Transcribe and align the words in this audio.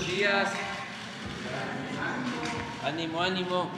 Días. 0.00 0.48
Ánimo, 2.84 3.22
ánimo. 3.22 3.70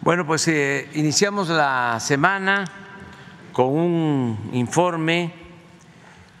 Bueno, 0.00 0.24
pues 0.24 0.46
eh, 0.46 0.88
iniciamos 0.94 1.48
la 1.48 1.98
semana 1.98 2.64
con 3.52 3.66
un 3.66 4.50
informe 4.52 5.32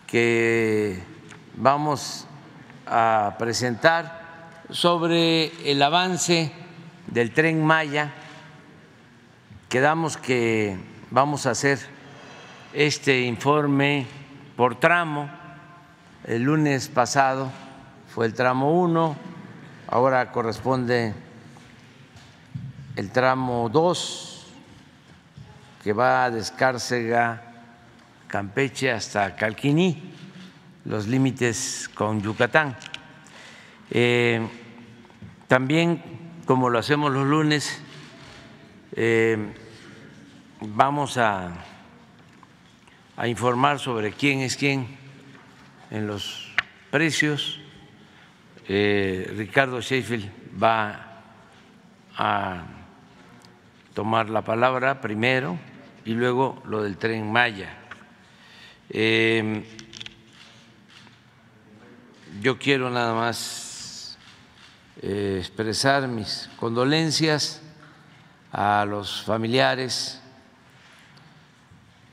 que 0.06 1.02
vamos 1.56 2.28
a 2.86 3.34
presentar 3.36 4.62
sobre 4.70 5.50
el 5.68 5.82
avance 5.82 6.65
del 7.16 7.30
tren 7.30 7.64
Maya. 7.64 8.12
Quedamos 9.70 10.18
que 10.18 10.76
vamos 11.10 11.46
a 11.46 11.52
hacer 11.52 11.78
este 12.74 13.22
informe 13.22 14.06
por 14.54 14.78
tramo. 14.78 15.30
El 16.24 16.42
lunes 16.42 16.88
pasado 16.88 17.50
fue 18.14 18.26
el 18.26 18.34
tramo 18.34 18.82
1, 18.82 19.16
ahora 19.88 20.30
corresponde 20.30 21.14
el 22.96 23.10
tramo 23.10 23.70
2, 23.70 24.46
que 25.82 25.94
va 25.94 26.26
a 26.26 26.30
Descárcega, 26.30 27.40
Campeche 28.26 28.92
hasta 28.92 29.34
Calquiní, 29.36 30.12
los 30.84 31.06
límites 31.06 31.88
con 31.94 32.20
Yucatán. 32.20 32.76
Eh, 33.90 34.46
también, 35.48 36.15
como 36.46 36.70
lo 36.70 36.78
hacemos 36.78 37.12
los 37.12 37.26
lunes, 37.26 37.82
eh, 38.92 39.36
vamos 40.60 41.18
a, 41.18 41.52
a 43.16 43.26
informar 43.26 43.80
sobre 43.80 44.12
quién 44.12 44.40
es 44.40 44.56
quién 44.56 44.86
en 45.90 46.06
los 46.06 46.54
precios. 46.92 47.60
Eh, 48.68 49.32
Ricardo 49.36 49.80
Sheffield 49.80 50.30
va 50.62 51.22
a 52.16 52.62
tomar 53.92 54.30
la 54.30 54.42
palabra 54.42 55.00
primero 55.00 55.58
y 56.04 56.12
luego 56.12 56.62
lo 56.66 56.84
del 56.84 56.96
tren 56.96 57.30
Maya. 57.30 57.76
Eh, 58.88 59.64
yo 62.40 62.56
quiero 62.56 62.88
nada 62.88 63.14
más 63.14 63.65
expresar 65.02 66.08
mis 66.08 66.48
condolencias 66.56 67.60
a 68.52 68.84
los 68.88 69.22
familiares 69.22 70.20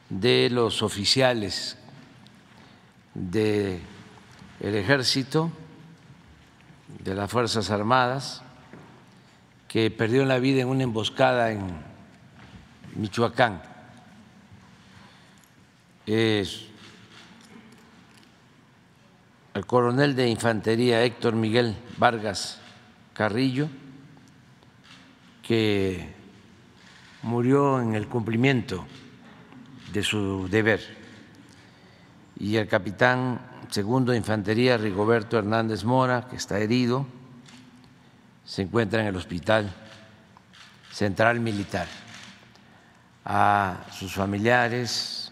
de 0.09 0.49
los 0.51 0.81
oficiales 0.83 1.77
del 3.13 3.81
ejército, 4.61 5.51
de 7.03 7.15
las 7.15 7.31
Fuerzas 7.31 7.69
Armadas, 7.69 8.41
que 9.67 9.89
perdió 9.89 10.25
la 10.25 10.39
vida 10.39 10.61
en 10.61 10.67
una 10.67 10.83
emboscada 10.83 11.51
en 11.51 11.65
Michoacán. 12.95 13.61
Es 16.05 16.65
el 19.53 19.65
coronel 19.65 20.15
de 20.15 20.27
infantería 20.27 21.03
Héctor 21.03 21.33
Miguel 21.33 21.75
Vargas 21.97 22.59
Carrillo, 23.13 23.69
que 25.41 26.13
murió 27.21 27.81
en 27.81 27.95
el 27.95 28.07
cumplimiento 28.07 28.85
de 29.91 30.03
su 30.03 30.47
deber, 30.49 30.81
y 32.39 32.55
el 32.57 32.67
capitán 32.67 33.39
segundo 33.69 34.11
de 34.11 34.17
infantería 34.17 34.77
Rigoberto 34.77 35.37
Hernández 35.37 35.83
Mora, 35.83 36.27
que 36.29 36.35
está 36.35 36.59
herido 36.59 37.05
se 38.45 38.61
encuentra 38.61 39.01
en 39.01 39.07
el 39.07 39.15
Hospital 39.15 39.73
Central 40.91 41.39
Militar. 41.39 41.87
A 43.25 43.85
sus 43.91 44.13
familiares, 44.13 45.31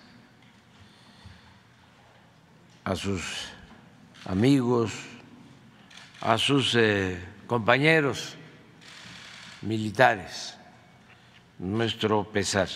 a 2.86 2.96
sus 2.96 3.50
amigos, 4.26 4.94
a 6.22 6.38
sus 6.38 6.74
eh, 6.76 7.20
compañeros 7.52 8.38
militares, 9.62 10.56
nuestro 11.60 12.24
pesar. 12.24 12.70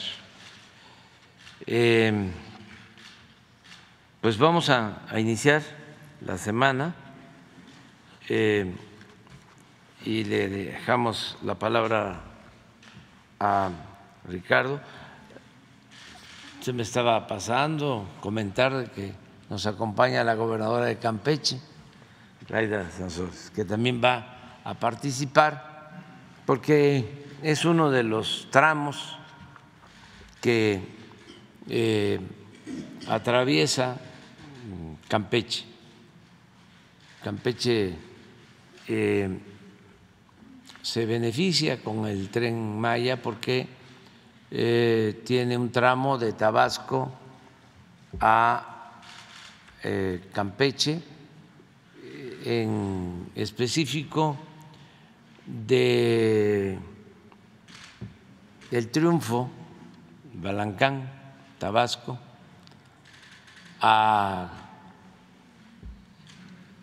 Eh, 1.65 2.29
pues 4.19 4.37
vamos 4.37 4.69
a, 4.69 5.01
iniciar 5.15 5.61
la 6.19 6.37
semana. 6.37 6.93
Eh, 8.27 8.69
y 10.03 10.25
le 10.25 10.49
dejamos 10.49 11.37
la 11.41 11.55
palabra 11.55 12.19
a 13.39 13.69
Ricardo. 14.27 14.81
Se 16.59 16.73
me 16.73 16.83
estaba 16.83 17.27
pasando 17.27 18.09
comentar 18.19 18.91
que 18.91 19.13
nos 19.49 19.67
acompaña 19.67 20.21
la 20.25 20.35
gobernadora 20.35 20.87
de 20.87 20.97
Campeche, 20.97 21.61
Raida 22.49 22.91
Sanzores, 22.91 23.53
que 23.55 23.63
también 23.63 24.01
va 24.03 24.34
a 24.65 24.73
participar 24.73 25.75
porque 26.45 27.25
es 27.41 27.65
uno 27.65 27.91
de 27.91 28.03
los 28.03 28.47
tramos 28.49 29.15
que 30.41 30.81
eh, 31.69 32.19
atraviesa 33.07 33.97
Campeche. 35.07 35.65
Campeche 37.23 37.93
eh, 38.87 39.39
se 40.81 41.05
beneficia 41.05 41.79
con 41.81 42.07
el 42.07 42.29
tren 42.29 42.79
Maya 42.79 43.21
porque 43.21 43.67
eh, 44.49 45.21
tiene 45.23 45.57
un 45.57 45.71
tramo 45.71 46.17
de 46.17 46.33
Tabasco 46.33 47.11
a 48.19 48.71
Campeche, 50.33 50.99
en 52.43 53.29
específico 53.35 54.35
de 55.45 56.79
el 58.71 58.89
triunfo, 58.89 59.49
Balancán, 60.33 61.09
Tabasco, 61.59 62.19
a 63.81 64.49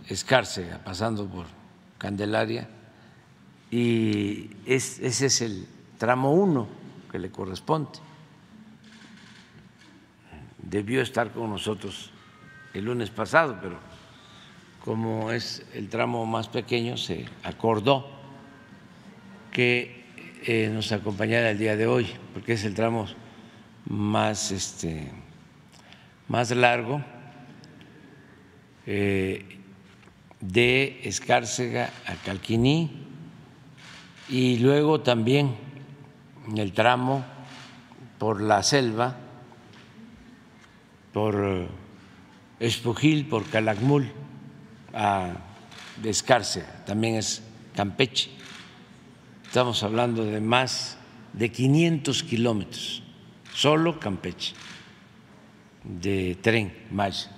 Escárcega, 0.08 0.78
pasando 0.78 1.26
por 1.26 1.46
Candelaria 1.98 2.68
y 3.70 4.50
ese 4.66 5.26
es 5.26 5.40
el 5.40 5.66
tramo 5.98 6.32
uno 6.32 6.68
que 7.10 7.18
le 7.18 7.30
corresponde. 7.30 7.98
Debió 10.58 11.02
estar 11.02 11.32
con 11.32 11.50
nosotros 11.50 12.10
el 12.74 12.84
lunes 12.84 13.10
pasado, 13.10 13.58
pero 13.60 13.78
como 14.84 15.30
es 15.30 15.64
el 15.74 15.88
tramo 15.88 16.24
más 16.26 16.48
pequeño, 16.48 16.96
se 16.96 17.26
acordó 17.44 18.22
que 19.52 20.02
eh, 20.44 20.70
nos 20.72 20.90
acompañara 20.90 21.50
el 21.50 21.58
día 21.58 21.76
de 21.76 21.86
hoy, 21.86 22.08
porque 22.32 22.54
es 22.54 22.64
el 22.64 22.74
tramo 22.74 23.06
más, 23.84 24.50
este, 24.50 25.10
más 26.26 26.50
largo 26.50 27.04
eh, 28.86 29.58
de 30.41 31.00
Escárcega 31.04 31.91
a 32.06 32.14
Calquiní 32.14 33.06
y 34.28 34.58
luego 34.58 35.03
también 35.03 35.54
en 36.48 36.59
el 36.59 36.72
tramo 36.72 37.24
por 38.18 38.41
la 38.41 38.62
selva, 38.62 39.16
por 41.12 41.68
Espujil, 42.59 43.27
por 43.27 43.44
Calakmul, 43.44 44.10
a 44.94 45.34
Descarce, 46.03 46.65
también 46.86 47.16
es 47.16 47.42
Campeche. 47.77 48.41
Estamos 49.53 49.83
hablando 49.83 50.25
de 50.25 50.41
más 50.41 50.97
de 51.34 51.53
500 51.53 52.22
kilómetros, 52.22 53.03
solo 53.53 54.01
Campeche, 54.01 54.54
de 55.84 56.39
tren 56.41 56.75
Maya. 56.91 57.31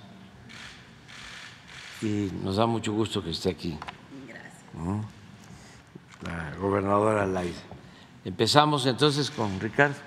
Y 2.01 2.31
nos 2.41 2.55
da 2.55 2.67
mucho 2.67 2.93
gusto 2.93 3.21
que 3.21 3.31
esté 3.31 3.49
aquí. 3.49 3.77
Gracias 4.29 4.53
la 6.21 6.55
gobernadora 6.55 7.25
Laida. 7.25 7.59
Empezamos 8.23 8.85
entonces 8.85 9.29
con 9.29 9.59
Ricardo. 9.59 9.97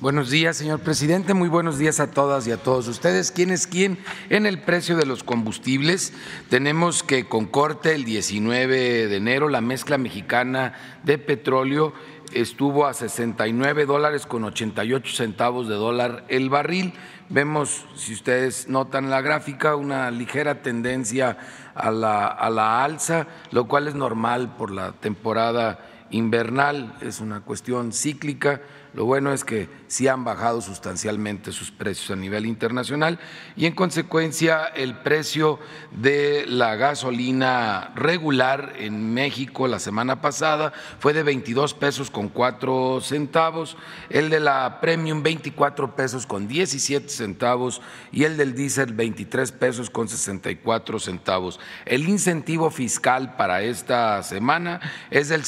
Buenos 0.00 0.30
días, 0.30 0.56
señor 0.56 0.80
presidente. 0.80 1.34
Muy 1.34 1.50
buenos 1.50 1.76
días 1.76 2.00
a 2.00 2.10
todas 2.10 2.46
y 2.46 2.52
a 2.52 2.56
todos 2.56 2.88
ustedes. 2.88 3.30
¿Quién 3.30 3.50
es 3.50 3.66
quién 3.66 3.98
en 4.30 4.46
el 4.46 4.58
precio 4.58 4.96
de 4.96 5.04
los 5.04 5.22
combustibles? 5.22 6.14
Tenemos 6.48 7.02
que 7.02 7.28
con 7.28 7.44
corte 7.44 7.94
el 7.94 8.06
19 8.06 9.08
de 9.08 9.14
enero 9.14 9.50
la 9.50 9.60
mezcla 9.60 9.98
mexicana 9.98 10.72
de 11.02 11.18
petróleo 11.18 11.92
estuvo 12.32 12.86
a 12.86 12.94
69 12.94 13.84
dólares 13.84 14.24
con 14.24 14.44
88 14.44 15.14
centavos 15.14 15.68
de 15.68 15.74
dólar 15.74 16.24
el 16.28 16.48
barril. 16.48 16.94
Vemos, 17.28 17.84
si 17.94 18.14
ustedes 18.14 18.68
notan 18.68 19.10
la 19.10 19.20
gráfica, 19.20 19.76
una 19.76 20.10
ligera 20.10 20.62
tendencia 20.62 21.36
a 21.74 21.90
la, 21.90 22.26
a 22.26 22.48
la 22.48 22.84
alza, 22.84 23.26
lo 23.50 23.68
cual 23.68 23.86
es 23.86 23.94
normal 23.94 24.56
por 24.56 24.70
la 24.70 24.92
temporada 24.92 25.89
invernal, 26.10 26.96
es 27.00 27.20
una 27.20 27.40
cuestión 27.40 27.92
cíclica 27.92 28.60
lo 28.92 29.04
bueno 29.04 29.32
es 29.32 29.44
que 29.44 29.68
sí 29.86 30.08
han 30.08 30.24
bajado 30.24 30.60
sustancialmente 30.60 31.52
sus 31.52 31.70
precios 31.70 32.10
a 32.10 32.16
nivel 32.16 32.44
internacional 32.44 33.20
y 33.54 33.66
en 33.66 33.74
consecuencia 33.74 34.64
el 34.64 34.96
precio 34.98 35.60
de 35.92 36.44
la 36.46 36.74
gasolina 36.74 37.92
regular 37.94 38.74
en 38.78 39.14
México 39.14 39.68
la 39.68 39.78
semana 39.78 40.20
pasada 40.20 40.72
fue 40.98 41.12
de 41.12 41.22
22 41.22 41.74
pesos 41.74 42.10
con 42.10 42.28
4 42.28 43.00
centavos, 43.00 43.76
el 44.08 44.28
de 44.28 44.40
la 44.40 44.80
premium 44.80 45.22
24 45.22 45.94
pesos 45.94 46.26
con 46.26 46.48
17 46.48 47.08
centavos 47.08 47.82
y 48.10 48.24
el 48.24 48.36
del 48.36 48.56
diésel 48.56 48.92
23 48.92 49.52
pesos 49.52 49.88
con 49.88 50.08
64 50.08 50.98
centavos. 50.98 51.60
El 51.86 52.08
incentivo 52.08 52.70
fiscal 52.70 53.36
para 53.36 53.62
esta 53.62 54.20
semana 54.24 54.80
es 55.12 55.28
del 55.28 55.44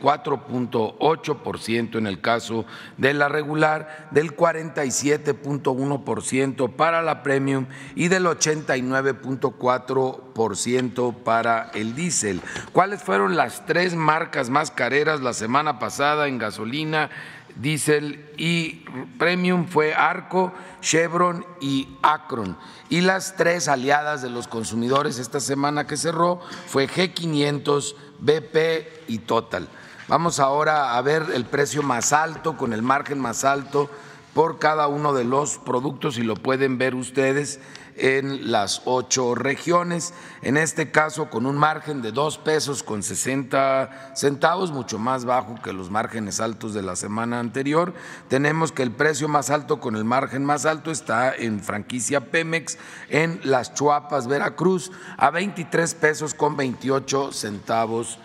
64.8% 0.00 1.98
en 1.98 2.06
el 2.06 2.20
caso 2.20 2.64
de 2.96 3.12
la 3.14 3.28
regular, 3.28 4.08
del 4.10 4.36
47.1% 4.36 6.74
para 6.74 7.02
la 7.02 7.22
premium 7.22 7.66
y 7.94 8.08
del 8.08 8.26
89.4% 8.26 11.14
para 11.22 11.70
el 11.74 11.94
diésel. 11.94 12.40
¿Cuáles 12.72 13.00
fueron 13.02 13.36
las 13.36 13.66
tres 13.66 13.94
marcas 13.94 14.50
más 14.50 14.70
careras 14.70 15.20
la 15.20 15.34
semana 15.34 15.78
pasada 15.78 16.28
en 16.28 16.38
gasolina? 16.38 17.10
Diesel 17.56 18.30
y 18.36 18.84
Premium 19.18 19.66
fue 19.66 19.94
Arco, 19.94 20.52
Chevron 20.80 21.44
y 21.60 21.88
Acron. 22.02 22.56
Y 22.88 23.02
las 23.02 23.36
tres 23.36 23.68
aliadas 23.68 24.22
de 24.22 24.30
los 24.30 24.48
consumidores 24.48 25.18
esta 25.18 25.40
semana 25.40 25.86
que 25.86 25.96
cerró 25.96 26.40
fue 26.66 26.88
G500, 26.88 27.94
BP 28.20 29.08
y 29.08 29.18
Total. 29.18 29.68
Vamos 30.10 30.40
ahora 30.40 30.96
a 30.96 31.02
ver 31.02 31.26
el 31.34 31.44
precio 31.44 31.84
más 31.84 32.12
alto, 32.12 32.56
con 32.56 32.72
el 32.72 32.82
margen 32.82 33.20
más 33.20 33.44
alto 33.44 33.88
por 34.34 34.58
cada 34.58 34.88
uno 34.88 35.12
de 35.12 35.22
los 35.22 35.58
productos 35.58 36.18
y 36.18 36.24
lo 36.24 36.34
pueden 36.34 36.78
ver 36.78 36.96
ustedes 36.96 37.60
en 37.94 38.50
las 38.50 38.82
ocho 38.86 39.36
regiones. 39.36 40.12
En 40.42 40.56
este 40.56 40.90
caso, 40.90 41.30
con 41.30 41.46
un 41.46 41.56
margen 41.56 42.02
de 42.02 42.10
dos 42.10 42.38
pesos 42.38 42.82
con 42.82 43.04
60 43.04 44.14
centavos, 44.16 44.72
mucho 44.72 44.98
más 44.98 45.24
bajo 45.26 45.54
que 45.62 45.72
los 45.72 45.90
márgenes 45.90 46.40
altos 46.40 46.74
de 46.74 46.82
la 46.82 46.96
semana 46.96 47.38
anterior. 47.38 47.94
Tenemos 48.26 48.72
que 48.72 48.82
el 48.82 48.90
precio 48.90 49.28
más 49.28 49.48
alto 49.48 49.78
con 49.78 49.94
el 49.94 50.02
margen 50.04 50.44
más 50.44 50.66
alto 50.66 50.90
está 50.90 51.32
en 51.36 51.60
franquicia 51.60 52.32
Pemex 52.32 52.78
en 53.10 53.40
las 53.44 53.74
Chuapas, 53.74 54.26
Veracruz, 54.26 54.90
a 55.16 55.30
23 55.30 55.94
pesos 55.94 56.34
con 56.34 56.56
28 56.56 57.30
centavos 57.30 58.18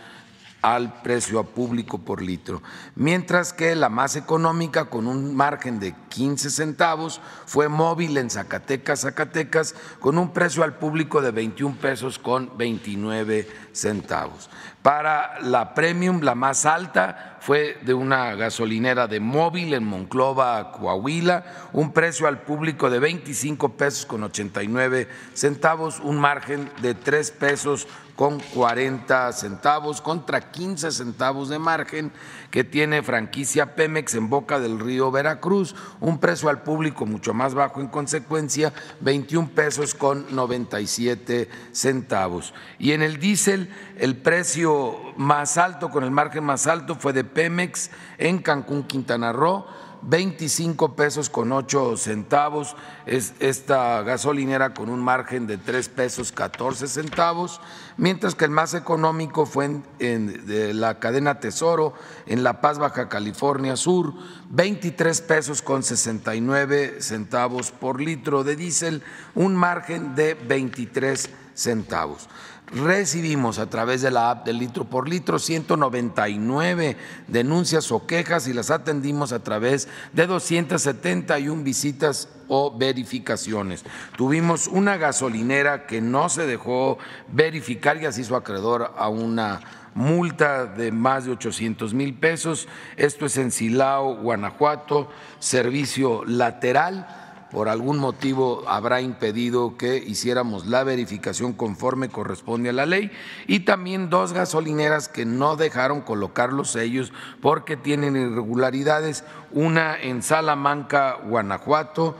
al 0.65 1.03
precio 1.03 1.37
a 1.39 1.43
público 1.43 1.99
por 1.99 2.23
litro, 2.23 2.63
mientras 2.95 3.53
que 3.53 3.75
la 3.75 3.87
más 3.87 4.15
económica, 4.15 4.85
con 4.85 5.05
un 5.05 5.35
margen 5.35 5.79
de 5.79 5.93
15 6.09 6.49
centavos, 6.49 7.21
fue 7.45 7.69
móvil 7.69 8.17
en 8.17 8.31
Zacatecas, 8.31 9.01
Zacatecas, 9.01 9.75
con 9.99 10.17
un 10.17 10.33
precio 10.33 10.63
al 10.63 10.73
público 10.79 11.21
de 11.21 11.29
21 11.29 11.75
pesos 11.75 12.17
con 12.17 12.57
29 12.57 13.47
centavos. 13.73 14.49
Para 14.81 15.39
la 15.41 15.75
premium, 15.75 16.21
la 16.21 16.33
más 16.33 16.65
alta 16.65 17.37
fue 17.41 17.77
de 17.83 17.93
una 17.93 18.33
gasolinera 18.33 19.07
de 19.07 19.19
móvil 19.19 19.75
en 19.75 19.83
Monclova, 19.83 20.71
Coahuila, 20.71 21.45
un 21.73 21.93
precio 21.93 22.27
al 22.27 22.41
público 22.41 22.89
de 22.89 22.97
25 22.97 23.77
pesos 23.77 24.07
con 24.07 24.23
89 24.23 25.07
centavos, 25.35 25.99
un 25.99 26.17
margen 26.17 26.71
de 26.81 26.95
3 26.95 27.31
pesos 27.31 27.87
con 28.15 28.39
40 28.39 29.31
centavos 29.33 30.01
contra 30.01 30.51
15 30.51 30.91
centavos 30.91 31.49
de 31.49 31.59
margen 31.59 32.11
que 32.49 32.63
tiene 32.63 33.03
franquicia 33.03 33.75
Pemex 33.75 34.15
en 34.15 34.29
Boca 34.29 34.59
del 34.59 34.79
Río 34.79 35.11
Veracruz, 35.11 35.75
un 35.99 36.19
precio 36.19 36.49
al 36.49 36.63
público 36.63 37.05
mucho 37.05 37.33
más 37.33 37.53
bajo 37.53 37.81
en 37.81 37.87
consecuencia, 37.87 38.73
21 39.01 39.49
pesos 39.49 39.95
con 39.95 40.25
97 40.33 41.49
centavos. 41.73 42.53
Y 42.79 42.93
en 42.93 43.01
el 43.01 43.19
diésel, 43.19 43.69
el 43.97 44.15
precio 44.15 44.97
más 45.17 45.57
alto, 45.57 45.89
con 45.89 46.03
el 46.03 46.11
margen 46.11 46.45
más 46.45 46.67
alto, 46.67 46.95
fue 46.95 47.11
de 47.11 47.25
Pemex 47.25 47.91
en 48.17 48.39
Cancún, 48.39 48.83
Quintana 48.83 49.33
Roo 49.33 49.65
25 50.01 50.95
pesos 50.95 51.29
con 51.29 51.51
8 51.51 51.97
centavos, 51.97 52.75
es 53.05 53.33
esta 53.39 54.01
gasolinera 54.03 54.73
con 54.73 54.89
un 54.89 54.99
margen 54.99 55.47
de 55.47 55.57
3 55.57 55.89
pesos 55.89 56.31
14 56.31 56.87
centavos, 56.87 57.61
mientras 57.97 58.35
que 58.35 58.45
el 58.45 58.51
más 58.51 58.73
económico 58.73 59.45
fue 59.45 59.81
en, 59.99 60.45
de 60.45 60.73
la 60.73 60.99
cadena 60.99 61.39
Tesoro 61.39 61.93
en 62.25 62.43
La 62.43 62.61
Paz, 62.61 62.77
Baja 62.77 63.09
California 63.09 63.75
Sur, 63.75 64.13
23 64.49 65.21
pesos 65.21 65.61
con 65.61 65.83
69 65.83 67.01
centavos 67.01 67.71
por 67.71 68.01
litro 68.01 68.43
de 68.43 68.55
diésel, 68.55 69.03
un 69.33 69.55
margen 69.55 70.15
de 70.15 70.33
23 70.33 71.29
centavos 71.53 72.27
recibimos 72.73 73.59
a 73.59 73.69
través 73.69 74.01
de 74.01 74.11
la 74.11 74.31
app 74.31 74.45
de 74.45 74.53
litro 74.53 74.85
por 74.85 75.07
litro 75.07 75.39
199 75.39 76.97
denuncias 77.27 77.91
o 77.91 78.05
quejas 78.07 78.47
y 78.47 78.53
las 78.53 78.71
atendimos 78.71 79.31
a 79.31 79.43
través 79.43 79.87
de 80.13 80.27
271 80.27 81.63
visitas 81.63 82.29
o 82.47 82.75
verificaciones. 82.75 83.83
Tuvimos 84.17 84.67
una 84.67 84.97
gasolinera 84.97 85.85
que 85.85 86.01
no 86.01 86.29
se 86.29 86.45
dejó 86.45 86.97
verificar 87.31 88.01
y 88.01 88.05
así 88.05 88.21
hizo 88.21 88.35
acreedor 88.35 88.93
a 88.97 89.09
una 89.09 89.61
multa 89.93 90.65
de 90.65 90.91
más 90.91 91.25
de 91.25 91.31
800 91.31 91.93
mil 91.93 92.13
pesos. 92.13 92.67
Esto 92.97 93.25
es 93.25 93.37
en 93.37 93.51
Silao, 93.51 94.17
Guanajuato, 94.17 95.09
servicio 95.39 96.23
lateral 96.25 97.24
por 97.55 97.69
algún 97.69 97.99
motivo 97.99 98.65
habrá 98.67 98.99
impedido 98.99 99.77
que 99.77 99.95
hiciéramos 99.95 100.65
la 100.65 100.83
verificación 100.83 101.53
conforme 101.53 102.09
corresponde 102.09 102.67
a 102.67 102.73
la 102.73 102.85
ley. 102.85 103.11
Y 103.47 103.61
también 103.61 104.09
dos 104.09 104.33
gasolineras 104.33 105.07
que 105.07 105.23
no 105.23 105.55
dejaron 105.55 106.01
colocar 106.01 106.51
los 106.51 106.71
sellos 106.71 107.13
porque 107.39 107.77
tienen 107.77 108.17
irregularidades, 108.17 109.23
una 109.53 109.97
en 109.97 110.21
Salamanca, 110.21 111.15
Guanajuato, 111.23 112.17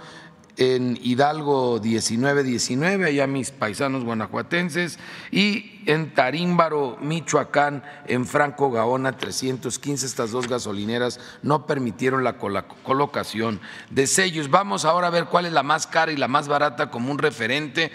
en 0.58 0.98
Hidalgo 1.02 1.80
1919, 1.82 3.06
allá 3.06 3.28
mis 3.28 3.52
paisanos 3.52 4.04
guanajuatenses, 4.04 5.00
y 5.32 5.82
en 5.86 6.14
Tarímbaro, 6.14 6.98
Michoacán, 7.02 7.84
en 8.08 8.26
Franco 8.26 8.72
Gaona 8.72 9.18
315. 9.18 10.06
Estas 10.06 10.32
dos 10.32 10.48
gasolineras 10.48 11.20
no 11.44 11.66
permitieron 11.66 12.24
la 12.24 12.38
colocación 12.38 13.60
de 13.90 14.08
sellos. 14.08 14.50
Vamos 14.50 14.86
ahora 14.86 15.08
a 15.08 15.12
ver 15.12 15.26
cuál 15.26 15.46
es 15.46 15.54
la 15.54 15.64
más 15.64 15.88
cara 15.88 16.12
y 16.12 16.18
la 16.18 16.28
más 16.28 16.48
barata 16.48 16.90
como 16.90 17.12
un 17.12 17.20
referente 17.20 17.92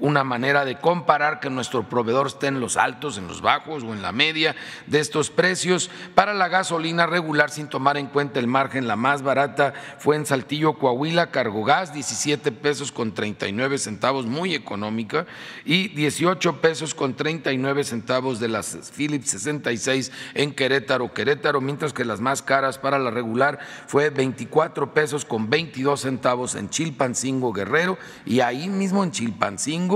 una 0.00 0.24
manera 0.24 0.64
de 0.64 0.78
comparar 0.78 1.40
que 1.40 1.50
nuestro 1.50 1.88
proveedor 1.88 2.26
esté 2.26 2.46
en 2.46 2.60
los 2.60 2.76
altos, 2.76 3.18
en 3.18 3.28
los 3.28 3.42
bajos 3.42 3.84
o 3.84 3.92
en 3.92 4.02
la 4.02 4.12
media 4.12 4.56
de 4.86 4.98
estos 4.98 5.30
precios. 5.30 5.90
Para 6.14 6.34
la 6.34 6.48
gasolina 6.48 7.06
regular, 7.06 7.50
sin 7.50 7.68
tomar 7.68 7.98
en 7.98 8.06
cuenta 8.06 8.40
el 8.40 8.46
margen, 8.46 8.88
la 8.88 8.96
más 8.96 9.22
barata 9.22 9.74
fue 9.98 10.16
en 10.16 10.26
Saltillo, 10.26 10.74
Coahuila, 10.74 11.30
Cargogas, 11.30 11.92
17 11.92 12.50
pesos 12.52 12.92
con 12.92 13.12
39 13.12 13.78
centavos, 13.78 14.26
muy 14.26 14.54
económica, 14.54 15.26
y 15.64 15.88
18 15.88 16.60
pesos 16.60 16.94
con 16.94 17.14
39 17.14 17.84
centavos 17.84 18.40
de 18.40 18.48
las 18.48 18.90
Philips 18.96 19.30
66 19.30 20.10
en 20.34 20.54
Querétaro, 20.54 21.12
Querétaro, 21.12 21.60
mientras 21.60 21.92
que 21.92 22.04
las 22.04 22.20
más 22.20 22.42
caras 22.42 22.78
para 22.78 22.98
la 22.98 23.10
regular 23.10 23.58
fue 23.86 24.08
24 24.08 24.94
pesos 24.94 25.24
con 25.24 25.50
22 25.50 26.00
centavos 26.00 26.54
en 26.54 26.70
Chilpancingo, 26.70 27.52
Guerrero, 27.52 27.98
y 28.24 28.40
ahí 28.40 28.68
mismo 28.68 29.04
en 29.04 29.10
Chilpancingo 29.10 29.89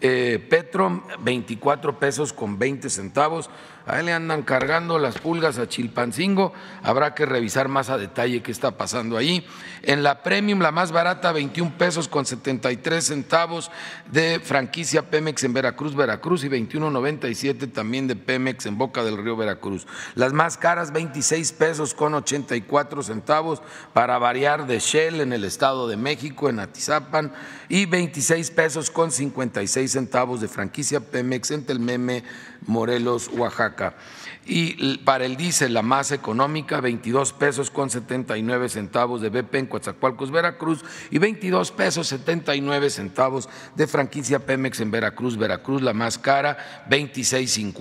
eh, 0.00 0.44
Petro 0.48 1.02
24 1.20 1.98
pesos 1.98 2.32
con 2.32 2.58
20 2.58 2.90
centavos. 2.90 3.50
A 3.88 4.00
él 4.00 4.06
le 4.06 4.12
andan 4.12 4.42
cargando 4.42 4.98
las 4.98 5.16
pulgas 5.16 5.58
a 5.58 5.66
Chilpancingo. 5.66 6.52
Habrá 6.82 7.14
que 7.14 7.24
revisar 7.24 7.68
más 7.68 7.88
a 7.88 7.96
detalle 7.96 8.42
qué 8.42 8.52
está 8.52 8.72
pasando 8.72 9.16
ahí. 9.16 9.46
En 9.82 10.02
la 10.02 10.22
Premium, 10.22 10.60
la 10.60 10.72
más 10.72 10.92
barata, 10.92 11.32
21 11.32 11.78
pesos 11.78 12.06
con 12.06 12.26
73 12.26 13.02
centavos 13.02 13.70
de 14.12 14.40
franquicia 14.40 15.08
Pemex 15.08 15.42
en 15.44 15.54
Veracruz, 15.54 15.94
Veracruz 15.94 16.44
y 16.44 16.50
21.97 16.50 17.72
también 17.72 18.06
de 18.06 18.14
Pemex 18.14 18.66
en 18.66 18.76
Boca 18.76 19.02
del 19.02 19.16
Río, 19.16 19.38
Veracruz. 19.38 19.86
Las 20.14 20.34
más 20.34 20.58
caras, 20.58 20.92
26 20.92 21.52
pesos 21.52 21.94
con 21.94 22.12
84 22.12 23.02
centavos 23.02 23.62
para 23.94 24.18
variar 24.18 24.66
de 24.66 24.80
Shell 24.80 25.22
en 25.22 25.32
el 25.32 25.44
Estado 25.44 25.88
de 25.88 25.96
México, 25.96 26.50
en 26.50 26.60
Atizapan, 26.60 27.32
y 27.70 27.86
26 27.86 28.50
pesos 28.50 28.90
con 28.90 29.10
56 29.10 29.90
centavos 29.90 30.42
de 30.42 30.48
franquicia 30.48 31.00
Pemex 31.00 31.50
en 31.52 31.64
Telmeme, 31.64 32.24
Morelos, 32.66 33.30
Oaxaca. 33.32 33.94
Y 34.44 34.98
para 34.98 35.26
el 35.26 35.36
diésel, 35.36 35.74
la 35.74 35.82
más 35.82 36.10
económica, 36.10 36.80
22 36.80 37.34
pesos 37.34 37.70
con 37.70 37.90
79 37.90 38.70
centavos 38.70 39.20
de 39.20 39.28
BP 39.28 39.54
en 39.56 39.66
Coatzacoalcos, 39.66 40.30
Veracruz, 40.30 40.84
y 41.10 41.18
22 41.18 41.70
pesos 41.72 42.06
79 42.08 42.88
centavos 42.88 43.48
de 43.74 43.86
franquicia 43.86 44.38
Pemex 44.38 44.80
en 44.80 44.90
Veracruz, 44.90 45.36
Veracruz, 45.36 45.82
la 45.82 45.92
más 45.92 46.16
cara, 46.16 46.84
26 46.88 47.74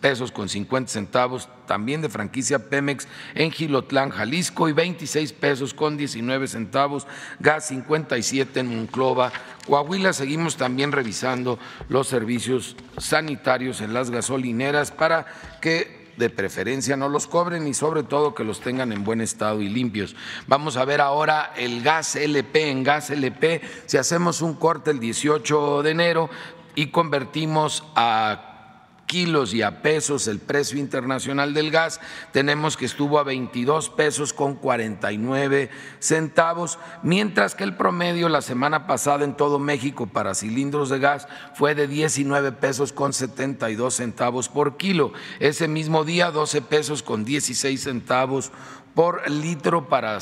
pesos 0.00 0.32
con 0.32 0.48
50 0.48 0.92
centavos 0.92 1.48
también 1.66 2.00
de 2.00 2.08
franquicia 2.08 2.58
Pemex 2.70 3.06
en 3.34 3.50
Gilotlán, 3.50 4.10
Jalisco, 4.10 4.68
y 4.68 4.72
26 4.72 5.32
pesos 5.32 5.74
con 5.74 5.96
19 5.96 6.46
centavos, 6.48 7.06
gas 7.40 7.66
57 7.68 8.60
en 8.60 8.76
Monclova, 8.76 9.32
Coahuila. 9.66 10.12
Seguimos 10.12 10.56
también 10.56 10.92
revisando 10.92 11.58
los 11.88 12.08
servicios 12.08 12.76
sanitarios 12.98 13.80
en 13.80 13.92
las 13.94 14.10
gasolineras 14.10 14.90
para 14.90 15.26
que 15.60 16.06
de 16.16 16.30
preferencia 16.30 16.96
no 16.96 17.08
los 17.08 17.26
cobren 17.26 17.66
y 17.66 17.74
sobre 17.74 18.02
todo 18.02 18.34
que 18.34 18.44
los 18.44 18.60
tengan 18.60 18.92
en 18.92 19.04
buen 19.04 19.20
estado 19.20 19.60
y 19.60 19.68
limpios. 19.68 20.16
Vamos 20.46 20.76
a 20.76 20.84
ver 20.84 21.00
ahora 21.00 21.52
el 21.56 21.82
gas 21.82 22.16
LP. 22.16 22.70
En 22.70 22.82
gas 22.82 23.10
LP, 23.10 23.60
si 23.86 23.98
hacemos 23.98 24.40
un 24.40 24.54
corte 24.54 24.90
el 24.90 25.00
18 25.00 25.82
de 25.82 25.90
enero 25.90 26.30
y 26.74 26.86
convertimos 26.88 27.84
a 27.94 28.45
kilos 29.06 29.54
y 29.54 29.62
a 29.62 29.82
pesos 29.82 30.28
el 30.28 30.38
precio 30.38 30.78
internacional 30.78 31.54
del 31.54 31.70
gas, 31.70 32.00
tenemos 32.32 32.76
que 32.76 32.84
estuvo 32.84 33.18
a 33.18 33.24
22 33.24 33.88
pesos 33.90 34.32
con 34.32 34.56
49 34.56 35.70
centavos, 36.00 36.78
mientras 37.02 37.54
que 37.54 37.64
el 37.64 37.76
promedio 37.76 38.28
la 38.28 38.42
semana 38.42 38.86
pasada 38.86 39.24
en 39.24 39.36
todo 39.36 39.58
México 39.58 40.06
para 40.06 40.34
cilindros 40.34 40.90
de 40.90 40.98
gas 40.98 41.28
fue 41.54 41.74
de 41.74 41.88
19 41.88 42.52
pesos 42.52 42.92
con 42.92 43.12
72 43.12 43.94
centavos 43.94 44.48
por 44.48 44.76
kilo. 44.76 45.12
Ese 45.40 45.68
mismo 45.68 46.04
día 46.04 46.30
12 46.30 46.62
pesos 46.62 47.02
con 47.02 47.24
16 47.24 47.80
centavos 47.80 48.52
por 48.96 49.30
litro 49.30 49.90
para, 49.90 50.18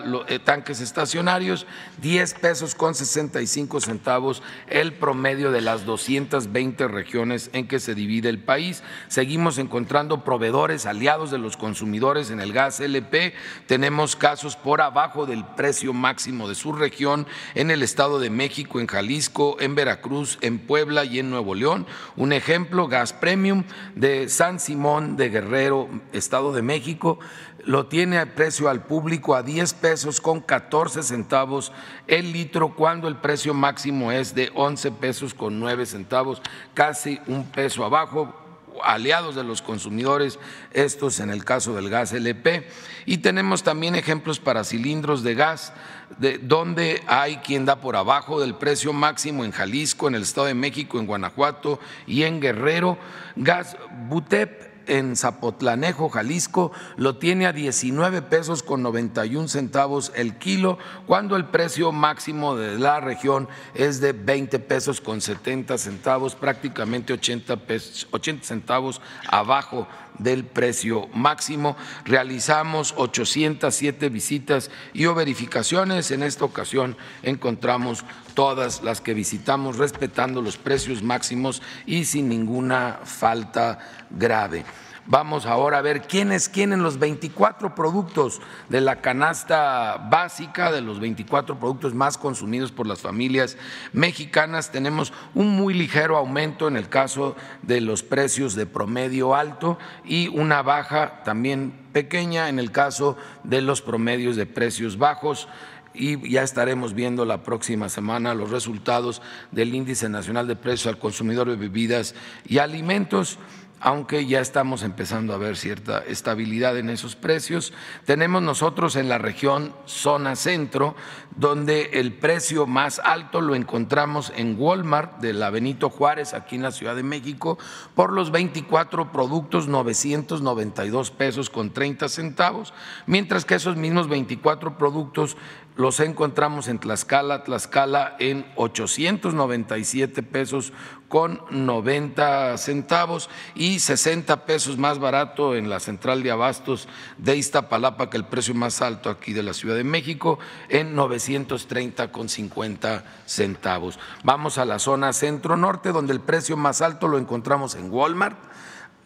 los 0.00 0.28
eh, 0.28 0.40
tanques 0.40 0.80
estacionarios, 0.80 1.64
10 2.02 2.34
pesos 2.34 2.74
con 2.74 2.92
65 2.92 3.80
centavos 3.80 4.42
el 4.66 4.94
promedio 4.94 5.52
de 5.52 5.60
las 5.60 5.86
220 5.86 6.88
regiones 6.88 7.50
en 7.52 7.68
que 7.68 7.78
se 7.78 7.94
divide 7.94 8.30
el 8.30 8.40
país. 8.40 8.82
Seguimos 9.06 9.58
encontrando 9.58 10.24
proveedores 10.24 10.86
aliados 10.86 11.30
de 11.30 11.38
los 11.38 11.56
consumidores 11.56 12.32
en 12.32 12.40
el 12.40 12.52
gas 12.52 12.80
LP. 12.80 13.32
Tenemos 13.68 14.16
casos 14.16 14.56
por 14.56 14.80
abajo 14.80 15.24
del 15.24 15.44
precio 15.44 15.92
máximo 15.92 16.48
de 16.48 16.56
su 16.56 16.72
región 16.72 17.28
en 17.54 17.70
el 17.70 17.84
Estado 17.84 18.18
de 18.18 18.28
México, 18.28 18.80
en 18.80 18.88
Jalisco, 18.88 19.56
en 19.60 19.76
Veracruz, 19.76 20.38
en 20.40 20.58
Puebla 20.58 21.04
y 21.04 21.20
en 21.20 21.30
Nuevo 21.30 21.54
León. 21.54 21.86
Un 22.16 22.32
ejemplo, 22.32 22.88
gas 22.88 23.12
premium 23.12 23.62
de 23.94 24.28
San 24.28 24.58
Simón 24.58 25.16
de 25.16 25.28
Guerrero, 25.28 25.88
Estado 26.12 26.52
de 26.52 26.62
México 26.62 27.20
lo 27.66 27.86
tiene 27.86 28.18
a 28.18 28.34
precio 28.34 28.68
al 28.68 28.84
público 28.84 29.34
a 29.34 29.42
10 29.42 29.74
pesos 29.74 30.20
con 30.20 30.40
14 30.40 31.02
centavos 31.02 31.72
el 32.06 32.32
litro, 32.32 32.74
cuando 32.74 33.08
el 33.08 33.16
precio 33.16 33.54
máximo 33.54 34.12
es 34.12 34.34
de 34.34 34.50
11 34.54 34.92
pesos 34.92 35.34
con 35.34 35.58
9 35.60 35.86
centavos, 35.86 36.42
casi 36.74 37.20
un 37.26 37.44
peso 37.46 37.84
abajo, 37.84 38.34
aliados 38.82 39.34
de 39.34 39.44
los 39.44 39.62
consumidores, 39.62 40.38
estos 40.72 41.20
en 41.20 41.30
el 41.30 41.44
caso 41.44 41.74
del 41.74 41.88
gas 41.88 42.12
LP. 42.12 42.68
Y 43.06 43.18
tenemos 43.18 43.62
también 43.62 43.94
ejemplos 43.94 44.40
para 44.40 44.64
cilindros 44.64 45.22
de 45.22 45.34
gas, 45.34 45.72
de 46.18 46.38
donde 46.38 47.02
hay 47.06 47.38
quien 47.38 47.64
da 47.64 47.80
por 47.80 47.96
abajo 47.96 48.40
del 48.40 48.54
precio 48.54 48.92
máximo 48.92 49.44
en 49.44 49.52
Jalisco, 49.52 50.08
en 50.08 50.16
el 50.16 50.22
Estado 50.22 50.48
de 50.48 50.54
México, 50.54 50.98
en 50.98 51.06
Guanajuato 51.06 51.78
y 52.06 52.24
en 52.24 52.40
Guerrero. 52.40 52.98
Gas 53.36 53.76
Butep 54.08 54.73
en 54.86 55.16
Zapotlanejo, 55.16 56.08
Jalisco, 56.08 56.72
lo 56.96 57.16
tiene 57.16 57.46
a 57.46 57.52
19 57.52 58.22
pesos 58.22 58.62
con 58.62 58.82
91 58.82 59.48
centavos 59.48 60.12
el 60.14 60.36
kilo, 60.38 60.78
cuando 61.06 61.36
el 61.36 61.46
precio 61.46 61.92
máximo 61.92 62.56
de 62.56 62.78
la 62.78 63.00
región 63.00 63.48
es 63.74 64.00
de 64.00 64.12
20 64.12 64.58
pesos 64.60 65.00
con 65.00 65.20
70 65.20 65.78
centavos, 65.78 66.34
prácticamente 66.34 67.12
80, 67.12 67.56
pesos, 67.56 68.08
80 68.10 68.44
centavos 68.44 69.00
abajo 69.28 69.86
del 70.18 70.44
precio 70.44 71.08
máximo. 71.14 71.76
Realizamos 72.04 72.94
807 72.96 74.08
visitas 74.08 74.70
y 74.92 75.06
o 75.06 75.14
verificaciones. 75.14 76.10
En 76.10 76.22
esta 76.22 76.44
ocasión 76.44 76.96
encontramos 77.22 78.04
todas 78.34 78.82
las 78.82 79.00
que 79.00 79.14
visitamos 79.14 79.78
respetando 79.78 80.42
los 80.42 80.56
precios 80.56 81.02
máximos 81.02 81.62
y 81.86 82.04
sin 82.04 82.28
ninguna 82.28 83.00
falta 83.04 83.78
grave. 84.10 84.64
Vamos 85.06 85.44
ahora 85.44 85.78
a 85.78 85.82
ver 85.82 86.02
quiénes 86.02 86.48
quieren 86.48 86.82
los 86.82 86.98
24 86.98 87.74
productos 87.74 88.40
de 88.70 88.80
la 88.80 89.02
canasta 89.02 89.98
básica, 90.10 90.72
de 90.72 90.80
los 90.80 90.98
24 90.98 91.58
productos 91.58 91.92
más 91.92 92.16
consumidos 92.16 92.72
por 92.72 92.86
las 92.86 93.02
familias 93.02 93.58
mexicanas. 93.92 94.72
Tenemos 94.72 95.12
un 95.34 95.48
muy 95.56 95.74
ligero 95.74 96.16
aumento 96.16 96.68
en 96.68 96.78
el 96.78 96.88
caso 96.88 97.36
de 97.60 97.82
los 97.82 98.02
precios 98.02 98.54
de 98.54 98.64
promedio 98.64 99.34
alto 99.34 99.78
y 100.06 100.28
una 100.28 100.62
baja 100.62 101.22
también 101.22 101.74
pequeña 101.92 102.48
en 102.48 102.58
el 102.58 102.72
caso 102.72 103.18
de 103.42 103.60
los 103.60 103.82
promedios 103.82 104.36
de 104.36 104.46
precios 104.46 104.96
bajos 104.96 105.48
y 105.92 106.28
ya 106.28 106.42
estaremos 106.42 106.94
viendo 106.94 107.24
la 107.24 107.42
próxima 107.42 107.88
semana 107.88 108.34
los 108.34 108.50
resultados 108.50 109.22
del 109.52 109.74
Índice 109.74 110.08
Nacional 110.08 110.48
de 110.48 110.56
Precios 110.56 110.88
al 110.88 110.98
Consumidor 110.98 111.48
de 111.48 111.56
Bebidas 111.56 112.14
y 112.46 112.58
Alimentos 112.58 113.38
aunque 113.84 114.24
ya 114.24 114.40
estamos 114.40 114.82
empezando 114.82 115.34
a 115.34 115.36
ver 115.36 115.58
cierta 115.58 115.98
estabilidad 115.98 116.78
en 116.78 116.88
esos 116.88 117.16
precios. 117.16 117.74
Tenemos 118.06 118.40
nosotros 118.40 118.96
en 118.96 119.10
la 119.10 119.18
región 119.18 119.74
zona 119.84 120.36
centro, 120.36 120.96
donde 121.36 121.90
el 121.92 122.14
precio 122.14 122.66
más 122.66 122.98
alto 122.98 123.42
lo 123.42 123.54
encontramos 123.54 124.32
en 124.36 124.56
Walmart 124.58 125.18
de 125.18 125.34
la 125.34 125.50
Benito 125.50 125.90
Juárez, 125.90 126.32
aquí 126.32 126.56
en 126.56 126.62
la 126.62 126.72
Ciudad 126.72 126.96
de 126.96 127.02
México, 127.02 127.58
por 127.94 128.10
los 128.10 128.30
24 128.30 129.12
productos 129.12 129.68
992 129.68 131.10
pesos 131.10 131.50
con 131.50 131.74
30 131.74 132.08
centavos, 132.08 132.72
mientras 133.06 133.44
que 133.44 133.56
esos 133.56 133.76
mismos 133.76 134.08
24 134.08 134.78
productos 134.78 135.36
los 135.76 135.98
encontramos 136.00 136.68
en 136.68 136.78
Tlaxcala, 136.78 137.42
Tlaxcala 137.42 138.16
en 138.20 138.46
897 138.54 140.22
pesos 140.22 140.72
con 141.14 141.40
90 141.48 142.58
centavos 142.58 143.30
y 143.54 143.78
60 143.78 144.46
pesos 144.46 144.78
más 144.78 144.98
barato 144.98 145.54
en 145.54 145.70
la 145.70 145.78
central 145.78 146.24
de 146.24 146.32
abastos 146.32 146.88
de 147.18 147.36
Iztapalapa, 147.36 148.10
que 148.10 148.16
el 148.16 148.24
precio 148.24 148.52
más 148.52 148.82
alto 148.82 149.10
aquí 149.10 149.32
de 149.32 149.44
la 149.44 149.54
Ciudad 149.54 149.76
de 149.76 149.84
México, 149.84 150.40
en 150.68 150.96
930 150.96 152.10
con 152.10 152.28
50 152.28 153.04
centavos. 153.26 154.00
Vamos 154.24 154.58
a 154.58 154.64
la 154.64 154.80
zona 154.80 155.12
centro-norte, 155.12 155.92
donde 155.92 156.12
el 156.12 156.20
precio 156.20 156.56
más 156.56 156.82
alto 156.82 157.06
lo 157.06 157.16
encontramos 157.16 157.76
en 157.76 157.92
Walmart, 157.92 158.36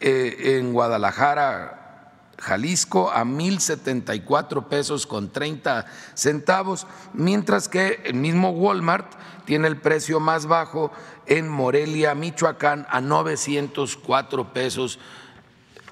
eh, 0.00 0.56
en 0.58 0.72
Guadalajara, 0.72 1.88
Jalisco 2.38 3.10
a 3.10 3.24
1.074 3.24 4.68
pesos 4.68 5.06
con 5.06 5.30
30 5.30 5.84
centavos, 6.14 6.86
mientras 7.12 7.68
que 7.68 8.00
el 8.04 8.14
mismo 8.14 8.50
Walmart 8.50 9.12
tiene 9.44 9.66
el 9.66 9.78
precio 9.78 10.20
más 10.20 10.46
bajo 10.46 10.92
en 11.28 11.48
Morelia, 11.48 12.14
Michoacán, 12.14 12.86
a 12.90 13.00
904 13.00 14.52
pesos 14.52 14.98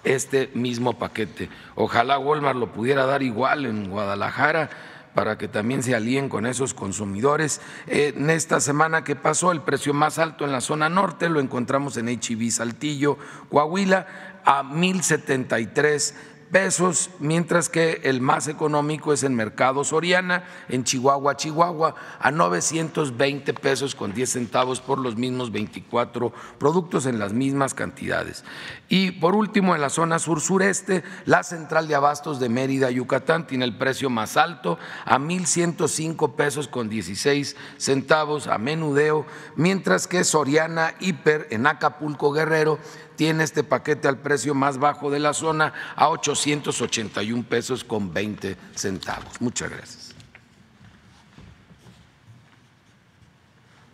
este 0.04 0.50
mismo 0.54 0.98
paquete. 0.98 1.48
Ojalá 1.74 2.18
Walmart 2.18 2.58
lo 2.58 2.72
pudiera 2.72 3.06
dar 3.06 3.22
igual 3.22 3.66
en 3.66 3.90
Guadalajara 3.90 4.70
para 5.14 5.38
que 5.38 5.48
también 5.48 5.82
se 5.82 5.94
alíen 5.94 6.28
con 6.28 6.46
esos 6.46 6.74
consumidores. 6.74 7.60
En 7.86 8.28
esta 8.28 8.60
semana 8.60 9.02
que 9.02 9.16
pasó, 9.16 9.50
el 9.50 9.62
precio 9.62 9.94
más 9.94 10.18
alto 10.18 10.44
en 10.44 10.52
la 10.52 10.60
zona 10.60 10.88
norte 10.88 11.28
lo 11.28 11.40
encontramos 11.40 11.96
en 11.96 12.06
HB 12.06 12.50
Saltillo, 12.50 13.16
Coahuila, 13.50 14.06
a 14.44 14.62
1.073 14.62 16.14
pesos, 16.50 17.10
mientras 17.18 17.68
que 17.68 18.00
el 18.04 18.20
más 18.20 18.48
económico 18.48 19.12
es 19.12 19.22
en 19.22 19.34
Mercado 19.34 19.84
Soriana, 19.84 20.44
en 20.68 20.84
Chihuahua, 20.84 21.36
Chihuahua, 21.36 21.94
a 22.18 22.30
920 22.30 23.54
pesos 23.54 23.94
con 23.94 24.12
10 24.12 24.30
centavos 24.30 24.80
por 24.80 24.98
los 24.98 25.16
mismos 25.16 25.52
24 25.52 26.32
productos 26.58 27.06
en 27.06 27.18
las 27.18 27.32
mismas 27.32 27.74
cantidades. 27.74 28.44
Y 28.88 29.12
por 29.12 29.34
último, 29.34 29.74
en 29.74 29.80
la 29.80 29.90
zona 29.90 30.18
sur-sureste, 30.18 31.02
la 31.24 31.42
central 31.42 31.88
de 31.88 31.94
abastos 31.94 32.40
de 32.40 32.48
Mérida, 32.48 32.90
Yucatán, 32.90 33.46
tiene 33.46 33.64
el 33.64 33.76
precio 33.76 34.10
más 34.10 34.36
alto 34.36 34.78
a 35.04 35.18
1.105 35.18 36.34
pesos 36.34 36.68
con 36.68 36.88
16 36.88 37.56
centavos 37.76 38.46
a 38.46 38.58
menudeo, 38.58 39.26
mientras 39.56 40.06
que 40.06 40.24
Soriana 40.24 40.94
Hiper 41.00 41.48
en 41.50 41.66
Acapulco, 41.66 42.32
Guerrero, 42.32 42.78
tiene 43.16 43.44
este 43.44 43.64
paquete 43.64 44.08
al 44.08 44.18
precio 44.18 44.54
más 44.54 44.78
bajo 44.78 45.10
de 45.10 45.18
la 45.18 45.32
zona 45.32 45.72
a 45.96 46.08
881 46.10 47.42
pesos 47.44 47.82
con 47.82 48.12
20 48.12 48.56
centavos. 48.74 49.40
Muchas 49.40 49.70
gracias. 49.70 50.14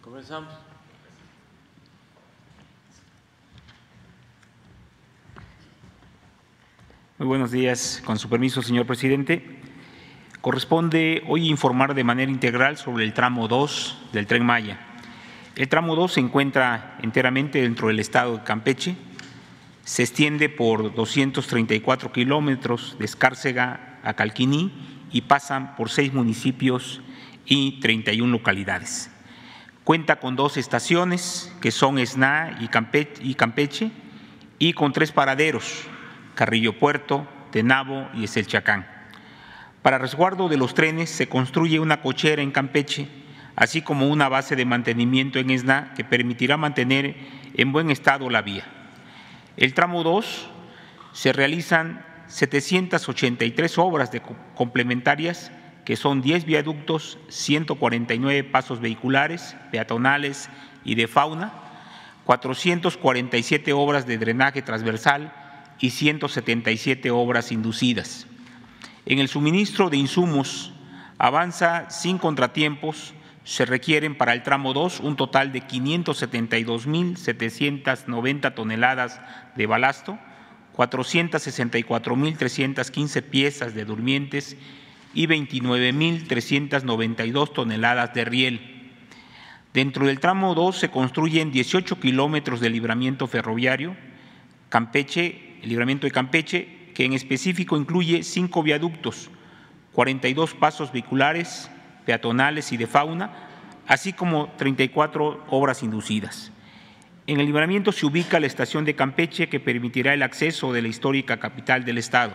Comenzamos. 0.02 0.52
Muy 7.19 7.29
buenos 7.29 7.52
días, 7.52 8.02
con 8.05 8.19
su 8.19 8.29
permiso, 8.29 8.62
señor 8.62 8.85
presidente. 8.85 9.61
Corresponde 10.41 11.23
hoy 11.29 11.49
informar 11.49 11.95
de 11.95 12.02
manera 12.02 12.33
integral 12.33 12.76
sobre 12.76 13.05
el 13.05 13.14
tramo 13.14 13.47
2 13.47 14.09
del 14.12 14.26
tren 14.26 14.45
Maya. 14.45 14.81
El 15.55 15.69
tramo 15.69 15.95
2 15.95 16.14
se 16.14 16.21
encuentra 16.21 16.99
enteramente 17.00 17.62
dentro 17.62 17.87
del 17.87 18.00
estado 18.00 18.38
de 18.38 18.43
Campeche, 18.43 18.97
se 19.85 20.03
extiende 20.03 20.49
por 20.49 20.95
234 20.95 22.12
kilómetros 22.12 22.97
de 22.99 23.05
Escárcega 23.05 23.99
a 24.05 24.15
Calquiní 24.15 24.73
y 25.12 25.23
pasan 25.23 25.77
por 25.77 25.91
seis 25.91 26.12
municipios 26.12 27.01
y 27.47 27.81
31 27.81 28.31
localidades. 28.31 29.11
Cuenta 29.85 30.21
con 30.21 30.37
dos 30.37 30.57
estaciones 30.57 31.53
que 31.61 31.73
son 31.73 31.99
Esná 31.99 32.59
y 32.61 32.69
Campeche 32.69 33.91
y 34.59 34.73
con 34.75 34.93
tres 34.93 35.11
paraderos, 35.11 35.85
Carrillo 36.37 36.79
Puerto, 36.79 37.27
Tenabo 37.51 38.09
y 38.15 38.25
Eselchacán. 38.25 38.87
Para 39.83 39.99
resguardo 39.99 40.49
de 40.49 40.57
los 40.57 40.75
trenes 40.75 41.11
se 41.11 41.29
construye 41.29 41.81
una 41.81 42.01
cochera 42.01 42.43
en 42.43 42.53
Campeche, 42.53 43.09
así 43.57 43.83
como 43.83 44.07
una 44.07 44.29
base 44.29 44.55
de 44.55 44.65
mantenimiento 44.65 45.41
en 45.41 45.51
Esná 45.51 45.93
que 45.95 46.05
permitirá 46.05 46.57
mantener 46.57 47.17
en 47.55 47.73
buen 47.73 47.91
estado 47.91 48.31
la 48.31 48.43
vía. 48.43 48.82
El 49.56 49.75
tramo 49.75 50.02
2 50.02 50.49
se 51.12 51.32
realizan 51.32 52.04
783 52.28 53.78
obras 53.78 54.11
de 54.11 54.23
complementarias, 54.54 55.52
que 55.85 55.97
son 55.97 56.23
10 56.23 56.44
viaductos, 56.44 57.18
149 57.28 58.44
pasos 58.44 58.80
vehiculares, 58.80 59.56
peatonales 59.71 60.49
y 60.85 60.94
de 60.94 61.09
fauna, 61.09 61.52
447 62.25 63.73
obras 63.73 64.06
de 64.06 64.16
drenaje 64.16 64.62
transversal 64.62 65.32
y 65.80 65.90
177 65.90 67.11
obras 67.11 67.52
inducidas. 67.52 68.26
En 69.04 69.18
el 69.18 69.28
suministro 69.28 69.90
de 69.90 69.97
insumos 69.97 70.73
avanza 71.18 71.90
sin 71.90 72.18
contratiempos 72.18 73.14
se 73.45 73.65
requieren 73.65 74.17
para 74.17 74.33
el 74.33 74.43
tramo 74.43 74.73
2 74.73 74.99
un 75.01 75.15
total 75.17 75.53
de 75.53 75.63
572.790 75.63 78.55
toneladas 78.55 79.21
de 79.57 79.67
balasto, 79.67 80.19
464.315 80.77 83.23
piezas 83.23 83.75
de 83.75 83.85
durmientes 83.85 84.57
y 85.13 85.27
29.392 85.27 87.53
toneladas 87.53 88.15
de 88.15 88.25
riel. 88.25 88.93
Dentro 89.75 90.07
del 90.07 90.21
tramo 90.21 90.55
2 90.55 90.79
se 90.79 90.91
construyen 90.91 91.51
18 91.51 91.99
kilómetros 91.99 92.61
de 92.61 92.71
libramiento 92.71 93.27
ferroviario, 93.27 93.97
Campeche, 94.69 95.57
el 95.63 95.69
libramiento 95.69 96.07
de 96.07 96.13
Campeche, 96.13 96.93
que 96.95 97.05
en 97.05 97.13
específico 97.13 97.77
incluye 97.77 98.23
cinco 98.23 98.63
viaductos, 98.63 99.31
42 99.93 100.55
pasos 100.55 100.93
vehiculares, 100.93 101.69
peatonales 102.04 102.73
y 102.73 102.76
de 102.76 102.87
fauna, 102.87 103.30
así 103.87 104.12
como 104.12 104.49
34 104.56 105.44
obras 105.49 105.82
inducidas. 105.82 106.52
En 107.26 107.38
el 107.38 107.47
libramiento 107.47 107.92
se 107.92 108.06
ubica 108.06 108.40
la 108.40 108.47
estación 108.47 108.85
de 108.85 108.97
Campeche 108.97 109.49
que 109.49 109.61
permitirá 109.61 110.12
el 110.12 110.23
acceso 110.23 110.73
de 110.73 110.82
la 110.82 110.88
histórica 110.88 111.38
capital 111.38 111.85
del 111.85 111.99
Estado. 111.99 112.35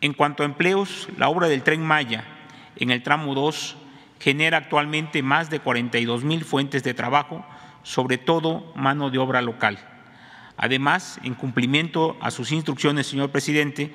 En 0.00 0.14
cuanto 0.14 0.42
a 0.42 0.46
empleos, 0.46 1.08
la 1.18 1.28
obra 1.28 1.48
del 1.48 1.62
tren 1.62 1.84
Maya 1.84 2.24
en 2.76 2.90
el 2.90 3.02
tramo 3.02 3.34
2 3.34 3.76
genera 4.20 4.58
actualmente 4.58 5.22
más 5.22 5.50
de 5.50 5.60
42 5.60 6.22
mil 6.22 6.44
fuentes 6.44 6.84
de 6.84 6.94
trabajo, 6.94 7.44
sobre 7.82 8.18
todo 8.18 8.72
mano 8.76 9.10
de 9.10 9.18
obra 9.18 9.42
local. 9.42 9.78
Además, 10.56 11.18
en 11.24 11.34
cumplimiento 11.34 12.16
a 12.20 12.30
sus 12.30 12.52
instrucciones, 12.52 13.08
señor 13.08 13.30
presidente, 13.30 13.92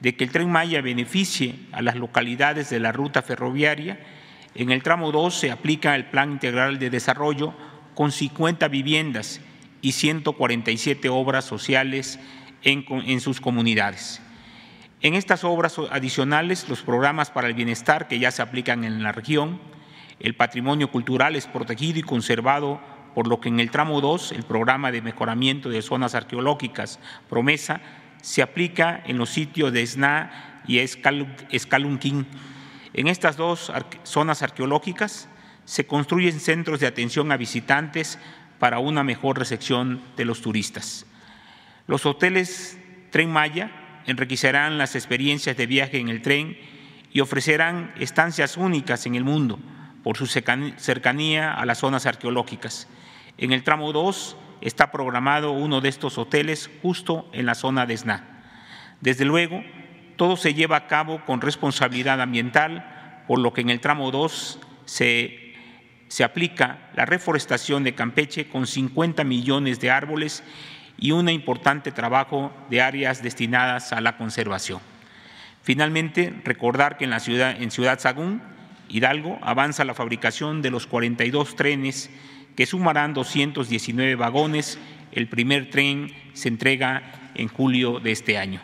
de 0.00 0.16
que 0.16 0.24
el 0.24 0.30
tren 0.30 0.50
Maya 0.50 0.80
beneficie 0.80 1.54
a 1.72 1.82
las 1.82 1.96
localidades 1.96 2.70
de 2.70 2.80
la 2.80 2.92
ruta 2.92 3.22
ferroviaria. 3.22 4.00
En 4.54 4.70
el 4.70 4.82
tramo 4.82 5.12
2 5.12 5.34
se 5.34 5.50
aplica 5.50 5.94
el 5.94 6.06
Plan 6.06 6.32
Integral 6.32 6.78
de 6.78 6.90
Desarrollo 6.90 7.54
con 7.94 8.10
50 8.10 8.66
viviendas 8.68 9.40
y 9.82 9.92
147 9.92 11.08
obras 11.08 11.44
sociales 11.44 12.18
en, 12.62 13.20
sus 13.20 13.40
comunidades. 13.40 14.20
En 15.02 15.14
estas 15.14 15.44
obras 15.44 15.78
adicionales, 15.90 16.68
los 16.68 16.82
programas 16.82 17.30
para 17.30 17.48
el 17.48 17.54
bienestar 17.54 18.08
que 18.08 18.18
ya 18.18 18.30
se 18.30 18.42
aplican 18.42 18.84
en 18.84 19.02
la 19.02 19.12
región, 19.12 19.60
el 20.18 20.34
patrimonio 20.34 20.90
cultural 20.90 21.36
es 21.36 21.46
protegido 21.46 21.98
y 21.98 22.02
conservado, 22.02 22.80
por 23.14 23.26
lo 23.26 23.40
que 23.40 23.48
en 23.48 23.60
el 23.60 23.70
tramo 23.70 24.00
2, 24.00 24.32
el 24.32 24.42
programa 24.42 24.92
de 24.92 25.00
mejoramiento 25.00 25.70
de 25.70 25.80
zonas 25.80 26.14
arqueológicas 26.14 27.00
Promesa 27.28 27.80
se 28.22 28.42
aplica 28.42 29.02
en 29.06 29.18
los 29.18 29.30
sitios 29.30 29.72
de 29.72 29.82
Esna 29.82 30.62
y 30.66 30.78
Escalunquín. 30.78 32.26
En 32.92 33.06
estas 33.06 33.36
dos 33.36 33.72
zonas 34.02 34.42
arqueológicas 34.42 35.28
se 35.64 35.86
construyen 35.86 36.40
centros 36.40 36.80
de 36.80 36.86
atención 36.86 37.30
a 37.32 37.36
visitantes 37.36 38.18
para 38.58 38.78
una 38.78 39.04
mejor 39.04 39.38
recepción 39.38 40.02
de 40.16 40.24
los 40.24 40.42
turistas. 40.42 41.06
Los 41.86 42.06
hoteles 42.06 42.78
Tren 43.10 43.32
Maya 43.32 44.02
enriquecerán 44.06 44.78
las 44.78 44.94
experiencias 44.94 45.56
de 45.56 45.66
viaje 45.66 45.98
en 45.98 46.08
el 46.08 46.22
tren 46.22 46.56
y 47.12 47.20
ofrecerán 47.20 47.92
estancias 47.98 48.56
únicas 48.56 49.06
en 49.06 49.14
el 49.14 49.24
mundo 49.24 49.58
por 50.02 50.16
su 50.16 50.26
cercanía 50.26 51.52
a 51.52 51.66
las 51.66 51.78
zonas 51.78 52.06
arqueológicas. 52.06 52.88
En 53.38 53.52
el 53.52 53.62
tramo 53.62 53.92
2 53.92 54.36
está 54.60 54.90
programado 54.90 55.52
uno 55.52 55.80
de 55.80 55.88
estos 55.88 56.18
hoteles 56.18 56.70
justo 56.82 57.28
en 57.32 57.46
la 57.46 57.54
zona 57.54 57.86
de 57.86 57.94
Esna. 57.94 58.42
Desde 59.00 59.24
luego, 59.24 59.62
todo 60.16 60.36
se 60.36 60.54
lleva 60.54 60.76
a 60.76 60.86
cabo 60.86 61.24
con 61.24 61.40
responsabilidad 61.40 62.20
ambiental, 62.20 63.24
por 63.26 63.38
lo 63.38 63.52
que 63.52 63.62
en 63.62 63.70
el 63.70 63.80
tramo 63.80 64.10
2 64.10 64.60
se, 64.84 65.54
se 66.08 66.24
aplica 66.24 66.90
la 66.94 67.06
reforestación 67.06 67.84
de 67.84 67.94
Campeche 67.94 68.48
con 68.48 68.66
50 68.66 69.24
millones 69.24 69.80
de 69.80 69.90
árboles 69.90 70.42
y 70.98 71.12
un 71.12 71.28
importante 71.30 71.92
trabajo 71.92 72.52
de 72.68 72.82
áreas 72.82 73.22
destinadas 73.22 73.92
a 73.92 74.00
la 74.02 74.18
conservación. 74.18 74.80
Finalmente, 75.62 76.34
recordar 76.44 76.98
que 76.98 77.04
en 77.04 77.10
la 77.10 77.20
ciudad, 77.20 77.60
en 77.60 77.70
Ciudad 77.70 77.98
Sagún, 77.98 78.42
Hidalgo, 78.88 79.38
avanza 79.40 79.84
la 79.84 79.94
fabricación 79.94 80.62
de 80.62 80.70
los 80.70 80.86
42 80.86 81.56
trenes 81.56 82.10
que 82.56 82.66
sumarán 82.66 83.14
219 83.14 84.14
vagones. 84.16 84.78
El 85.12 85.28
primer 85.28 85.70
tren 85.70 86.12
se 86.34 86.48
entrega 86.48 87.30
en 87.34 87.48
julio 87.48 88.00
de 88.00 88.12
este 88.12 88.38
año. 88.38 88.60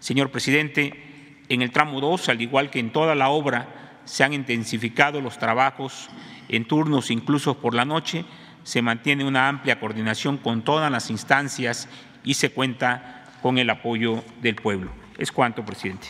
Señor 0.00 0.30
presidente, 0.30 1.42
en 1.48 1.62
el 1.62 1.70
tramo 1.70 2.00
2, 2.00 2.28
al 2.28 2.40
igual 2.42 2.70
que 2.70 2.80
en 2.80 2.90
toda 2.90 3.14
la 3.14 3.28
obra, 3.28 4.00
se 4.04 4.24
han 4.24 4.32
intensificado 4.32 5.20
los 5.20 5.38
trabajos 5.38 6.08
en 6.48 6.64
turnos 6.64 7.10
incluso 7.10 7.58
por 7.58 7.74
la 7.74 7.84
noche, 7.84 8.24
se 8.62 8.82
mantiene 8.82 9.24
una 9.24 9.48
amplia 9.48 9.78
coordinación 9.78 10.38
con 10.38 10.62
todas 10.62 10.90
las 10.90 11.10
instancias 11.10 11.88
y 12.24 12.34
se 12.34 12.50
cuenta 12.50 13.24
con 13.42 13.58
el 13.58 13.70
apoyo 13.70 14.24
del 14.42 14.56
pueblo. 14.56 14.90
Es 15.18 15.32
cuanto, 15.32 15.64
presidente. 15.64 16.08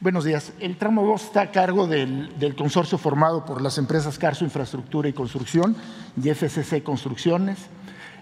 Buenos 0.00 0.24
días. 0.24 0.54
El 0.60 0.78
tramo 0.78 1.04
2 1.04 1.24
está 1.24 1.42
a 1.42 1.50
cargo 1.50 1.86
del, 1.86 2.54
consorcio 2.56 2.96
formado 2.96 3.44
por 3.44 3.60
las 3.60 3.76
empresas 3.76 4.18
Carso 4.18 4.46
Infraestructura 4.46 5.10
y 5.10 5.12
Construcción 5.12 5.76
y 6.16 6.30
FCC 6.30 6.82
Construcciones. 6.82 7.58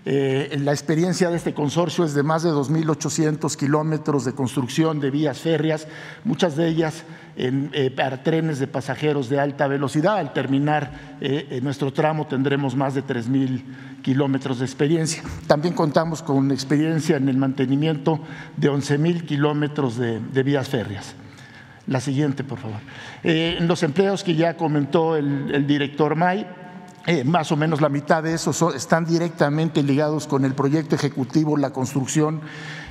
Eh, 0.04 0.58
la 0.60 0.72
experiencia 0.72 1.30
de 1.30 1.36
este 1.36 1.54
consorcio 1.54 2.04
es 2.04 2.14
de 2.14 2.24
más 2.24 2.42
de 2.42 2.50
2.800 2.50 3.54
kilómetros 3.54 4.24
de 4.24 4.32
construcción 4.32 4.98
de 4.98 5.12
vías 5.12 5.38
férreas, 5.38 5.86
muchas 6.24 6.56
de 6.56 6.66
ellas 6.66 7.04
eh, 7.36 7.92
para 7.94 8.24
trenes 8.24 8.58
de 8.58 8.66
pasajeros 8.66 9.28
de 9.28 9.38
alta 9.38 9.68
velocidad. 9.68 10.16
Al 10.16 10.32
terminar 10.32 11.18
en 11.20 11.62
nuestro 11.62 11.92
tramo 11.92 12.26
tendremos 12.26 12.74
más 12.74 12.94
de 12.94 13.04
3.000 13.04 14.02
kilómetros 14.02 14.58
de 14.58 14.64
experiencia. 14.64 15.22
También 15.46 15.74
contamos 15.74 16.24
con 16.24 16.50
experiencia 16.50 17.18
en 17.18 17.28
el 17.28 17.36
mantenimiento 17.36 18.18
de 18.56 18.68
11.000 18.68 19.26
kilómetros 19.26 19.96
de, 19.96 20.42
vías 20.42 20.68
férreas. 20.68 21.14
La 21.88 22.00
siguiente, 22.00 22.44
por 22.44 22.58
favor. 22.58 22.78
en 23.22 23.66
los 23.66 23.82
empleos 23.82 24.22
que 24.22 24.34
ya 24.34 24.56
comentó 24.56 25.16
el, 25.16 25.50
el 25.54 25.66
director 25.66 26.14
May, 26.14 26.46
eh, 27.10 27.24
más 27.24 27.50
o 27.52 27.56
menos 27.56 27.80
la 27.80 27.88
mitad 27.88 28.22
de 28.22 28.34
esos 28.34 28.60
están 28.74 29.06
directamente 29.06 29.82
ligados 29.82 30.26
con 30.26 30.44
el 30.44 30.52
proyecto 30.52 30.94
ejecutivo, 30.94 31.56
la 31.56 31.70
construcción 31.70 32.42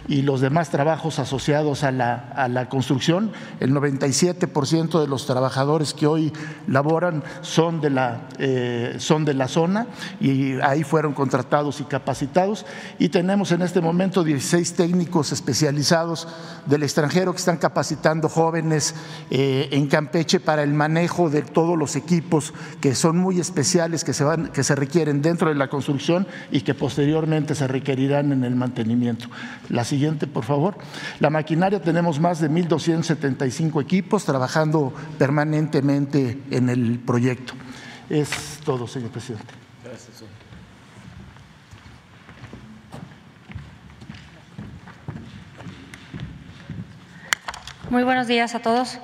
y 0.08 0.22
los 0.22 0.42
demás 0.42 0.70
trabajos 0.70 1.20
asociados 1.20 1.84
a 1.84 1.92
la, 1.92 2.16
a 2.36 2.48
la 2.48 2.70
construcción. 2.70 3.32
El 3.60 3.74
97% 3.74 5.02
de 5.02 5.08
los 5.08 5.26
trabajadores 5.26 5.94
que 5.94 6.08
hoy 6.08 6.32
laboran 6.68 7.24
son 7.42 7.82
de, 7.82 7.90
la, 7.90 8.22
eh, 8.40 8.96
son 9.00 9.26
de 9.26 9.34
la 9.34 9.48
zona 9.48 9.88
y 10.20 10.60
ahí 10.62 10.84
fueron 10.84 11.14
contratados 11.14 11.82
y 11.82 11.84
capacitados. 11.84 12.66
Y 13.00 13.10
tenemos 13.10 13.52
en 13.52 13.62
este 13.62 13.82
momento 13.82 14.24
16 14.24 14.74
técnicos 14.74 15.32
especializados 15.32 16.28
del 16.66 16.84
extranjero 16.84 17.34
que 17.34 17.40
están 17.40 17.58
capacitando 17.58 18.30
jóvenes 18.30 18.96
eh, 19.30 19.70
en 19.72 19.88
Campeche 19.88 20.40
para 20.40 20.64
el 20.64 20.74
manejo 20.74 21.30
de 21.30 21.42
todos 21.42 21.78
los 21.78 21.96
equipos 21.96 22.54
que 22.82 22.96
son 22.96 23.18
muy 23.18 23.40
especiales, 23.40 24.04
que 24.04 24.14
se, 24.14 24.24
van, 24.24 24.48
que 24.48 24.64
se 24.64 24.76
requieren 24.76 25.22
dentro 25.22 25.50
de 25.50 25.56
la 25.56 25.70
construcción 25.70 26.28
y 26.52 26.62
que 26.62 26.74
posteriormente 26.74 27.56
se 27.56 27.68
requerirán 27.68 28.32
en 28.32 28.44
el 28.44 28.56
mantenimiento. 28.56 29.28
La 29.70 29.84
por 30.28 30.44
favor. 30.44 30.78
La 31.20 31.30
maquinaria 31.30 31.82
tenemos 31.82 32.20
más 32.20 32.40
de 32.40 32.50
1.275 32.50 33.82
equipos 33.82 34.26
trabajando 34.26 34.94
permanentemente 35.18 36.42
en 36.52 36.70
el 36.70 37.00
proyecto. 37.00 37.54
Es 38.10 38.60
todo, 38.64 38.88
señor 38.88 39.10
presidente. 39.10 39.54
Gracias. 39.84 40.24
Muy 47.90 48.04
buenos 48.04 48.28
días 48.28 48.54
a 48.54 48.60
todos. 48.60 49.00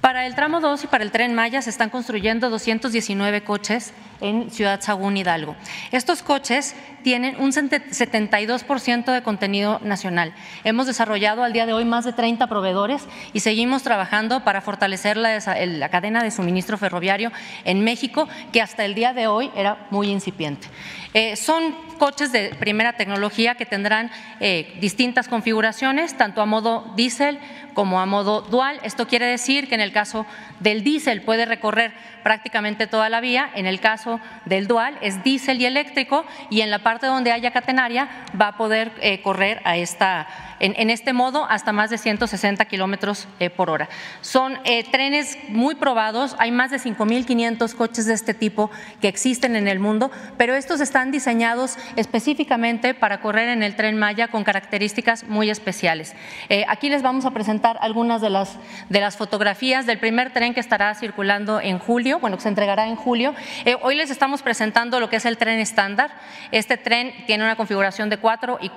Para 0.00 0.26
el 0.26 0.34
tramo 0.34 0.60
2 0.60 0.84
y 0.84 0.86
para 0.86 1.04
el 1.04 1.10
tren 1.10 1.34
Maya 1.34 1.62
se 1.62 1.70
están 1.70 1.90
construyendo 1.90 2.50
219 2.50 3.42
coches 3.44 3.92
en 4.20 4.50
Ciudad 4.50 4.80
Sagún 4.80 5.16
Hidalgo. 5.16 5.56
Estos 5.92 6.22
coches 6.22 6.74
tienen 7.02 7.40
un 7.40 7.52
72% 7.52 9.12
de 9.12 9.22
contenido 9.22 9.78
nacional. 9.84 10.34
Hemos 10.64 10.86
desarrollado 10.86 11.44
al 11.44 11.52
día 11.52 11.64
de 11.64 11.72
hoy 11.72 11.84
más 11.84 12.04
de 12.04 12.12
30 12.12 12.48
proveedores 12.48 13.06
y 13.32 13.40
seguimos 13.40 13.82
trabajando 13.82 14.42
para 14.42 14.60
fortalecer 14.60 15.16
la, 15.16 15.88
cadena 15.88 16.22
de 16.22 16.30
suministro 16.30 16.78
ferroviario 16.78 17.30
en 17.64 17.84
México, 17.84 18.28
que 18.52 18.60
hasta 18.60 18.84
el 18.84 18.94
día 18.94 19.12
de 19.12 19.28
hoy 19.28 19.50
era 19.54 19.86
muy 19.90 20.08
incipiente. 20.08 20.66
Eh, 21.14 21.36
son 21.36 21.76
coches 21.96 22.32
de 22.32 22.50
primera 22.58 22.94
tecnología 22.94 23.54
que 23.54 23.66
tendrán 23.66 24.10
eh, 24.40 24.76
distintas 24.80 25.28
configuraciones, 25.28 26.16
tanto 26.16 26.42
a 26.42 26.46
modo 26.46 26.92
diésel 26.96 27.38
como 27.72 28.00
a 28.00 28.06
modo 28.06 28.42
dual. 28.42 28.80
Esto 28.82 29.06
quiere 29.06 29.26
decir 29.26 29.68
que 29.68 29.74
en 29.74 29.80
el 29.80 29.92
caso 29.92 30.26
del 30.60 30.82
diésel 30.82 31.22
puede 31.22 31.44
recorrer 31.44 31.92
prácticamente 32.26 32.88
toda 32.88 33.08
la 33.08 33.20
vía, 33.20 33.50
en 33.54 33.66
el 33.66 33.78
caso 33.78 34.20
del 34.46 34.66
dual 34.66 34.98
es 35.00 35.22
diésel 35.22 35.60
y 35.60 35.64
eléctrico 35.64 36.26
y 36.50 36.62
en 36.62 36.72
la 36.72 36.80
parte 36.80 37.06
donde 37.06 37.30
haya 37.30 37.52
catenaria 37.52 38.08
va 38.34 38.48
a 38.48 38.56
poder 38.56 38.90
eh, 39.00 39.22
correr 39.22 39.62
a 39.62 39.76
esta 39.76 40.26
en, 40.60 40.90
este 40.90 41.12
modo 41.12 41.46
hasta 41.48 41.72
más 41.72 41.90
de 41.90 41.98
160 41.98 42.64
kilómetros 42.66 43.28
eh, 43.40 43.50
por 43.50 43.70
hora. 43.70 43.88
Son 44.20 44.58
eh, 44.64 44.84
trenes 44.90 45.38
muy 45.48 45.74
probados, 45.74 46.36
hay 46.38 46.50
más 46.50 46.70
de 46.70 46.78
5.500 46.78 47.74
coches 47.74 48.06
de 48.06 48.14
este 48.14 48.34
tipo 48.34 48.70
que 49.00 49.08
existen 49.08 49.56
en 49.56 49.68
el 49.68 49.78
mundo, 49.78 50.10
pero 50.36 50.54
estos 50.54 50.80
están 50.80 51.10
diseñados 51.10 51.76
específicamente 51.96 52.94
para 52.94 53.20
correr 53.20 53.48
en 53.48 53.62
el 53.62 53.76
tren 53.76 53.98
Maya 53.98 54.28
con 54.28 54.44
características 54.44 55.24
muy 55.24 55.50
especiales. 55.50 56.14
Eh, 56.48 56.64
aquí 56.68 56.88
les 56.88 57.02
vamos 57.02 57.24
a 57.24 57.30
presentar 57.30 57.76
algunas 57.80 58.20
de 58.20 58.30
las, 58.30 58.56
de 58.88 59.00
las 59.00 59.16
fotografías 59.16 59.86
del 59.86 59.98
primer 59.98 60.32
tren 60.32 60.54
que 60.54 60.60
estará 60.60 60.94
circulando 60.94 61.60
en 61.60 61.78
julio, 61.78 62.18
bueno, 62.18 62.36
que 62.36 62.42
se 62.42 62.48
entregará 62.48 62.86
en 62.86 62.96
julio. 62.96 63.34
hoy 63.82 63.94
les 63.94 64.10
estamos 64.10 64.42
presentando 64.42 65.00
lo 65.00 65.08
que 65.08 65.16
es 65.16 65.24
el 65.26 65.38
tren 65.38 65.58
estándar. 65.58 66.10
Este 66.50 66.76
tren 66.76 67.12
tiene 67.26 67.44
una 67.44 67.56
configuración 67.56 68.08
de 68.08 68.18
cuatro 68.18 68.58
y, 68.60 68.70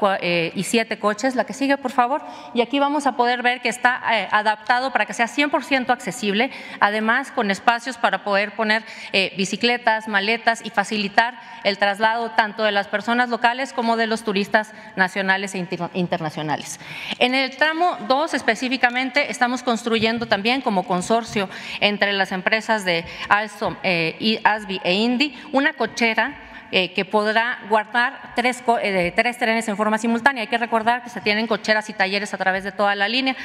y 0.56 0.64
siete 0.64 1.00
coches. 1.00 1.36
La 1.36 1.46
que 1.46 1.54
sigue 1.54 1.69
por 1.78 1.92
favor. 1.92 2.22
Y 2.54 2.62
aquí 2.62 2.80
vamos 2.80 3.08
a 3.08 3.14
poder 3.14 3.42
ver 3.42 3.62
que 3.62 3.70
está 3.70 4.02
eh, 4.12 4.28
adaptado 4.32 4.92
para 4.92 5.06
que 5.06 5.14
sea 5.14 5.28
100% 5.28 5.90
accesible, 5.90 6.52
además 6.80 7.32
con 7.32 7.52
espacios 7.52 7.98
para 7.98 8.24
poder 8.24 8.56
poner 8.56 8.84
eh, 9.14 9.34
bicicletas, 9.38 10.08
maletas 10.08 10.62
y 10.64 10.70
facilitar 10.70 11.40
el 11.64 11.78
traslado 11.78 12.32
tanto 12.32 12.64
de 12.64 12.72
las 12.72 12.88
personas 12.88 13.30
locales 13.30 13.74
como 13.74 13.98
de 13.98 14.08
los 14.08 14.24
turistas 14.24 14.74
nacionales 14.96 15.56
e 15.56 15.68
internacionales. 15.94 16.80
En 17.20 17.36
el 17.36 17.56
tramo 17.58 17.98
2 18.08 18.34
específicamente 18.34 19.32
estamos 19.32 19.64
construyendo 19.64 20.28
también 20.28 20.62
como 20.62 20.84
consorcio 20.84 21.50
entre 21.80 22.14
las 22.14 22.32
empresas 22.32 22.86
de 22.86 23.06
Alstom, 23.30 23.76
eh, 23.84 24.42
ASBI 24.44 24.82
e 24.84 24.94
Indy 24.94 25.38
una 25.52 25.74
cochera 25.74 26.49
eh, 26.72 26.94
que 26.94 27.06
podrá 27.06 27.60
guardar 27.68 28.34
tres, 28.36 28.64
eh, 28.82 29.12
tres 29.16 29.38
trenes 29.38 29.68
en 29.68 29.78
forma 29.78 29.98
simultánea. 29.98 30.42
Hay 30.42 30.48
que 30.48 30.58
recordar 30.58 31.04
que 31.04 31.10
se 31.10 31.22
tienen 31.22 31.48
cocheras 31.48 31.90
y 31.90 31.94
talleres 31.94 32.34
a 32.34 32.38
través 32.38 32.64
de 32.64 32.72
toda 32.72 32.96
la 32.96 33.08
línea. 33.08 33.36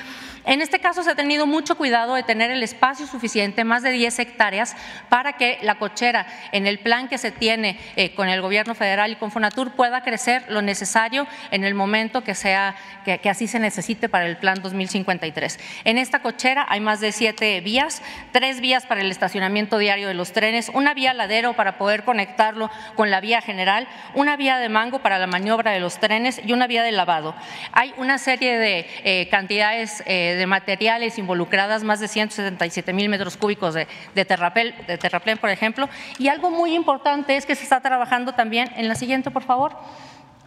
En 0.47 0.61
este 0.61 0.79
caso 0.79 1.03
se 1.03 1.11
ha 1.11 1.15
tenido 1.15 1.47
mucho 1.47 1.77
cuidado 1.77 2.15
de 2.15 2.23
tener 2.23 2.51
el 2.51 2.63
espacio 2.63 3.07
suficiente, 3.07 3.65
más 3.65 3.83
de 3.83 3.91
10 3.93 4.19
hectáreas, 4.19 4.77
para 5.09 5.35
que 5.35 5.59
la 5.63 5.77
cochera, 5.77 6.27
en 6.53 6.67
el 6.67 6.79
plan 6.79 7.09
que 7.09 7.17
se 7.17 7.31
tiene 7.31 7.79
eh, 7.97 8.15
con 8.15 8.29
el 8.29 8.43
gobierno 8.43 8.75
federal 8.75 9.13
y 9.13 9.17
con 9.17 9.31
Fonatur, 9.31 9.73
pueda 9.73 10.03
crecer 10.03 10.45
lo 10.51 10.61
necesario 10.61 11.27
en 11.51 11.65
el 11.65 11.75
momento 11.75 12.23
que, 12.23 12.35
sea, 12.35 12.77
que, 13.07 13.19
que 13.19 13.31
así 13.31 13.47
se 13.47 13.59
necesite 13.59 14.11
para 14.11 14.27
el 14.27 14.37
plan 14.37 14.61
2053. 14.61 15.59
En 15.85 15.97
esta 15.97 16.21
cochera 16.21 16.67
hay 16.69 16.81
más 16.81 17.01
de 17.01 17.13
siete 17.13 17.63
vías, 17.63 18.03
tres 18.33 18.61
vías 18.61 18.85
para 18.85 19.01
el 19.01 19.11
estacionamiento 19.11 19.79
diario 19.79 20.09
de 20.09 20.15
los 20.15 20.33
trenes, 20.33 20.71
una 20.75 20.93
vía 20.93 21.15
ladero 21.15 21.55
para 21.55 21.79
poder 21.79 22.05
conectarlo 22.05 22.71
con 22.97 23.11
la 23.11 23.14
vía 23.21 23.41
general, 23.41 23.89
una 24.15 24.37
vía 24.37 24.59
de 24.59 24.69
mango 24.69 25.01
para 25.01 25.19
la 25.19 25.27
maniobra 25.27 25.73
de 25.73 25.81
los 25.81 25.99
trenes 25.99 26.41
y 26.45 26.53
una 26.53 26.67
vía 26.67 26.83
de 26.83 26.93
lavado. 26.93 27.35
Hay 27.73 27.95
una 27.97 28.19
serie 28.19 28.59
de 28.59 28.87
eh, 29.05 29.29
cantidades 29.31 30.03
eh, 30.07 30.35
de 30.37 30.47
materiales 30.47 31.19
involucradas, 31.19 31.85
más 31.85 32.01
de 32.01 32.09
177 32.09 32.93
mil 32.93 33.09
metros 33.09 33.37
cúbicos 33.37 33.75
de, 33.75 33.87
de, 34.15 34.25
terrapel, 34.25 34.75
de 34.87 34.99
terraplén, 34.99 35.39
por 35.39 35.51
ejemplo. 35.51 35.89
Y 36.19 36.29
algo 36.29 36.51
muy 36.51 36.75
importante 36.75 37.37
es 37.37 37.47
que 37.47 37.55
se 37.55 37.63
está 37.63 37.81
trabajando 37.81 38.33
también, 38.33 38.71
en 38.77 38.89
la 38.89 38.95
siguiente, 38.95 39.31
por 39.31 39.43
favor, 39.43 39.77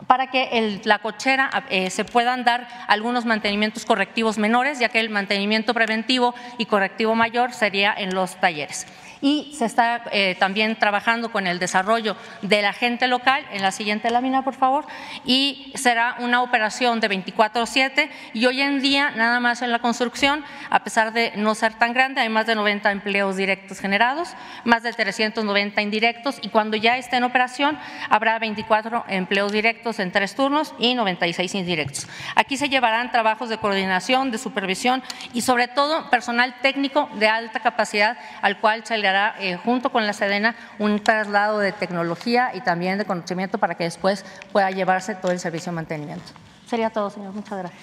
para 0.06 0.28
que 0.28 0.80
la 0.84 1.00
cochera 1.00 1.50
eh, 1.70 1.90
se 1.90 2.06
puedan 2.06 2.44
dar 2.44 2.68
algunos 2.88 3.26
mantenimientos 3.26 3.86
correctivos 3.86 4.38
menores, 4.38 4.80
ya 4.80 4.90
que 4.90 5.00
el 5.00 5.10
mantenimiento 5.10 5.74
preventivo 5.74 6.36
y 6.58 6.66
correctivo 6.66 7.16
mayor 7.16 7.54
sería 7.54 7.94
en 7.98 8.14
los 8.14 8.40
talleres 8.40 8.88
y 9.22 9.52
se 9.54 9.66
está 9.66 10.04
eh, 10.12 10.36
también 10.40 10.76
trabajando 10.78 11.32
con 11.32 11.48
el 11.48 11.60
desarrollo 11.60 12.16
de 12.42 12.62
la 12.62 12.74
gente 12.74 13.08
local, 13.08 13.46
en 13.52 13.62
la 13.62 13.72
siguiente 13.72 14.10
lámina 14.10 14.44
por 14.44 14.56
favor, 14.56 14.86
y 15.26 15.72
será 15.76 16.16
una 16.20 16.42
operación 16.42 17.00
de 17.00 17.10
24/7 17.10 18.10
y 18.34 18.46
hoy 18.46 18.62
en 18.62 18.82
día 18.82 19.12
nada 19.12 19.40
más 19.40 19.62
en 19.62 19.72
la 19.72 19.80
construcción, 19.80 20.44
a 20.70 20.84
pesar 20.84 21.14
de 21.14 21.34
no 21.36 21.56
ser 21.56 21.74
tan 21.74 21.94
grande, 21.94 22.22
hay 22.22 22.30
más 22.30 22.46
de 22.46 22.56
90 22.56 22.92
empleos 22.92 23.36
directos 23.36 23.80
generados, 23.80 24.30
más 24.64 24.84
de 24.84 24.94
390 24.94 25.82
indirectos 25.82 26.40
y 26.42 26.50
cuando 26.50 26.78
ya 26.78 26.98
esté 26.98 27.18
en 27.18 27.24
operación 27.24 27.78
habrá 28.10 28.40
24 28.40 29.06
empleos 29.08 29.52
directos 29.52 30.00
en 30.00 30.12
tres 30.12 30.36
turnos 30.36 30.74
y 30.80 30.96
96 30.96 31.56
indirectos. 31.56 32.08
Aquí 32.36 32.58
se 32.58 32.70
llevarán 32.70 33.12
trabajos 33.12 33.50
de 33.50 33.58
coordinación, 33.58 34.32
de 34.32 34.38
supervisión 34.38 35.04
y 35.34 35.42
sobre 35.42 35.68
todo 35.68 36.10
personal 36.10 36.56
técnico 36.62 37.10
de 37.16 37.28
alta 37.28 37.60
capacidad 37.60 38.18
al 38.42 38.60
cual 38.60 38.86
se 38.86 38.98
le 38.98 39.07
hará 39.08 39.36
eh, 39.40 39.58
junto 39.58 39.92
con 39.92 40.06
la 40.06 40.14
Sedena 40.14 40.56
un 40.80 41.04
traslado 41.04 41.60
de 41.60 41.72
tecnología 41.72 42.52
y 42.54 42.62
también 42.62 42.98
de 42.98 43.06
conocimiento 43.06 43.58
para 43.58 43.76
que 43.76 43.86
después 43.86 44.26
pueda 44.52 44.72
llevarse 44.72 45.16
todo 45.16 45.32
el 45.32 45.40
servicio 45.40 45.72
de 45.72 45.76
mantenimiento. 45.76 46.26
Sería 46.68 46.90
todo, 46.90 47.10
señor. 47.10 47.34
Muchas 47.34 47.58
gracias. 47.58 47.82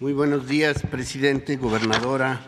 Muy 0.00 0.12
buenos 0.12 0.46
días, 0.46 0.82
presidente, 0.88 1.56
gobernadora, 1.56 2.40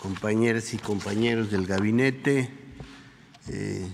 compañeras 0.00 0.72
y 0.72 0.78
compañeros 0.78 1.50
del 1.50 1.66
gabinete, 1.66 2.48
eh, 3.48 3.88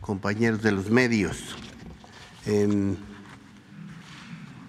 compañeros 0.00 0.62
de 0.62 0.72
los 0.72 0.88
medios. 0.88 1.54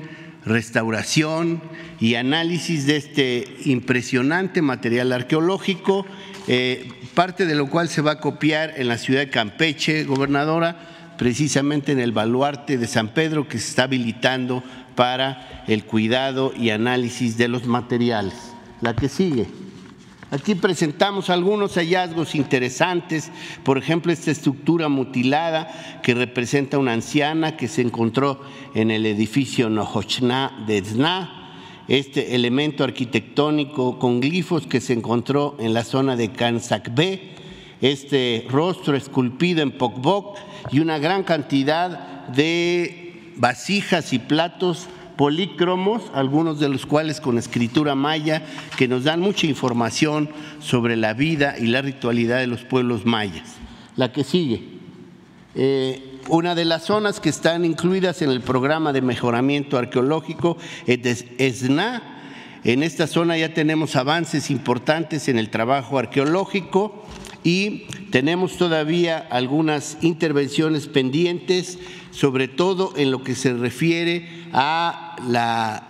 restauración 0.45 1.63
y 2.01 2.17
análisis 2.17 2.87
de 2.87 2.97
este 2.97 3.47
impresionante 3.65 4.61
material 4.63 5.13
arqueológico, 5.13 6.07
eh, 6.49 6.89
parte 7.15 7.47
de 7.47 7.55
lo 7.55 7.69
cual 7.69 7.89
se 7.89 8.03
va 8.03 8.13
a 8.13 8.21
copiar 8.21 8.75
en 8.77 8.89
la 8.89 8.99
ciudad 8.99 9.21
de 9.21 9.31
Campeche, 9.31 10.05
gobernadora, 10.05 10.99
precisamente 11.19 11.93
en 11.93 11.99
el 11.99 12.13
baluarte 12.13 12.79
de 12.79 12.87
San 12.87 13.09
Pedro 13.09 13.49
que 13.49 13.59
se 13.59 13.71
está 13.71 13.83
habilitando 13.85 14.63
para 14.99 15.63
el 15.69 15.85
cuidado 15.85 16.53
y 16.59 16.71
análisis 16.71 17.39
de 17.39 17.47
los 17.47 17.67
materiales. 17.67 18.35
La 18.81 18.97
que 18.97 19.09
sigue. 19.09 19.47
Aquí 20.33 20.57
presentamos 20.57 21.31
algunos 21.31 21.77
hallazgos 21.77 22.35
interesantes, 22.35 23.31
por 23.63 23.79
ejemplo, 23.79 24.11
esta 24.11 24.33
estructura 24.33 24.89
mutilada 24.89 26.01
que 26.03 26.15
representa 26.15 26.79
una 26.79 26.95
anciana 26.95 27.57
que 27.57 27.69
se 27.69 27.83
encontró 27.83 28.43
en 28.75 28.91
el 28.91 29.07
edificio 29.07 29.71
Nohochna 29.71 30.65
de 30.67 30.83
Zna, 30.83 31.53
este 31.87 32.35
elemento 32.35 32.83
arquitectónico 32.83 34.01
con 34.01 34.19
glifos 34.19 34.67
que 34.67 34.81
se 34.81 34.95
encontró 34.95 35.57
en 35.61 35.75
la 35.75 35.85
zona 35.85 36.17
de 36.17 36.33
Kansakbe, 36.33 37.37
este 37.81 38.49
rostro 38.51 38.97
esculpido 38.97 39.63
en 39.63 39.71
Pokbok 39.71 40.37
y 40.73 40.81
una 40.81 40.99
gran 40.99 41.23
cantidad 41.23 42.27
de 42.27 43.08
vasijas 43.39 44.13
y 44.13 44.19
platos 44.19 44.89
polícromos, 45.17 46.03
algunos 46.15 46.61
de 46.61 46.69
los 46.69 46.87
cuales 46.87 47.21
con 47.21 47.39
escritura 47.39 47.95
maya, 47.95 48.43
que 48.77 48.87
nos 48.87 49.05
dan 49.05 49.21
mucha 49.21 49.47
información 49.47 50.31
sobre 50.61 50.97
la 50.97 51.15
vida 51.15 51.57
y 51.59 51.67
la 51.67 51.83
ritualidad 51.83 52.39
de 52.39 52.47
los 52.47 52.63
pueblos 52.63 53.05
mayas. 53.05 53.57
La 53.97 54.13
que 54.13 54.23
sigue. 54.23 54.63
Eh, 55.57 56.21
una 56.29 56.55
de 56.55 56.65
las 56.65 56.85
zonas 56.85 57.19
que 57.19 57.31
están 57.31 57.65
incluidas 57.65 58.23
en 58.23 58.31
el 58.31 58.43
programa 58.43 58.93
de 58.93 59.03
mejoramiento 59.03 59.77
arqueológico 59.77 60.57
es 60.87 61.25
ESNA. 61.39 62.03
En 62.65 62.83
esta 62.83 63.07
zona 63.07 63.37
ya 63.37 63.55
tenemos 63.55 63.97
avances 63.97 64.51
importantes 64.51 65.29
en 65.29 65.39
el 65.39 65.49
trabajo 65.49 65.99
arqueológico 65.99 67.05
y 67.45 67.85
tenemos 68.11 68.57
todavía 68.57 69.19
algunas 69.31 69.99
intervenciones 70.01 70.87
pendientes 70.87 71.79
sobre 72.11 72.49
todo 72.49 72.95
en 72.97 73.11
lo 73.11 73.23
que 73.23 73.35
se 73.35 73.55
refiere 73.55 74.29
a 74.53 75.17
la 75.27 75.85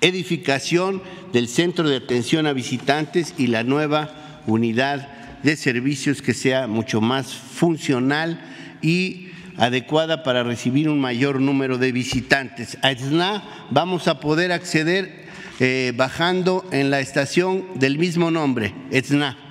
edificación 0.00 1.02
del 1.32 1.48
centro 1.48 1.88
de 1.88 1.96
atención 1.96 2.46
a 2.46 2.52
visitantes 2.52 3.34
y 3.38 3.46
la 3.46 3.62
nueva 3.62 4.42
unidad 4.46 5.08
de 5.42 5.56
servicios 5.56 6.22
que 6.22 6.34
sea 6.34 6.66
mucho 6.66 7.00
más 7.00 7.32
funcional 7.32 8.40
y 8.82 9.28
adecuada 9.56 10.22
para 10.22 10.42
recibir 10.42 10.88
un 10.88 11.00
mayor 11.00 11.40
número 11.40 11.78
de 11.78 11.92
visitantes. 11.92 12.76
A 12.82 12.90
ETSNA 12.90 13.68
vamos 13.70 14.08
a 14.08 14.20
poder 14.20 14.52
acceder 14.52 15.26
eh, 15.58 15.92
bajando 15.96 16.66
en 16.72 16.90
la 16.90 17.00
estación 17.00 17.64
del 17.76 17.98
mismo 17.98 18.30
nombre, 18.30 18.74
ETSNA. 18.90 19.45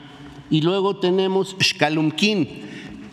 Y 0.56 0.62
luego 0.62 0.96
tenemos 0.96 1.58
Xcalumquín, 1.60 2.48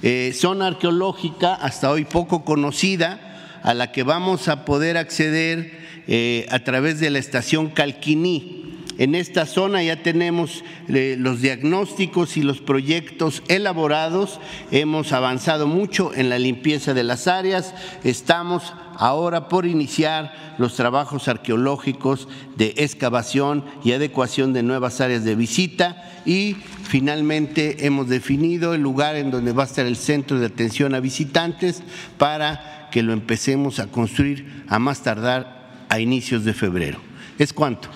eh, 0.05 0.33
zona 0.33 0.69
arqueológica 0.69 1.55
hasta 1.55 1.91
hoy 1.91 2.05
poco 2.05 2.45
conocida, 2.45 3.59
a 3.65 3.75
la 3.75 3.91
que 3.91 4.05
vamos 4.05 4.47
a 4.47 4.65
poder 4.65 4.97
acceder 4.97 5.73
eh, 6.07 6.47
a 6.53 6.61
través 6.61 7.01
de 7.01 7.11
la 7.11 7.19
estación 7.19 7.71
Calquiní. 7.71 8.77
En 8.97 9.17
esta 9.17 9.45
zona 9.47 9.83
ya 9.83 10.05
tenemos 10.05 10.63
eh, 10.89 11.17
los 11.19 11.41
diagnósticos 11.41 12.37
y 12.37 12.45
los 12.45 12.61
proyectos 12.61 13.43
elaborados, 13.49 14.39
hemos 14.71 15.13
avanzado 15.13 15.67
mucho 15.67 16.15
en 16.15 16.31
la 16.31 16.39
limpieza 16.39 16.95
de 16.95 17.03
las 17.03 17.27
áreas, 17.27 17.75
estamos 18.05 18.73
ahora 18.97 19.49
por 19.49 19.67
iniciar 19.67 20.55
los 20.59 20.75
trabajos 20.75 21.29
arqueológicos 21.29 22.29
de 22.57 22.75
excavación 22.77 23.65
y 23.85 23.93
adecuación 23.93 24.53
de 24.53 24.63
nuevas 24.63 25.01
áreas 25.01 25.25
de 25.25 25.35
visita 25.35 26.23
y 26.25 26.57
finalmente 26.83 27.87
hemos 27.87 28.09
definido 28.09 28.75
el 28.75 28.83
lugar 28.83 29.17
en 29.17 29.31
donde 29.31 29.53
va 29.53 29.65
a 29.65 29.67
estar 29.67 29.87
el 29.87 29.97
centro 29.97 30.39
de 30.39 30.47
atención 30.47 30.95
a 30.95 31.01
visitantes 31.01 31.83
para 32.19 32.89
que 32.91 33.03
lo 33.03 33.13
empecemos 33.13 33.79
a 33.79 33.87
construir 33.89 34.65
a 34.69 34.79
más 34.79 35.03
tardar 35.03 35.87
a 35.89 36.01
inicios 36.01 36.45
de 36.45 36.55
febrero. 36.55 36.99
¿Es 37.39 37.53
cuánto? 37.53 37.89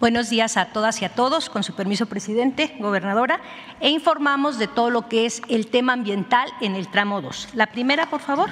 Buenos 0.00 0.30
días 0.30 0.56
a 0.56 0.66
todas 0.66 1.02
y 1.02 1.04
a 1.06 1.08
todos, 1.08 1.50
con 1.50 1.64
su 1.64 1.74
permiso, 1.74 2.06
presidente, 2.06 2.76
gobernadora, 2.78 3.40
e 3.80 3.90
informamos 3.90 4.56
de 4.56 4.68
todo 4.68 4.90
lo 4.90 5.08
que 5.08 5.26
es 5.26 5.42
el 5.48 5.66
tema 5.66 5.92
ambiental 5.92 6.48
en 6.60 6.76
el 6.76 6.88
tramo 6.88 7.20
2. 7.20 7.48
La 7.54 7.66
primera, 7.66 8.08
por 8.08 8.20
favor. 8.20 8.48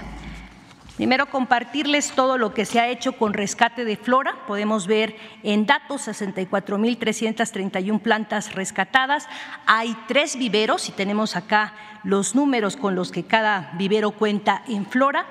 Primero, 0.97 1.27
compartirles 1.27 2.11
todo 2.11 2.37
lo 2.37 2.53
que 2.53 2.65
se 2.65 2.81
ha 2.81 2.89
hecho 2.89 3.13
con 3.13 3.33
rescate 3.33 3.85
de 3.85 3.97
flora. 3.97 4.45
Podemos 4.49 4.89
ver 4.89 5.15
en 5.45 5.67
datos 5.67 6.09
64.331 6.09 8.01
plantas 8.01 8.53
rescatadas. 8.53 9.29
Hay 9.67 9.97
tres 10.09 10.37
viveros 10.37 10.89
y 10.89 10.93
tenemos 10.93 11.37
acá 11.37 11.75
los 12.03 12.35
números 12.35 12.77
con 12.77 12.97
los 12.97 13.13
que 13.13 13.23
cada 13.23 13.71
vivero 13.79 14.11
cuenta 14.11 14.65
en 14.67 14.85
flora. 14.85 15.27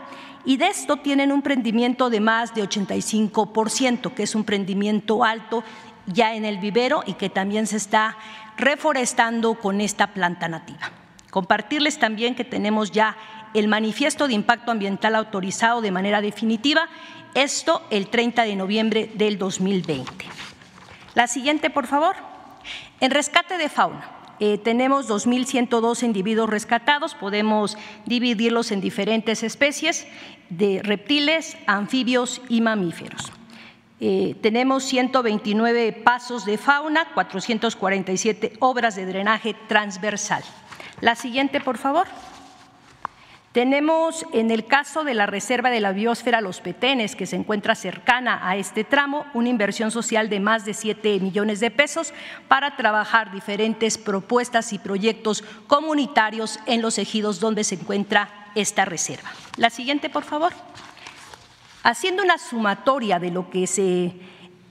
Y 0.46 0.56
de 0.58 0.68
esto 0.68 0.98
tienen 0.98 1.34
un 1.34 1.42
prendimiento 1.42 2.10
de 2.10 2.22
más 2.22 2.54
de 2.54 2.64
85%, 2.64 4.14
que 4.14 4.24
es 4.24 4.36
un 4.36 4.46
prendimiento 4.46 5.26
alto 5.26 5.64
ya 6.08 6.36
en 6.36 6.46
el 6.46 6.58
vivero 6.58 7.04
y 7.06 7.14
que 7.14 7.30
también 7.30 7.68
se 7.68 7.78
está 7.78 8.18
reforestando 8.58 9.56
con 9.56 9.82
esta 9.82 10.08
planta 10.08 10.48
nativa. 10.48 10.92
Compartirles 11.32 12.00
también 12.00 12.36
que 12.36 12.46
tenemos 12.46 12.92
ya 12.92 13.18
el 13.54 13.68
manifiesto 13.68 14.28
de 14.28 14.34
impacto 14.34 14.72
ambiental 14.72 15.16
autorizado 15.16 15.82
de 15.82 15.92
manera 15.92 16.22
definitiva, 16.22 16.88
esto 17.34 17.82
el 17.90 18.08
30 18.08 18.44
de 18.44 18.56
noviembre 18.56 19.12
del 19.16 19.38
2020. 19.38 20.26
La 21.14 21.28
siguiente, 21.28 21.70
por 21.70 21.88
favor. 21.88 22.16
En 23.00 23.12
rescate 23.12 23.58
de 23.58 23.70
fauna. 23.70 24.12
Eh, 24.40 24.58
tenemos 24.58 25.10
2.102 25.10 26.04
individuos 26.04 26.50
rescatados, 26.50 27.16
podemos 27.16 27.78
dividirlos 28.06 28.72
en 28.72 28.82
diferentes 28.82 29.44
especies 29.44 30.08
de 30.50 30.82
reptiles, 30.84 31.58
anfibios 31.68 32.42
y 32.50 32.60
mamíferos. 32.60 33.32
Eh, 34.00 34.36
tenemos 34.42 34.84
129 34.84 35.94
pasos 35.94 36.46
de 36.46 36.58
fauna, 36.58 37.14
447 37.14 38.54
obras 38.60 38.96
de 38.96 39.06
drenaje 39.06 39.56
transversal. 39.68 40.44
La 41.02 41.16
siguiente, 41.16 41.62
por 41.62 41.78
favor. 41.78 42.08
Tenemos 43.56 44.26
en 44.34 44.52
el 44.52 44.66
caso 44.66 45.06
de 45.06 45.14
la 45.14 45.28
Reserva 45.28 45.70
de 45.70 45.80
la 45.80 45.94
Biosfera 45.94 46.42
Los 46.42 46.60
Petenes, 46.60 47.16
que 47.16 47.26
se 47.26 47.38
encuentra 47.38 47.74
cercana 47.74 48.42
a 48.44 48.58
este 48.58 48.84
tramo, 48.84 49.26
una 49.34 49.48
inversión 49.48 49.92
social 49.92 50.28
de 50.28 50.42
más 50.42 50.66
de 50.66 50.74
7 50.74 51.22
millones 51.22 51.62
de 51.62 51.72
pesos 51.72 52.14
para 52.50 52.76
trabajar 52.76 53.32
diferentes 53.32 53.98
propuestas 53.98 54.74
y 54.74 54.78
proyectos 54.78 55.42
comunitarios 55.68 56.60
en 56.66 56.82
los 56.82 56.98
ejidos 56.98 57.40
donde 57.40 57.64
se 57.64 57.76
encuentra 57.76 58.52
esta 58.56 58.84
reserva. 58.84 59.32
La 59.56 59.70
siguiente, 59.70 60.10
por 60.10 60.26
favor. 60.26 60.52
Haciendo 61.86 62.24
una 62.24 62.40
sumatoria 62.40 63.20
de 63.20 63.30
lo 63.30 63.52
que 63.52 63.68
se 63.68 64.12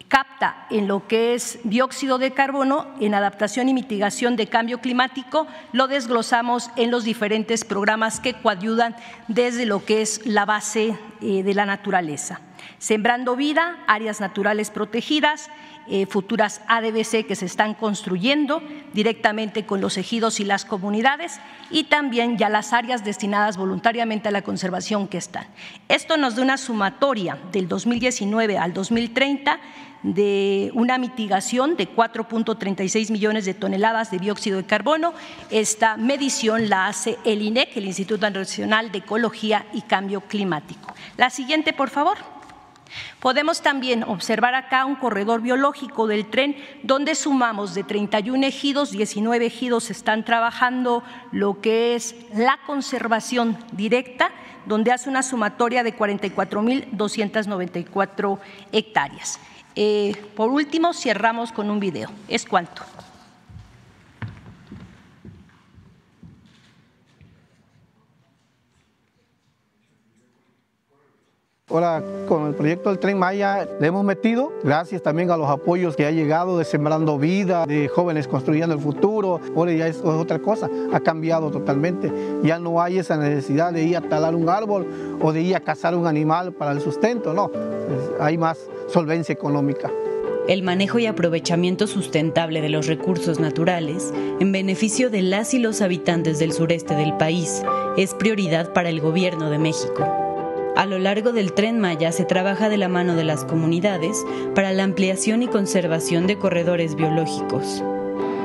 capta 0.09 0.67
en 0.69 0.89
lo 0.89 1.07
que 1.07 1.35
es 1.35 1.61
dióxido 1.63 2.19
de 2.19 2.33
carbono 2.33 2.89
en 2.99 3.15
adaptación 3.15 3.69
y 3.69 3.73
mitigación 3.73 4.35
de 4.35 4.49
cambio 4.49 4.81
climático, 4.81 5.47
lo 5.71 5.87
desglosamos 5.87 6.73
en 6.75 6.91
los 6.91 7.05
diferentes 7.05 7.65
programas 7.65 8.19
que 8.19 8.35
coayudan 8.35 8.97
desde 9.29 9.65
lo 9.65 9.85
que 9.85 10.03
es 10.03 10.27
la 10.27 10.45
base 10.45 10.99
eh, 11.21 11.45
de 11.45 11.55
la 11.55 11.67
naturaleza. 11.67 12.41
Sembrando 12.85 13.35
vida, 13.35 13.79
áreas 13.87 14.21
naturales 14.21 14.69
protegidas, 14.69 15.49
eh, 15.87 16.05
futuras 16.05 16.61
ADBC 16.69 17.25
que 17.27 17.35
se 17.35 17.47
están 17.47 17.73
construyendo 17.73 18.63
directamente 18.93 19.65
con 19.65 19.81
los 19.81 19.97
ejidos 19.97 20.39
y 20.39 20.45
las 20.45 20.67
comunidades 20.67 21.41
y 21.71 21.85
también 21.85 22.37
ya 22.37 22.51
las 22.51 22.75
áreas 22.75 23.03
destinadas 23.03 23.57
voluntariamente 23.57 24.29
a 24.29 24.33
la 24.33 24.43
conservación 24.43 25.09
que 25.09 25.17
están. 25.17 25.47
Esto 25.89 26.19
nos 26.19 26.37
da 26.37 26.43
una 26.43 26.59
sumatoria 26.59 27.39
del 27.53 27.69
2019 27.69 28.59
al 28.59 28.75
2030 28.75 29.61
de 30.03 30.71
una 30.75 30.99
mitigación 30.99 31.79
de 31.79 31.89
4.36 31.89 33.11
millones 33.11 33.47
de 33.47 33.55
toneladas 33.55 34.11
de 34.11 34.19
dióxido 34.19 34.59
de 34.59 34.67
carbono. 34.67 35.15
Esta 35.49 35.97
medición 35.97 36.69
la 36.69 36.89
hace 36.89 37.17
el 37.25 37.41
INEC, 37.41 37.79
el 37.79 37.87
Instituto 37.87 38.29
Nacional 38.29 38.93
de 38.93 38.99
Ecología 38.99 39.65
y 39.73 39.81
Cambio 39.81 40.21
Climático. 40.21 40.93
La 41.17 41.31
siguiente, 41.31 41.73
por 41.73 41.89
favor. 41.89 42.34
Podemos 43.21 43.63
también 43.63 44.05
observar 44.05 44.55
acá 44.55 44.85
un 44.85 44.97
corredor 44.97 45.41
biológico 45.41 46.07
del 46.07 46.27
tren 46.27 46.57
donde 46.83 47.15
sumamos 47.15 47.75
de 47.75 47.85
31 47.85 48.47
ejidos, 48.47 48.91
19 48.91 49.47
ejidos 49.47 49.91
están 49.91 50.25
trabajando 50.25 51.03
lo 51.33 51.61
que 51.61 51.95
es 51.95 52.15
la 52.35 52.59
conservación 52.67 53.57
directa, 53.73 54.31
donde 54.67 54.93
hace 54.93 55.09
una 55.09 55.23
sumatoria 55.23 55.83
de 55.83 55.97
44.294 55.97 58.39
hectáreas. 58.73 59.41
Eh, 59.77 60.15
por 60.37 60.51
último, 60.51 60.93
cerramos 60.93 61.53
con 61.53 61.71
un 61.71 61.81
video. 61.81 62.11
¿Es 62.29 62.45
cuánto? 62.45 62.83
Ahora 71.75 72.05
con 72.29 72.47
el 72.47 72.55
proyecto 72.55 72.91
del 72.91 73.01
Tren 73.01 73.19
Maya 73.19 73.67
le 73.81 73.89
hemos 73.89 74.05
metido, 74.05 74.53
gracias 74.63 75.03
también 75.03 75.33
a 75.33 75.37
los 75.37 75.49
apoyos 75.49 75.97
que 75.97 76.07
ha 76.07 76.13
llegado 76.13 76.57
de 76.57 76.65
Sembrando 76.65 77.19
Vida, 77.19 77.67
de 77.67 77.89
Jóvenes 77.89 78.29
Construyendo 78.29 78.77
el 78.77 78.81
Futuro, 78.81 79.41
ahora 79.57 79.73
ya 79.73 79.89
es, 79.89 80.01
otra 80.05 80.39
cosa, 80.39 80.71
ha 80.93 81.01
cambiado 81.01 81.51
totalmente. 81.51 82.13
Ya 82.45 82.61
no 82.61 82.81
hay 82.81 82.99
esa 82.99 83.17
necesidad 83.17 83.73
de 83.73 83.83
ir 83.83 83.97
a 83.97 84.03
talar 84.03 84.37
un 84.37 84.49
árbol 84.49 84.87
o 85.21 85.33
de 85.33 85.43
ir 85.43 85.57
a 85.57 85.61
cazar 85.61 85.97
un 85.97 86.07
animal 86.07 86.53
para 86.53 86.71
el 86.71 86.81
sustento, 86.81 87.35
no, 87.35 87.51
hay 88.21 88.39
más 88.39 88.71
solvencia 88.87 89.33
económica. 89.33 89.91
El 90.47 90.63
manejo 90.63 91.01
y 91.01 91.07
aprovechamiento 91.07 91.89
sustentable 91.89 92.61
de 92.61 92.69
los 92.69 92.87
recursos 92.87 93.41
naturales 93.41 94.15
en 94.39 94.53
beneficio 94.53 95.11
de 95.11 95.23
las 95.23 95.55
y 95.55 95.59
los 95.59 95.81
habitantes 95.81 96.39
del 96.39 96.53
sureste 96.53 96.95
del 96.95 97.17
país 97.17 97.65
es 97.97 98.15
prioridad 98.15 98.73
para 98.73 98.91
el 98.91 99.01
Gobierno 99.01 99.51
de 99.51 99.59
México. 99.59 100.34
A 100.77 100.87
lo 100.87 100.99
largo 100.99 101.33
del 101.33 101.53
tren 101.53 101.79
Maya 101.79 102.11
se 102.11 102.25
trabaja 102.25 102.69
de 102.69 102.77
la 102.77 102.89
mano 102.89 103.15
de 103.15 103.23
las 103.23 103.45
comunidades 103.45 104.27
para 104.57 104.73
la 104.73 104.83
ampliación 104.83 105.43
y 105.43 105.47
conservación 105.47 106.27
de 106.27 106.37
corredores 106.37 106.97
biológicos. 106.97 107.81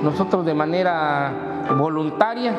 Nosotros 0.04 0.46
de 0.46 0.54
manera 0.54 1.66
voluntaria 1.76 2.54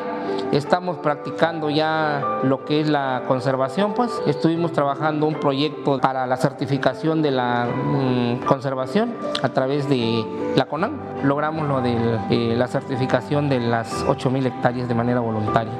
estamos 0.51 0.97
practicando 0.97 1.69
ya 1.69 2.41
lo 2.43 2.65
que 2.65 2.81
es 2.81 2.89
la 2.89 3.23
conservación, 3.29 3.93
pues 3.93 4.11
estuvimos 4.27 4.73
trabajando 4.73 5.25
un 5.25 5.35
proyecto 5.35 5.99
para 6.01 6.27
la 6.27 6.35
certificación 6.35 7.21
de 7.21 7.31
la 7.31 7.65
mm, 7.65 8.45
conservación 8.45 9.13
a 9.41 9.49
través 9.49 9.87
de 9.87 10.25
la 10.53 10.65
CONAM. 10.65 10.97
Logramos 11.23 11.65
lo 11.67 11.79
de 11.79 11.95
eh, 12.29 12.55
la 12.57 12.67
certificación 12.67 13.47
de 13.47 13.61
las 13.61 14.05
8.000 14.05 14.47
hectáreas 14.47 14.89
de 14.89 14.95
manera 14.95 15.21
voluntaria. 15.21 15.73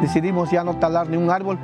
Decidimos 0.00 0.52
ya 0.52 0.62
no 0.62 0.76
talar 0.76 1.08
ni 1.08 1.16
un 1.16 1.30
árbol 1.30 1.58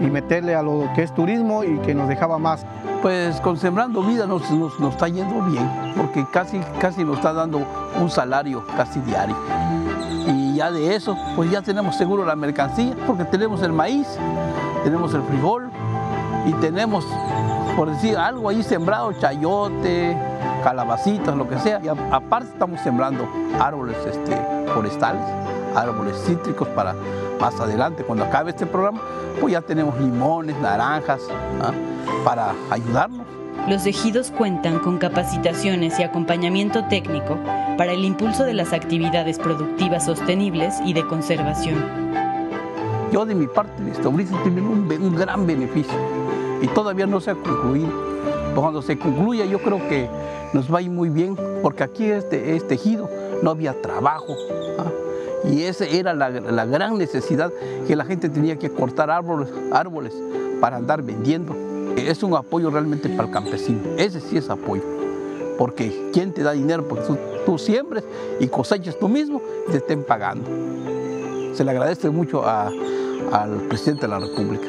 y 0.00 0.06
meterle 0.06 0.54
a 0.54 0.62
lo 0.62 0.88
que 0.94 1.02
es 1.02 1.14
turismo 1.14 1.64
y 1.64 1.78
que 1.78 1.94
nos 1.94 2.08
dejaba 2.08 2.38
más. 2.38 2.64
Pues 3.02 3.40
con 3.40 3.56
Sembrando 3.56 4.02
Vida 4.02 4.26
nos, 4.26 4.50
nos, 4.50 4.78
nos, 4.80 4.94
está 4.94 5.08
yendo 5.08 5.42
bien, 5.44 5.68
porque 5.96 6.24
casi, 6.32 6.60
casi 6.80 7.04
nos 7.04 7.16
está 7.16 7.32
dando 7.32 7.62
un 8.00 8.10
salario 8.10 8.64
casi 8.76 9.00
diario. 9.00 9.36
Y 10.26 10.56
ya 10.56 10.70
de 10.70 10.96
eso, 10.96 11.16
pues 11.36 11.50
ya 11.50 11.62
tenemos 11.62 11.96
seguro 11.96 12.24
la 12.24 12.34
mercancía, 12.34 12.94
porque 13.06 13.24
tenemos 13.24 13.62
el 13.62 13.72
maíz, 13.72 14.08
tenemos 14.82 15.14
el 15.14 15.22
frijol 15.22 15.70
y 16.46 16.52
tenemos, 16.54 17.06
por 17.76 17.90
decir 17.90 18.16
algo 18.16 18.48
ahí 18.48 18.62
sembrado, 18.62 19.12
chayote, 19.12 20.16
calabacitas, 20.64 21.36
lo 21.36 21.48
que 21.48 21.58
sea. 21.58 21.80
Y 21.82 21.88
aparte 21.88 22.48
estamos 22.52 22.80
sembrando 22.80 23.28
árboles 23.60 23.96
este, 24.06 24.36
forestales, 24.74 25.22
árboles 25.74 26.16
cítricos 26.26 26.68
para 26.68 26.94
más 27.40 27.58
adelante, 27.60 28.02
cuando 28.04 28.24
acabe 28.24 28.50
este 28.50 28.66
programa, 28.66 29.00
pues 29.40 29.52
ya 29.52 29.60
tenemos 29.60 29.98
limones, 29.98 30.56
naranjas, 30.60 31.22
¿ah? 31.60 31.72
para 32.24 32.54
ayudarnos. 32.70 33.26
Los 33.68 33.84
ejidos 33.84 34.30
cuentan 34.30 34.78
con 34.78 34.98
capacitaciones 34.98 35.98
y 35.98 36.04
acompañamiento 36.04 36.84
técnico 36.84 37.36
para 37.76 37.92
el 37.92 38.04
impulso 38.04 38.44
de 38.44 38.54
las 38.54 38.72
actividades 38.72 39.38
productivas 39.38 40.04
sostenibles 40.06 40.76
y 40.84 40.92
de 40.92 41.06
conservación. 41.06 41.84
Yo 43.12 43.26
de 43.26 43.34
mi 43.34 43.46
parte, 43.46 43.72
este 43.90 44.06
ahorita 44.06 44.42
tiene 44.44 44.60
un, 44.60 44.90
un 44.90 45.16
gran 45.16 45.46
beneficio 45.46 45.96
y 46.62 46.68
todavía 46.68 47.06
no 47.06 47.20
se 47.20 47.32
ha 47.32 47.34
concluido. 47.34 47.90
Cuando 48.54 48.82
se 48.82 48.98
concluya 48.98 49.44
yo 49.44 49.58
creo 49.58 49.78
que 49.88 50.08
nos 50.52 50.72
va 50.72 50.78
a 50.78 50.82
ir 50.82 50.90
muy 50.90 51.08
bien 51.08 51.36
porque 51.62 51.82
aquí 51.82 52.04
este, 52.04 52.56
este 52.56 52.74
ejido 52.74 53.10
no 53.42 53.50
había 53.50 53.80
trabajo. 53.82 54.34
¿ah? 54.78 55.05
Y 55.44 55.62
esa 55.62 55.84
era 55.84 56.14
la, 56.14 56.30
la, 56.30 56.64
gran 56.64 56.98
necesidad 56.98 57.52
que 57.86 57.94
la 57.94 58.04
gente 58.04 58.28
tenía 58.28 58.56
que 58.56 58.70
cortar 58.70 59.10
árboles, 59.10 59.48
árboles 59.72 60.14
para 60.60 60.76
andar 60.76 61.02
vendiendo. 61.02 61.54
Es 61.96 62.22
un 62.22 62.34
apoyo 62.34 62.70
realmente 62.70 63.08
para 63.10 63.28
el 63.28 63.30
campesino. 63.30 63.80
Ese 63.96 64.20
sí 64.20 64.36
es 64.36 64.50
apoyo. 64.50 64.82
Porque 65.58 66.10
¿quién 66.12 66.32
te 66.32 66.42
da 66.42 66.52
dinero? 66.52 66.86
Porque 66.86 67.06
tú, 67.06 67.18
tú 67.44 67.58
siembres 67.58 68.04
y 68.40 68.48
cosechas 68.48 68.98
tú 68.98 69.08
mismo 69.08 69.40
y 69.68 69.72
te 69.72 69.78
estén 69.78 70.04
pagando. 70.04 70.48
Se 71.54 71.64
le 71.64 71.70
agradece 71.70 72.10
mucho 72.10 72.44
al 72.46 73.62
presidente 73.68 74.02
de 74.02 74.08
la 74.08 74.18
República. 74.18 74.68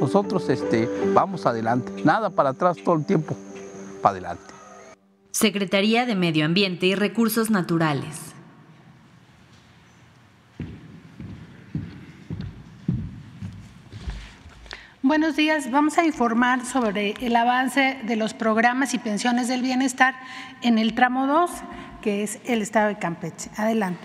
Nosotros 0.00 0.48
este, 0.48 0.88
vamos 1.14 1.46
adelante. 1.46 1.92
Nada 2.04 2.30
para 2.30 2.50
atrás 2.50 2.76
todo 2.84 2.96
el 2.96 3.06
tiempo. 3.06 3.36
Para 4.02 4.12
adelante. 4.12 4.42
Secretaría 5.30 6.06
de 6.06 6.14
Medio 6.14 6.44
Ambiente 6.44 6.86
y 6.86 6.94
Recursos 6.94 7.50
Naturales. 7.50 8.35
Buenos 15.06 15.36
días. 15.36 15.70
Vamos 15.70 15.96
a 15.98 16.04
informar 16.04 16.66
sobre 16.66 17.14
el 17.20 17.36
avance 17.36 17.96
de 18.02 18.16
los 18.16 18.34
programas 18.34 18.92
y 18.92 18.98
pensiones 18.98 19.46
del 19.46 19.62
bienestar 19.62 20.16
en 20.62 20.78
el 20.78 20.96
tramo 20.96 21.28
2, 21.28 21.48
que 22.02 22.24
es 22.24 22.40
el 22.44 22.60
Estado 22.60 22.88
de 22.88 22.98
Campeche. 22.98 23.48
Adelante. 23.56 24.00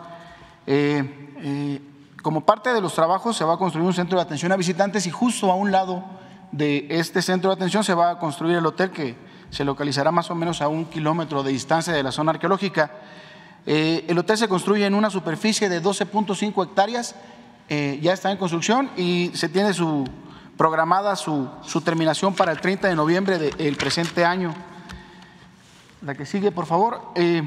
Eh, 0.65 1.35
eh, 1.37 1.81
Como 2.23 2.43
parte 2.43 2.73
de 2.73 2.81
los 2.81 2.95
trabajos 2.95 3.37
se 3.37 3.45
va 3.45 3.53
a 3.53 3.57
construir 3.57 3.85
un 3.85 3.93
centro 3.93 4.17
de 4.17 4.23
atención 4.23 4.51
a 4.51 4.55
visitantes 4.55 5.05
y 5.05 5.11
justo 5.11 5.51
a 5.51 5.53
un 5.53 5.71
lado 5.71 6.03
de 6.51 6.87
este 6.89 7.21
centro 7.21 7.51
de 7.51 7.55
atención 7.57 7.83
se 7.83 7.93
va 7.93 8.09
a 8.09 8.17
construir 8.17 8.57
el 8.57 8.65
hotel 8.65 8.89
que 8.89 9.26
se 9.49 9.63
localizará 9.63 10.11
más 10.11 10.29
o 10.29 10.35
menos 10.35 10.61
a 10.61 10.67
un 10.67 10.85
kilómetro 10.85 11.43
de 11.43 11.51
distancia 11.51 11.93
de 11.93 12.03
la 12.03 12.11
zona 12.11 12.31
arqueológica. 12.31 12.91
Eh, 13.65 14.05
el 14.07 14.17
hotel 14.17 14.37
se 14.37 14.47
construye 14.47 14.85
en 14.85 14.93
una 14.93 15.09
superficie 15.09 15.67
de 15.69 15.81
12.5 15.81 16.65
hectáreas, 16.65 17.15
eh, 17.69 17.99
ya 18.01 18.13
está 18.13 18.31
en 18.31 18.37
construcción 18.37 18.89
y 18.95 19.31
se 19.33 19.49
tiene 19.49 19.73
su, 19.73 20.05
programada 20.57 21.17
su, 21.17 21.49
terminación 21.83 22.33
para 22.33 22.51
el 22.51 22.61
30 22.61 22.87
de 22.87 22.95
noviembre 22.95 23.37
del 23.37 23.75
presente 23.75 24.23
año. 24.23 24.53
La 26.01 26.15
que 26.15 26.25
sigue, 26.25 26.51
por 26.51 26.65
favor. 26.65 27.11
Eh, 27.15 27.43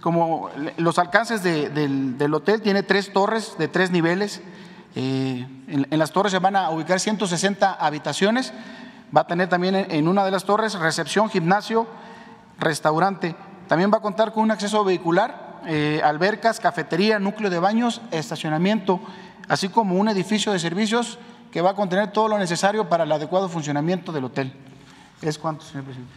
como 0.00 0.48
los 0.76 0.98
alcances 1.00 1.42
del, 1.42 2.34
hotel, 2.34 2.62
tiene 2.62 2.84
tres 2.84 3.12
torres 3.12 3.56
de 3.58 3.66
tres 3.66 3.90
niveles. 3.90 4.40
En, 4.94 5.86
las 5.90 6.12
torres 6.12 6.30
se 6.30 6.38
van 6.38 6.54
a 6.54 6.70
ubicar 6.70 7.00
160 7.00 7.72
habitaciones. 7.72 8.52
Va 9.16 9.22
a 9.22 9.26
tener 9.26 9.48
también 9.48 9.74
en, 9.74 10.08
una 10.08 10.24
de 10.24 10.30
las 10.30 10.44
torres 10.44 10.74
recepción, 10.74 11.30
gimnasio, 11.30 11.86
restaurante. 12.58 13.34
También 13.66 13.90
va 13.92 13.98
a 13.98 14.02
contar 14.02 14.32
con 14.32 14.42
un 14.42 14.50
acceso 14.50 14.84
vehicular, 14.84 15.60
eh, 15.66 16.00
albercas, 16.04 16.60
cafetería, 16.60 17.18
núcleo 17.18 17.50
de 17.50 17.58
baños, 17.58 18.00
estacionamiento, 18.10 19.00
así 19.48 19.68
como 19.68 19.94
un 19.96 20.08
edificio 20.08 20.52
de 20.52 20.58
servicios 20.58 21.18
que 21.50 21.62
va 21.62 21.70
a 21.70 21.74
contener 21.74 22.12
todo 22.12 22.28
lo 22.28 22.38
necesario 22.38 22.88
para 22.88 23.04
el 23.04 23.12
adecuado 23.12 23.48
funcionamiento 23.48 24.12
del 24.12 24.24
hotel. 24.24 24.52
¿Es 25.22 25.38
cuánto, 25.38 25.64
señor 25.64 25.84
presidente? 25.84 26.12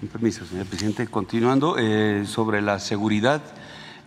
Con 0.00 0.08
permiso, 0.08 0.44
señor 0.44 0.66
presidente. 0.66 1.06
Continuando 1.06 1.76
eh, 1.78 2.24
sobre 2.26 2.60
la 2.62 2.78
seguridad. 2.78 3.42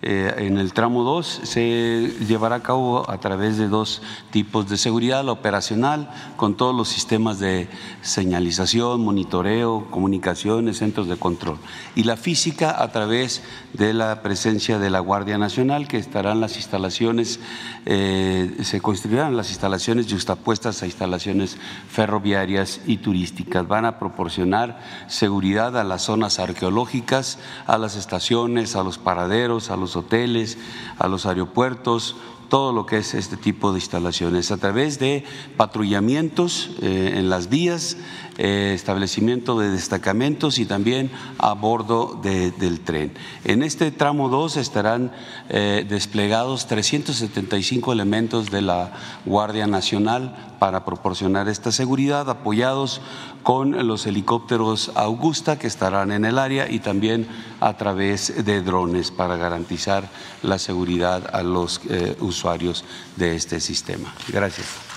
Eh, 0.02 0.34
en 0.38 0.58
el 0.58 0.72
tramo 0.72 1.04
2 1.04 1.42
se 1.44 2.14
llevará 2.26 2.56
a 2.56 2.64
cabo 2.64 3.10
a 3.10 3.20
través 3.20 3.58
de 3.58 3.68
dos 3.68 4.02
tipos 4.32 4.70
de 4.70 4.78
seguridad, 4.78 5.26
la 5.26 5.34
operacional, 5.34 6.10
con 6.38 6.56
todos 6.56 6.74
los 6.74 6.88
sistemas 6.88 7.40
de 7.40 7.68
señalización, 8.02 9.02
monitoreo, 9.04 9.88
comunicaciones, 9.92 10.78
centros 10.78 11.10
de 11.10 11.18
control, 11.18 11.58
y 11.96 12.04
la 12.04 12.16
física 12.16 12.82
a 12.82 12.94
través 12.94 13.44
de 13.74 13.94
la 13.94 14.22
presencia 14.22 14.80
de 14.80 14.90
la 14.90 15.02
Guardia 15.02 15.38
Nacional, 15.38 15.90
que 15.90 15.98
estarán 15.98 16.40
las 16.40 16.56
instalaciones, 16.56 17.42
eh, 17.86 18.56
se 18.62 18.80
construirán 18.80 19.36
las 19.36 19.50
instalaciones 19.50 20.08
justapuestas 20.10 20.82
a 20.82 20.86
instalaciones 20.86 21.58
ferroviarias 21.90 22.80
y 22.88 22.98
turísticas. 22.98 23.68
Van 23.68 23.84
a 23.84 24.00
proporcionar 24.00 24.80
seguridad 25.08 25.78
a 25.78 25.84
las 25.84 26.04
zonas 26.04 26.40
arqueológicas, 26.40 27.38
a 27.68 27.78
las 27.78 27.98
estaciones, 27.98 28.78
a 28.78 28.84
los 28.84 28.98
paraderos, 28.98 29.70
a 29.70 29.76
los 29.76 29.89
hoteles, 29.96 30.58
a 30.98 31.08
los 31.08 31.26
aeropuertos, 31.26 32.16
todo 32.50 32.74
lo 32.74 32.86
que 32.86 32.98
es 32.98 33.14
este 33.14 33.38
tipo 33.38 33.72
de 33.72 33.78
instalaciones, 33.78 34.52
a 34.52 34.58
través 34.58 35.00
de 35.00 35.24
patrullamientos 35.56 36.72
eh, 36.82 37.14
en 37.16 37.30
las 37.30 37.50
vías, 37.50 37.98
establecimiento 38.40 39.60
de 39.60 39.70
destacamentos 39.70 40.60
y 40.60 40.66
también 40.66 41.12
a 41.38 41.54
bordo 41.54 42.20
del 42.24 42.80
tren. 42.80 43.12
En 43.44 43.64
este 43.64 43.92
tramo 43.92 44.30
2 44.30 44.56
estarán 44.58 45.12
eh, 45.50 45.86
desplegados 45.88 46.66
375 46.68 47.92
elementos 47.92 48.50
de 48.50 48.62
la 48.62 48.94
Guardia 49.26 49.68
Nacional 49.68 50.56
para 50.58 50.86
proporcionar 50.86 51.50
esta 51.50 51.72
seguridad, 51.72 52.30
apoyados 52.30 53.02
con 53.44 53.88
los 53.88 54.06
helicópteros 54.06 54.92
Augusta 54.96 55.60
que 55.60 55.68
estarán 55.68 56.12
en 56.12 56.24
el 56.24 56.40
área 56.40 56.70
y 56.70 56.80
también 56.80 57.28
a 57.60 57.76
través 57.76 58.46
de 58.46 58.62
drones 58.62 59.12
para 59.12 59.36
garantizar 59.36 60.08
la 60.44 60.60
seguridad 60.60 61.30
a 61.34 61.44
los 61.44 61.82
eh, 61.90 62.16
usuarios 62.22 62.86
de 63.18 63.36
este 63.36 63.60
sistema. 63.60 64.14
Gracias. 64.30 64.89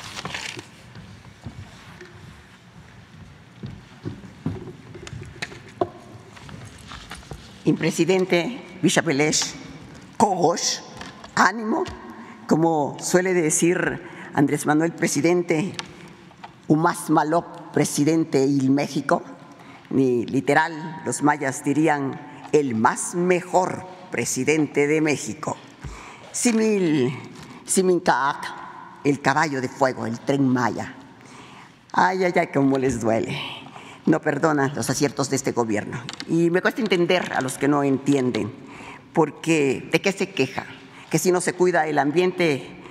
Presidente 7.71 8.61
Villapelés, 8.83 9.55
Cogos, 10.17 10.83
ánimo, 11.37 11.85
como 12.49 12.97
suele 13.01 13.35
decir 13.35 14.03
Andrés 14.35 14.67
Manuel, 14.67 14.93
presidente, 14.93 15.73
un 16.67 16.81
más 16.81 17.09
malo 17.09 17.45
presidente 17.73 18.45
y 18.45 18.69
México, 18.69 19.23
ni 19.91 20.27
literal, 20.27 21.03
los 21.05 21.23
mayas 21.23 21.63
dirían 21.65 22.21
el 22.53 22.75
más 22.75 23.15
mejor 23.15 23.87
presidente 24.11 24.87
de 24.87 25.01
México. 25.01 25.57
Simil, 26.33 27.17
Simincac, 27.65 28.45
el 29.05 29.21
caballo 29.21 29.61
de 29.61 29.69
fuego, 29.69 30.07
el 30.07 30.19
tren 30.21 30.49
maya. 30.49 30.95
Ay, 31.93 32.25
ay, 32.25 32.33
ay, 32.35 32.49
cómo 32.53 32.79
les 32.79 33.01
duele. 33.01 33.62
No 34.07 34.21
perdonan 34.21 34.73
los 34.75 34.91
aciertos 34.91 35.31
de 35.31 35.37
este 35.37 35.53
gobierno. 35.53 36.03
Y 36.29 36.51
me 36.51 36.61
cuesta 36.61 36.81
entender 36.81 37.33
a 37.35 37.41
los 37.41 37.59
que 37.59 37.69
no 37.69 37.83
entienden, 37.85 38.53
porque 39.13 39.89
¿de 39.93 40.01
qué 40.01 40.13
se 40.13 40.31
queja? 40.31 40.67
Que 41.11 41.19
si 41.19 41.31
no 41.31 41.41
se 41.41 41.53
cuida 41.53 41.87
el 41.87 41.99
ambiente 41.99 42.83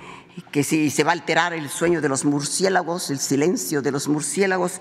que 0.50 0.64
si 0.64 0.90
se 0.90 1.04
va 1.04 1.10
a 1.10 1.14
alterar 1.14 1.52
el 1.52 1.68
sueño 1.68 2.00
de 2.00 2.08
los 2.08 2.24
murciélagos, 2.24 3.10
el 3.10 3.18
silencio 3.18 3.82
de 3.82 3.90
los 3.90 4.08
murciélagos, 4.08 4.80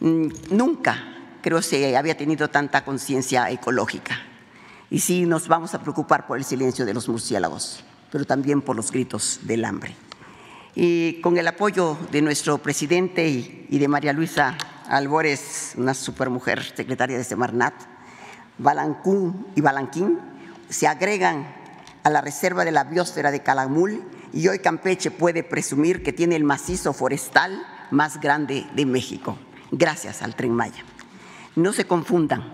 mm, 0.00 0.26
nunca 0.50 1.16
creo 1.40 1.62
se 1.62 1.96
había 1.96 2.16
tenido 2.16 2.48
tanta 2.48 2.84
conciencia 2.84 3.50
ecológica. 3.50 4.18
Y 4.90 5.00
sí 5.00 5.26
nos 5.26 5.46
vamos 5.46 5.74
a 5.74 5.80
preocupar 5.80 6.26
por 6.26 6.38
el 6.38 6.44
silencio 6.44 6.84
de 6.84 6.94
los 6.94 7.08
murciélagos, 7.08 7.84
pero 8.10 8.24
también 8.24 8.62
por 8.62 8.74
los 8.74 8.90
gritos 8.90 9.40
del 9.42 9.64
hambre. 9.64 9.94
Y 10.74 11.20
con 11.20 11.38
el 11.38 11.46
apoyo 11.46 11.96
de 12.10 12.22
nuestro 12.22 12.58
presidente 12.58 13.28
y 13.28 13.78
de 13.78 13.88
María 13.88 14.12
Luisa 14.12 14.58
Albores, 14.88 15.72
una 15.76 15.94
supermujer 15.94 16.62
secretaria 16.62 17.18
de 17.18 17.24
Semarnat, 17.24 17.74
Balancún 18.58 19.46
y 19.54 19.60
Balanquín, 19.60 20.18
se 20.68 20.86
agregan 20.86 21.46
a 22.02 22.10
la 22.10 22.20
reserva 22.20 22.64
de 22.64 22.72
la 22.72 22.84
biosfera 22.84 23.30
de 23.30 23.42
Calamul 23.42 24.02
y 24.32 24.46
hoy 24.48 24.60
Campeche 24.60 25.10
puede 25.10 25.42
presumir 25.42 26.02
que 26.02 26.12
tiene 26.12 26.36
el 26.36 26.44
macizo 26.44 26.92
forestal 26.92 27.66
más 27.90 28.20
grande 28.20 28.66
de 28.74 28.86
México, 28.86 29.38
gracias 29.70 30.22
al 30.22 30.36
tren 30.36 30.52
Maya. 30.52 30.84
No 31.56 31.72
se 31.72 31.86
confundan, 31.86 32.44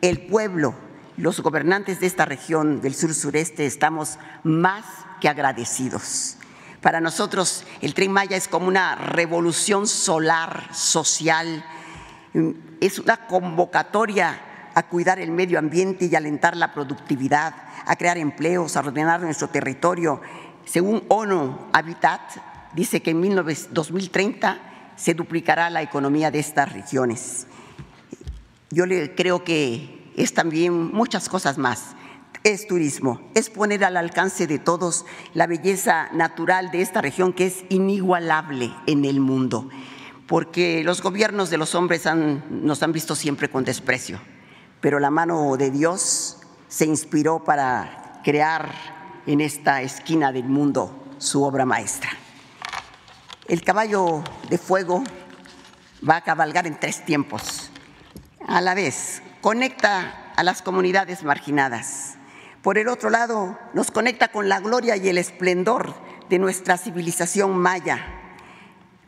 el 0.00 0.26
pueblo, 0.26 0.74
los 1.16 1.40
gobernantes 1.40 2.00
de 2.00 2.06
esta 2.06 2.24
región 2.24 2.80
del 2.80 2.94
sur-sureste 2.94 3.66
estamos 3.66 4.18
más 4.44 4.84
que 5.20 5.28
agradecidos. 5.28 6.36
Para 6.80 7.00
nosotros 7.00 7.64
el 7.80 7.94
tren 7.94 8.12
Maya 8.12 8.36
es 8.36 8.46
como 8.46 8.68
una 8.68 8.94
revolución 8.94 9.86
solar, 9.86 10.68
social, 10.72 11.64
es 12.80 12.98
una 12.98 13.26
convocatoria 13.26 14.40
a 14.74 14.82
cuidar 14.84 15.18
el 15.18 15.30
medio 15.30 15.58
ambiente 15.58 16.06
y 16.06 16.14
alentar 16.14 16.56
la 16.56 16.72
productividad, 16.72 17.54
a 17.86 17.96
crear 17.96 18.18
empleos, 18.18 18.76
a 18.76 18.80
ordenar 18.80 19.20
nuestro 19.20 19.48
territorio 19.48 20.20
según 20.68 21.02
ONU 21.08 21.56
Habitat, 21.72 22.20
dice 22.74 23.00
que 23.00 23.10
en 23.10 23.22
2030 23.70 24.58
se 24.96 25.14
duplicará 25.14 25.70
la 25.70 25.80
economía 25.80 26.30
de 26.30 26.40
estas 26.40 26.70
regiones. 26.70 27.46
Yo 28.68 28.84
creo 29.16 29.44
que 29.44 30.12
es 30.14 30.34
también 30.34 30.92
muchas 30.92 31.30
cosas 31.30 31.56
más. 31.56 31.94
Es 32.44 32.66
turismo, 32.66 33.30
es 33.34 33.48
poner 33.48 33.82
al 33.82 33.96
alcance 33.96 34.46
de 34.46 34.58
todos 34.58 35.06
la 35.32 35.46
belleza 35.46 36.10
natural 36.12 36.70
de 36.70 36.82
esta 36.82 37.00
región 37.00 37.32
que 37.32 37.46
es 37.46 37.64
inigualable 37.70 38.70
en 38.86 39.06
el 39.06 39.20
mundo, 39.20 39.70
porque 40.28 40.84
los 40.84 41.00
gobiernos 41.00 41.48
de 41.48 41.56
los 41.56 41.74
hombres 41.74 42.04
nos 42.50 42.82
han 42.82 42.92
visto 42.92 43.16
siempre 43.16 43.48
con 43.48 43.64
desprecio, 43.64 44.20
pero 44.80 45.00
la 45.00 45.10
mano 45.10 45.56
de 45.56 45.70
Dios 45.70 46.36
se 46.68 46.84
inspiró 46.84 47.42
para 47.42 48.20
crear 48.22 48.70
en 49.26 49.40
esta 49.40 49.80
esquina 49.80 50.30
del 50.30 50.44
mundo 50.44 51.06
su 51.16 51.42
obra 51.42 51.64
maestra. 51.64 52.10
El 53.46 53.62
caballo 53.62 54.22
de 54.50 54.58
fuego 54.58 55.02
va 56.08 56.16
a 56.16 56.24
cabalgar 56.24 56.66
en 56.66 56.78
tres 56.78 57.06
tiempos. 57.06 57.70
A 58.46 58.60
la 58.60 58.74
vez, 58.74 59.22
conecta 59.40 60.32
a 60.36 60.42
las 60.42 60.60
comunidades 60.60 61.24
marginadas. 61.24 62.16
Por 62.60 62.76
el 62.76 62.88
otro 62.88 63.08
lado, 63.08 63.58
nos 63.72 63.90
conecta 63.90 64.28
con 64.28 64.50
la 64.50 64.60
gloria 64.60 64.94
y 64.96 65.08
el 65.08 65.16
esplendor 65.16 65.94
de 66.28 66.38
nuestra 66.38 66.76
civilización 66.76 67.56
maya, 67.56 68.04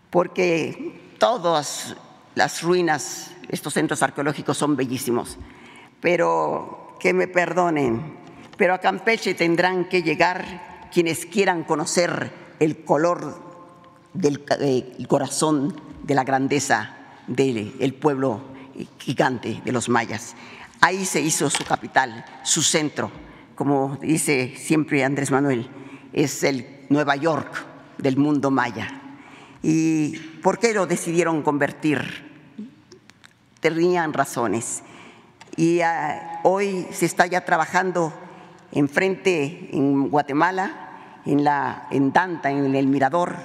porque 0.08 0.99
todas 1.20 1.94
las 2.34 2.62
ruinas, 2.62 3.30
estos 3.48 3.74
centros 3.74 4.02
arqueológicos 4.02 4.56
son 4.56 4.74
bellísimos, 4.74 5.36
pero 6.00 6.96
que 6.98 7.12
me 7.12 7.28
perdonen, 7.28 8.16
pero 8.56 8.74
a 8.74 8.78
Campeche 8.78 9.34
tendrán 9.34 9.88
que 9.88 10.02
llegar 10.02 10.88
quienes 10.92 11.26
quieran 11.26 11.62
conocer 11.62 12.32
el 12.58 12.84
color 12.84 13.38
del 14.14 14.42
eh, 14.58 14.96
corazón 15.06 15.80
de 16.02 16.14
la 16.14 16.24
grandeza 16.24 16.96
del 17.28 17.94
pueblo 17.94 18.40
gigante 18.98 19.60
de 19.64 19.72
los 19.72 19.88
mayas. 19.88 20.34
Ahí 20.80 21.04
se 21.04 21.20
hizo 21.20 21.50
su 21.50 21.64
capital, 21.64 22.24
su 22.42 22.62
centro, 22.62 23.10
como 23.54 23.98
dice 24.00 24.54
siempre 24.56 25.04
Andrés 25.04 25.30
Manuel, 25.30 25.68
es 26.12 26.42
el 26.42 26.86
Nueva 26.88 27.14
York 27.16 27.66
del 27.98 28.16
mundo 28.16 28.50
maya. 28.50 29.00
¿Y 29.62 30.29
por 30.42 30.58
qué 30.58 30.72
lo 30.74 30.86
decidieron 30.86 31.42
convertir? 31.42 32.30
Tenían 33.60 34.12
razones. 34.12 34.82
Y 35.56 35.80
ah, 35.80 36.40
hoy 36.44 36.86
se 36.92 37.06
está 37.06 37.26
ya 37.26 37.44
trabajando 37.44 38.12
enfrente 38.72 39.68
en 39.72 40.08
Guatemala, 40.08 41.20
en, 41.26 41.44
la, 41.44 41.86
en 41.90 42.12
Danta, 42.12 42.50
en 42.50 42.74
el 42.74 42.86
Mirador. 42.86 43.36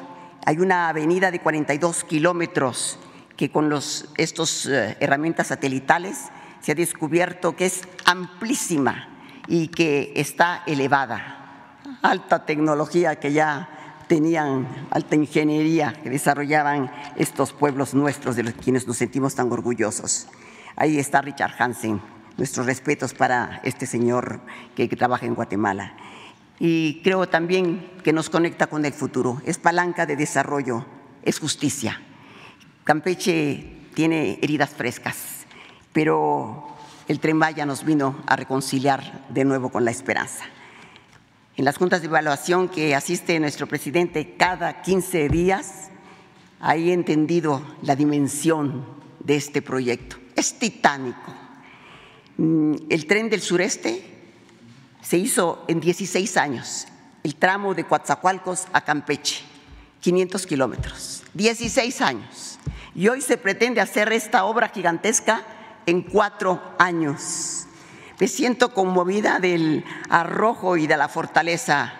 Hay 0.46 0.60
una 0.60 0.90
avenida 0.90 1.32
de 1.32 1.40
42 1.40 2.04
kilómetros 2.04 3.00
que 3.36 3.52
con 3.52 3.74
estas 4.18 4.66
eh, 4.68 4.98
herramientas 5.00 5.48
satelitales 5.48 6.30
se 6.62 6.72
ha 6.72 6.76
descubierto 6.76 7.56
que 7.56 7.66
es 7.66 7.82
amplísima 8.06 9.10
y 9.48 9.68
que 9.68 10.14
está 10.16 10.64
elevada. 10.66 11.80
Alta 12.02 12.46
tecnología 12.46 13.20
que 13.20 13.34
ya 13.34 13.75
tenían, 14.08 14.88
alta 14.92 15.16
ingeniería 15.16 15.94
que 16.02 16.10
desarrollaban 16.10 16.92
estos 17.16 17.54
pueblos 17.54 17.94
nuestros 17.94 18.36
de 18.36 18.44
los 18.44 18.54
quienes 18.54 18.88
nos 18.88 18.98
sentimos 18.98 19.36
tan 19.36 19.52
orgullosos. 19.52 20.28
Ahí 20.76 21.00
está 21.00 21.22
Richard 21.22 21.54
Hansen. 21.58 22.02
Nuestros 22.38 22.66
respetos 22.66 23.14
para 23.14 23.62
este 23.64 23.86
señor 23.86 24.42
que, 24.76 24.88
trabaja 24.90 25.26
en 25.26 25.36
Guatemala. 25.36 25.94
Y 26.60 27.02
creo 27.02 27.28
también 27.30 27.90
que 28.04 28.12
nos 28.12 28.30
conecta 28.30 28.68
con 28.68 28.86
el 28.86 28.94
futuro. 28.94 29.42
Es 29.46 29.58
palanca 29.58 30.06
de 30.06 30.18
desarrollo, 30.18 30.86
es 31.24 31.40
justicia. 31.40 32.02
Campeche 32.84 33.88
tiene 33.94 34.38
heridas 34.42 34.72
frescas, 34.72 35.16
pero 35.94 36.68
el 37.08 37.20
tren 37.20 37.38
Maya 37.38 37.66
nos 37.66 37.86
vino 37.86 38.22
a 38.28 38.36
reconciliar 38.36 39.26
de 39.30 39.46
nuevo 39.46 39.70
con 39.70 39.86
la 39.86 39.92
esperanza. 39.92 40.44
En 41.58 41.64
las 41.64 41.78
juntas 41.78 42.02
de 42.02 42.08
evaluación 42.08 42.68
que 42.68 42.96
asiste 42.96 43.40
nuestro 43.40 43.66
presidente 43.66 44.36
cada 44.36 44.82
15 44.82 45.30
días, 45.30 45.90
he 46.62 46.92
entendido 46.92 47.62
la 47.82 47.96
dimensión 47.96 48.86
de 49.20 49.38
este 49.38 49.62
proyecto. 49.62 50.18
Es 50.36 50.60
titánico. 50.60 51.34
Mm, 52.38 52.76
el 52.90 53.06
tren 53.06 53.30
del 53.30 53.40
sureste 53.40 54.04
se 55.02 55.18
hizo 55.18 55.64
en 55.70 55.80
16 55.80 56.36
años, 56.36 56.88
el 57.24 57.36
tramo 57.36 57.74
de 57.74 57.86
Coatzacoalcos 57.86 58.66
a 58.74 58.82
Campeche, 58.82 59.42
500 60.02 60.46
kilómetros, 60.46 61.24
16 61.36 62.02
años. 62.02 62.60
Y 62.94 63.08
hoy 63.08 63.22
se 63.22 63.38
pretende 63.38 63.80
hacer 63.80 64.12
esta 64.12 64.44
obra 64.44 64.68
gigantesca 64.68 65.42
en 65.86 66.02
cuatro 66.02 66.62
años. 66.78 67.65
Me 68.20 68.28
siento 68.28 68.74
conmovida 68.74 69.40
del 69.40 69.84
arrojo 70.10 70.78
y 70.78 70.88
de 70.88 70.96
la 70.96 71.10
fortaleza 71.10 71.94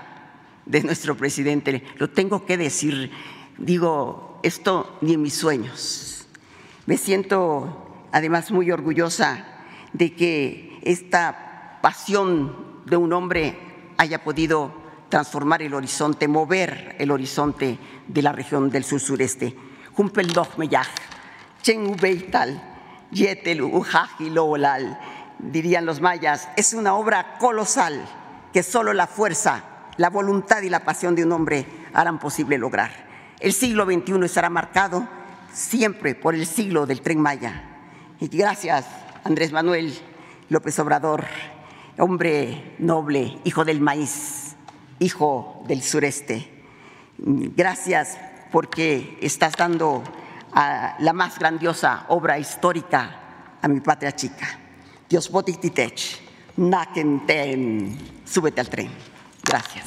de 0.66 0.82
nuestro 0.82 1.18
presidente. 1.18 1.84
Lo 1.98 2.10
tengo 2.10 2.46
que 2.46 2.58
decir, 2.58 3.12
digo, 3.58 4.40
esto 4.42 4.98
ni 5.02 5.14
en 5.14 5.22
mis 5.22 5.36
sueños. 5.36 6.28
Me 6.86 6.98
siento 6.98 8.08
además 8.12 8.52
muy 8.52 8.72
orgullosa 8.72 9.46
de 9.92 10.14
que 10.14 10.80
esta 10.84 11.80
pasión 11.82 12.82
de 12.86 12.96
un 12.96 13.12
hombre 13.12 13.58
haya 13.98 14.24
podido 14.24 14.74
transformar 15.10 15.62
el 15.62 15.74
horizonte, 15.74 16.28
mover 16.28 16.96
el 17.00 17.12
horizonte 17.12 17.78
de 18.08 18.22
la 18.22 18.32
región 18.32 18.70
del 18.70 18.84
sur 18.84 19.00
sureste. 19.00 19.56
Chen 21.62 21.96
Yetel 23.12 23.62
dirían 25.40 25.86
los 25.86 26.02
mayas, 26.02 26.50
es 26.56 26.74
una 26.74 26.96
obra 26.96 27.38
colosal 27.38 28.06
que 28.54 28.64
solo 28.64 28.94
la 28.94 29.08
fuerza, 29.08 29.64
la 29.98 30.10
voluntad 30.10 30.62
y 30.62 30.70
la 30.70 30.86
pasión 30.86 31.16
de 31.16 31.24
un 31.24 31.32
hombre 31.32 31.66
harán 31.94 32.20
posible 32.20 32.58
lograr. 32.58 32.92
El 33.40 33.54
siglo 33.54 33.86
XXI 33.86 34.26
estará 34.26 34.50
marcado 34.50 35.08
siempre 35.52 36.16
por 36.16 36.36
el 36.36 36.46
siglo 36.46 36.86
del 36.86 37.02
tren 37.02 37.20
Maya. 37.20 37.64
Y 38.20 38.28
gracias, 38.28 38.86
Andrés 39.24 39.52
Manuel 39.52 39.98
López 40.50 40.78
Obrador, 40.80 41.26
hombre 41.98 42.76
noble, 42.80 43.40
hijo 43.44 43.66
del 43.66 43.82
maíz, 43.82 44.56
hijo 45.00 45.64
del 45.68 45.82
sureste. 45.82 46.64
Gracias 47.18 48.18
porque 48.52 49.18
estás 49.22 49.54
dando 49.58 50.04
la 51.00 51.14
más 51.14 51.38
grandiosa 51.40 52.06
obra 52.10 52.40
histórica 52.40 53.58
a 53.62 53.68
mi 53.68 53.82
patria 53.82 54.14
chica. 54.14 54.60
Dios 55.10 55.30
titech, 55.62 56.20
nakenten, 56.58 57.98
súbete 58.26 58.62
al 58.62 58.70
tren. 58.70 58.90
Gracias. 59.44 59.86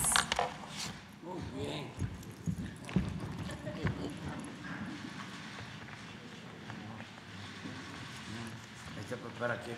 para 9.39 9.55
que 9.63 9.73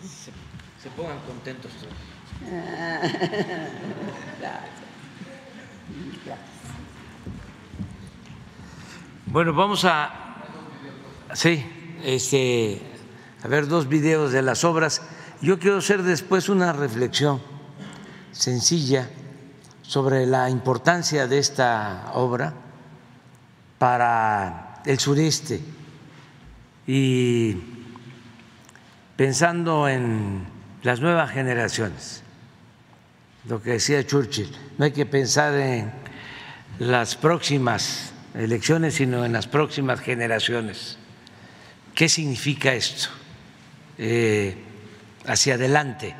se, 0.00 0.32
se, 0.82 0.90
pongan 0.96 1.18
contentos 1.20 1.70
todos. 1.72 1.92
Gracias. 4.40 4.84
Bueno, 9.26 9.52
vamos 9.52 9.84
a, 9.84 10.36
sí, 11.34 11.98
este, 12.02 12.93
a 13.44 13.48
ver 13.48 13.68
dos 13.68 13.88
videos 13.88 14.32
de 14.32 14.40
las 14.40 14.64
obras. 14.64 15.02
Yo 15.42 15.58
quiero 15.58 15.76
hacer 15.76 16.02
después 16.02 16.48
una 16.48 16.72
reflexión 16.72 17.42
sencilla 18.32 19.08
sobre 19.82 20.26
la 20.26 20.48
importancia 20.48 21.26
de 21.26 21.38
esta 21.38 22.10
obra 22.14 22.54
para 23.78 24.80
el 24.86 24.98
sureste 24.98 25.60
y 26.86 27.56
pensando 29.14 29.88
en 29.88 30.46
las 30.82 31.00
nuevas 31.00 31.30
generaciones, 31.30 32.22
lo 33.46 33.60
que 33.62 33.72
decía 33.72 34.06
Churchill, 34.06 34.50
no 34.78 34.86
hay 34.86 34.92
que 34.92 35.04
pensar 35.04 35.52
en 35.54 35.92
las 36.78 37.14
próximas 37.14 38.14
elecciones, 38.34 38.94
sino 38.94 39.22
en 39.24 39.34
las 39.34 39.46
próximas 39.46 40.00
generaciones. 40.00 40.96
¿Qué 41.94 42.08
significa 42.08 42.72
esto? 42.72 43.10
Eh, 43.96 44.56
hacia 45.26 45.54
adelante, 45.54 46.14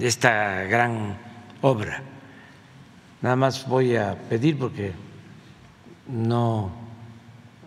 esta 0.00 0.62
gran 0.64 1.16
obra. 1.62 2.02
Nada 3.22 3.36
más 3.36 3.66
voy 3.66 3.96
a 3.96 4.14
pedir, 4.14 4.58
porque 4.58 4.92
no 6.08 6.72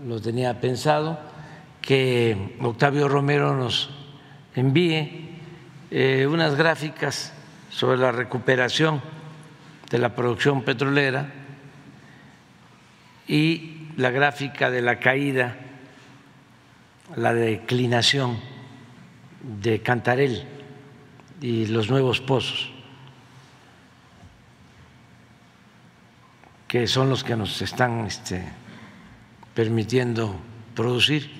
lo 0.05 0.21
tenía 0.21 0.59
pensado, 0.61 1.19
que 1.81 2.55
Octavio 2.61 3.07
Romero 3.07 3.55
nos 3.55 3.89
envíe 4.55 5.39
eh, 5.91 6.27
unas 6.29 6.55
gráficas 6.55 7.33
sobre 7.69 7.97
la 7.97 8.11
recuperación 8.11 9.01
de 9.89 9.97
la 9.97 10.15
producción 10.15 10.63
petrolera 10.63 11.31
y 13.27 13.89
la 13.97 14.11
gráfica 14.11 14.69
de 14.69 14.81
la 14.81 14.99
caída, 14.99 15.55
la 17.15 17.33
declinación 17.33 18.39
de 19.61 19.81
Cantarel 19.81 20.43
y 21.41 21.67
los 21.67 21.89
nuevos 21.89 22.21
pozos, 22.21 22.71
que 26.67 26.87
son 26.87 27.09
los 27.09 27.23
que 27.23 27.35
nos 27.35 27.61
están 27.61 28.05
este, 28.05 28.43
permitiendo 29.53 30.35
producir, 30.73 31.31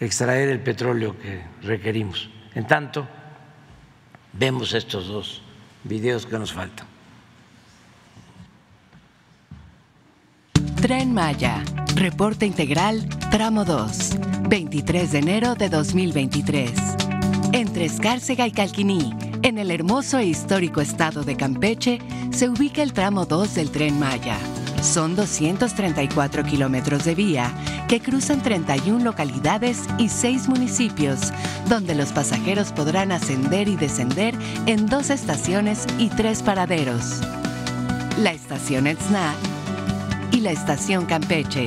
extraer 0.00 0.48
el 0.48 0.60
petróleo 0.60 1.18
que 1.18 1.42
requerimos. 1.62 2.30
En 2.54 2.66
tanto, 2.66 3.06
vemos 4.32 4.72
estos 4.74 5.06
dos 5.06 5.42
videos 5.84 6.26
que 6.26 6.38
nos 6.38 6.52
faltan. 6.52 6.86
Tren 10.80 11.14
Maya, 11.14 11.62
reporte 11.94 12.46
integral, 12.46 13.06
tramo 13.30 13.64
2, 13.64 14.48
23 14.48 15.12
de 15.12 15.18
enero 15.18 15.54
de 15.54 15.68
2023. 15.68 16.70
Entre 17.52 17.84
Escárcega 17.84 18.46
y 18.46 18.52
Calquiní, 18.52 19.14
en 19.42 19.58
el 19.58 19.70
hermoso 19.70 20.18
e 20.18 20.26
histórico 20.26 20.80
estado 20.80 21.22
de 21.22 21.36
Campeche, 21.36 22.00
se 22.30 22.48
ubica 22.48 22.82
el 22.82 22.92
tramo 22.92 23.26
2 23.26 23.54
del 23.54 23.70
Tren 23.70 23.98
Maya. 23.98 24.38
Son 24.82 25.14
234 25.14 26.44
kilómetros 26.44 27.04
de 27.04 27.14
vía 27.14 27.52
que 27.88 28.00
cruzan 28.00 28.42
31 28.42 29.04
localidades 29.04 29.82
y 29.98 30.08
6 30.08 30.48
municipios, 30.48 31.32
donde 31.68 31.94
los 31.94 32.12
pasajeros 32.12 32.72
podrán 32.72 33.12
ascender 33.12 33.68
y 33.68 33.76
descender 33.76 34.34
en 34.66 34.86
dos 34.86 35.10
estaciones 35.10 35.86
y 35.98 36.08
tres 36.08 36.42
paraderos. 36.42 37.20
La 38.18 38.32
estación 38.32 38.86
Etzna 38.86 39.34
y 40.32 40.40
la 40.40 40.50
estación 40.50 41.06
Campeche. 41.06 41.66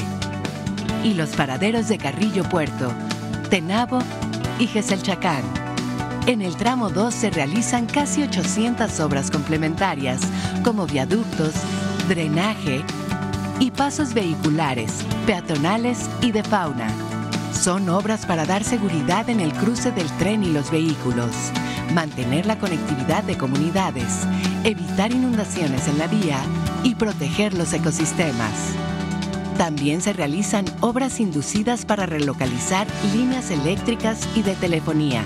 Y 1.03 1.13
los 1.13 1.29
paraderos 1.29 1.87
de 1.87 1.97
Carrillo 1.97 2.43
Puerto, 2.43 2.91
Tenabo 3.49 3.99
y 4.59 4.67
Geselchacán. 4.67 5.43
En 6.25 6.41
el 6.41 6.55
tramo 6.57 6.89
2 6.89 7.13
se 7.13 7.29
realizan 7.29 7.85
casi 7.85 8.23
800 8.23 8.99
obras 8.99 9.29
complementarias, 9.29 10.21
como 10.63 10.87
viaductos, 10.87 11.53
drenaje 12.09 12.83
y 13.59 13.69
pasos 13.69 14.13
vehiculares, 14.13 14.91
peatonales 15.27 16.09
y 16.21 16.31
de 16.31 16.43
fauna. 16.43 16.87
Son 17.53 17.87
obras 17.89 18.25
para 18.25 18.45
dar 18.45 18.63
seguridad 18.63 19.29
en 19.29 19.39
el 19.39 19.53
cruce 19.53 19.91
del 19.91 20.09
tren 20.17 20.43
y 20.43 20.51
los 20.51 20.71
vehículos, 20.71 21.31
mantener 21.93 22.47
la 22.47 22.57
conectividad 22.57 23.23
de 23.23 23.37
comunidades, 23.37 24.25
evitar 24.63 25.11
inundaciones 25.11 25.87
en 25.87 25.99
la 25.99 26.07
vía 26.07 26.39
y 26.85 26.93
proteger 26.93 27.55
los 27.55 27.73
ecosistemas. 27.73 28.53
También 29.57 30.01
se 30.01 30.13
realizan 30.13 30.65
obras 30.81 31.19
inducidas 31.19 31.83
para 31.83 32.05
relocalizar 32.05 32.85
líneas 33.13 33.49
eléctricas 33.49 34.19
y 34.35 34.43
de 34.43 34.53
telefonía, 34.53 35.23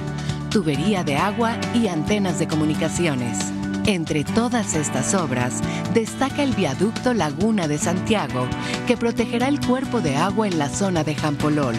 tubería 0.49 1.03
de 1.03 1.17
agua 1.17 1.57
y 1.73 1.87
antenas 1.87 2.39
de 2.39 2.47
comunicaciones. 2.47 3.37
Entre 3.85 4.23
todas 4.23 4.75
estas 4.75 5.13
obras, 5.13 5.61
destaca 5.93 6.43
el 6.43 6.53
viaducto 6.53 7.13
Laguna 7.13 7.67
de 7.67 7.77
Santiago, 7.77 8.47
que 8.87 8.95
protegerá 8.95 9.47
el 9.49 9.59
cuerpo 9.59 9.99
de 9.99 10.15
agua 10.15 10.47
en 10.47 10.59
la 10.59 10.69
zona 10.69 11.03
de 11.03 11.15
Jampolol, 11.15 11.75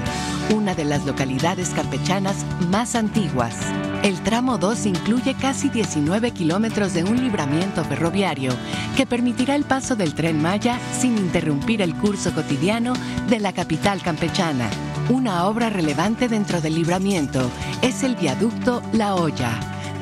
una 0.55 0.75
de 0.75 0.85
las 0.85 1.07
localidades 1.07 1.71
campechanas 1.71 2.45
más 2.69 2.97
antiguas. 2.97 3.55
El 4.03 4.23
tramo 4.23 4.57
2 4.57 4.87
incluye 4.87 5.35
casi 5.35 5.69
19 5.69 6.31
kilómetros 6.31 6.95
de 6.95 7.05
un 7.05 7.23
libramiento 7.23 7.85
ferroviario 7.85 8.55
que 8.97 9.05
permitirá 9.05 9.55
el 9.55 9.65
paso 9.65 9.95
del 9.95 10.15
tren 10.15 10.41
Maya 10.41 10.79
sin 10.99 11.19
interrumpir 11.19 11.83
el 11.83 11.95
curso 11.95 12.33
cotidiano 12.33 12.95
de 13.29 13.41
la 13.41 13.53
capital 13.53 14.01
campechana. 14.01 14.71
Una 15.11 15.45
obra 15.45 15.69
relevante 15.69 16.29
dentro 16.29 16.63
del 16.63 16.77
libramiento 16.77 17.51
es 17.83 18.03
el 18.03 18.17
viaducto 18.17 18.83
La 18.95 19.17
Hoya, 19.17 19.51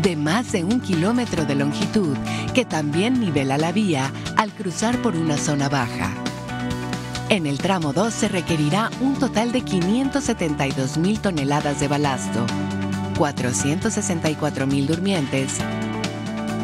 de 0.00 0.14
más 0.14 0.52
de 0.52 0.62
un 0.62 0.80
kilómetro 0.80 1.44
de 1.44 1.56
longitud, 1.56 2.16
que 2.54 2.64
también 2.64 3.18
nivela 3.18 3.58
la 3.58 3.72
vía 3.72 4.12
al 4.36 4.52
cruzar 4.52 5.02
por 5.02 5.16
una 5.16 5.36
zona 5.36 5.68
baja. 5.68 6.12
En 7.30 7.46
el 7.48 7.58
tramo 7.58 7.92
2 7.92 8.14
se 8.14 8.28
requerirá 8.28 8.90
un 9.00 9.14
total 9.14 9.50
de 9.50 9.62
572 9.62 10.98
mil 10.98 11.18
toneladas 11.18 11.80
de 11.80 11.88
balasto, 11.88 12.46
464 13.18 14.66
mil 14.68 14.86
durmientes 14.86 15.58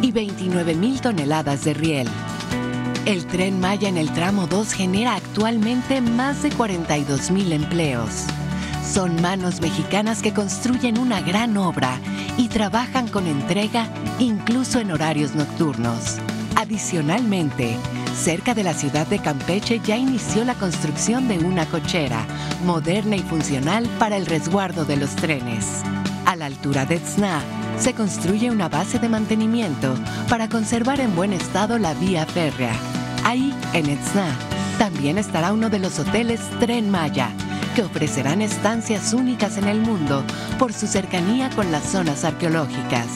y 0.00 0.12
29 0.12 0.74
mil 0.76 1.00
toneladas 1.00 1.64
de 1.64 1.74
riel. 1.74 2.08
El 3.06 3.26
tren 3.26 3.58
Maya 3.58 3.88
en 3.88 3.98
el 3.98 4.10
tramo 4.12 4.46
2 4.46 4.72
genera 4.72 5.16
actualmente 5.16 6.00
más 6.00 6.42
de 6.42 6.50
42 6.50 7.32
mil 7.32 7.52
empleos. 7.52 8.24
Son 8.88 9.20
manos 9.20 9.60
mexicanas 9.60 10.22
que 10.22 10.32
construyen 10.32 10.98
una 10.98 11.20
gran 11.20 11.56
obra 11.56 11.98
y 12.38 12.48
trabajan 12.48 13.08
con 13.08 13.26
entrega 13.26 13.88
incluso 14.20 14.78
en 14.78 14.92
horarios 14.92 15.34
nocturnos. 15.34 16.18
Adicionalmente, 16.54 17.76
cerca 18.14 18.54
de 18.54 18.62
la 18.62 18.74
ciudad 18.74 19.08
de 19.08 19.18
Campeche 19.18 19.80
ya 19.84 19.96
inició 19.96 20.44
la 20.44 20.54
construcción 20.54 21.26
de 21.26 21.38
una 21.38 21.66
cochera, 21.66 22.24
moderna 22.64 23.16
y 23.16 23.22
funcional 23.22 23.88
para 23.98 24.16
el 24.16 24.26
resguardo 24.26 24.84
de 24.84 24.96
los 24.96 25.16
trenes. 25.16 25.82
A 26.26 26.36
la 26.36 26.46
altura 26.46 26.86
de 26.86 26.98
Tzna, 26.98 27.40
se 27.78 27.92
construye 27.92 28.50
una 28.50 28.68
base 28.68 28.98
de 28.98 29.08
mantenimiento 29.08 29.94
para 30.28 30.48
conservar 30.48 31.00
en 31.00 31.14
buen 31.14 31.32
estado 31.32 31.78
la 31.78 31.94
vía 31.94 32.24
férrea. 32.24 32.72
Ahí, 33.24 33.54
en 33.72 33.90
Etzna, 33.90 34.26
también 34.78 35.18
estará 35.18 35.52
uno 35.52 35.70
de 35.70 35.78
los 35.78 35.98
hoteles 35.98 36.40
Tren 36.60 36.90
Maya, 36.90 37.30
que 37.74 37.82
ofrecerán 37.82 38.42
estancias 38.42 39.12
únicas 39.12 39.58
en 39.58 39.68
el 39.68 39.80
mundo 39.80 40.24
por 40.58 40.72
su 40.72 40.86
cercanía 40.86 41.50
con 41.50 41.70
las 41.72 41.84
zonas 41.84 42.24
arqueológicas. 42.24 43.06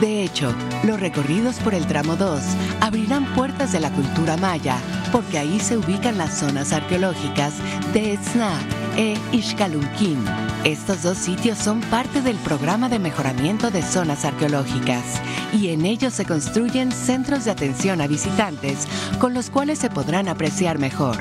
De 0.00 0.22
hecho, 0.22 0.54
los 0.84 0.98
recorridos 1.00 1.56
por 1.56 1.74
el 1.74 1.86
tramo 1.86 2.16
2 2.16 2.40
abrirán 2.80 3.26
puertas 3.34 3.72
de 3.72 3.80
la 3.80 3.90
cultura 3.90 4.36
maya, 4.36 4.76
porque 5.12 5.38
ahí 5.38 5.60
se 5.60 5.76
ubican 5.76 6.18
las 6.18 6.38
zonas 6.38 6.72
arqueológicas 6.72 7.54
de 7.92 8.14
Etzna 8.14 8.50
e 8.96 9.16
Ixcalunquín. 9.32 10.24
Estos 10.66 11.04
dos 11.04 11.16
sitios 11.16 11.58
son 11.58 11.80
parte 11.80 12.20
del 12.22 12.34
programa 12.38 12.88
de 12.88 12.98
mejoramiento 12.98 13.70
de 13.70 13.82
zonas 13.82 14.24
arqueológicas 14.24 15.04
y 15.52 15.68
en 15.68 15.86
ellos 15.86 16.12
se 16.12 16.24
construyen 16.24 16.90
centros 16.90 17.44
de 17.44 17.52
atención 17.52 18.00
a 18.00 18.08
visitantes 18.08 18.88
con 19.20 19.32
los 19.32 19.48
cuales 19.48 19.78
se 19.78 19.90
podrán 19.90 20.26
apreciar 20.26 20.80
mejor. 20.80 21.18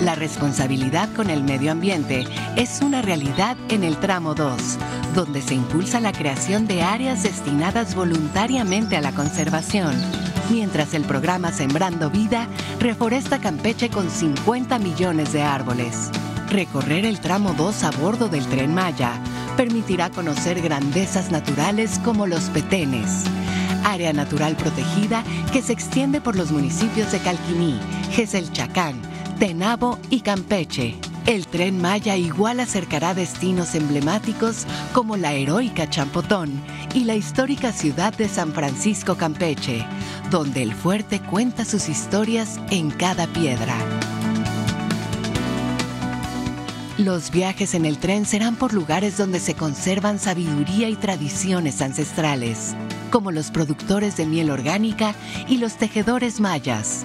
La 0.00 0.14
responsabilidad 0.14 1.12
con 1.12 1.28
el 1.28 1.42
medio 1.42 1.70
ambiente 1.70 2.24
es 2.56 2.80
una 2.80 3.02
realidad 3.02 3.58
en 3.68 3.84
el 3.84 3.98
tramo 3.98 4.34
2, 4.34 4.78
donde 5.14 5.42
se 5.42 5.52
impulsa 5.52 6.00
la 6.00 6.12
creación 6.12 6.66
de 6.66 6.82
áreas 6.82 7.24
destinadas 7.24 7.94
voluntariamente 7.94 8.96
a 8.96 9.02
la 9.02 9.12
conservación, 9.12 9.94
mientras 10.50 10.94
el 10.94 11.04
programa 11.04 11.52
Sembrando 11.52 12.08
Vida 12.08 12.48
reforesta 12.80 13.38
Campeche 13.38 13.90
con 13.90 14.08
50 14.08 14.78
millones 14.78 15.34
de 15.34 15.42
árboles. 15.42 16.10
Recorrer 16.50 17.04
el 17.04 17.20
tramo 17.20 17.54
2 17.54 17.84
a 17.84 17.90
bordo 17.90 18.28
del 18.28 18.46
tren 18.46 18.72
Maya 18.72 19.12
permitirá 19.56 20.10
conocer 20.10 20.60
grandezas 20.62 21.30
naturales 21.32 21.98
como 22.04 22.26
los 22.26 22.44
petenes, 22.50 23.24
área 23.84 24.12
natural 24.12 24.56
protegida 24.56 25.24
que 25.52 25.60
se 25.60 25.72
extiende 25.72 26.20
por 26.20 26.36
los 26.36 26.52
municipios 26.52 27.10
de 27.10 27.18
Calquiní, 27.18 27.78
Geselchacán, 28.12 29.00
Tenabo 29.40 29.98
y 30.08 30.20
Campeche. 30.20 30.94
El 31.26 31.48
tren 31.48 31.80
Maya 31.80 32.16
igual 32.16 32.60
acercará 32.60 33.12
destinos 33.12 33.74
emblemáticos 33.74 34.66
como 34.92 35.16
la 35.16 35.32
heroica 35.32 35.90
Champotón 35.90 36.62
y 36.94 37.04
la 37.04 37.16
histórica 37.16 37.72
ciudad 37.72 38.14
de 38.14 38.28
San 38.28 38.52
Francisco 38.52 39.16
Campeche, 39.16 39.84
donde 40.30 40.62
el 40.62 40.72
fuerte 40.72 41.20
cuenta 41.20 41.64
sus 41.64 41.88
historias 41.88 42.60
en 42.70 42.90
cada 42.92 43.26
piedra. 43.26 43.74
Los 46.98 47.30
viajes 47.30 47.74
en 47.74 47.84
el 47.84 47.98
tren 47.98 48.24
serán 48.24 48.56
por 48.56 48.72
lugares 48.72 49.18
donde 49.18 49.38
se 49.38 49.52
conservan 49.52 50.18
sabiduría 50.18 50.88
y 50.88 50.96
tradiciones 50.96 51.82
ancestrales, 51.82 52.74
como 53.10 53.32
los 53.32 53.50
productores 53.50 54.16
de 54.16 54.24
miel 54.24 54.50
orgánica 54.50 55.14
y 55.46 55.58
los 55.58 55.76
tejedores 55.76 56.40
mayas, 56.40 57.04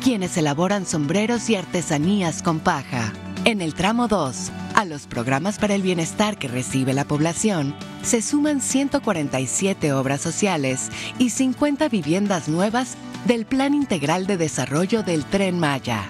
quienes 0.00 0.36
elaboran 0.36 0.86
sombreros 0.86 1.50
y 1.50 1.56
artesanías 1.56 2.40
con 2.40 2.60
paja. 2.60 3.12
En 3.44 3.60
el 3.60 3.74
tramo 3.74 4.06
2, 4.06 4.52
a 4.76 4.84
los 4.84 5.08
programas 5.08 5.58
para 5.58 5.74
el 5.74 5.82
bienestar 5.82 6.38
que 6.38 6.46
recibe 6.46 6.94
la 6.94 7.04
población, 7.04 7.74
se 8.04 8.22
suman 8.22 8.60
147 8.60 9.92
obras 9.92 10.20
sociales 10.20 10.90
y 11.18 11.30
50 11.30 11.88
viviendas 11.88 12.48
nuevas 12.48 12.96
del 13.24 13.44
Plan 13.44 13.74
Integral 13.74 14.28
de 14.28 14.36
Desarrollo 14.36 15.02
del 15.02 15.24
Tren 15.24 15.58
Maya. 15.58 16.04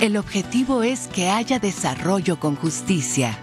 El 0.00 0.16
objetivo 0.16 0.84
es 0.84 1.08
que 1.08 1.28
haya 1.28 1.58
desarrollo 1.58 2.38
con 2.38 2.54
justicia. 2.54 3.36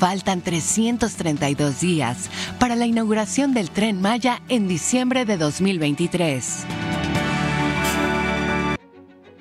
Faltan 0.00 0.40
332 0.40 1.80
días 1.80 2.28
para 2.58 2.74
la 2.74 2.86
inauguración 2.86 3.54
del 3.54 3.70
tren 3.70 4.00
Maya 4.00 4.42
en 4.48 4.66
diciembre 4.66 5.24
de 5.24 5.36
2023. 5.36 6.64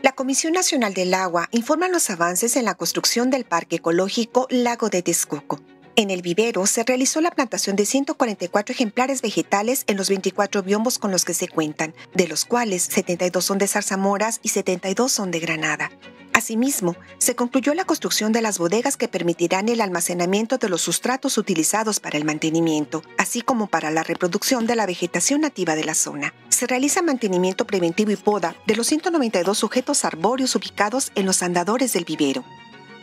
La 0.03 0.11
Comisión 0.11 0.53
Nacional 0.53 0.93
del 0.93 1.15
Agua 1.15 1.49
informa 1.51 1.87
los 1.87 2.11
avances 2.11 2.55
en 2.55 2.65
la 2.65 2.75
construcción 2.75 3.31
del 3.31 3.43
Parque 3.43 3.77
Ecológico 3.77 4.45
Lago 4.51 4.89
de 4.89 5.01
Texcoco. 5.01 5.59
En 5.95 6.11
el 6.11 6.21
vivero 6.21 6.67
se 6.67 6.83
realizó 6.83 7.21
la 7.21 7.31
plantación 7.31 7.75
de 7.75 7.87
144 7.87 8.73
ejemplares 8.73 9.23
vegetales 9.23 9.83
en 9.87 9.97
los 9.97 10.09
24 10.09 10.61
biombos 10.61 10.99
con 10.99 11.09
los 11.09 11.25
que 11.25 11.33
se 11.33 11.47
cuentan, 11.47 11.95
de 12.13 12.27
los 12.27 12.45
cuales 12.45 12.83
72 12.83 13.43
son 13.43 13.57
de 13.57 13.67
zarzamoras 13.67 14.39
y 14.43 14.49
72 14.49 15.11
son 15.11 15.31
de 15.31 15.39
granada. 15.39 15.89
Asimismo, 16.33 16.95
se 17.17 17.35
concluyó 17.35 17.73
la 17.73 17.85
construcción 17.85 18.31
de 18.31 18.41
las 18.41 18.57
bodegas 18.57 18.95
que 18.95 19.07
permitirán 19.07 19.67
el 19.67 19.81
almacenamiento 19.81 20.57
de 20.57 20.69
los 20.69 20.81
sustratos 20.81 21.37
utilizados 21.37 21.99
para 21.99 22.17
el 22.17 22.25
mantenimiento, 22.25 23.03
así 23.17 23.41
como 23.41 23.67
para 23.67 23.91
la 23.91 24.03
reproducción 24.03 24.65
de 24.65 24.75
la 24.75 24.85
vegetación 24.85 25.41
nativa 25.41 25.75
de 25.75 25.83
la 25.83 25.93
zona. 25.93 26.33
Se 26.49 26.67
realiza 26.67 27.01
mantenimiento 27.01 27.65
preventivo 27.65 28.11
y 28.11 28.15
poda 28.15 28.55
de 28.65 28.75
los 28.75 28.87
192 28.87 29.57
sujetos 29.57 30.05
arbóreos 30.05 30.55
ubicados 30.55 31.11
en 31.15 31.25
los 31.25 31.43
andadores 31.43 31.93
del 31.93 32.05
vivero. 32.05 32.45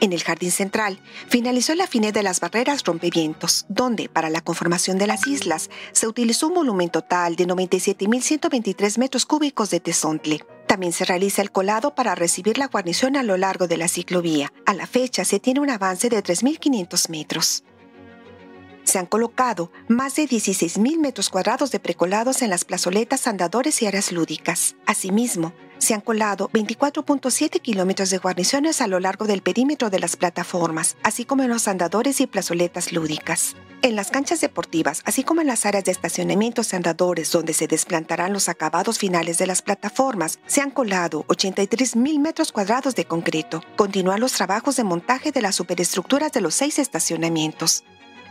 En 0.00 0.12
el 0.12 0.22
jardín 0.22 0.52
central, 0.52 1.00
finalizó 1.28 1.72
el 1.72 1.80
afiné 1.80 2.12
de 2.12 2.22
las 2.22 2.38
barreras 2.38 2.84
rompevientos, 2.84 3.66
donde, 3.68 4.08
para 4.08 4.30
la 4.30 4.40
conformación 4.40 4.96
de 4.96 5.08
las 5.08 5.26
islas, 5.26 5.70
se 5.92 6.06
utilizó 6.06 6.46
un 6.46 6.54
volumen 6.54 6.88
total 6.88 7.34
de 7.34 7.46
97.123 7.46 8.98
metros 8.98 9.26
cúbicos 9.26 9.70
de 9.70 9.80
tesontle. 9.80 10.44
También 10.68 10.92
se 10.92 11.06
realiza 11.06 11.40
el 11.40 11.50
colado 11.50 11.94
para 11.94 12.14
recibir 12.14 12.58
la 12.58 12.68
guarnición 12.68 13.16
a 13.16 13.22
lo 13.22 13.38
largo 13.38 13.66
de 13.66 13.78
la 13.78 13.88
ciclovía. 13.88 14.52
A 14.66 14.74
la 14.74 14.86
fecha 14.86 15.24
se 15.24 15.40
tiene 15.40 15.60
un 15.60 15.70
avance 15.70 16.10
de 16.10 16.22
3.500 16.22 17.08
metros. 17.08 17.64
Se 18.84 18.98
han 18.98 19.06
colocado 19.06 19.72
más 19.88 20.16
de 20.16 20.26
16 20.26 20.76
mil 20.78 20.98
metros 20.98 21.30
cuadrados 21.30 21.70
de 21.70 21.80
precolados 21.80 22.42
en 22.42 22.50
las 22.50 22.66
plazoletas, 22.66 23.26
andadores 23.26 23.80
y 23.80 23.86
áreas 23.86 24.12
lúdicas. 24.12 24.76
Asimismo, 24.86 25.54
se 25.78 25.94
han 25.94 26.00
colado 26.00 26.50
24.7 26.52 27.60
kilómetros 27.60 28.10
de 28.10 28.18
guarniciones 28.18 28.80
a 28.80 28.86
lo 28.86 29.00
largo 29.00 29.26
del 29.26 29.42
perímetro 29.42 29.90
de 29.90 29.98
las 29.98 30.16
plataformas, 30.16 30.96
así 31.02 31.24
como 31.24 31.42
en 31.42 31.48
los 31.48 31.68
andadores 31.68 32.20
y 32.20 32.26
plazoletas 32.26 32.92
lúdicas. 32.92 33.56
En 33.80 33.94
las 33.94 34.10
canchas 34.10 34.40
deportivas, 34.40 35.02
así 35.04 35.22
como 35.22 35.40
en 35.40 35.46
las 35.46 35.64
áreas 35.64 35.84
de 35.84 35.92
estacionamientos 35.92 36.72
y 36.72 36.76
andadores 36.76 37.30
donde 37.30 37.54
se 37.54 37.68
desplantarán 37.68 38.32
los 38.32 38.48
acabados 38.48 38.98
finales 38.98 39.38
de 39.38 39.46
las 39.46 39.62
plataformas, 39.62 40.40
se 40.46 40.60
han 40.60 40.72
colado 40.72 41.24
83 41.28 41.94
mil 41.94 42.18
metros 42.18 42.50
cuadrados 42.50 42.96
de 42.96 43.04
concreto. 43.04 43.62
Continúan 43.76 44.18
los 44.18 44.32
trabajos 44.32 44.74
de 44.74 44.82
montaje 44.82 45.30
de 45.30 45.42
las 45.42 45.54
superestructuras 45.54 46.32
de 46.32 46.40
los 46.40 46.54
seis 46.54 46.80
estacionamientos. 46.80 47.84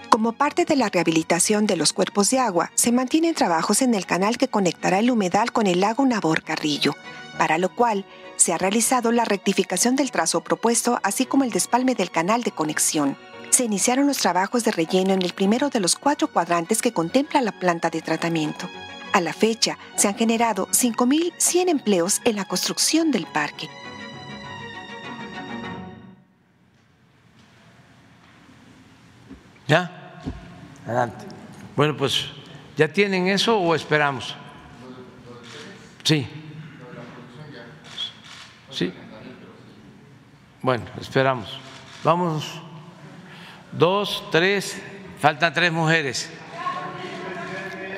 Como 0.10 0.34
parte 0.34 0.66
de 0.66 0.76
la 0.76 0.90
rehabilitación 0.90 1.66
de 1.66 1.76
los 1.76 1.94
cuerpos 1.94 2.30
de 2.30 2.40
agua, 2.40 2.72
se 2.76 2.92
mantienen 2.92 3.36
trabajos 3.36 3.82
en 3.82 3.94
el 3.94 4.06
canal 4.06 4.38
que 4.38 4.48
conectará 4.48 5.00
el 5.00 5.12
humedal 5.12 5.52
con 5.52 5.68
el 5.68 5.82
lago 5.82 6.06
Nabor 6.06 6.44
Carrillo, 6.44 6.96
para 7.38 7.58
lo 7.58 7.70
cual 7.70 8.06
se 8.36 8.54
ha 8.54 8.58
realizado 8.58 9.12
la 9.12 9.26
rectificación 9.26 9.96
del 9.96 10.12
trazo 10.12 10.42
propuesto, 10.42 11.00
así 11.04 11.26
como 11.26 11.44
el 11.44 11.52
despalme 11.52 11.96
del 11.96 12.12
canal 12.12 12.44
de 12.44 12.52
conexión. 12.52 13.18
Se 13.50 13.66
iniciaron 13.66 14.08
los 14.08 14.18
trabajos 14.18 14.64
de 14.64 14.72
relleno 14.72 15.14
en 15.14 15.22
el 15.22 15.34
primero 15.34 15.70
de 15.70 15.80
los 15.80 15.96
cuatro 15.96 16.28
cuadrantes 16.28 16.82
que 16.82 16.94
contempla 16.94 17.42
la 17.42 17.54
planta 17.54 17.90
de 17.90 18.02
tratamiento. 18.02 18.70
A 19.14 19.22
la 19.22 19.34
fecha, 19.34 19.78
se 19.96 20.08
han 20.08 20.16
generado 20.16 20.68
5.100 20.68 21.70
empleos 21.70 22.22
en 22.26 22.36
la 22.36 22.46
construcción 22.46 23.12
del 23.12 23.26
parque. 23.26 23.70
¿Ya? 29.68 30.22
Adelante. 30.86 31.26
Bueno, 31.76 31.98
pues, 31.98 32.28
¿ya 32.78 32.88
tienen 32.88 33.28
eso 33.28 33.58
o 33.58 33.76
esperamos? 33.76 34.36
Sí. 36.04 36.37
Sí. 38.78 38.94
Bueno, 40.62 40.86
esperamos. 41.02 41.60
Vamos. 42.04 42.62
Dos, 43.72 44.24
tres. 44.32 44.80
Faltan 45.18 45.52
tres 45.52 45.72
mujeres. 45.72 46.30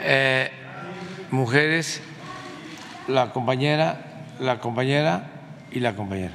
Eh, 0.04 0.50
mujeres, 1.32 2.02
la 3.10 3.34
compañera, 3.34 4.24
la 4.40 4.62
compañera 4.62 5.30
y 5.70 5.82
la 5.82 5.98
compañera. 5.98 6.32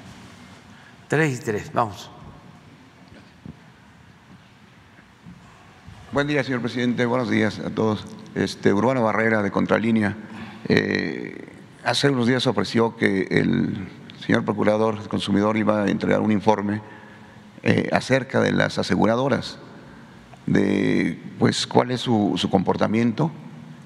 Tres 1.09 1.41
y 1.41 1.43
tres. 1.43 1.73
Vamos. 1.73 2.11
Buen 6.13 6.27
día, 6.27 6.45
señor 6.45 6.61
presidente. 6.61 7.07
Buenos 7.07 7.31
días 7.31 7.61
a 7.61 7.71
todos. 7.71 8.05
Este, 8.35 8.75
Urbano 8.75 9.03
Barrera, 9.05 9.43
de 9.43 9.51
Contralínea. 9.51 10.15
Eh, 10.69 11.49
hace 11.83 12.11
unos 12.11 12.27
días 12.27 12.47
ofreció 12.47 12.95
que 12.99 13.23
el 13.31 14.04
señor 14.25 14.45
procurador 14.45 14.99
el 15.03 15.09
consumidor 15.09 15.59
iba 15.59 15.83
a 15.83 15.89
entregar 15.89 16.21
un 16.21 16.33
informe 16.33 16.81
eh, 17.63 17.91
acerca 17.93 18.41
de 18.41 18.53
las 18.53 18.79
aseguradoras, 18.79 19.59
de 20.47 21.21
pues 21.39 21.67
cuál 21.67 21.91
es 21.91 22.01
su, 22.01 22.39
comportamiento, 22.51 23.31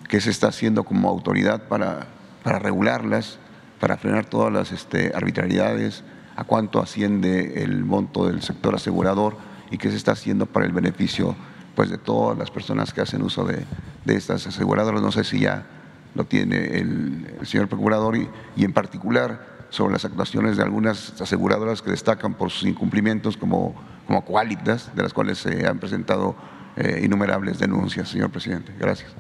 qué 0.09 0.20
se 0.20 0.30
está 0.30 0.49
haciendo 0.49 0.84
como 0.84 1.09
autoridad 1.09 1.66
para, 1.66 2.07
para 2.45 2.61
regularlas, 2.61 3.39
para 3.80 3.97
frenar 3.97 4.26
todas 4.26 4.53
las 4.53 4.70
este, 4.70 5.12
arbitrariedades, 5.12 6.05
a 6.36 6.45
cuánto 6.45 6.80
asciende 6.80 7.64
el 7.64 7.84
monto 7.84 8.28
del 8.28 8.41
sector 8.43 8.76
asegurador 8.76 9.36
y 9.72 9.78
qué 9.78 9.91
se 9.91 9.97
está 9.97 10.12
haciendo 10.12 10.47
para 10.47 10.66
el 10.66 10.72
beneficio 10.72 11.34
pues, 11.74 11.91
de 11.91 11.99
todas 11.99 12.39
las 12.39 12.53
personas 12.53 12.93
que 12.93 13.01
hacen 13.01 13.22
uso 13.22 13.45
de, 13.45 13.64
de 14.05 14.14
estas 14.14 14.47
aseguradoras. 14.47 15.03
No 15.03 15.11
sé 15.11 15.24
si 15.24 15.41
ya 15.41 15.66
lo 16.14 16.26
tiene 16.26 16.78
el, 16.78 17.39
señor 17.43 17.68
procurador 17.68 18.16
y 18.16 18.28
en 18.64 18.72
particular 18.72 19.57
sobre 19.71 19.93
las 19.93 20.05
actuaciones 20.05 20.57
de 20.57 20.62
algunas 20.62 21.21
aseguradoras 21.21 21.83
que 21.83 21.91
destacan 21.91 22.35
por 22.35 22.51
sus 22.51 22.69
incumplimientos 22.69 23.37
como, 23.37 23.75
como 24.07 24.25
Qualitas, 24.25 24.95
de 24.95 25.03
las 25.03 25.12
cuales 25.12 25.39
se 25.39 25.66
han 25.66 25.79
presentado 25.79 26.37
eh, 26.77 27.03
innumerables 27.05 27.59
denuncias, 27.59 28.09
señor 28.09 28.31
presidente. 28.31 28.73
Gracias. 28.79 29.11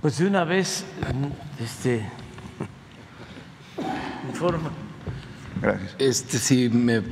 Pues 0.00 0.18
de 0.18 0.26
una 0.26 0.44
vez, 0.44 0.84
este, 1.60 2.08
informa. 4.28 4.70
Gracias. 5.60 5.96
Este, 5.98 6.38
si 6.38 6.68
me 6.68 7.02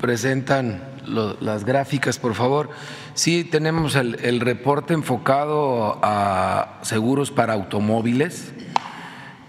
presentan 0.00 0.82
lo, 1.06 1.36
las 1.40 1.64
gráficas, 1.64 2.18
por 2.18 2.34
favor. 2.34 2.70
Sí, 3.14 3.44
tenemos 3.44 3.96
el, 3.96 4.16
el 4.22 4.40
reporte 4.40 4.94
enfocado 4.94 5.98
a 6.02 6.78
seguros 6.82 7.30
para 7.30 7.54
automóviles 7.54 8.52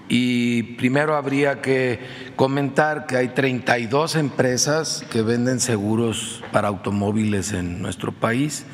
y 0.10 0.64
primero 0.76 1.16
habría 1.16 1.62
que 1.62 2.00
comentar 2.36 3.08
que 3.08 3.18
hay 3.18 3.30
32 3.30 4.16
empresas 4.16 5.04
que 5.10 5.22
venden 5.22 5.60
seguros 5.60 6.44
para 6.52 6.70
automóviles 6.70 7.52
en 7.52 7.82
nuestro 7.82 8.14
país, 8.14 8.66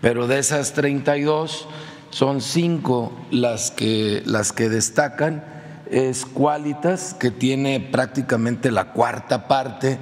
pero 0.00 0.26
de 0.26 0.38
esas 0.38 0.72
32 0.72 1.68
son 2.10 2.40
cinco 2.40 3.12
las 3.30 3.70
que, 3.70 4.22
las 4.24 4.52
que 4.52 4.68
destacan. 4.68 5.44
Es 5.90 6.24
Qualitas, 6.24 7.14
que 7.14 7.30
tiene 7.30 7.80
prácticamente 7.80 8.70
la 8.70 8.92
cuarta 8.92 9.48
parte 9.48 9.98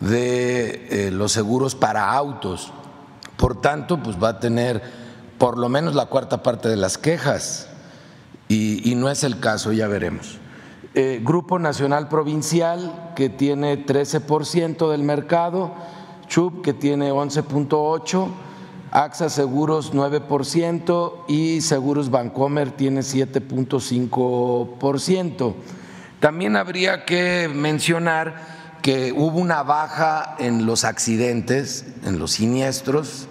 de 0.00 0.86
eh, 0.90 1.10
los 1.10 1.32
seguros 1.32 1.74
para 1.74 2.12
autos. 2.12 2.72
Por 3.38 3.60
tanto, 3.60 4.02
pues 4.02 4.22
va 4.22 4.28
a 4.28 4.40
tener 4.40 4.82
por 5.38 5.58
lo 5.58 5.68
menos 5.68 5.94
la 5.94 6.06
cuarta 6.06 6.42
parte 6.42 6.68
de 6.68 6.76
las 6.76 6.98
quejas 6.98 7.70
y, 8.48 8.94
no 8.96 9.10
es 9.10 9.24
el 9.24 9.40
caso, 9.40 9.72
ya 9.72 9.88
veremos. 9.88 10.38
Eh, 10.94 11.20
Grupo 11.22 11.58
Nacional 11.58 12.08
Provincial, 12.08 13.12
que 13.16 13.28
tiene 13.28 13.84
13% 13.84 14.90
del 14.90 15.02
mercado, 15.02 15.74
CHUP, 16.28 16.62
que 16.62 16.72
tiene 16.72 17.12
11.8%, 17.12 18.28
AXA 18.92 19.28
Seguros 19.28 19.92
9% 19.92 21.24
y 21.28 21.60
Seguros 21.60 22.10
Bancomer 22.10 22.70
tiene 22.70 23.00
7.5%. 23.00 25.54
También 26.20 26.56
habría 26.56 27.04
que 27.04 27.50
mencionar 27.52 28.56
que 28.80 29.12
hubo 29.12 29.38
una 29.38 29.62
baja 29.64 30.36
en 30.38 30.64
los 30.64 30.84
accidentes, 30.84 31.84
en 32.04 32.18
los 32.18 32.30
siniestros, 32.32 33.28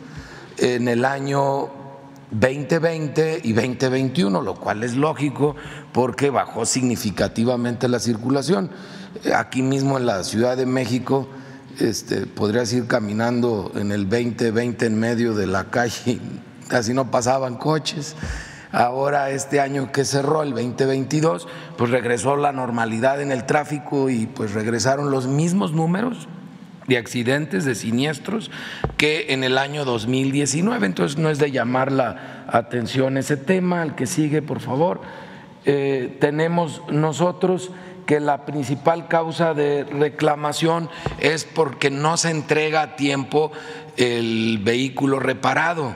en 0.57 0.87
el 0.87 1.03
año 1.03 1.84
2020 2.39 3.41
y 3.43 3.53
2021, 3.53 4.41
lo 4.41 4.55
cual 4.55 4.83
es 4.83 4.95
lógico 4.95 5.55
porque 5.93 6.29
bajó 6.29 6.65
significativamente 6.65 7.87
la 7.87 7.99
circulación. 7.99 8.69
Aquí 9.33 9.61
mismo 9.61 9.97
en 9.97 10.05
la 10.05 10.23
Ciudad 10.23 10.57
de 10.57 10.65
México 10.65 11.29
este, 11.79 12.25
podrías 12.25 12.73
ir 12.73 12.87
caminando 12.87 13.71
en 13.75 13.91
el 13.91 14.09
2020 14.09 14.85
en 14.85 14.99
medio 14.99 15.33
de 15.33 15.47
la 15.47 15.65
calle, 15.65 16.19
casi 16.67 16.93
no 16.93 17.09
pasaban 17.09 17.55
coches. 17.55 18.15
Ahora 18.71 19.29
este 19.29 19.61
año 19.61 19.93
que 19.93 20.03
cerró, 20.03 20.43
el 20.43 20.49
2022, 20.49 21.47
pues 21.77 21.91
regresó 21.91 22.35
la 22.35 22.51
normalidad 22.51 23.21
en 23.21 23.31
el 23.31 23.45
tráfico 23.45 24.09
y 24.09 24.25
pues 24.25 24.53
regresaron 24.53 25.09
los 25.09 25.27
mismos 25.27 25.71
números 25.71 26.27
de 26.87 26.97
accidentes, 26.97 27.65
de 27.65 27.75
siniestros, 27.75 28.51
que 28.97 29.27
en 29.29 29.43
el 29.43 29.57
año 29.57 29.85
2019. 29.85 30.85
Entonces 30.85 31.17
no 31.17 31.29
es 31.29 31.39
de 31.39 31.51
llamar 31.51 31.91
la 31.91 32.45
atención 32.47 33.17
ese 33.17 33.37
tema, 33.37 33.81
al 33.81 33.95
que 33.95 34.05
sigue, 34.05 34.41
por 34.41 34.59
favor. 34.59 35.01
Eh, 35.65 36.17
tenemos 36.19 36.81
nosotros 36.89 37.71
que 38.05 38.19
la 38.19 38.45
principal 38.45 39.07
causa 39.07 39.53
de 39.53 39.83
reclamación 39.83 40.89
es 41.19 41.43
porque 41.43 41.89
no 41.89 42.17
se 42.17 42.29
entrega 42.29 42.81
a 42.81 42.95
tiempo 42.95 43.51
el 43.97 44.59
vehículo 44.63 45.19
reparado. 45.19 45.95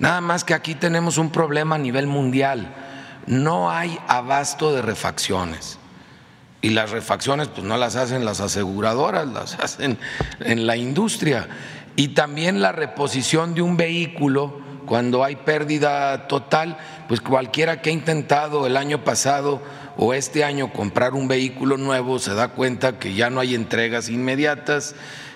Nada 0.00 0.20
más 0.20 0.44
que 0.44 0.54
aquí 0.54 0.74
tenemos 0.74 1.18
un 1.18 1.30
problema 1.30 1.76
a 1.76 1.78
nivel 1.78 2.06
mundial. 2.06 2.74
No 3.26 3.70
hay 3.70 3.96
abasto 4.08 4.74
de 4.74 4.82
refacciones 4.82 5.78
y 6.62 6.70
las 6.70 6.90
refacciones 6.90 7.48
pues 7.48 7.66
no 7.66 7.76
las 7.76 7.96
hacen 7.96 8.24
las 8.24 8.40
aseguradoras, 8.40 9.26
las 9.26 9.54
hacen 9.60 9.98
en 10.40 10.66
la 10.66 10.76
industria. 10.76 11.48
Y 11.96 12.08
también 12.08 12.60
la 12.60 12.72
reposición 12.72 13.54
de 13.54 13.62
un 13.62 13.76
vehículo 13.76 14.60
cuando 14.86 15.22
hay 15.22 15.36
pérdida 15.36 16.26
total, 16.26 16.76
pues 17.06 17.20
cualquiera 17.20 17.80
que 17.80 17.90
ha 17.90 17.92
intentado 17.92 18.66
el 18.66 18.76
año 18.76 19.04
pasado 19.04 19.62
o 19.96 20.14
este 20.14 20.44
año 20.44 20.72
comprar 20.72 21.14
un 21.14 21.28
vehículo 21.28 21.76
nuevo 21.76 22.18
se 22.18 22.34
da 22.34 22.48
cuenta 22.48 22.98
que 22.98 23.14
ya 23.14 23.30
no 23.30 23.40
hay 23.40 23.54
entregas 23.54 24.08
inmediatas, 24.08 24.94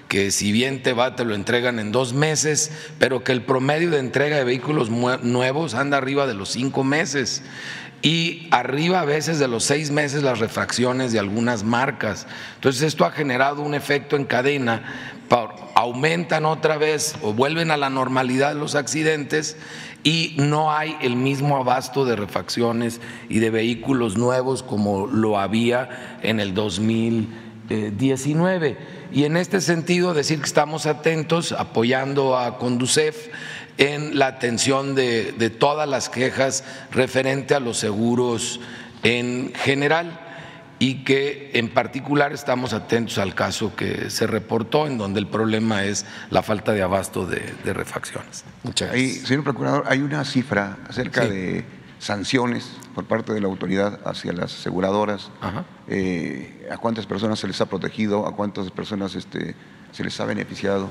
que 0.09 0.31
si 0.31 0.53
bien 0.53 0.83
te 0.83 0.93
va 0.93 1.15
te 1.15 1.25
lo 1.25 1.35
entregan 1.35 1.79
en 1.79 1.93
dos 1.93 2.15
meses, 2.15 2.73
pero 2.99 3.23
que 3.23 3.33
el 3.33 3.43
promedio 3.43 3.91
de 3.91 3.99
entrega 3.99 4.37
de 4.37 4.45
vehículos 4.45 4.91
nuevos 4.91 5.75
anda 5.75 5.99
arriba 5.99 6.27
de 6.27 6.35
los 6.35 6.51
cinco 6.51 6.83
meses 6.83 7.43
y 8.05 8.47
arriba 8.53 9.01
a 9.01 9.05
veces 9.05 9.41
de 9.41 9.49
los 9.49 9.65
seis 9.65 9.91
meses 9.91 10.23
las 10.23 10.39
refracciones 10.39 11.11
de 11.11 11.19
algunas 11.19 11.65
marcas. 11.65 12.29
Entonces 12.55 12.83
esto 12.83 13.05
ha 13.05 13.11
generado 13.11 13.63
un 13.63 13.75
efecto 13.75 14.15
en 14.15 14.25
cadena 14.25 14.83
aumentan 15.75 16.45
otra 16.45 16.77
vez 16.79 17.17
o 17.23 17.33
vuelven 17.33 17.71
a 17.71 17.77
la 17.77 17.91
normalidad 17.91 18.55
los 18.55 18.77
accidentes 18.77 19.57
y 20.03 20.35
no 20.39 20.73
hay 20.73 20.97
el 21.03 21.15
mismo 21.17 21.57
abasto 21.57 22.05
de 22.05 22.17
refacciones 22.17 23.01
y 23.29 23.39
de 23.41 23.51
vehículos 23.51 24.17
nuevos 24.17 24.63
como 24.63 25.07
lo 25.07 25.39
había 25.39 26.19
en 26.23 26.41
el 26.41 26.55
2019. 26.55 28.79
Y 29.13 29.25
en 29.25 29.37
este 29.37 29.61
sentido, 29.61 30.15
decir 30.15 30.41
que 30.41 30.47
estamos 30.47 30.87
atentos, 30.87 31.53
apoyando 31.53 32.37
a 32.37 32.59
Conducef 32.59 33.29
en 33.79 34.19
la 34.19 34.27
atención 34.27 34.95
de, 34.95 35.33
de 35.33 35.51
todas 35.51 35.89
las 35.89 36.09
quejas 36.09 36.65
referente 36.91 37.55
a 37.55 37.61
los 37.61 37.79
seguros 37.79 38.61
en 39.03 39.53
general 39.55 40.21
y 40.79 41.05
que 41.05 41.51
en 41.55 41.69
particular 41.69 42.33
estamos 42.33 42.73
atentos 42.73 43.19
al 43.19 43.35
caso 43.35 43.75
que 43.77 44.11
se 44.11 44.27
reportó, 44.27 44.87
en 44.87 44.99
donde 44.99 45.21
el 45.21 45.27
problema 45.27 45.85
es 45.85 46.05
la 46.31 46.43
falta 46.43 46.73
de 46.73 46.83
abasto 46.83 47.27
de, 47.27 47.73
refacciones. 47.73 48.45
Muchas 48.63 48.91
gracias. 48.91 49.27
señor 49.27 49.45
Procurador, 49.45 49.85
hay 49.87 50.01
una 50.01 50.25
cifra 50.25 50.79
acerca 50.89 51.25
de 51.27 51.65
sanciones 51.99 52.73
por 52.95 53.05
parte 53.07 53.33
de 53.33 53.41
la 53.41 53.47
autoridad 53.47 54.01
hacia 54.05 54.33
las 54.33 54.53
aseguradoras. 54.55 55.31
Eh, 55.89 56.69
¿A 56.71 56.77
cuántas 56.77 57.07
personas 57.07 57.39
se 57.39 57.47
les 57.47 57.61
ha 57.61 57.67
protegido? 57.67 58.27
¿A 58.27 58.35
cuántas 58.35 58.71
personas 58.71 59.15
este, 59.15 59.55
se 59.93 60.05
les 60.05 60.19
ha 60.21 60.25
beneficiado? 60.25 60.91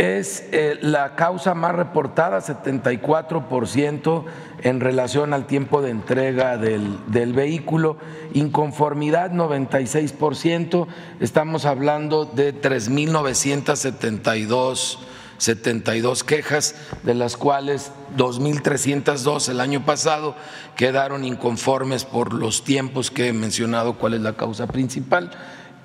Es 0.00 0.44
eh, 0.52 0.78
la 0.80 1.14
causa 1.14 1.54
más 1.54 1.74
reportada, 1.74 2.40
74% 2.40 4.24
en 4.62 4.80
relación 4.80 5.34
al 5.34 5.46
tiempo 5.46 5.82
de 5.82 5.90
entrega 5.90 6.56
del, 6.56 6.96
del 7.08 7.34
vehículo, 7.34 7.98
inconformidad 8.32 9.30
96%, 9.30 10.86
estamos 11.20 11.66
hablando 11.66 12.24
de 12.24 12.58
3.972 12.58 14.96
72 15.36 16.24
quejas, 16.24 16.74
de 17.02 17.14
las 17.14 17.36
cuales 17.38 17.92
2.302 18.16 19.48
el 19.48 19.60
año 19.60 19.84
pasado 19.86 20.34
quedaron 20.76 21.24
inconformes 21.24 22.04
por 22.04 22.34
los 22.34 22.64
tiempos 22.64 23.10
que 23.10 23.28
he 23.28 23.32
mencionado 23.32 23.94
cuál 23.94 24.12
es 24.14 24.20
la 24.20 24.34
causa 24.34 24.66
principal. 24.66 25.30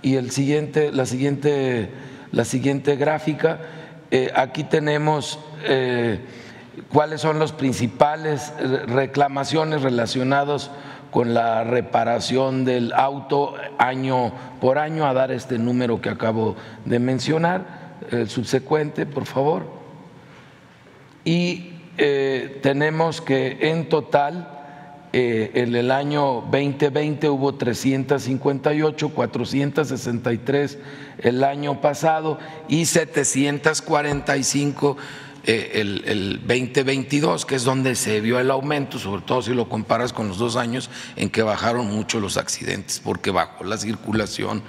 Y 0.01 0.15
el 0.15 0.31
siguiente, 0.31 0.91
la, 0.91 1.05
siguiente, 1.05 1.89
la 2.33 2.43
siguiente 2.43 2.97
gráfica 2.97 3.61
eh, 4.11 4.31
aquí 4.35 4.63
tenemos 4.63 5.39
eh, 5.63 6.19
cuáles 6.91 7.21
son 7.21 7.39
las 7.39 7.51
principales 7.51 8.53
eh, 8.59 8.83
reclamaciones 8.87 9.81
relacionadas 9.81 10.71
con 11.11 11.33
la 11.33 11.63
reparación 11.63 12.65
del 12.65 12.93
auto 12.93 13.55
año 13.77 14.31
por 14.59 14.77
año, 14.77 15.05
a 15.07 15.13
dar 15.13 15.31
este 15.31 15.57
número 15.57 16.01
que 16.01 16.09
acabo 16.09 16.55
de 16.83 16.99
mencionar. 16.99 17.85
El 18.11 18.29
subsecuente, 18.29 19.05
por 19.05 19.25
favor. 19.25 19.63
Y 21.23 21.71
tenemos 21.95 23.21
que 23.21 23.57
en 23.71 23.87
total 23.87 24.54
en 25.17 25.75
el 25.75 25.91
año 25.91 26.43
2020 26.51 27.29
hubo 27.29 27.55
358, 27.55 29.09
463 29.09 30.77
el 31.19 31.43
año 31.43 31.79
pasado 31.79 32.37
y 32.67 32.85
745 32.85 34.97
eh, 35.47 35.73
el, 35.75 36.03
el 36.07 36.39
2022, 36.39 37.45
que 37.45 37.53
es 37.53 37.63
donde 37.63 37.93
se 37.93 38.19
vio 38.19 38.39
el 38.39 38.49
aumento, 38.49 38.97
sobre 38.97 39.21
todo 39.21 39.43
si 39.43 39.53
lo 39.53 39.69
comparas 39.69 40.11
con 40.11 40.27
los 40.27 40.39
dos 40.39 40.55
años 40.55 40.89
en 41.15 41.29
que 41.29 41.43
bajaron 41.43 41.85
mucho 41.85 42.19
los 42.19 42.37
accidentes, 42.37 42.99
porque 42.99 43.29
bajó 43.29 43.63
la 43.63 43.77
circulación 43.77 44.63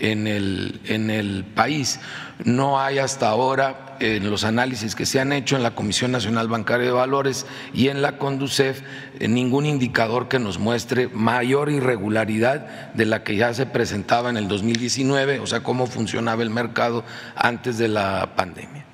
en 0.00 0.26
el, 0.26 0.80
en 0.84 1.10
el 1.10 1.44
país. 1.44 2.00
No 2.44 2.80
hay 2.80 2.98
hasta 2.98 3.28
ahora, 3.28 3.85
en 4.00 4.30
los 4.30 4.44
análisis 4.44 4.94
que 4.94 5.06
se 5.06 5.20
han 5.20 5.32
hecho 5.32 5.56
en 5.56 5.62
la 5.62 5.74
Comisión 5.74 6.12
Nacional 6.12 6.48
Bancaria 6.48 6.86
de 6.86 6.92
Valores 6.92 7.46
y 7.72 7.88
en 7.88 8.02
la 8.02 8.18
Conducef, 8.18 8.82
eh, 9.18 9.28
ningún 9.28 9.66
indicador 9.66 10.28
que 10.28 10.38
nos 10.38 10.58
muestre 10.58 11.08
mayor 11.08 11.70
irregularidad 11.70 12.92
de 12.94 13.06
la 13.06 13.22
que 13.22 13.36
ya 13.36 13.52
se 13.54 13.66
presentaba 13.66 14.30
en 14.30 14.36
el 14.36 14.48
2019, 14.48 15.40
o 15.40 15.46
sea, 15.46 15.60
cómo 15.62 15.86
funcionaba 15.86 16.42
el 16.42 16.50
mercado 16.50 17.04
antes 17.34 17.78
de 17.78 17.88
la 17.88 18.34
pandemia. 18.36 18.84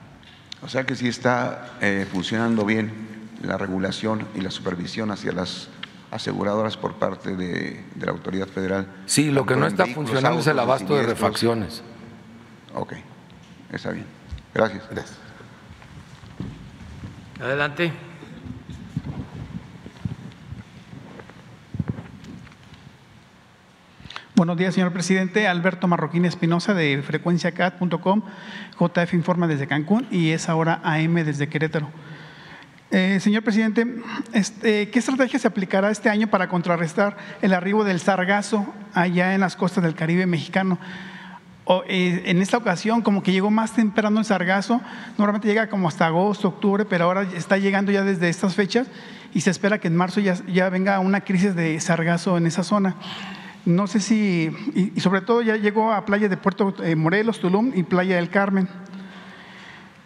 O 0.63 0.69
sea 0.69 0.85
que 0.85 0.95
sí 0.95 1.09
está 1.09 1.73
eh, 1.81 2.07
funcionando 2.11 2.65
bien 2.65 2.93
la 3.43 3.59
regulación 3.59 4.27
y 4.35 4.41
la 4.41 4.51
supervisión 4.51 5.11
hacia 5.11 5.33
las 5.33 5.69
aseguradoras 6.13 6.77
por 6.77 6.95
parte 6.95 7.35
de, 7.35 7.85
la 7.99 8.13
autoridad 8.13 8.47
federal. 8.47 8.87
Sí, 9.07 9.31
lo 9.31 9.47
que 9.47 9.57
no 9.57 9.67
está 9.67 9.87
funcionando 9.87 10.41
es 10.41 10.47
el 10.47 10.59
abasto 10.59 10.95
de 10.95 11.05
refacciones. 11.05 11.83
Ok, 12.75 12.93
está 13.73 13.91
bien. 13.91 14.07
Gracias. 14.55 14.83
Gracias. 14.91 15.19
Adelante. 17.41 17.93
Buenos 24.35 24.57
días, 24.57 24.75
señor 24.75 24.93
presidente. 24.93 25.47
Alberto 25.47 25.87
Marroquín 25.87 26.25
Espinosa 26.25 26.75
de 26.75 27.03
frecuenciacat.com, 27.03 28.23
JF 28.79 29.15
Informa 29.15 29.47
desde 29.47 29.67
Cancún 29.67 30.07
y 30.11 30.31
es 30.31 30.49
ahora 30.49 30.81
AM 30.83 31.15
desde 31.15 31.49
Querétaro. 31.49 31.89
Eh, 32.91 33.21
señor 33.21 33.43
presidente, 33.43 33.87
este, 34.33 34.91
¿qué 34.91 34.99
estrategia 34.99 35.39
se 35.39 35.49
aplicará 35.49 35.91
este 35.91 36.11
año 36.11 36.27
para 36.27 36.49
contrarrestar 36.49 37.17
el 37.41 37.55
arribo 37.55 37.85
del 37.85 38.01
sargazo 38.01 38.67
allá 38.93 39.35
en 39.35 39.41
las 39.41 39.57
costas 39.57 39.85
del 39.85 39.95
Caribe 39.95 40.27
mexicano? 40.27 40.79
Eh, 41.87 42.23
en 42.27 42.43
esta 42.43 42.57
ocasión, 42.57 43.03
como 43.03 43.23
que 43.23 43.33
llegó 43.33 43.51
más 43.51 43.73
temprano 43.73 44.19
el 44.19 44.25
sargazo, 44.25 44.81
normalmente 45.17 45.49
llega 45.49 45.69
como 45.69 45.89
hasta 45.89 46.07
agosto, 46.07 46.49
octubre, 46.49 46.85
pero 46.85 47.05
ahora 47.05 47.23
está 47.35 47.57
llegando 47.57 47.93
ya 47.93 48.03
desde 48.03 48.29
estas 48.29 48.55
fechas 48.55 48.89
y 49.33 49.41
se 49.43 49.51
espera 49.51 49.79
que 49.79 49.89
en 49.89 49.97
marzo 49.97 50.21
ya, 50.21 50.69
venga 50.71 50.99
una 51.01 51.21
crisis 51.21 51.55
de 51.55 51.79
sargazo 51.81 52.37
en 52.37 52.47
esa 52.47 52.65
zona. 52.65 52.97
No 53.65 53.87
sé 53.87 54.01
si, 54.01 54.51
y, 54.75 55.01
sobre 55.01 55.21
todo 55.21 55.41
ya 55.41 55.57
llegó 55.57 55.93
a 55.93 56.05
playa 56.05 56.29
de 56.29 56.37
Puerto 56.37 56.75
eh, 56.83 56.97
Morelos, 56.97 57.39
Tulum 57.39 57.73
y 57.75 57.85
playa 57.85 58.17
del 58.17 58.29
Carmen. 58.29 58.69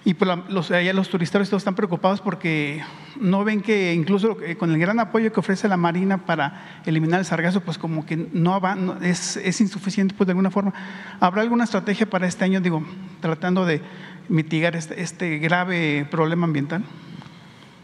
Y 0.06 0.14
pues 0.14 0.30
los, 0.50 0.70
allá 0.70 0.92
los 0.92 1.08
turistas 1.08 1.50
todos 1.50 1.62
están 1.62 1.74
preocupados 1.74 2.20
porque 2.20 2.80
no 3.18 3.42
ven 3.42 3.60
que 3.60 3.92
incluso 3.92 4.36
con 4.56 4.70
el 4.70 4.78
gran 4.78 5.00
apoyo 5.00 5.32
que 5.32 5.40
ofrece 5.40 5.66
la 5.66 5.76
Marina 5.76 6.24
para 6.24 6.80
eliminar 6.86 7.18
el 7.18 7.26
sargazo, 7.26 7.60
pues 7.60 7.76
como 7.76 8.06
que 8.06 8.16
no, 8.16 8.60
va, 8.60 8.76
es, 9.02 9.36
es, 9.36 9.60
insuficiente 9.60 10.14
pues 10.16 10.28
de 10.28 10.30
alguna 10.30 10.52
forma. 10.52 10.72
¿Habrá 11.18 11.42
alguna 11.42 11.64
estrategia 11.64 12.08
para 12.08 12.28
este 12.28 12.44
año, 12.44 12.60
digo, 12.60 12.86
tratando 13.20 13.66
de 13.66 13.82
mitigar 14.28 14.76
este, 14.76 15.02
este 15.02 15.38
grave 15.38 16.06
problema 16.08 16.44
ambiental? 16.44 16.84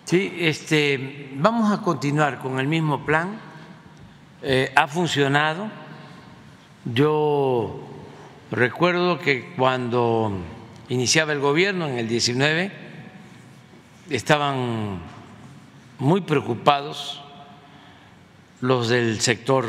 Sí, 0.05 0.33
este, 0.39 1.29
vamos 1.35 1.73
a 1.73 1.83
continuar 1.83 2.39
con 2.39 2.61
el 2.61 2.69
mismo 2.69 3.05
plan. 3.05 3.31
Eh, 4.43 4.71
ha 4.77 4.87
funcionado. 4.87 5.69
Yo 6.85 7.81
recuerdo 8.53 9.19
que 9.19 9.53
cuando 9.57 10.39
iniciaba 10.93 11.33
el 11.33 11.41
gobierno 11.41 11.89
en 11.89 11.97
el 11.97 12.07
19, 12.07 12.71
estaban 14.11 15.01
muy 15.99 16.21
preocupados 16.21 17.23
los 18.61 18.91
del 18.91 19.19
sector 19.23 19.65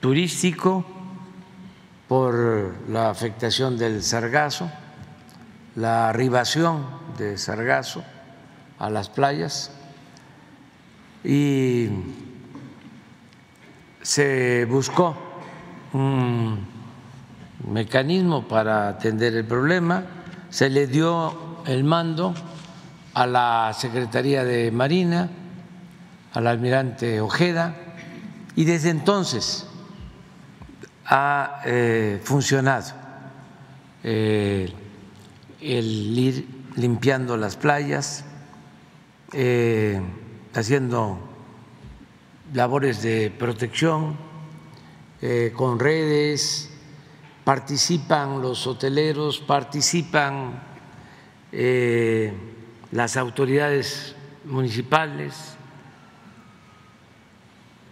turístico 0.00 0.84
por 2.08 2.74
la 2.90 3.08
afectación 3.08 3.78
del 3.78 4.02
sargazo, 4.02 4.70
la 5.76 6.10
arribación 6.10 6.84
de 7.16 7.38
sargazo 7.38 8.04
a 8.78 8.90
las 8.90 9.08
playas 9.08 9.70
y 11.24 11.88
se 14.02 14.66
buscó 14.66 15.16
un 15.94 16.73
mecanismo 17.68 18.46
para 18.46 18.88
atender 18.88 19.34
el 19.34 19.44
problema, 19.44 20.04
se 20.50 20.70
le 20.70 20.86
dio 20.86 21.62
el 21.66 21.84
mando 21.84 22.34
a 23.14 23.26
la 23.26 23.72
Secretaría 23.76 24.44
de 24.44 24.70
Marina, 24.70 25.30
al 26.32 26.46
almirante 26.46 27.20
Ojeda, 27.20 27.74
y 28.56 28.64
desde 28.64 28.90
entonces 28.90 29.66
ha 31.06 31.60
eh, 31.64 32.20
funcionado 32.22 32.92
eh, 34.02 34.72
el 35.60 36.18
ir 36.18 36.48
limpiando 36.76 37.36
las 37.36 37.56
playas, 37.56 38.24
eh, 39.32 40.00
haciendo 40.54 41.18
labores 42.52 43.02
de 43.02 43.32
protección 43.36 44.16
con 45.56 45.78
redes, 45.78 46.73
participan 47.44 48.40
los 48.40 48.66
hoteleros, 48.66 49.38
participan 49.38 50.62
eh, 51.52 52.32
las 52.90 53.16
autoridades 53.16 54.16
municipales, 54.44 55.56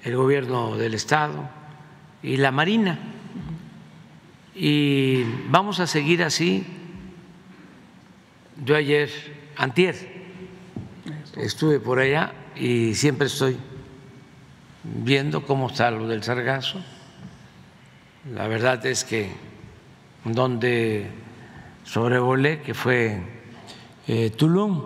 el 0.03 0.17
gobierno 0.17 0.77
del 0.77 0.95
Estado 0.95 1.49
y 2.23 2.39
la 2.39 2.51
Marina. 2.51 2.99
Y 4.55 5.23
vamos 5.49 5.81
a 5.81 5.87
seguir 5.87 6.23
así. 6.23 6.67
Yo 8.65 8.77
ayer, 8.77 9.11
antier, 9.57 9.97
estuve 11.37 11.79
por 11.79 11.99
allá 11.99 12.33
y 12.57 12.95
siempre 12.95 13.27
estoy 13.27 13.57
viendo 14.85 15.45
cómo 15.47 15.69
está 15.69 15.91
lo 15.91 16.07
del 16.09 16.23
sargazo. 16.23 16.83
La 18.31 18.47
verdad 18.47 18.87
es 18.87 19.05
que 19.05 19.33
donde 20.25 21.11
sobrevolé, 21.83 22.63
que 22.63 22.73
fue 22.73 23.21
eh, 24.07 24.31
Tulum, 24.31 24.81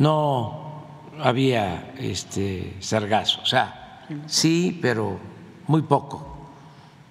no 0.00 0.84
había 1.20 1.94
este 1.96 2.74
sargazo, 2.80 3.40
o 3.40 3.46
sea, 3.46 4.04
sí, 4.26 4.76
pero 4.82 5.16
muy 5.68 5.82
poco. 5.82 6.50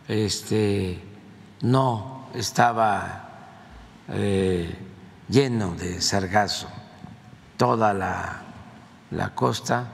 Este, 0.10 1.00
no 1.62 2.28
estaba 2.34 3.30
eh, 4.10 4.76
lleno 5.30 5.74
de 5.76 6.02
sargazo 6.02 6.68
toda 7.56 7.94
la, 7.94 8.42
la 9.12 9.34
costa 9.34 9.88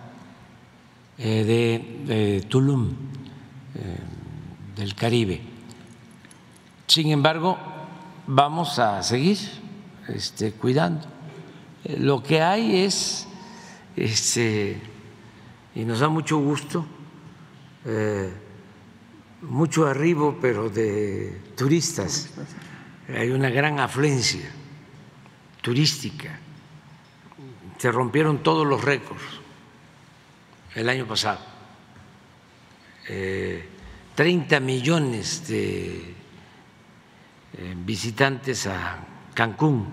eh, 1.20 1.44
de, 2.08 2.42
Tulum, 2.50 2.96
del 4.80 4.96
Caribe. 4.96 5.42
Sin 6.88 7.12
embargo, 7.12 7.58
vamos 8.26 8.80
a 8.80 9.04
seguir 9.04 9.38
este, 10.08 10.54
cuidando. 10.54 11.06
Eh, 11.84 11.98
lo 12.00 12.24
que 12.24 12.42
hay 12.42 12.78
es, 12.78 13.28
este, 13.96 14.82
y 15.76 15.84
nos 15.86 16.00
da 16.00 16.08
mucho 16.08 16.38
gusto, 16.38 16.86
eh, 17.86 18.32
mucho 19.42 19.86
arribo, 19.86 20.38
pero 20.42 20.70
de 20.70 21.42
turistas. 21.56 22.30
Hay 23.10 23.30
una 23.32 23.50
gran 23.50 23.80
afluencia 23.80 24.50
turística. 25.62 26.40
Se 27.78 27.92
rompieron 27.92 28.44
todos 28.44 28.66
los 28.66 28.84
récords 28.84 29.24
el 30.76 30.88
año 30.90 31.06
pasado. 31.06 31.40
30 34.20 34.58
eh, 34.58 34.60
millones 34.60 35.48
de 35.48 36.14
visitantes 37.86 38.68
a 38.68 39.00
Cancún. 39.34 39.88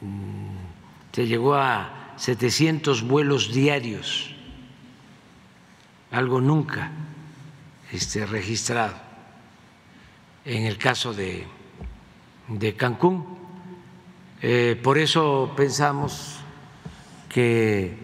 Mm, 0.00 1.10
se 1.10 1.26
llegó 1.26 1.56
a 1.56 2.14
700 2.16 3.02
vuelos 3.02 3.52
diarios, 3.52 4.32
algo 6.12 6.40
nunca 6.40 6.92
este, 7.90 8.26
registrado. 8.26 8.94
En 10.44 10.64
el 10.64 10.78
caso 10.78 11.12
de, 11.12 11.44
de 12.46 12.76
Cancún. 12.76 13.26
Eh, 14.40 14.78
por 14.80 14.98
eso 14.98 15.52
pensamos 15.56 16.38
que 17.28 17.96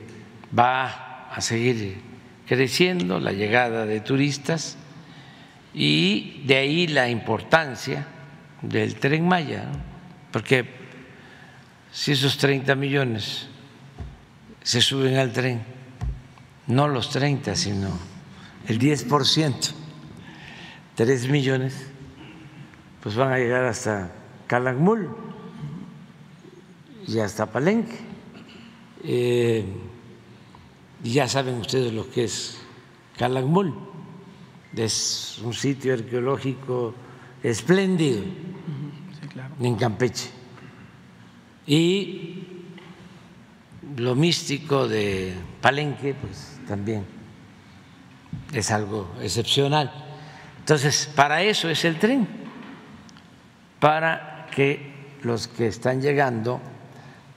va 0.52 1.28
a 1.30 1.40
seguir 1.40 2.07
creciendo 2.48 3.20
la 3.20 3.32
llegada 3.32 3.84
de 3.84 4.00
turistas 4.00 4.78
y 5.74 6.42
de 6.46 6.56
ahí 6.56 6.86
la 6.86 7.10
importancia 7.10 8.06
del 8.62 8.96
tren 8.96 9.28
Maya, 9.28 9.66
porque 10.32 10.66
si 11.92 12.12
esos 12.12 12.38
30 12.38 12.74
millones 12.74 13.48
se 14.62 14.80
suben 14.80 15.18
al 15.18 15.32
tren, 15.32 15.62
no 16.66 16.88
los 16.88 17.10
30, 17.10 17.54
sino 17.54 17.90
el 18.66 18.78
10%, 18.78 19.72
3 20.94 21.28
millones, 21.28 21.86
pues 23.02 23.14
van 23.14 23.32
a 23.32 23.38
llegar 23.38 23.64
hasta 23.64 24.10
Calakmul 24.46 25.14
y 27.06 27.18
hasta 27.20 27.46
Palenque. 27.46 27.96
Eh, 29.04 29.64
y 31.02 31.12
ya 31.12 31.28
saben 31.28 31.56
ustedes 31.56 31.92
lo 31.92 32.10
que 32.10 32.24
es 32.24 32.58
Calakmul, 33.16 33.74
es 34.76 35.40
un 35.42 35.54
sitio 35.54 35.94
arqueológico 35.94 36.94
espléndido 37.42 38.22
en 39.60 39.74
Campeche. 39.76 40.30
Y 41.66 42.44
lo 43.96 44.14
místico 44.14 44.88
de 44.88 45.34
Palenque, 45.60 46.14
pues 46.14 46.58
también 46.66 47.04
es 48.52 48.70
algo 48.70 49.10
excepcional. 49.20 49.92
Entonces, 50.60 51.10
para 51.14 51.42
eso 51.42 51.68
es 51.68 51.84
el 51.84 51.98
tren, 51.98 52.26
para 53.80 54.46
que 54.54 54.92
los 55.22 55.48
que 55.48 55.66
están 55.66 56.00
llegando 56.00 56.60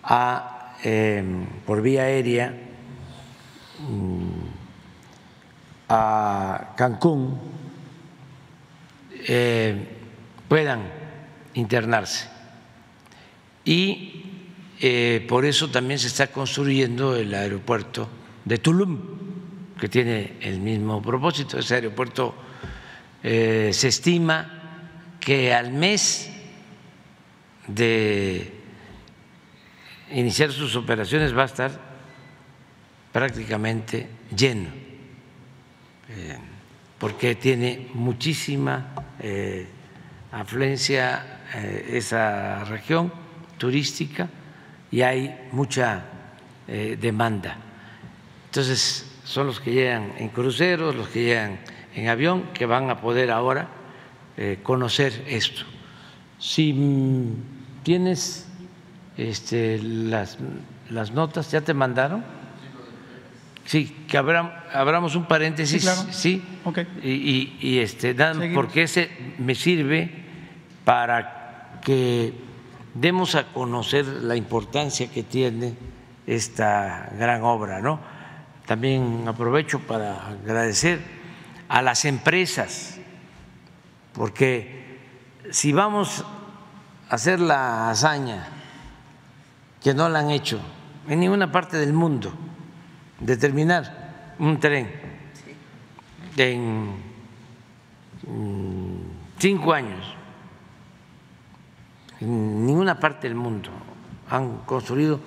a, 0.04 0.76
em, 0.84 1.46
por 1.66 1.82
vía 1.82 2.04
aérea 2.04 2.71
a 5.90 6.74
Cancún 6.78 7.38
eh, 9.28 9.88
puedan 10.48 10.82
internarse. 11.54 12.30
Y 13.66 14.24
eh, 14.80 15.26
por 15.28 15.46
eso 15.46 15.70
también 15.70 16.00
se 16.00 16.08
está 16.08 16.28
construyendo 16.28 17.16
el 17.16 17.34
aeropuerto 17.34 18.10
de 18.46 18.58
Tulum, 18.58 19.00
que 19.80 19.90
tiene 19.90 20.38
el 20.42 20.60
mismo 20.60 21.02
propósito. 21.02 21.60
Ese 21.60 21.76
aeropuerto 21.76 22.36
eh, 23.22 23.72
se 23.74 23.90
estima 23.90 25.18
que 25.20 25.54
al 25.54 25.72
mes 25.72 26.32
de 27.68 28.54
iniciar 30.12 30.52
sus 30.52 30.76
operaciones 30.76 31.38
va 31.38 31.44
a 31.44 31.46
estar 31.46 31.91
prácticamente 33.12 34.08
lleno, 34.36 34.70
eh, 36.10 36.38
porque 36.98 37.36
tiene 37.36 37.90
muchísima 37.94 38.94
afluencia 40.32 41.42
eh, 41.54 41.98
esa 41.98 42.64
región 42.64 43.12
turística 43.58 44.30
y 44.90 45.02
hay 45.02 45.50
mucha 45.52 46.04
eh, 46.68 46.98
demanda. 47.00 47.58
Entonces, 48.46 49.20
son 49.24 49.48
los 49.48 49.60
que 49.60 49.72
llegan 49.72 50.14
en 50.18 50.30
cruceros, 50.30 50.96
los 50.96 51.10
que 51.10 51.24
llegan 51.24 51.60
en 51.94 52.08
avión, 52.08 52.50
que 52.54 52.66
van 52.66 52.90
a 52.90 53.02
poder 53.02 53.32
ahora 53.32 53.68
eh, 54.38 54.60
conocer 54.64 55.26
esto. 55.28 55.64
Si 56.40 56.74
mm, 56.74 57.84
tienes 57.84 58.48
este, 59.18 59.80
las, 59.80 60.38
las 60.90 61.12
notas, 61.12 61.52
¿ya 61.52 61.62
te 61.62 61.74
mandaron? 61.74 62.24
Sí, 63.66 64.06
que 64.08 64.18
abramos 64.18 65.16
un 65.16 65.26
paréntesis, 65.26 65.88
sí, 66.12 66.44
y, 67.04 67.58
y, 67.62 67.80
este, 67.80 68.16
porque 68.54 68.84
ese 68.84 69.10
me 69.38 69.56
sirve 69.56 70.10
para 70.84 71.80
que 71.84 72.34
demos 72.94 73.36
a 73.36 73.46
conocer 73.54 74.06
la 74.06 74.36
importancia 74.36 75.10
que 75.10 75.24
tiene 75.24 75.76
esta 76.28 77.12
gran 77.18 77.44
obra, 77.44 77.82
¿no? 77.82 78.00
También 78.66 79.24
aprovecho 79.28 79.80
para 79.80 80.28
agradecer 80.28 81.00
a 81.70 81.82
las 81.82 82.06
empresas, 82.06 83.00
porque 84.14 85.00
si 85.52 85.72
vamos 85.72 86.26
a 87.10 87.16
hacer 87.16 87.40
la 87.40 87.90
hazaña 87.90 88.48
que 89.82 89.94
no 89.94 90.10
la 90.10 90.20
han 90.20 90.32
hecho 90.32 90.60
en 91.08 91.20
ninguna 91.20 91.52
parte 91.52 91.78
del 91.78 91.94
mundo, 91.94 92.34
de 93.22 93.38
terminar 93.38 94.36
un 94.40 94.60
tren 94.60 94.90
en 96.38 96.96
cinco 99.38 99.74
años, 99.74 100.16
en 102.20 102.66
ninguna 102.66 103.00
parte 103.00 103.28
del 103.28 103.36
mundo 103.36 103.70
han 104.30 104.58
construido 104.60 105.20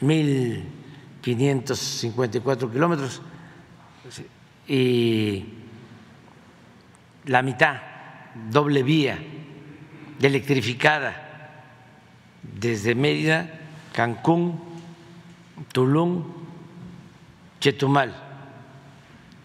1.554 0.00 2.72
kilómetros 2.72 3.20
y 4.66 5.44
la 7.24 7.42
mitad 7.42 7.82
doble 8.50 8.82
vía 8.82 9.18
electrificada 10.20 11.26
desde 12.42 12.94
Mérida, 12.94 13.50
Cancún, 13.92 14.60
Tulum, 15.72 16.37
Chetumal, 17.60 18.14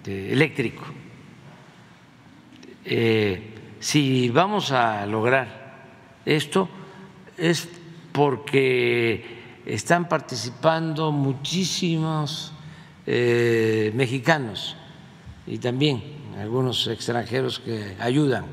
eléctrico. 0.06 0.84
Eh, 2.86 3.54
si 3.80 4.30
vamos 4.30 4.72
a 4.72 5.06
lograr 5.06 5.64
esto 6.26 6.70
es 7.38 7.70
porque 8.12 9.62
están 9.66 10.08
participando 10.08 11.12
muchísimos 11.12 12.54
eh, 13.06 13.92
mexicanos 13.96 14.76
y 15.48 15.58
también 15.58 16.04
algunos 16.38 16.88
extranjeros 16.88 17.60
que 17.60 17.96
ayudan 18.00 18.46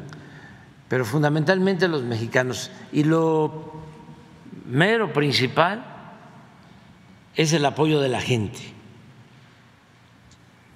pero 0.90 1.04
fundamentalmente 1.04 1.86
los 1.86 2.02
mexicanos. 2.02 2.72
Y 2.92 3.04
lo 3.04 3.70
mero 4.66 5.12
principal 5.12 5.84
es 7.36 7.52
el 7.52 7.64
apoyo 7.64 8.00
de 8.00 8.08
la 8.08 8.20
gente, 8.20 8.58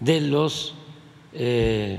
de 0.05 0.21
los 0.21 0.75
eh, 1.33 1.99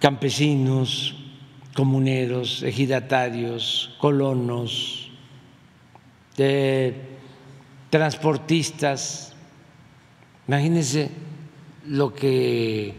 campesinos, 0.00 1.14
comuneros, 1.74 2.62
ejidatarios, 2.64 3.94
colonos, 4.00 5.10
de 6.36 7.00
transportistas. 7.90 9.34
Imagínense 10.48 11.10
lo 11.86 12.12
que 12.12 12.94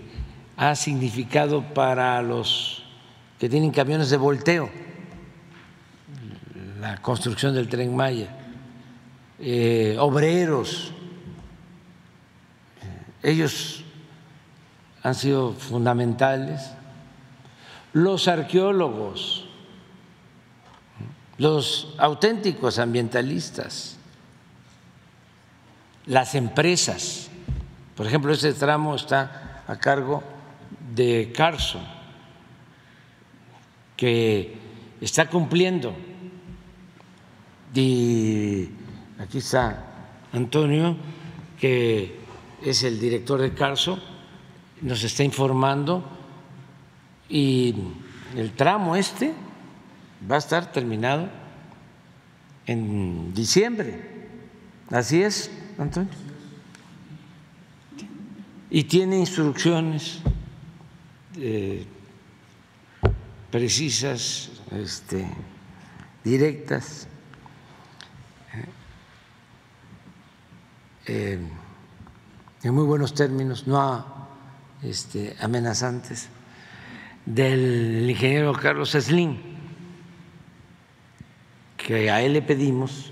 ha 0.55 0.73
significado 0.75 1.61
para 1.73 2.21
los 2.21 2.83
que 3.37 3.49
tienen 3.49 3.71
camiones 3.71 4.09
de 4.09 4.17
volteo. 4.17 4.69
La 6.79 7.01
construcción 7.01 7.53
del 7.53 7.67
tren 7.67 7.93
Maya, 7.93 8.29
eh, 9.39 9.97
obreros, 9.99 10.94
ellos 13.26 13.84
han 15.01 15.15
sido 15.15 15.53
fundamentales, 15.53 16.61
los 17.91 18.28
arqueólogos, 18.28 19.45
los 21.39 21.95
auténticos 21.97 22.78
ambientalistas, 22.78 23.97
las 26.05 26.36
empresas. 26.36 27.32
Por 27.95 28.05
ejemplo, 28.05 28.32
ese 28.32 28.53
tramo 28.53 28.93
está 28.93 29.63
a 29.67 29.76
cargo 29.78 30.21
de 30.93 31.34
Carson, 31.36 31.84
que 33.97 34.55
está 35.01 35.28
cumpliendo. 35.28 35.95
Y 37.73 38.69
aquí 39.17 39.39
está 39.39 39.84
Antonio, 40.32 40.95
que 41.59 42.24
es 42.66 42.84
el 42.84 42.99
director 42.99 43.39
de 43.39 43.53
Carso, 43.53 43.99
nos 44.82 45.03
está 45.03 45.24
informando 45.24 46.03
y 47.30 47.76
el 48.36 48.51
tramo 48.53 48.95
este 48.95 49.34
va 50.30 50.36
a 50.36 50.39
estar 50.39 50.72
terminado 50.72 51.30
en 52.66 53.34
diciembre. 53.36 54.01
Así 54.89 55.22
es, 55.22 55.51
Antonio. 55.78 56.11
Y 58.72 58.84
tiene 58.86 59.20
instrucciones 59.20 60.20
eh, 61.38 61.86
precisas, 63.51 64.49
este, 64.72 65.28
directas. 66.24 67.07
Eh, 71.05 71.39
en 72.66 72.74
muy 72.74 72.84
buenos 72.84 73.13
términos, 73.13 73.68
no 73.68 74.28
este, 74.82 75.36
amenazantes, 75.39 76.30
del 77.24 78.09
ingeniero 78.09 78.53
Carlos 78.53 78.93
Slim, 78.93 79.38
que 81.78 82.09
a 82.09 82.24
él 82.24 82.34
le 82.34 82.41
pedimos 82.41 83.11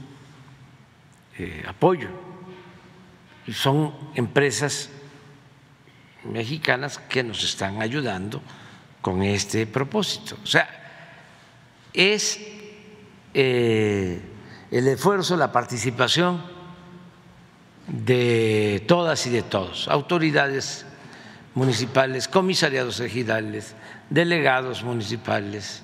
eh, 1.37 1.63
apoyo. 1.67 2.09
Son 3.53 3.93
empresas 4.15 4.89
mexicanas 6.23 6.97
que 6.97 7.21
nos 7.21 7.43
están 7.43 7.79
ayudando 7.79 8.41
con 9.03 9.21
este 9.21 9.67
propósito. 9.67 10.35
O 10.41 10.47
sea, 10.47 10.67
es 11.93 12.39
eh, 13.35 14.19
el 14.71 14.87
esfuerzo, 14.87 15.37
la 15.37 15.51
participación 15.51 16.52
de 17.87 18.83
todas 18.87 19.25
y 19.27 19.29
de 19.29 19.43
todos, 19.43 19.87
autoridades 19.87 20.85
municipales, 21.53 22.27
comisariados 22.27 22.99
ejidales, 22.99 23.75
delegados 24.09 24.83
municipales, 24.83 25.83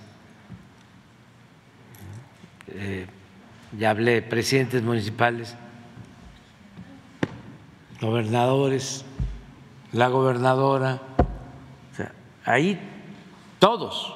eh, 2.68 3.06
ya 3.78 3.92
hablé, 3.92 4.22
presidentes 4.22 4.82
municipales, 4.82 5.56
gobernadores, 8.02 9.06
la 9.92 10.08
gobernadora, 10.08 11.02
ahí 12.46 12.80
todos, 13.60 14.16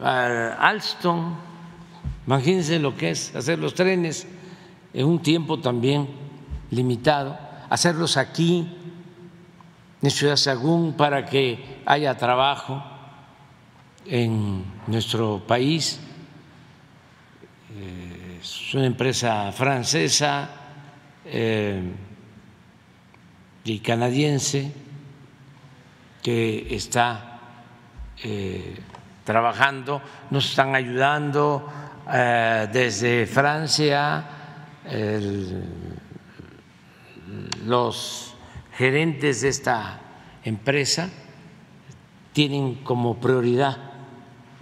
Alstom, 0.00 1.36
imagínense 2.26 2.78
lo 2.78 2.96
que 2.96 3.10
es 3.10 3.34
hacer 3.36 3.58
los 3.58 3.74
trenes 3.74 4.26
en 4.92 5.06
un 5.06 5.22
tiempo 5.22 5.60
también 5.60 6.23
limitado, 6.74 7.38
hacerlos 7.70 8.16
aquí 8.16 8.68
en 10.02 10.10
Ciudad 10.10 10.36
Sagún 10.36 10.94
para 10.94 11.24
que 11.24 11.80
haya 11.86 12.14
trabajo 12.16 12.82
en 14.06 14.64
nuestro 14.86 15.42
país. 15.46 15.98
Eh, 17.76 18.38
es 18.40 18.74
una 18.74 18.86
empresa 18.86 19.50
francesa 19.52 20.50
eh, 21.24 21.82
y 23.64 23.78
canadiense 23.80 24.72
que 26.22 26.74
está 26.74 27.40
eh, 28.22 28.76
trabajando, 29.24 30.02
nos 30.30 30.50
están 30.50 30.74
ayudando 30.74 31.66
desde 32.06 33.26
Francia. 33.26 34.22
Los 37.64 38.34
gerentes 38.76 39.40
de 39.40 39.48
esta 39.48 40.00
empresa 40.44 41.10
tienen 42.32 42.74
como 42.76 43.20
prioridad 43.20 43.78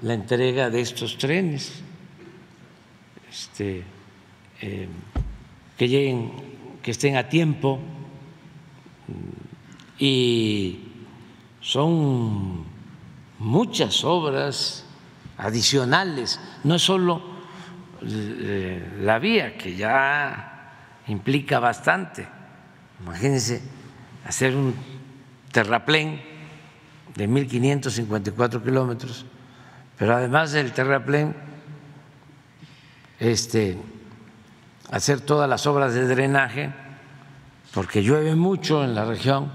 la 0.03 0.15
entrega 0.15 0.69
de 0.69 0.81
estos 0.81 1.17
trenes, 1.17 1.83
este, 3.31 3.85
eh, 4.61 4.89
que 5.77 5.89
lleguen, 5.89 6.33
que 6.83 6.91
estén 6.91 7.17
a 7.17 7.29
tiempo. 7.29 7.79
Y 9.99 10.81
son 11.61 12.65
muchas 13.39 14.05
obras 14.05 14.85
adicionales, 15.39 16.41
no 16.65 16.75
es 16.75 16.83
solo 16.83 17.23
eh, 18.03 18.99
la 19.01 19.19
vía 19.19 19.57
que 19.57 19.77
ya 19.77 21.03
implica 21.07 21.61
bastante 21.61 22.27
Imagínense 23.05 23.61
hacer 24.27 24.55
un 24.55 24.75
terraplén 25.51 26.21
de 27.15 27.29
1.554 27.29 28.63
kilómetros, 28.63 29.27
pero 29.99 30.15
además 30.15 30.53
del 30.53 30.73
terraplén, 30.73 31.35
este, 33.19 33.79
hacer 34.91 35.21
todas 35.21 35.49
las 35.49 35.67
obras 35.67 35.95
de 35.95 36.07
drenaje, 36.07 36.73
porque 37.75 38.03
llueve 38.03 38.35
mucho 38.35 38.85
en 38.85 38.95
la 38.95 39.05
región 39.05 39.51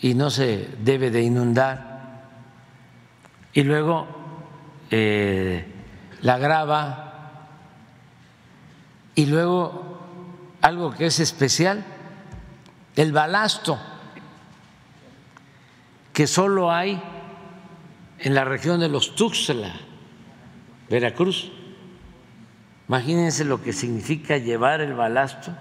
y 0.00 0.14
no 0.14 0.30
se 0.30 0.68
debe 0.82 1.10
de 1.10 1.22
inundar, 1.22 1.88
y 3.52 3.62
luego 3.62 4.06
eh, 4.90 5.66
la 6.22 6.38
grava, 6.38 7.04
y 9.14 9.26
luego 9.26 9.87
algo 10.60 10.92
que 10.92 11.06
es 11.06 11.20
especial, 11.20 11.84
el 12.96 13.12
balasto, 13.12 13.78
que 16.12 16.26
solo 16.26 16.72
hay 16.72 17.00
en 18.18 18.34
la 18.34 18.44
región 18.44 18.80
de 18.80 18.88
los 18.88 19.14
Tuxtla, 19.14 19.72
Veracruz. 20.90 21.52
Imagínense 22.88 23.44
lo 23.44 23.62
que 23.62 23.72
significa 23.72 24.38
llevar 24.38 24.80
el 24.80 24.94
balasto 24.94 25.54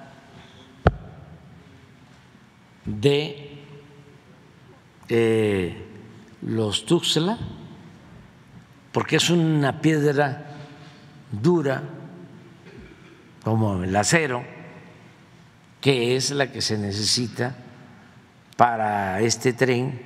de 2.85 3.61
eh, 5.09 5.85
los 6.41 6.85
Tuxtla, 6.85 7.37
porque 8.91 9.17
es 9.17 9.29
una 9.29 9.79
piedra 9.79 10.55
dura 11.31 11.83
como 13.43 13.83
el 13.83 13.95
acero 13.95 14.56
que 15.87 16.17
es 16.17 16.31
la 16.31 16.51
que 16.51 16.59
se 16.59 16.77
necesita 16.77 17.55
para 18.57 19.21
este 19.21 19.53
tren 19.53 19.97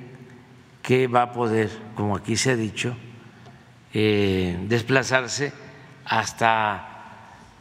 que 0.80 1.08
va 1.08 1.22
a 1.22 1.32
poder, 1.32 1.70
como 1.96 2.14
aquí 2.14 2.36
se 2.36 2.52
ha 2.52 2.54
dicho, 2.54 2.94
eh, 3.92 4.64
desplazarse 4.68 5.52
hasta 6.04 6.86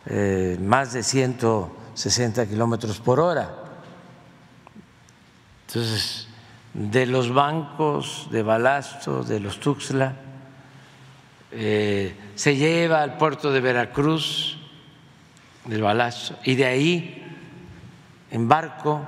eh, 0.05 0.55
más 0.61 0.93
de 0.93 1.01
160 1.01 2.45
kilómetros 2.45 2.99
por 2.99 3.19
hora. 3.19 3.55
Entonces, 5.65 6.27
de 6.75 7.07
los 7.07 7.33
bancos 7.33 8.27
de 8.29 8.43
Balasto, 8.43 9.23
de 9.23 9.39
los 9.39 9.59
Tuxtla, 9.59 10.13
eh, 11.53 12.15
se 12.35 12.55
lleva 12.55 13.01
al 13.01 13.17
puerto 13.17 13.51
de 13.51 13.61
Veracruz, 13.61 14.59
del 15.65 15.81
Balasto, 15.81 16.37
y 16.43 16.53
de 16.53 16.65
ahí 16.65 17.20
en 18.31 18.47
barco 18.47 19.01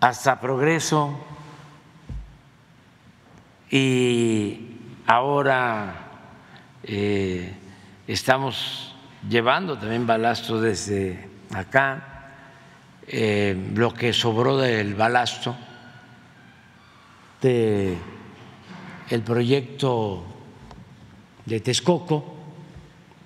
hasta 0.00 0.40
Progreso 0.40 1.18
y 3.68 4.76
ahora 5.06 5.94
eh, 6.84 7.52
estamos 8.06 8.94
llevando 9.28 9.76
también 9.76 10.06
balasto 10.06 10.60
desde 10.60 11.28
acá, 11.52 12.30
eh, 13.08 13.70
lo 13.74 13.92
que 13.92 14.12
sobró 14.12 14.56
del 14.58 14.94
balasto 14.94 15.56
de 17.40 17.98
proyecto 19.22 20.24
de 21.44 21.60
Texcoco, 21.60 22.36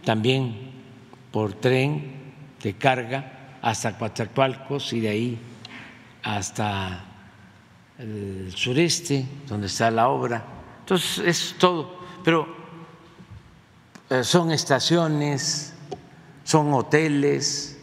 también 0.05 0.73
por 1.31 1.53
tren 1.53 2.33
de 2.63 2.75
carga 2.75 3.36
hasta 3.62 3.99
Coatzacoalcos 3.99 4.93
y 4.93 5.01
de 5.01 5.09
ahí 5.09 5.39
hasta 6.23 7.05
el 7.99 8.53
sureste, 8.55 9.27
donde 9.47 9.66
está 9.66 9.91
la 9.91 10.09
obra. 10.09 10.45
Entonces 10.81 11.19
es 11.19 11.55
todo, 11.59 12.01
pero 12.24 12.47
eh, 14.11 14.23
son 14.23 14.53
estaciones, 14.53 15.74
son 16.45 16.73
hoteles, 16.74 17.78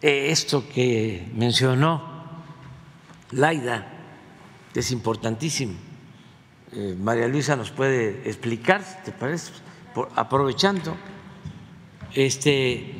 eh, 0.00 0.30
esto 0.30 0.68
que 0.68 1.28
mencionó 1.34 2.02
Laida 3.32 3.98
es 4.74 4.92
importantísimo. 4.92 5.74
Eh, 6.72 6.96
María 6.98 7.26
Luisa 7.26 7.56
nos 7.56 7.70
puede 7.70 8.28
explicar, 8.28 8.82
¿te 9.04 9.12
parece? 9.12 9.52
aprovechando, 10.14 10.94
este, 12.14 12.97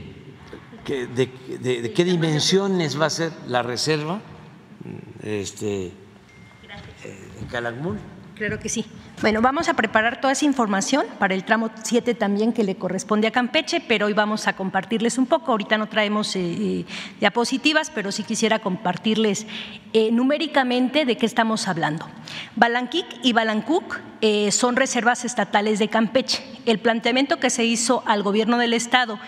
de, 0.88 1.92
qué 1.94 2.04
dimensiones 2.04 3.00
va 3.00 3.06
a 3.06 3.10
ser 3.10 3.32
la 3.46 3.62
reserva 3.62 4.20
este, 5.22 5.92
en 7.40 7.46
Calakmul. 7.50 7.98
Claro 8.38 8.60
que 8.60 8.68
sí. 8.68 8.86
Bueno, 9.20 9.42
vamos 9.42 9.68
a 9.68 9.74
preparar 9.74 10.20
toda 10.20 10.32
esa 10.32 10.44
información 10.44 11.06
para 11.18 11.34
el 11.34 11.42
tramo 11.42 11.70
7 11.82 12.14
también 12.14 12.52
que 12.52 12.62
le 12.62 12.76
corresponde 12.76 13.26
a 13.26 13.32
Campeche, 13.32 13.80
pero 13.80 14.06
hoy 14.06 14.12
vamos 14.12 14.46
a 14.46 14.52
compartirles 14.52 15.18
un 15.18 15.26
poco. 15.26 15.50
Ahorita 15.50 15.76
no 15.76 15.88
traemos 15.88 16.36
eh, 16.36 16.40
eh, 16.40 16.84
diapositivas, 17.18 17.90
pero 17.90 18.12
sí 18.12 18.22
quisiera 18.22 18.60
compartirles 18.60 19.48
eh, 19.92 20.12
numéricamente 20.12 21.04
de 21.04 21.16
qué 21.16 21.26
estamos 21.26 21.66
hablando. 21.66 22.06
Balanquic 22.54 23.06
y 23.24 23.32
Balancuc 23.32 23.98
son 24.50 24.76
reservas 24.76 25.24
estatales 25.24 25.78
de 25.78 25.88
Campeche. 25.88 26.42
El 26.66 26.80
planteamiento 26.80 27.38
que 27.38 27.50
se 27.50 27.64
hizo 27.64 28.02
al 28.06 28.22
gobierno 28.22 28.58
del 28.58 28.74
estado 28.74 29.18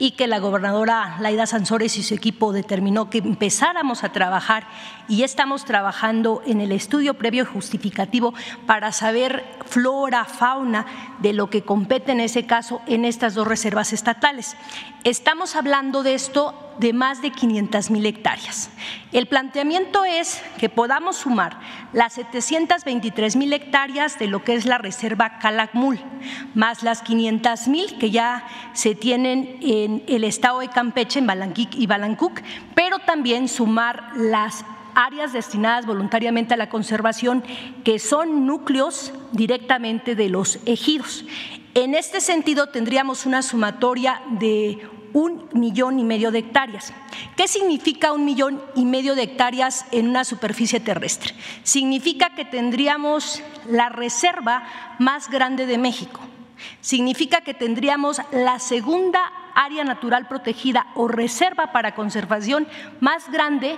y 0.00 0.12
que 0.12 0.26
la 0.26 0.38
gobernadora 0.38 1.18
Laida 1.20 1.46
Sansores 1.46 1.98
y 1.98 2.02
su 2.02 2.14
equipo 2.14 2.52
determinó 2.52 3.10
que 3.10 3.18
empezáramos 3.18 4.02
a 4.02 4.12
trabajar 4.12 4.66
y 5.08 5.22
estamos 5.22 5.66
trabajando 5.66 6.42
en 6.46 6.62
el 6.62 6.72
estudio 6.72 7.14
previo 7.14 7.44
justificativo 7.44 8.32
para 8.66 8.92
saber 8.92 9.44
flora, 9.66 10.24
fauna 10.24 10.86
de 11.18 11.34
lo 11.34 11.50
que 11.50 11.62
compete 11.62 12.12
en 12.12 12.20
ese 12.20 12.46
caso 12.46 12.80
en 12.86 13.04
estas 13.04 13.34
dos 13.34 13.46
reservas 13.46 13.92
estatales. 13.92 14.56
Estamos 15.04 15.54
hablando 15.54 16.02
de 16.02 16.14
esto 16.14 16.54
de 16.80 16.94
más 16.94 17.20
de 17.20 17.30
500 17.30 17.90
mil 17.90 18.06
hectáreas. 18.06 18.70
El 19.12 19.26
planteamiento 19.26 20.04
es 20.04 20.42
que 20.58 20.70
podamos 20.70 21.16
sumar 21.16 21.60
las 21.92 22.14
723 22.14 23.36
mil 23.36 23.52
hectáreas 23.52 24.18
de 24.18 24.26
lo 24.26 24.42
que 24.42 24.54
es 24.54 24.64
la 24.64 24.78
reserva 24.78 25.38
Calakmul, 25.38 26.00
más 26.54 26.82
las 26.82 27.02
500 27.02 27.68
mil 27.68 27.98
que 27.98 28.10
ya 28.10 28.46
se 28.72 28.94
tienen 28.94 29.58
en 29.60 30.02
el 30.08 30.24
estado 30.24 30.60
de 30.60 30.68
Campeche, 30.68 31.18
en 31.18 31.26
Balanquic 31.26 31.74
y 31.74 31.86
Balancuc, 31.86 32.40
pero 32.74 32.98
también 32.98 33.48
sumar 33.48 34.12
las 34.16 34.64
áreas 34.94 35.34
destinadas 35.34 35.86
voluntariamente 35.86 36.54
a 36.54 36.56
la 36.56 36.70
conservación, 36.70 37.44
que 37.84 37.98
son 37.98 38.46
núcleos 38.46 39.12
directamente 39.32 40.14
de 40.14 40.30
los 40.30 40.58
ejidos. 40.66 41.24
En 41.74 41.94
este 41.94 42.20
sentido, 42.20 42.68
tendríamos 42.68 43.26
una 43.26 43.42
sumatoria 43.42 44.22
de 44.30 44.78
un 45.12 45.48
millón 45.52 45.98
y 45.98 46.04
medio 46.04 46.30
de 46.30 46.40
hectáreas. 46.40 46.92
¿Qué 47.36 47.48
significa 47.48 48.12
un 48.12 48.24
millón 48.24 48.62
y 48.74 48.84
medio 48.84 49.14
de 49.14 49.22
hectáreas 49.22 49.86
en 49.92 50.08
una 50.08 50.24
superficie 50.24 50.80
terrestre? 50.80 51.34
Significa 51.62 52.34
que 52.34 52.44
tendríamos 52.44 53.42
la 53.68 53.88
reserva 53.88 54.64
más 54.98 55.30
grande 55.30 55.66
de 55.66 55.78
México. 55.78 56.20
Significa 56.80 57.40
que 57.40 57.54
tendríamos 57.54 58.20
la 58.32 58.58
segunda 58.58 59.20
área 59.54 59.84
natural 59.84 60.28
protegida 60.28 60.86
o 60.94 61.08
reserva 61.08 61.72
para 61.72 61.94
conservación 61.94 62.68
más 63.00 63.30
grande 63.30 63.76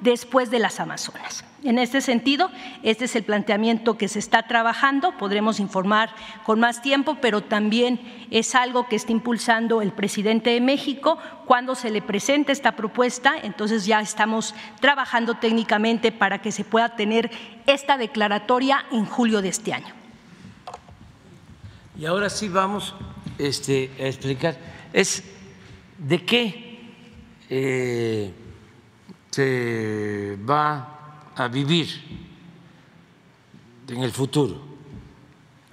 después 0.00 0.50
de 0.50 0.58
las 0.58 0.80
Amazonas. 0.80 1.44
En 1.64 1.78
este 1.78 2.02
sentido, 2.02 2.50
este 2.82 3.06
es 3.06 3.16
el 3.16 3.22
planteamiento 3.22 3.96
que 3.96 4.06
se 4.06 4.18
está 4.18 4.42
trabajando, 4.42 5.16
podremos 5.16 5.60
informar 5.60 6.14
con 6.44 6.60
más 6.60 6.82
tiempo, 6.82 7.16
pero 7.22 7.42
también 7.42 7.98
es 8.30 8.54
algo 8.54 8.86
que 8.86 8.96
está 8.96 9.12
impulsando 9.12 9.80
el 9.80 9.90
presidente 9.90 10.50
de 10.50 10.60
México. 10.60 11.16
Cuando 11.46 11.74
se 11.74 11.90
le 11.90 12.02
presente 12.02 12.52
esta 12.52 12.76
propuesta, 12.76 13.36
entonces 13.42 13.86
ya 13.86 14.02
estamos 14.02 14.54
trabajando 14.78 15.36
técnicamente 15.38 16.12
para 16.12 16.42
que 16.42 16.52
se 16.52 16.64
pueda 16.64 16.96
tener 16.96 17.30
esta 17.64 17.96
declaratoria 17.96 18.84
en 18.92 19.06
julio 19.06 19.40
de 19.40 19.48
este 19.48 19.72
año. 19.72 19.94
Y 21.98 22.04
ahora 22.04 22.28
sí 22.28 22.50
vamos 22.50 22.94
este, 23.38 23.90
a 23.98 24.02
explicar, 24.02 24.58
es 24.92 25.24
de 25.96 26.26
qué 26.26 26.92
eh, 27.48 28.34
se 29.30 30.36
va 30.46 30.93
a 31.36 31.48
vivir 31.48 31.88
en 33.88 34.02
el 34.02 34.12
futuro 34.12 34.74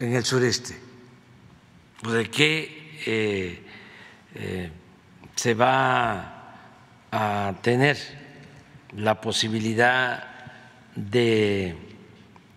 en 0.02 0.16
el 0.16 0.26
sureste, 0.26 0.76
de 2.02 2.32
qué 2.32 3.00
eh, 3.06 3.64
eh, 4.34 4.72
se 5.36 5.54
va 5.54 6.56
a 7.12 7.54
tener 7.62 7.98
la 8.98 9.22
posibilidad 9.22 10.24
de 10.96 11.78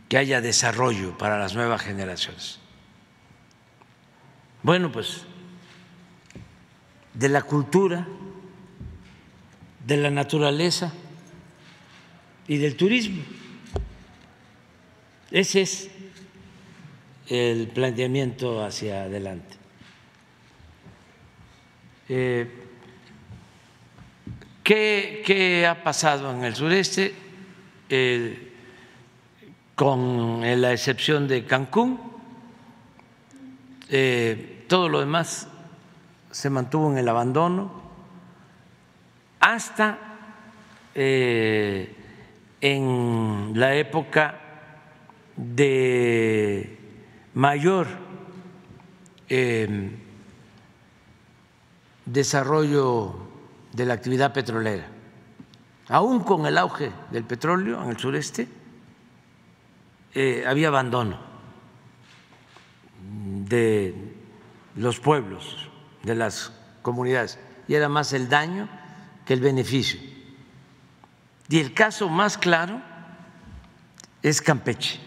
que 0.09 0.17
haya 0.17 0.41
desarrollo 0.41 1.19
para 1.19 1.39
las 1.39 1.55
nuevas 1.55 1.83
generaciones. 1.83 2.61
Bueno, 4.63 4.91
pues 4.91 5.27
de 7.13 7.29
la 7.29 7.43
cultura, 7.43 8.07
de 9.87 9.97
la 9.99 10.11
naturaleza 10.11 10.95
y 12.47 12.59
del 12.59 12.77
turismo. 12.77 13.23
Ese 15.31 15.63
es 15.63 15.91
el 17.29 17.69
planteamiento 17.69 18.63
hacia 18.65 19.05
adelante. 19.05 19.57
Eh, 22.09 22.49
¿qué, 24.63 25.67
ha 25.69 25.83
pasado 25.83 26.31
en 26.33 26.45
el 26.45 26.55
sureste? 26.55 27.15
Eh, 27.89 28.53
con 29.75 30.41
la 30.61 30.73
excepción 30.73 31.27
de 31.27 31.45
Cancún, 31.45 31.99
eh, 33.89 34.65
todo 34.69 34.89
lo 34.89 35.01
demás 35.01 35.49
se 36.31 36.51
mantuvo 36.51 36.93
en 36.93 36.99
el 36.99 37.09
abandono 37.09 37.83
hasta 39.41 39.99
en 42.65 43.53
la 43.57 43.75
época 43.75 44.41
de 45.37 46.79
mayor 47.35 47.87
eh, 49.29 49.91
desarrollo 52.07 53.17
de 53.71 53.85
la 53.85 53.93
actividad 53.93 54.33
petrolera. 54.33 54.87
Aún 55.89 56.21
con 56.21 56.47
el 56.47 56.57
auge 56.57 56.91
del 57.11 57.25
petróleo 57.25 57.83
en 57.83 57.91
el 57.91 57.99
sureste, 57.99 58.49
eh, 60.15 60.45
había 60.47 60.69
abandono 60.69 61.21
de 63.47 63.95
los 64.77 65.01
pueblos, 65.01 65.69
de 66.03 66.15
las 66.15 66.51
comunidades, 66.81 67.39
y 67.69 67.75
era 67.75 67.91
más 67.91 68.15
el 68.15 68.31
daño 68.31 68.71
que 69.27 69.35
el 69.35 69.41
beneficio. 69.41 70.14
Y 71.49 71.59
el 71.59 71.75
caso 71.75 72.09
más 72.09 72.39
claro 72.39 72.81
es 74.23 74.41
Campeche, 74.41 74.99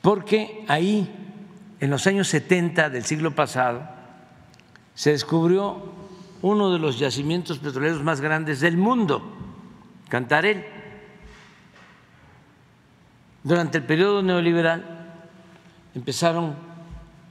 porque 0.00 0.64
ahí, 0.68 1.14
en 1.80 1.90
los 1.90 2.06
años 2.06 2.28
70 2.28 2.88
del 2.90 3.04
siglo 3.04 3.34
pasado, 3.34 3.86
se 4.94 5.10
descubrió 5.10 5.92
uno 6.40 6.72
de 6.72 6.78
los 6.78 6.98
yacimientos 6.98 7.58
petroleros 7.58 8.02
más 8.02 8.20
grandes 8.20 8.60
del 8.60 8.76
mundo, 8.76 9.36
Cantarel, 10.08 10.64
durante 13.42 13.78
el 13.78 13.84
periodo 13.84 14.22
neoliberal 14.22 14.84
empezaron 15.94 16.54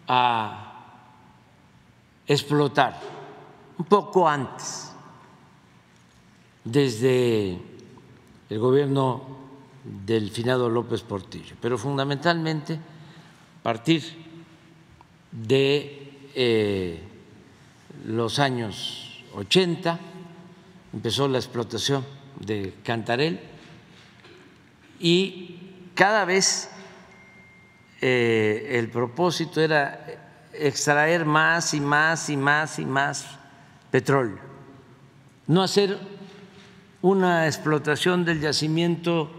a 0.07 0.67
explotar 2.25 2.99
un 3.77 3.85
poco 3.85 4.27
antes, 4.27 4.86
desde 6.71 7.57
el 8.49 8.59
gobierno 8.59 9.21
del 10.05 10.29
finado 10.29 10.69
López 10.69 11.01
Portillo, 11.01 11.55
pero 11.61 11.77
fundamentalmente 11.77 12.79
partir 13.63 14.03
de 15.31 16.29
eh, 16.35 17.01
los 18.05 18.39
años 18.39 19.23
80 19.33 19.99
empezó 20.93 21.27
la 21.27 21.37
explotación 21.37 22.05
de 22.39 22.75
Cantarel 22.83 23.39
y 24.99 25.59
cada 25.95 26.25
vez 26.25 26.69
eh, 28.01 28.71
el 28.73 28.89
propósito 28.89 29.61
era 29.61 30.05
extraer 30.53 31.25
más 31.25 31.73
y 31.73 31.81
más 31.81 32.29
y 32.29 32.37
más 32.37 32.79
y 32.79 32.85
más 32.85 33.25
petróleo, 33.91 34.39
no 35.47 35.63
hacer 35.63 36.16
una 37.07 37.45
explotación 37.45 38.25
del 38.25 38.41
yacimiento 38.41 39.31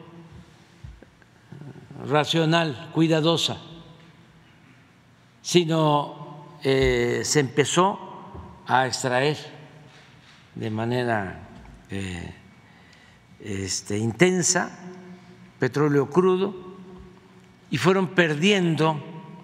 racional, 2.09 2.89
cuidadosa, 2.95 3.59
sino 5.43 6.57
eh, 6.65 7.20
se 7.24 7.40
empezó 7.40 7.99
a 8.66 8.86
extraer 8.86 9.36
de 10.55 10.70
manera 10.70 11.47
eh, 11.90 12.35
este, 13.40 13.99
intensa 13.99 14.70
petróleo 15.59 16.09
crudo 16.09 16.55
y 17.70 17.77
fueron 17.77 18.09
perdiendo 18.09 18.99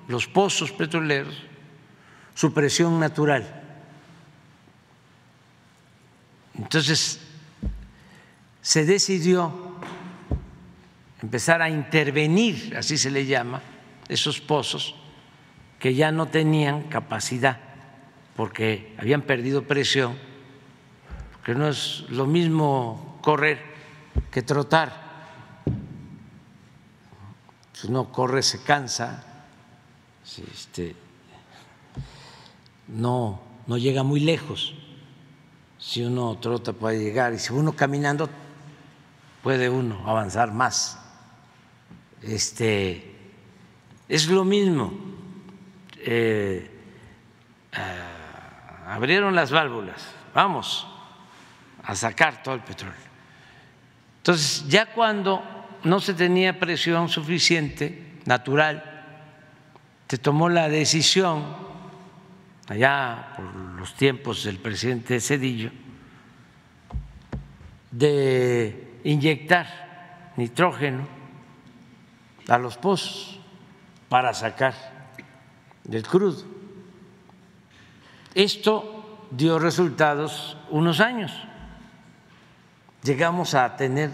los 0.09 0.27
pozos 0.27 0.73
petroleros 0.73 1.35
su 2.35 2.55
presión 2.55 2.99
natural. 2.99 3.63
Entonces 6.55 7.21
se 8.65 8.87
decidió 8.87 9.53
empezar 11.21 11.61
a 11.61 11.69
intervenir, 11.69 12.75
así 12.79 12.97
se 12.97 13.11
le 13.11 13.27
llama, 13.27 13.61
esos 14.09 14.41
pozos 14.41 14.95
que 15.79 15.95
ya 15.95 16.11
no 16.11 16.29
tenían 16.29 16.85
capacidad 16.85 17.61
porque 18.35 18.97
habían 18.99 19.21
perdido 19.21 19.65
presión, 19.65 20.17
que 21.45 21.55
no 21.55 21.69
es 21.69 22.07
lo 22.09 22.25
mismo 22.25 23.19
correr 23.21 23.61
que 24.31 24.41
trotar. 24.41 25.05
Si 27.75 27.89
uno 27.89 28.11
corre 28.11 28.43
se 28.43 28.63
cansa, 28.63 29.45
este, 30.25 30.97
no, 32.89 33.43
no 33.67 33.77
llega 33.77 34.03
muy 34.03 34.21
lejos. 34.21 34.75
Si 35.79 36.03
uno 36.03 36.39
trota 36.39 36.73
puede 36.73 36.99
llegar 36.99 37.35
y 37.35 37.39
si 37.39 37.53
uno 37.53 37.77
caminando 37.77 38.31
puede 39.45 39.69
uno 39.69 40.03
avanzar 40.09 40.53
más. 40.53 40.99
Este, 42.23 43.15
es 44.09 44.27
lo 44.29 44.43
mismo. 44.43 44.95
Eh, 45.99 46.71
ah, 47.75 48.95
abrieron 48.95 49.35
las 49.35 49.51
válvulas, 49.51 50.03
vamos 50.35 50.87
a 51.83 51.95
sacar 51.95 52.43
todo 52.43 52.55
el 52.55 52.63
petróleo. 52.63 52.97
Entonces, 54.17 54.67
ya 54.67 54.87
cuando 54.87 55.43
no 55.83 56.01
se 56.01 56.15
tenía 56.15 56.59
presión 56.59 57.11
suficiente, 57.11 58.21
natural, 58.25 58.83
se 60.09 60.17
tomó 60.17 60.49
la 60.49 60.71
decisión, 60.71 61.45
allá 62.67 63.35
por 63.37 63.45
los 63.55 63.95
tiempos 63.95 64.45
del 64.45 64.57
presidente 64.57 65.21
Cedillo, 65.21 65.71
de 67.91 68.84
inyectar 69.05 70.33
nitrógeno 70.37 71.07
a 72.49 72.59
los 72.59 72.77
pozos 72.77 73.39
para 74.09 74.35
sacar 74.35 74.75
del 75.85 76.03
crudo. 76.07 76.43
Esto 78.35 79.29
dio 79.31 79.59
resultados 79.59 80.57
unos 80.71 81.01
años. 81.01 81.33
Llegamos 83.03 83.55
a 83.55 83.77
tener 83.77 84.11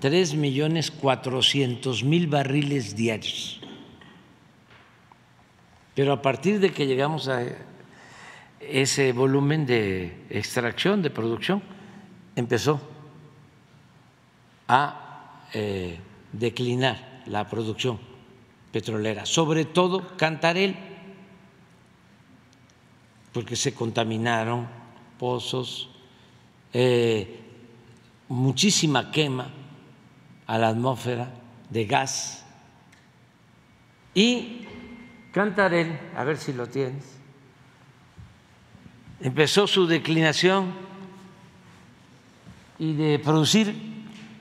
tres 0.00 0.34
millones 0.34 0.90
cuatrocientos 0.90 2.02
mil 2.02 2.26
barriles 2.26 2.96
diarios. 2.96 3.60
Pero 5.94 6.12
a 6.12 6.22
partir 6.22 6.60
de 6.60 6.72
que 6.72 6.86
llegamos 6.86 7.28
a 7.28 7.44
ese 8.60 9.12
volumen 9.12 9.66
de 9.66 10.24
extracción, 10.30 11.02
de 11.02 11.10
producción, 11.10 11.62
empezó 12.36 12.80
a 14.72 15.48
eh, 15.52 15.98
declinar 16.30 17.22
la 17.26 17.48
producción 17.48 17.98
petrolera, 18.70 19.26
sobre 19.26 19.64
todo 19.64 20.16
Cantarel, 20.16 20.76
porque 23.32 23.56
se 23.56 23.74
contaminaron 23.74 24.68
pozos, 25.18 25.90
eh, 26.72 27.40
muchísima 28.28 29.10
quema 29.10 29.50
a 30.46 30.56
la 30.56 30.68
atmósfera 30.68 31.32
de 31.68 31.84
gas. 31.86 32.44
Y 34.14 34.66
Cantarel, 35.32 35.98
a 36.16 36.22
ver 36.22 36.36
si 36.36 36.52
lo 36.52 36.68
tienes, 36.68 37.16
empezó 39.20 39.66
su 39.66 39.88
declinación 39.88 40.72
y 42.78 42.92
de 42.94 43.18
producir 43.18 43.89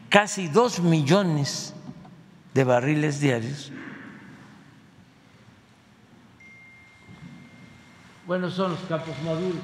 casi 0.09 0.47
dos 0.47 0.79
millones 0.79 1.73
de 2.53 2.63
barriles 2.63 3.19
diarios. 3.19 3.71
Bueno, 8.25 8.49
son 8.49 8.71
los 8.71 8.79
campos 8.81 9.15
maduros, 9.23 9.61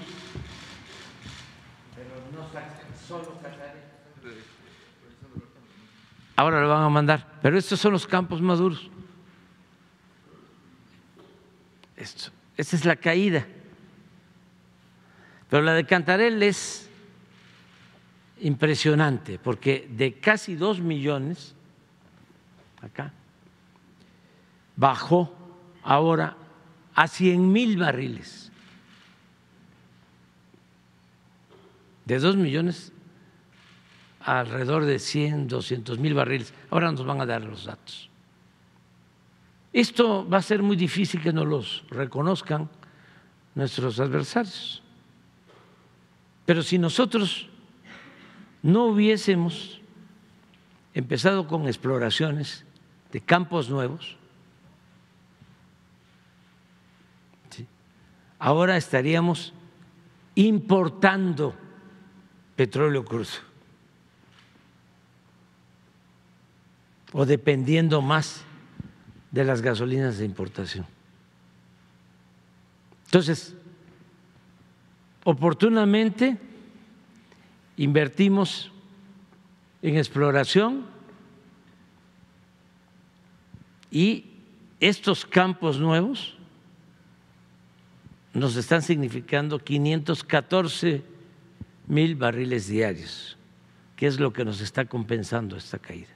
pero 1.95 2.09
no 2.31 2.47
solo 3.07 3.39
Cantarel. 3.41 3.84
Ahora 6.35 6.61
lo 6.61 6.69
van 6.69 6.84
a 6.84 6.89
mandar, 6.89 7.27
pero 7.41 7.57
estos 7.57 7.80
son 7.80 7.93
los 7.93 8.07
campos 8.07 8.41
maduros. 8.41 8.89
Esto, 11.95 12.31
esta 12.57 12.76
es 12.76 12.85
la 12.85 12.95
caída. 12.95 13.45
Pero 15.49 15.61
la 15.61 15.73
de 15.73 15.85
Cantarel 15.85 16.41
es 16.41 16.84
impresionante, 18.39 19.39
porque 19.39 19.87
de 19.89 20.19
casi 20.19 20.55
dos 20.55 20.79
millones, 20.79 21.55
acá, 22.81 23.13
bajó 24.75 25.33
ahora 25.83 26.35
a 26.93 27.07
cien 27.07 27.51
mil 27.51 27.77
barriles. 27.77 28.51
De 32.05 32.19
dos 32.19 32.35
millones 32.35 32.91
a 34.19 34.39
alrededor 34.39 34.85
de 34.85 34.99
100, 34.99 35.47
200 35.47 35.99
mil 35.99 36.13
barriles. 36.13 36.53
Ahora 36.69 36.91
nos 36.91 37.05
van 37.05 37.21
a 37.21 37.25
dar 37.25 37.43
los 37.43 37.65
datos. 37.65 38.09
Esto 39.71 40.27
va 40.27 40.37
a 40.37 40.41
ser 40.41 40.63
muy 40.63 40.75
difícil 40.75 41.21
que 41.21 41.33
nos 41.33 41.45
los 41.45 41.83
reconozcan 41.89 42.69
nuestros 43.55 43.99
adversarios. 43.99 44.81
Pero 46.45 46.63
si 46.63 46.77
nosotros 46.77 47.49
no 48.65 48.85
hubiésemos 48.85 49.79
empezado 50.95 51.47
con 51.47 51.67
exploraciones 51.67 52.65
de 53.11 53.21
campos 53.21 53.69
nuevos, 53.69 54.17
ahora 58.39 58.75
estaríamos 58.75 59.53
importando 60.33 61.53
petróleo 62.55 63.05
crudo 63.05 63.29
o 67.13 67.23
dependiendo 67.23 68.01
más 68.01 68.43
de 69.29 69.43
las 69.43 69.61
gasolinas 69.61 70.17
de 70.17 70.25
importación. 70.25 70.87
Entonces, 73.05 73.55
oportunamente 75.23 76.55
invertimos 77.77 78.72
en 79.81 79.97
exploración 79.97 80.85
y 83.91 84.26
estos 84.80 85.26
campos 85.26 85.80
nuevos 85.80 86.35
nos 88.34 88.56
están 88.57 88.81
significando 88.81 89.60
514 89.60 91.03
mil 91.88 92.15
barriles 92.15 92.68
diarios, 92.68 93.38
que 93.95 94.07
es 94.07 94.19
lo 94.19 94.34
que 94.34 94.43
nos 94.43 94.60
está 94.60 94.85
compensando 94.85 95.56
esta 95.56 95.80
caída. 95.80 96.10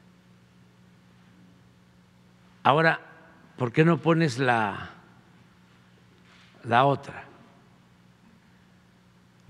Ahora, 2.64 3.00
¿por 3.58 3.72
qué 3.72 3.86
no 3.86 4.02
pones 4.02 4.38
la, 4.38 4.90
la 6.66 6.86
otra? 6.86 7.29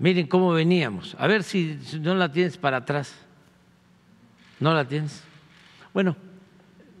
Miren 0.00 0.26
cómo 0.26 0.50
veníamos. 0.52 1.14
A 1.18 1.26
ver 1.26 1.42
si 1.42 1.78
no 2.00 2.14
la 2.14 2.32
tienes 2.32 2.56
para 2.56 2.78
atrás. 2.78 3.14
¿No 4.58 4.72
la 4.72 4.88
tienes? 4.88 5.22
Bueno, 5.92 6.16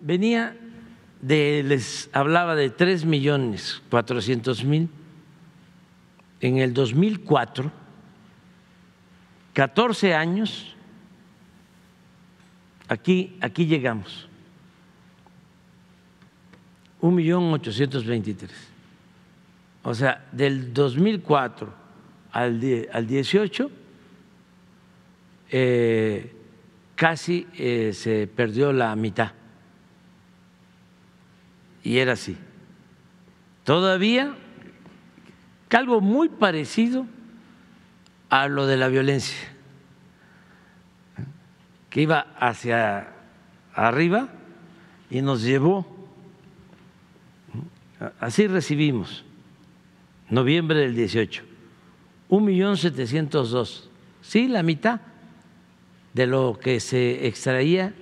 venía 0.02 0.54
de, 1.22 1.62
les 1.64 2.10
hablaba 2.12 2.54
de 2.54 2.68
3 2.68 3.06
millones 3.06 3.82
400 3.88 4.64
mil 4.64 4.90
en 6.42 6.58
el 6.58 6.74
2004, 6.74 7.72
14 9.54 10.14
años, 10.14 10.74
aquí, 12.86 13.36
aquí 13.40 13.64
llegamos, 13.64 14.28
un 17.00 17.14
millón 17.14 17.50
823. 17.52 18.50
O 19.84 19.94
sea, 19.94 20.26
del 20.32 20.74
2004 20.74 21.79
al, 22.32 22.60
al 22.92 23.06
18, 23.06 23.70
eh, 25.50 26.32
casi 26.94 27.46
eh, 27.54 27.92
se 27.94 28.26
perdió 28.26 28.72
la 28.72 28.94
mitad. 28.96 29.32
Y 31.82 31.98
era 31.98 32.12
así. 32.12 32.36
Todavía 33.64 34.34
algo 35.76 36.00
muy 36.00 36.28
parecido 36.28 37.06
a 38.28 38.48
lo 38.48 38.66
de 38.66 38.76
la 38.76 38.88
violencia, 38.88 39.36
que 41.88 42.02
iba 42.02 42.26
hacia 42.38 43.08
arriba 43.74 44.28
y 45.10 45.22
nos 45.22 45.42
llevó, 45.42 45.86
así 48.20 48.46
recibimos, 48.46 49.24
noviembre 50.28 50.78
del 50.80 50.94
18, 50.94 51.44
un 52.30 52.44
millón 52.44 52.78
setecientos 52.78 53.50
dos, 53.50 53.90
sí, 54.22 54.48
la 54.48 54.62
mitad 54.62 55.00
de 56.14 56.26
lo 56.26 56.58
que 56.58 56.80
se 56.80 57.26
extraía 57.26 57.92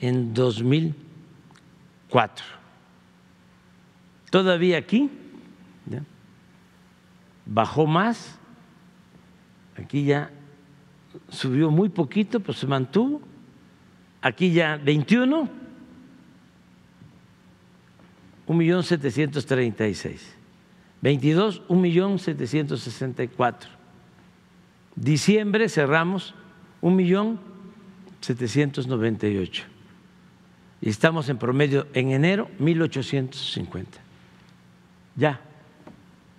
en 0.00 0.32
2004. 0.32 2.46
Todavía 4.30 4.78
aquí 4.78 5.10
bajó 7.44 7.86
más, 7.86 8.38
aquí 9.76 10.04
ya 10.04 10.30
subió 11.28 11.70
muy 11.70 11.88
poquito, 11.88 12.40
pues 12.40 12.58
se 12.58 12.66
mantuvo, 12.66 13.22
aquí 14.20 14.52
ya 14.52 14.76
21, 14.76 15.48
un 18.46 18.56
millón 18.56 18.84
setecientos 18.84 19.46
treinta 19.46 19.88
y 19.88 19.94
seis, 19.94 20.36
22, 21.00 21.62
un 21.68 21.80
millón 21.80 22.18
setecientos 22.18 22.80
sesenta 22.80 23.22
y 23.22 23.28
cuatro, 23.28 23.70
diciembre 24.96 25.68
cerramos 25.68 26.34
un 26.80 26.96
millón 26.96 27.40
setecientos 28.20 28.86
noventa 28.86 29.28
y 29.28 29.36
ocho 29.38 29.64
y 30.80 30.88
estamos 30.88 31.28
en 31.28 31.38
promedio 31.38 31.86
en 31.94 32.10
enero 32.10 32.50
mil 32.58 32.82
ochocientos 32.82 33.52
cincuenta, 33.52 33.98
ya 35.14 35.40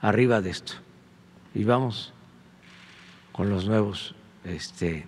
arriba 0.01 0.41
de 0.41 0.49
esto 0.49 0.73
y 1.55 1.63
vamos 1.63 2.13
con 3.31 3.49
los 3.49 3.65
nuevos 3.65 4.13
este, 4.43 5.05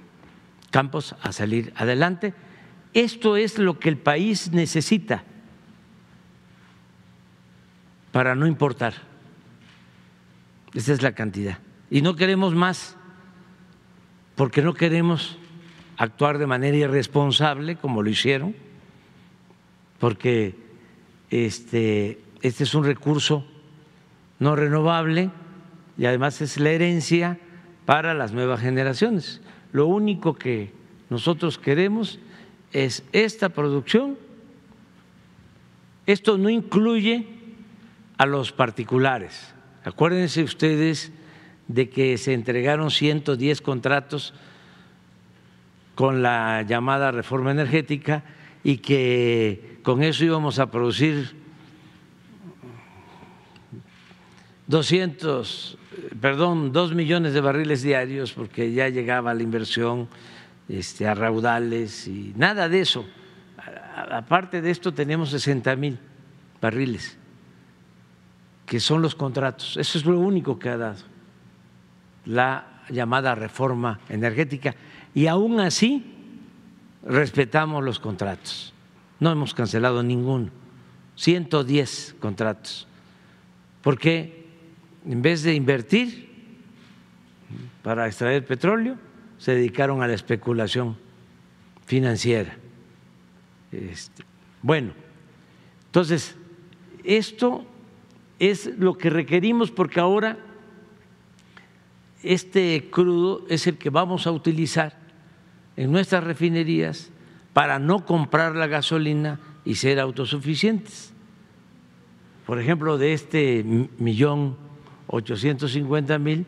campos 0.69 1.15
a 1.21 1.33
salir 1.33 1.73
adelante. 1.75 2.33
Esto 2.93 3.37
es 3.37 3.57
lo 3.57 3.79
que 3.79 3.89
el 3.89 3.97
país 3.97 4.51
necesita 4.51 5.23
para 8.11 8.35
no 8.35 8.47
importar. 8.47 9.10
Esa 10.73 10.93
es 10.93 11.02
la 11.02 11.14
cantidad. 11.14 11.60
Y 11.89 12.02
no 12.02 12.15
queremos 12.15 12.56
más, 12.56 12.95
porque 14.35 14.61
no 14.61 14.73
queremos 14.73 15.38
actuar 15.98 16.38
de 16.38 16.48
manera 16.48 16.77
irresponsable 16.77 17.76
como 17.76 18.02
lo 18.02 18.10
hicieron, 18.10 18.56
porque 19.99 20.56
este, 21.30 22.19
este 22.41 22.64
es 22.64 22.73
un 22.73 22.85
recurso 22.85 23.45
no 24.39 24.56
renovable 24.56 25.30
y 25.98 26.06
además 26.06 26.41
es 26.41 26.60
la 26.60 26.72
herencia 26.72 27.38
para 27.85 28.14
las 28.14 28.31
nuevas 28.31 28.61
generaciones. 28.61 29.41
Lo 29.72 29.85
único 29.85 30.34
que 30.34 30.72
nosotros 31.10 31.60
queremos 31.60 32.19
es 32.73 33.03
esta 33.11 33.49
producción. 33.49 34.18
Esto 36.07 36.38
no 36.38 36.49
incluye 36.49 37.27
a 38.18 38.26
los 38.26 38.52
particulares. 38.52 39.53
Acuérdense 39.83 40.43
ustedes 40.43 41.11
de 41.67 41.89
que 41.89 42.17
se 42.17 42.33
entregaron 42.33 42.91
110 42.91 43.61
contratos 43.61 44.33
con 45.95 46.21
la 46.21 46.63
llamada 46.63 47.11
reforma 47.11 47.51
energética 47.51 48.23
y 48.63 48.77
que 48.77 49.79
con 49.83 50.03
eso 50.03 50.25
íbamos 50.25 50.59
a 50.59 50.69
producir 50.69 51.35
200 54.67 55.77
perdón, 56.19 56.71
dos 56.71 56.93
millones 56.93 57.33
de 57.33 57.41
barriles 57.41 57.81
diarios 57.81 58.33
porque 58.33 58.71
ya 58.71 58.89
llegaba 58.89 59.33
la 59.33 59.43
inversión 59.43 60.07
este, 60.69 61.07
a 61.07 61.13
raudales 61.13 62.07
y 62.07 62.33
nada 62.35 62.69
de 62.69 62.81
eso. 62.81 63.05
Aparte 64.11 64.61
de 64.61 64.71
esto 64.71 64.93
tenemos 64.93 65.29
60 65.29 65.75
mil 65.75 65.99
barriles, 66.61 67.17
que 68.72 68.80
son 68.80 69.02
los 69.02 69.15
contratos. 69.15 69.76
Eso 69.76 69.98
es 69.98 70.06
lo 70.06 70.18
único 70.18 70.57
que 70.57 70.69
ha 70.69 70.77
dado 70.77 71.03
la 72.23 72.84
llamada 72.89 73.35
reforma 73.35 73.99
energética. 74.07 74.73
Y 75.14 75.27
aún 75.27 75.60
así 75.60 76.06
respetamos 77.03 77.84
los 77.84 77.99
contratos. 77.99 78.73
No 79.19 79.30
hemos 79.30 79.53
cancelado 79.53 80.02
ninguno. 80.03 80.52
110 81.18 82.15
contratos. 82.22 82.88
¿Por 83.81 83.99
qué? 83.99 84.48
en 85.06 85.22
vez 85.22 85.43
de 85.43 85.53
invertir 85.53 86.30
para 87.84 88.07
extraer 88.07 88.45
petróleo, 88.45 88.95
se 89.38 89.53
dedicaron 89.53 90.02
a 90.02 90.07
la 90.07 90.14
especulación 90.14 90.95
financiera. 91.85 92.56
Este, 93.73 94.23
bueno, 94.61 94.93
entonces, 95.88 96.38
esto 97.03 97.65
es 98.41 98.72
lo 98.80 98.97
que 98.97 99.11
requerimos 99.11 99.69
porque 99.69 99.99
ahora 99.99 100.35
este 102.23 102.89
crudo 102.89 103.45
es 103.49 103.68
el 103.68 103.77
que 103.77 103.91
vamos 103.91 104.26
a 104.26 104.31
utilizar 104.31 104.97
en 105.77 105.91
nuestras 105.91 106.23
refinerías 106.23 107.11
para 107.53 107.77
no 107.77 108.03
comprar 108.03 108.55
la 108.55 108.65
gasolina 108.65 109.39
y 109.63 109.76
ser 109.76 109.99
autosuficientes. 109.99 111.13
Por 112.47 112.59
ejemplo, 112.59 112.97
de 112.97 113.13
este 113.13 113.63
millón 113.99 114.57
850 115.05 116.18
mil, 116.18 116.47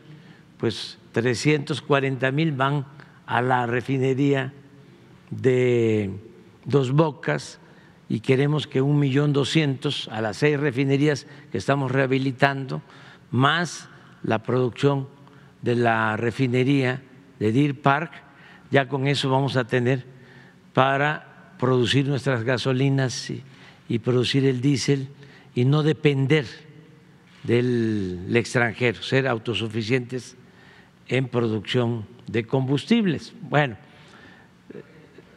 pues 0.58 0.98
340 1.12 2.32
mil 2.32 2.50
van 2.50 2.86
a 3.24 3.40
la 3.40 3.66
refinería 3.66 4.52
de 5.30 6.10
Dos 6.64 6.90
Bocas 6.90 7.60
y 8.08 8.20
queremos 8.20 8.66
que 8.66 8.82
un 8.82 8.98
millón 8.98 9.32
doscientos 9.32 10.08
a 10.12 10.20
las 10.20 10.36
seis 10.38 10.58
refinerías 10.58 11.26
que 11.50 11.58
estamos 11.58 11.90
rehabilitando, 11.90 12.82
más 13.30 13.88
la 14.22 14.42
producción 14.42 15.08
de 15.62 15.76
la 15.76 16.16
refinería 16.16 17.02
de 17.38 17.52
Deer 17.52 17.80
Park, 17.80 18.12
ya 18.70 18.88
con 18.88 19.06
eso 19.06 19.30
vamos 19.30 19.56
a 19.56 19.64
tener 19.64 20.04
para 20.72 21.54
producir 21.58 22.06
nuestras 22.06 22.44
gasolinas 22.44 23.30
y, 23.88 23.98
producir 24.00 24.44
el 24.44 24.60
diésel 24.60 25.08
y 25.54 25.64
no 25.64 25.82
depender 25.82 26.46
del 27.44 28.28
extranjero, 28.34 29.02
ser 29.02 29.28
autosuficientes 29.28 30.36
en 31.08 31.28
producción 31.28 32.06
de 32.26 32.44
combustibles. 32.44 33.32
Bueno, 33.42 33.76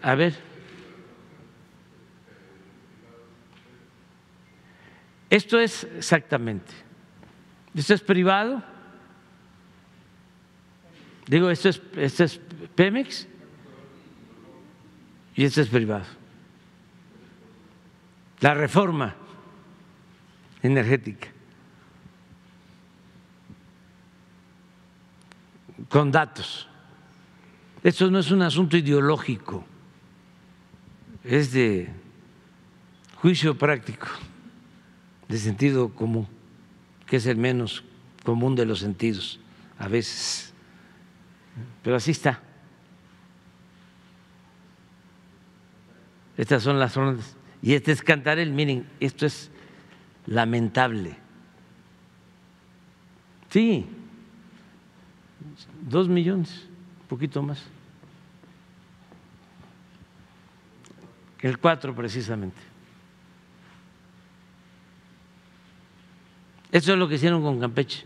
a 0.02 0.16
ver. 0.16 0.47
Esto 5.30 5.60
es 5.60 5.84
exactamente. 5.84 6.74
Esto 7.76 7.94
es 7.94 8.02
privado. 8.02 8.64
Digo, 11.28 11.50
esto 11.50 11.70
es, 11.70 11.82
esto 11.96 12.24
es 12.24 12.40
Pemex 12.76 13.28
y 15.36 15.44
esto 15.44 15.62
es 15.62 15.68
privado. 15.68 16.06
La 18.40 18.54
reforma 18.54 19.16
energética. 20.64 21.28
con 25.90 26.12
datos. 26.12 26.68
Esto 27.84 28.10
no 28.12 28.20
es 28.20 28.32
un 28.32 28.42
asunto 28.42 28.76
ideológico, 28.76 29.66
es 31.24 31.52
de 31.52 31.90
juicio 33.16 33.58
práctico, 33.58 34.08
de 35.28 35.38
sentido 35.38 35.90
común, 35.90 36.28
que 37.06 37.18
es 37.18 37.26
el 37.26 37.38
menos 37.38 37.84
común 38.24 38.56
de 38.56 38.66
los 38.66 38.80
sentidos 38.80 39.40
a 39.78 39.88
veces. 39.88 40.54
Pero 41.84 41.96
así 41.96 42.12
está. 42.12 42.42
Estas 46.38 46.64
son 46.64 46.80
las 46.80 46.94
zonas. 46.94 47.36
Y 47.62 47.74
este 47.74 47.92
es 47.92 48.02
Cantarel, 48.02 48.52
miren, 48.52 48.88
esto 49.00 49.26
es 49.26 49.50
lamentable. 50.28 51.18
Sí, 53.50 53.88
dos 55.90 56.08
millones, 56.08 56.68
un 57.02 57.08
poquito 57.08 57.42
más. 57.42 57.64
El 61.40 61.58
cuatro 61.58 61.96
precisamente. 61.96 62.67
Eso 66.78 66.94
es 66.94 67.00
lo 67.00 67.10
que 67.10 67.16
hicieron 67.16 67.42
con 67.42 67.60
Campeche. 67.60 68.06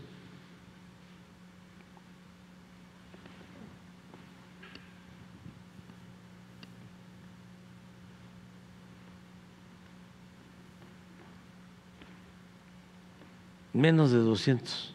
menos 13.74 14.10
de 14.10 14.18
200 14.18 14.94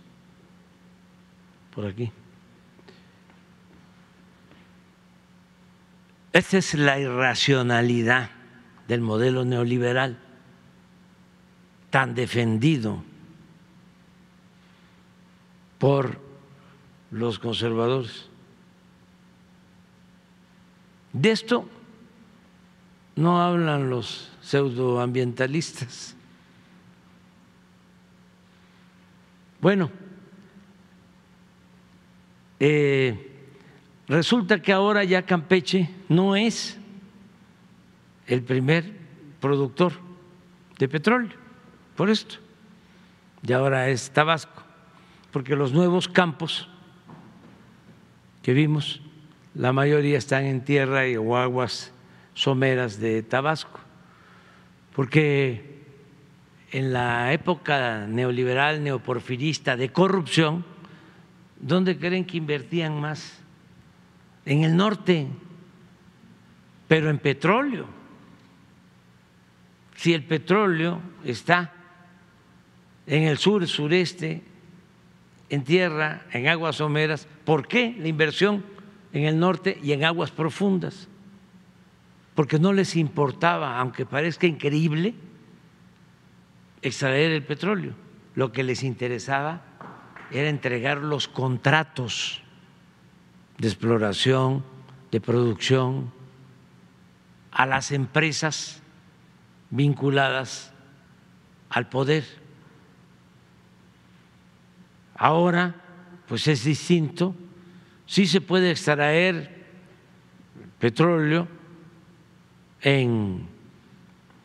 por 1.76 1.86
aquí. 1.86 2.12
Esta 6.34 6.58
es 6.58 6.74
la 6.74 7.00
irracionalidad 7.00 8.32
del 8.88 9.02
modelo 9.02 9.46
neoliberal 9.46 10.18
tan 11.92 12.16
defendido 12.16 13.04
por 15.80 16.20
los 17.12 17.40
conservadores. 17.40 18.28
De 21.14 21.32
esto 21.32 21.68
no 23.16 23.42
hablan 23.42 23.90
los 23.90 24.32
pseudoambientalistas. 24.42 26.16
Bueno, 29.60 29.90
eh, 32.60 33.32
resulta 34.08 34.62
que 34.62 34.72
ahora 34.72 35.04
ya 35.04 35.24
Campeche 35.24 35.90
no 36.10 36.36
es 36.36 36.78
el 38.28 38.44
primer 38.44 38.94
productor 39.40 39.94
de 40.78 40.88
petróleo, 40.88 41.32
por 41.96 42.10
esto, 42.10 42.36
y 43.42 43.54
ahora 43.54 43.90
es 43.90 44.12
Tabasco, 44.12 44.64
porque 45.38 45.56
los 45.56 45.72
nuevos 45.72 46.08
campos 46.08 46.68
que 48.42 48.54
vimos, 48.54 49.04
la 49.54 49.72
mayoría 49.72 50.18
están 50.18 50.46
en 50.46 50.66
tierra 50.66 51.08
y 51.08 51.16
o 51.16 51.38
aguas 51.38 51.94
someras 52.34 53.00
de 53.00 53.22
Tabasco, 53.22 53.80
porque 54.96 55.84
en 56.72 56.92
la 56.92 57.34
época 57.34 58.08
neoliberal, 58.08 58.84
neoporfirista, 58.84 59.78
de 59.78 59.92
corrupción, 59.92 60.66
¿dónde 61.60 62.00
creen 62.00 62.26
que 62.26 62.38
invertían 62.38 63.00
más? 63.00 63.40
En 64.44 64.64
el 64.64 64.76
norte, 64.76 65.28
pero 66.88 67.12
en 67.12 67.20
petróleo. 67.20 67.86
Si 69.98 70.16
el 70.16 70.24
petróleo 70.24 71.00
está 71.24 71.74
en 73.06 73.22
el 73.22 73.38
sur, 73.38 73.68
sureste, 73.68 74.57
en 75.50 75.64
tierra, 75.64 76.26
en 76.32 76.48
aguas 76.48 76.78
someras, 76.78 77.28
¿por 77.46 77.68
qué 77.68 77.96
la 78.00 78.08
inversión 78.08 78.66
en 79.14 79.26
el 79.26 79.40
norte 79.40 79.80
y 79.82 79.94
en 79.94 80.04
aguas 80.04 80.32
profundas? 80.32 81.08
Porque 82.36 82.60
no 82.60 82.74
les 82.74 82.96
importaba, 82.96 83.80
aunque 83.80 84.06
parezca 84.06 84.46
increíble, 84.46 85.16
extraer 86.82 87.32
el 87.32 87.44
petróleo. 87.44 87.94
Lo 88.36 88.52
que 88.52 88.64
les 88.64 88.84
interesaba 88.84 89.62
era 90.32 90.50
entregar 90.50 91.00
los 91.00 91.28
contratos 91.28 92.44
de 93.58 93.68
exploración, 93.68 94.64
de 95.12 95.22
producción 95.22 96.12
a 97.52 97.66
las 97.66 97.92
empresas 97.92 98.84
vinculadas 99.70 100.74
al 101.70 101.90
poder. 101.90 102.26
Ahora, 105.18 105.76
pues 106.28 106.48
es 106.48 106.64
distinto, 106.64 107.36
sí 108.06 108.28
se 108.28 108.42
puede 108.42 108.72
extraer 108.72 109.66
petróleo 110.80 111.48
en 112.82 113.48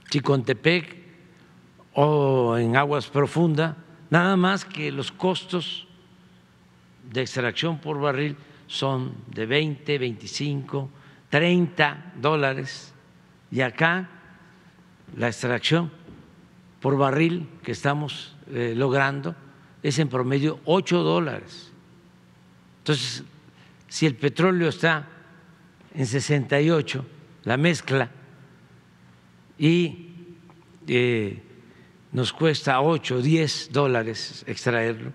Chicontepec, 0.08 1.02
o 1.94 2.56
en 2.56 2.76
aguas 2.76 3.08
profundas, 3.08 3.76
nada 4.10 4.36
más 4.36 4.64
que 4.64 4.90
los 4.90 5.12
costos 5.12 5.86
de 7.10 7.22
extracción 7.22 7.78
por 7.78 8.00
barril 8.00 8.36
son 8.66 9.14
de 9.28 9.46
20, 9.46 9.98
25, 9.98 10.90
30 11.28 12.12
dólares. 12.16 12.94
Y 13.50 13.60
acá 13.60 14.08
la 15.16 15.28
extracción 15.28 15.90
por 16.80 16.96
barril 16.96 17.48
que 17.62 17.72
estamos 17.72 18.34
eh, 18.50 18.72
logrando 18.74 19.34
es 19.82 19.98
en 19.98 20.08
promedio 20.08 20.60
8 20.64 21.02
dólares. 21.02 21.70
Entonces, 22.78 23.24
si 23.88 24.06
el 24.06 24.14
petróleo 24.14 24.68
está 24.68 25.08
en 25.94 26.06
68, 26.06 27.04
la 27.44 27.56
mezcla, 27.56 28.10
y 29.58 30.08
eh, 30.86 31.40
nos 32.10 32.32
cuesta 32.32 32.80
8 32.80 33.16
o 33.16 33.22
10 33.22 33.70
dólares 33.72 34.44
extraerlo, 34.46 35.12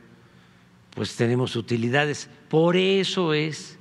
pues 0.94 1.16
tenemos 1.16 1.56
utilidades. 1.56 2.30
Por 2.50 2.78
eso 2.78 3.34
es 3.34 3.78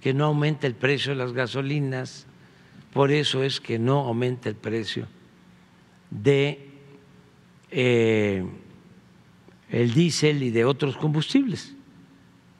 que 0.00 0.14
no 0.14 0.26
aumenta 0.26 0.66
el 0.66 0.74
precio 0.74 1.12
de 1.12 1.16
las 1.16 1.32
gasolinas, 1.32 2.26
por 2.92 3.12
eso 3.12 3.42
es 3.42 3.60
que 3.60 3.78
no 3.78 4.00
aumenta 4.00 4.48
el 4.48 4.56
precio 4.56 5.06
de 6.10 6.68
eh, 7.70 8.44
el 9.70 9.94
diésel 9.94 10.42
y 10.42 10.50
de 10.50 10.64
otros 10.64 10.96
combustibles. 10.96 11.74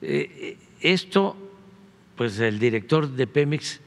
Eh, 0.02 0.56
esto, 0.80 1.36
pues 2.16 2.38
el 2.38 2.58
director 2.58 3.08
de 3.08 3.26
Pemex, 3.26 3.80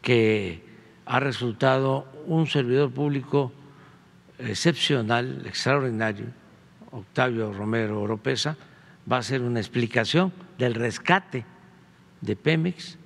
que 0.00 0.62
ha 1.06 1.20
resultado 1.20 2.06
un 2.26 2.46
servidor 2.46 2.90
público 2.90 3.52
excepcional, 4.38 5.42
extraordinario, 5.46 6.26
Octavio 6.90 7.52
Romero 7.52 8.00
Oropesa, 8.00 8.56
va 9.10 9.16
a 9.16 9.20
hacer 9.20 9.40
una 9.42 9.60
explicación 9.60 10.32
del 10.58 10.74
rescate 10.74 11.44
de 12.20 12.36
Pemex, 12.36 12.98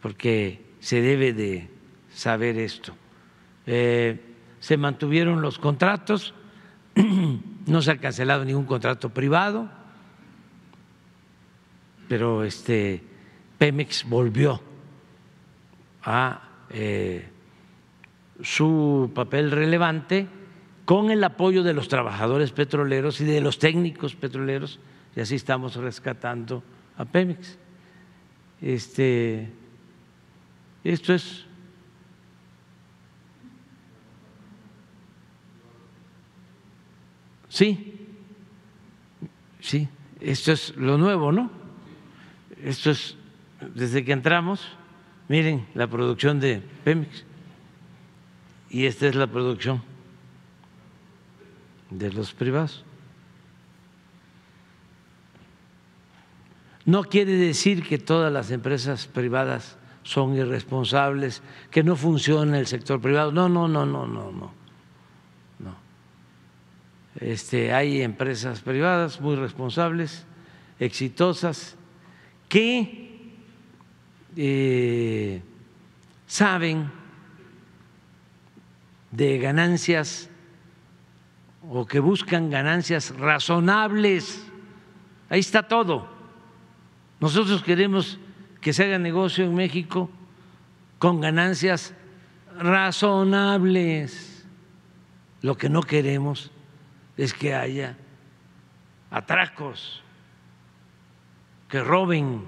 porque 0.00 0.64
se 0.80 1.00
debe 1.00 1.32
de 1.32 1.68
saber 2.12 2.58
esto. 2.58 2.94
Eh, 3.66 4.20
se 4.60 4.76
mantuvieron 4.76 5.42
los 5.42 5.58
contratos, 5.58 6.34
no 7.66 7.82
se 7.82 7.90
ha 7.90 7.98
cancelado 7.98 8.44
ningún 8.44 8.64
contrato 8.64 9.10
privado, 9.10 9.68
pero 12.08 12.44
este 12.44 13.02
Pemex 13.58 14.04
volvió 14.08 14.60
a 16.04 16.42
eh, 16.70 17.28
su 18.42 19.10
papel 19.14 19.50
relevante 19.50 20.28
con 20.84 21.10
el 21.10 21.24
apoyo 21.24 21.64
de 21.64 21.74
los 21.74 21.88
trabajadores 21.88 22.52
petroleros 22.52 23.20
y 23.20 23.24
de 23.24 23.40
los 23.40 23.58
técnicos 23.58 24.14
petroleros, 24.14 24.78
y 25.16 25.20
así 25.20 25.34
estamos 25.34 25.74
rescatando 25.74 26.62
a 26.96 27.04
Pemex. 27.04 27.58
Este, 28.62 29.50
esto 30.84 31.12
es 31.12 31.46
Sí, 37.56 38.06
sí, 39.60 39.88
esto 40.20 40.52
es 40.52 40.76
lo 40.76 40.98
nuevo, 40.98 41.32
¿no? 41.32 41.50
Esto 42.62 42.90
es, 42.90 43.16
desde 43.74 44.04
que 44.04 44.12
entramos, 44.12 44.68
miren 45.26 45.66
la 45.72 45.86
producción 45.86 46.38
de 46.38 46.60
Pemex 46.84 47.24
y 48.68 48.84
esta 48.84 49.06
es 49.06 49.14
la 49.14 49.26
producción 49.26 49.82
de 51.88 52.12
los 52.12 52.34
privados. 52.34 52.84
No 56.84 57.04
quiere 57.04 57.32
decir 57.38 57.82
que 57.82 57.96
todas 57.96 58.30
las 58.30 58.50
empresas 58.50 59.06
privadas 59.06 59.78
son 60.02 60.34
irresponsables, 60.34 61.42
que 61.70 61.82
no 61.82 61.96
funciona 61.96 62.58
el 62.58 62.66
sector 62.66 63.00
privado. 63.00 63.32
No, 63.32 63.48
no, 63.48 63.66
no, 63.66 63.86
no, 63.86 64.06
no, 64.06 64.30
no. 64.30 64.55
Este, 67.20 67.72
hay 67.72 68.02
empresas 68.02 68.60
privadas 68.60 69.20
muy 69.20 69.36
responsables, 69.36 70.26
exitosas, 70.78 71.76
que 72.48 73.32
eh, 74.36 75.42
saben 76.26 76.90
de 79.10 79.38
ganancias 79.38 80.28
o 81.68 81.86
que 81.86 82.00
buscan 82.00 82.50
ganancias 82.50 83.16
razonables. 83.16 84.46
Ahí 85.30 85.40
está 85.40 85.66
todo. 85.66 86.08
Nosotros 87.18 87.62
queremos 87.62 88.18
que 88.60 88.74
se 88.74 88.84
haga 88.84 88.98
negocio 88.98 89.44
en 89.44 89.54
México 89.54 90.10
con 90.98 91.20
ganancias 91.20 91.94
razonables. 92.58 94.44
Lo 95.40 95.56
que 95.56 95.70
no 95.70 95.82
queremos 95.82 96.50
es 97.16 97.32
que 97.32 97.54
haya 97.54 97.96
atracos, 99.10 100.02
que 101.68 101.80
roben, 101.80 102.44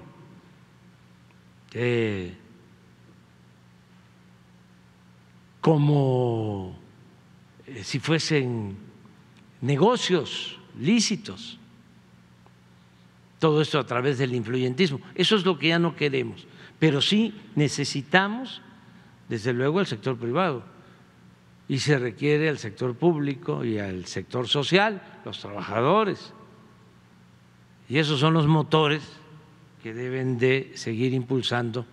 que 1.69 2.37
como 5.61 6.79
eh, 7.67 7.83
si 7.83 7.99
fuesen 7.99 8.77
negocios 9.61 10.57
lícitos. 10.79 11.59
Todo 13.39 13.61
esto 13.61 13.79
a 13.79 13.85
través 13.85 14.17
del 14.17 14.35
influyentismo. 14.35 14.99
Eso 15.15 15.35
es 15.35 15.45
lo 15.45 15.57
que 15.57 15.69
ya 15.69 15.79
no 15.79 15.95
queremos. 15.95 16.45
Pero 16.77 17.01
sí 17.01 17.33
necesitamos, 17.55 18.61
desde 19.29 19.53
luego, 19.53 19.79
el 19.79 19.87
sector 19.87 20.17
privado. 20.17 20.63
Y 21.69 21.79
se 21.79 21.97
requiere 21.97 22.49
al 22.49 22.57
sector 22.57 22.95
público 22.95 23.63
y 23.63 23.77
al 23.77 24.05
sector 24.05 24.47
social, 24.47 25.01
los 25.23 25.39
trabajadores. 25.39 26.33
Y 27.87 27.99
esos 27.99 28.19
son 28.19 28.33
los 28.33 28.47
motores 28.47 29.03
que 29.81 29.93
deben 29.93 30.37
de 30.37 30.71
seguir 30.75 31.13
impulsando 31.13 31.85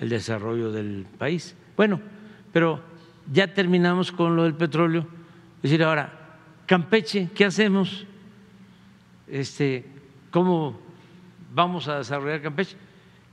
el 0.00 0.08
desarrollo 0.08 0.70
del 0.70 1.06
país. 1.18 1.56
Bueno, 1.76 2.00
pero 2.52 2.80
ya 3.32 3.54
terminamos 3.54 4.12
con 4.12 4.36
lo 4.36 4.42
del 4.42 4.54
petróleo. 4.54 5.06
Es 5.56 5.70
decir, 5.70 5.84
ahora, 5.84 6.12
Campeche, 6.66 7.30
¿qué 7.34 7.44
hacemos? 7.44 8.04
Este, 9.28 9.86
¿Cómo 10.30 10.78
vamos 11.54 11.86
a 11.88 11.98
desarrollar 11.98 12.42
Campeche? 12.42 12.76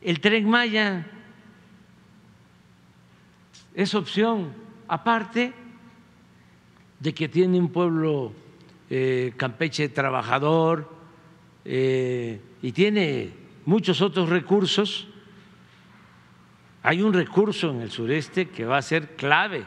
El 0.02 0.20
tren 0.20 0.48
Maya 0.48 1.06
es 3.74 3.96
opción, 3.96 4.54
aparte 4.88 5.54
de 7.00 7.14
que 7.14 7.30
tiene 7.30 7.60
un 7.60 7.72
pueblo 7.72 8.34
eh, 8.90 9.34
Campeche 9.38 9.90
trabajador 9.90 10.90
eh, 11.64 12.42
y 12.62 12.72
tiene 12.72 13.32
muchos 13.66 14.02
otros 14.02 14.30
recursos. 14.30 15.08
Hay 16.84 17.02
un 17.02 17.14
recurso 17.14 17.72
en 17.72 17.82
el 17.82 17.92
sureste 17.92 18.50
que 18.50 18.66
va 18.66 18.78
a 18.78 18.82
ser 18.82 19.16
clave 19.16 19.64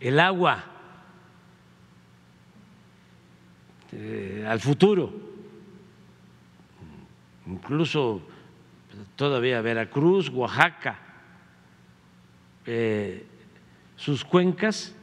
el 0.00 0.20
agua 0.20 0.64
eh, 3.92 4.46
al 4.46 4.60
futuro, 4.60 5.12
incluso 7.46 8.22
todavía 9.16 9.60
Veracruz, 9.60 10.28
Oaxaca, 10.28 10.98
sus 13.98 14.24
cuencas 14.24 14.94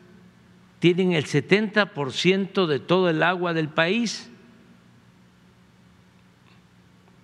tienen 0.80 1.12
el 1.12 1.26
70% 1.26 2.66
de 2.66 2.80
todo 2.80 3.10
el 3.10 3.22
agua 3.22 3.54
del 3.54 3.70
país. 3.70 4.32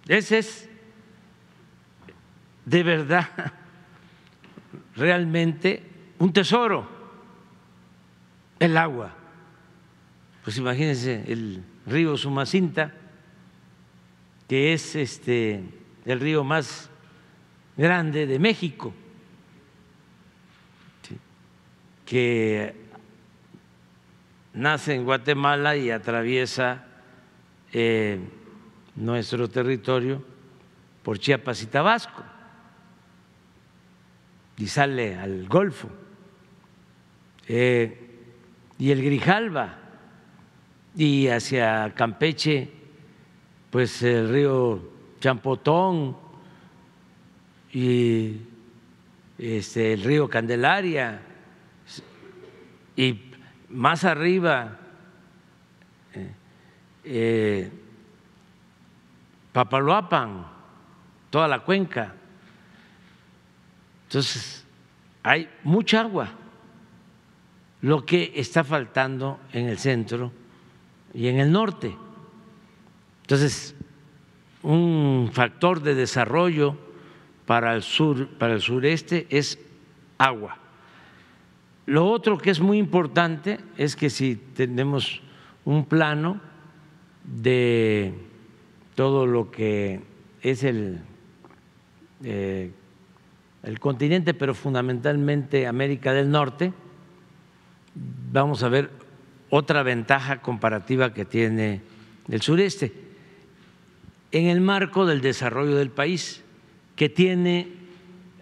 Ese 0.07 0.37
es 0.39 0.69
de 2.65 2.83
verdad 2.83 3.27
realmente 4.95 5.83
un 6.19 6.31
tesoro 6.33 6.87
el 8.59 8.77
agua. 8.77 9.15
Pues 10.43 10.57
imagínense 10.57 11.23
el 11.31 11.63
río 11.85 12.17
Sumacinta, 12.17 12.93
que 14.47 14.73
es 14.73 14.95
este 14.95 15.63
el 16.05 16.19
río 16.19 16.43
más 16.43 16.89
grande 17.77 18.27
de 18.27 18.39
México, 18.39 18.93
que 22.11 22.75
nace 24.53 24.95
en 24.95 25.05
Guatemala 25.05 25.77
y 25.77 25.91
atraviesa 25.91 26.83
eh, 27.71 28.19
nuestro 28.97 29.49
territorio 29.49 30.21
por 31.03 31.19
Chiapas 31.19 31.63
y 31.63 31.67
Tabasco 31.67 32.21
y 34.57 34.67
sale 34.67 35.15
al 35.15 35.47
Golfo. 35.47 35.87
Eh, 37.47 37.97
y 38.77 38.91
el 38.91 39.01
Grijalva 39.05 39.77
y 40.97 41.29
hacia 41.29 41.93
Campeche, 41.95 42.69
pues 43.69 44.03
el 44.03 44.27
río 44.27 44.81
Champotón 45.21 46.17
y 47.71 48.35
este, 49.37 49.93
el 49.93 50.03
río 50.03 50.27
Candelaria 50.29 51.30
y 52.95 53.31
más 53.69 54.03
arriba 54.03 54.77
eh, 56.13 56.31
eh, 57.03 57.71
Papaloapan, 59.51 60.45
toda 61.29 61.47
la 61.47 61.59
cuenca. 61.59 62.13
Entonces, 64.07 64.65
hay 65.23 65.49
mucha 65.63 66.01
agua 66.01 66.29
lo 67.81 68.05
que 68.05 68.31
está 68.35 68.63
faltando 68.63 69.39
en 69.51 69.67
el 69.67 69.77
centro 69.77 70.31
y 71.13 71.27
en 71.27 71.39
el 71.39 71.51
norte. 71.51 71.95
Entonces, 73.23 73.75
un 74.63 75.31
factor 75.33 75.81
de 75.81 75.95
desarrollo 75.95 76.77
para 77.45 77.73
el 77.73 77.81
sur, 77.81 78.27
para 78.37 78.53
el 78.53 78.61
sureste 78.61 79.27
es 79.29 79.59
agua. 80.17 80.60
Lo 81.91 82.07
otro 82.07 82.37
que 82.37 82.51
es 82.51 82.61
muy 82.61 82.77
importante 82.77 83.59
es 83.75 83.97
que 83.97 84.09
si 84.09 84.37
tenemos 84.37 85.19
un 85.65 85.83
plano 85.83 86.39
de 87.25 88.13
todo 88.95 89.25
lo 89.25 89.51
que 89.51 89.99
es 90.41 90.63
el, 90.63 91.01
eh, 92.23 92.71
el 93.63 93.79
continente, 93.81 94.33
pero 94.33 94.53
fundamentalmente 94.53 95.67
América 95.67 96.13
del 96.13 96.31
Norte, 96.31 96.71
vamos 98.31 98.63
a 98.63 98.69
ver 98.69 98.89
otra 99.49 99.83
ventaja 99.83 100.41
comparativa 100.41 101.13
que 101.13 101.25
tiene 101.25 101.81
el 102.29 102.41
sureste. 102.41 102.93
En 104.31 104.45
el 104.45 104.61
marco 104.61 105.05
del 105.05 105.19
desarrollo 105.19 105.75
del 105.75 105.89
país, 105.89 106.41
que 106.95 107.09
tiene 107.09 107.80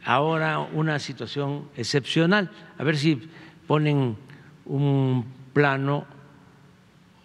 ahora 0.09 0.57
una 0.59 0.97
situación 0.97 1.69
excepcional. 1.77 2.49
A 2.79 2.83
ver 2.83 2.97
si 2.97 3.29
ponen 3.67 4.17
un 4.65 5.23
plano 5.53 6.07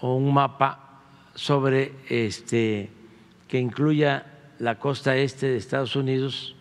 o 0.01 0.17
un 0.17 0.35
mapa 0.35 1.01
sobre 1.35 1.93
este 2.11 2.91
que 3.49 3.59
incluya 3.59 4.27
la 4.59 4.79
costa 4.79 5.17
este 5.17 5.47
de 5.47 5.57
Estados 5.57 5.97
Unidos 5.97 6.57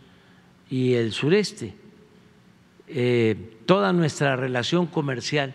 y 0.69 0.93
el 0.93 1.11
sureste. 1.11 1.75
Eh, 2.87 3.57
toda 3.65 3.91
nuestra 3.91 4.37
relación 4.37 4.85
comercial, 4.85 5.53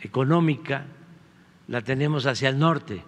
económica, 0.00 0.86
la 1.68 1.82
tenemos 1.82 2.24
hacia 2.24 2.48
el 2.48 2.58
norte, 2.58 3.02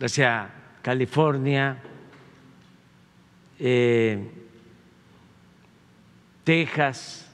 hacia 0.00 0.50
California, 0.80 1.82
eh, 3.60 4.18
Texas, 6.42 7.30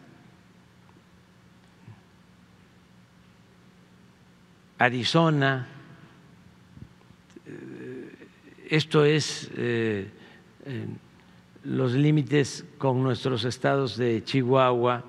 Arizona, 4.79 5.67
eh, 7.47 8.29
esto 8.69 9.05
es 9.05 9.51
los 11.63 11.93
límites 11.93 12.65
con 12.79 13.03
nuestros 13.03 13.45
estados 13.45 13.97
de 13.97 14.23
Chihuahua, 14.23 15.05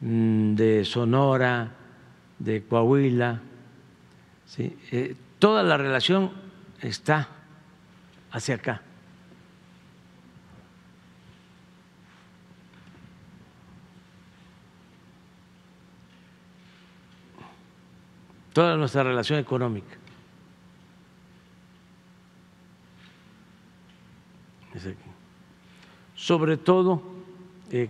mm, 0.00 0.54
de 0.54 0.84
Sonora, 0.84 1.72
de 2.38 2.62
Coahuila. 2.64 3.40
Eh, 4.58 5.14
toda 5.38 5.62
la 5.62 5.76
relación 5.76 6.32
está 6.80 7.28
hacia 8.30 8.56
acá. 8.56 8.82
Toda 18.58 18.76
nuestra 18.76 19.04
relación 19.04 19.38
económica. 19.38 19.96
Sobre 26.16 26.56
todo 26.56 27.00
eh, 27.70 27.88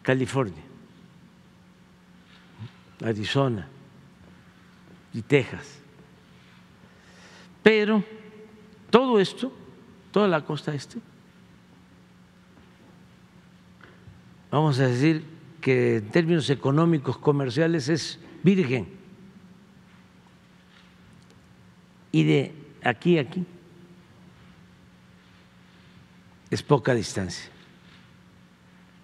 California, 0.00 0.62
Arizona 3.04 3.68
y 5.12 5.20
Texas. 5.20 5.78
Pero 7.62 8.02
todo 8.88 9.20
esto, 9.20 9.52
toda 10.10 10.26
la 10.26 10.42
costa 10.42 10.72
este, 10.72 11.00
vamos 14.50 14.80
a 14.80 14.86
decir 14.86 15.22
que 15.60 15.96
en 15.96 16.08
términos 16.08 16.48
económicos, 16.48 17.18
comerciales, 17.18 17.90
es 17.90 18.18
virgen. 18.42 18.97
Y 22.12 22.24
de 22.24 22.52
aquí 22.82 23.18
a 23.18 23.22
aquí 23.22 23.44
es 26.50 26.62
poca 26.62 26.94
distancia. 26.94 27.50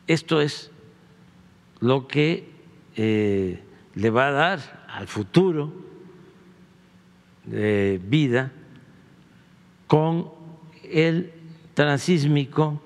Esto 0.06 0.40
es 0.40 0.70
lo 1.80 2.06
que 2.06 2.48
eh, 2.96 3.62
le 3.94 4.10
va 4.10 4.28
a 4.28 4.32
dar 4.32 4.86
al 4.88 5.08
futuro 5.08 5.72
de 7.44 8.00
vida 8.02 8.52
con 9.86 10.30
el 10.82 11.32
transísmico 11.74 12.80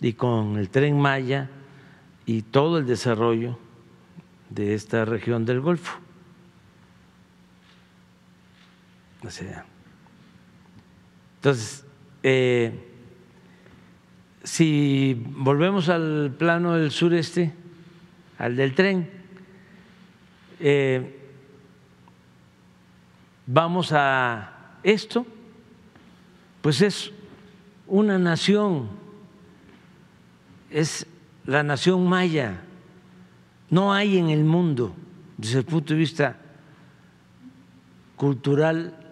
y 0.00 0.14
con 0.14 0.56
el 0.58 0.70
tren 0.70 0.98
Maya 0.98 1.50
y 2.24 2.42
todo 2.42 2.78
el 2.78 2.86
desarrollo 2.86 3.58
de 4.50 4.74
esta 4.74 5.04
región 5.04 5.44
del 5.44 5.60
Golfo. 5.60 6.05
Entonces, 11.36 11.84
eh, 12.22 12.86
si 14.42 15.20
volvemos 15.28 15.88
al 15.88 16.34
plano 16.38 16.74
del 16.74 16.90
sureste, 16.90 17.52
al 18.38 18.56
del 18.56 18.74
tren, 18.74 19.10
eh, 20.60 21.20
vamos 23.46 23.92
a 23.92 24.78
esto, 24.82 25.26
pues 26.62 26.80
es 26.80 27.12
una 27.86 28.18
nación, 28.18 28.88
es 30.70 31.06
la 31.44 31.62
nación 31.62 32.08
maya. 32.08 32.62
No 33.70 33.92
hay 33.92 34.18
en 34.18 34.30
el 34.30 34.44
mundo, 34.44 34.94
desde 35.36 35.58
el 35.58 35.64
punto 35.64 35.94
de 35.94 35.98
vista 35.98 36.36
cultural, 38.16 39.05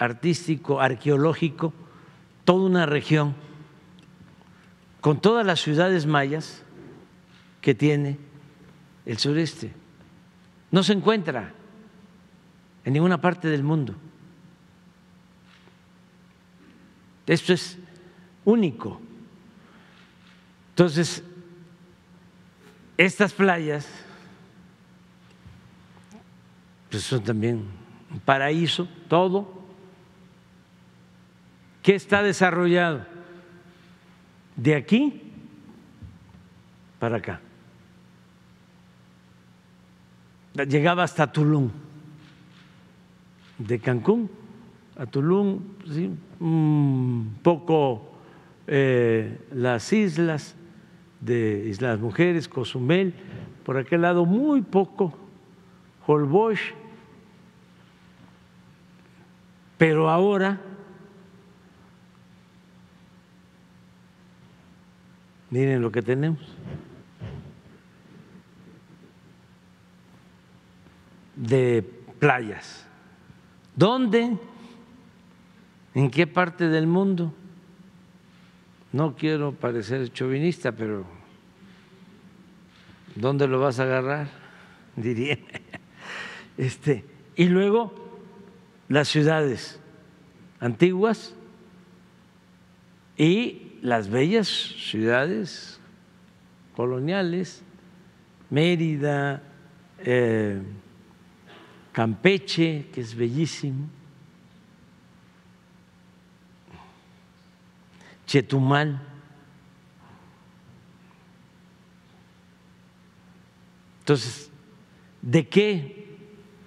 artístico, 0.00 0.80
arqueológico, 0.80 1.72
toda 2.44 2.66
una 2.66 2.86
región 2.86 3.34
con 5.00 5.20
todas 5.20 5.46
las 5.46 5.60
ciudades 5.60 6.06
mayas 6.06 6.62
que 7.60 7.74
tiene 7.74 8.18
el 9.06 9.18
sureste. 9.18 9.72
No 10.70 10.82
se 10.82 10.94
encuentra 10.94 11.52
en 12.84 12.92
ninguna 12.94 13.20
parte 13.20 13.48
del 13.48 13.62
mundo. 13.62 13.94
Esto 17.26 17.52
es 17.52 17.78
único. 18.44 19.00
Entonces, 20.70 21.22
estas 22.96 23.32
playas 23.32 23.86
pues 26.90 27.04
son 27.04 27.22
también 27.22 27.64
un 28.10 28.20
paraíso, 28.20 28.88
todo, 29.08 29.59
que 31.82 31.94
está 31.94 32.22
desarrollado 32.22 33.06
de 34.56 34.74
aquí 34.74 35.22
para 36.98 37.16
acá. 37.16 37.40
Llegaba 40.68 41.04
hasta 41.04 41.32
Tulum, 41.32 41.70
de 43.58 43.78
Cancún 43.78 44.30
a 44.96 45.06
Tulum, 45.06 45.60
un 46.40 47.38
poco 47.42 48.12
eh, 48.66 49.38
las 49.50 49.90
islas 49.94 50.54
de 51.20 51.66
Islas 51.68 51.98
Mujeres, 51.98 52.48
Cozumel, 52.48 53.14
por 53.64 53.78
aquel 53.78 54.02
lado 54.02 54.26
muy 54.26 54.60
poco, 54.60 55.16
Holbox, 56.06 56.60
pero 59.78 60.10
ahora 60.10 60.60
Miren 65.50 65.82
lo 65.82 65.90
que 65.90 66.02
tenemos. 66.02 66.40
De 71.34 71.84
playas. 72.18 72.86
¿Dónde? 73.74 74.36
¿En 75.94 76.10
qué 76.10 76.26
parte 76.26 76.68
del 76.68 76.86
mundo? 76.86 77.34
No 78.92 79.16
quiero 79.16 79.52
parecer 79.52 80.12
chauvinista, 80.12 80.72
pero 80.72 81.04
¿dónde 83.14 83.48
lo 83.48 83.60
vas 83.60 83.80
a 83.80 83.84
agarrar? 83.84 84.28
Diría. 84.96 85.38
Este, 86.56 87.04
y 87.36 87.46
luego 87.46 87.94
las 88.88 89.08
ciudades 89.08 89.80
antiguas 90.60 91.34
y 93.16 93.69
las 93.82 94.08
bellas 94.08 94.48
ciudades 94.48 95.80
coloniales, 96.74 97.62
Mérida, 98.50 99.42
eh, 99.98 100.60
Campeche, 101.92 102.86
que 102.92 103.00
es 103.00 103.14
bellísimo, 103.14 103.88
Chetumal. 108.26 109.00
Entonces, 114.00 114.50
¿de 115.20 115.48
qué 115.48 116.16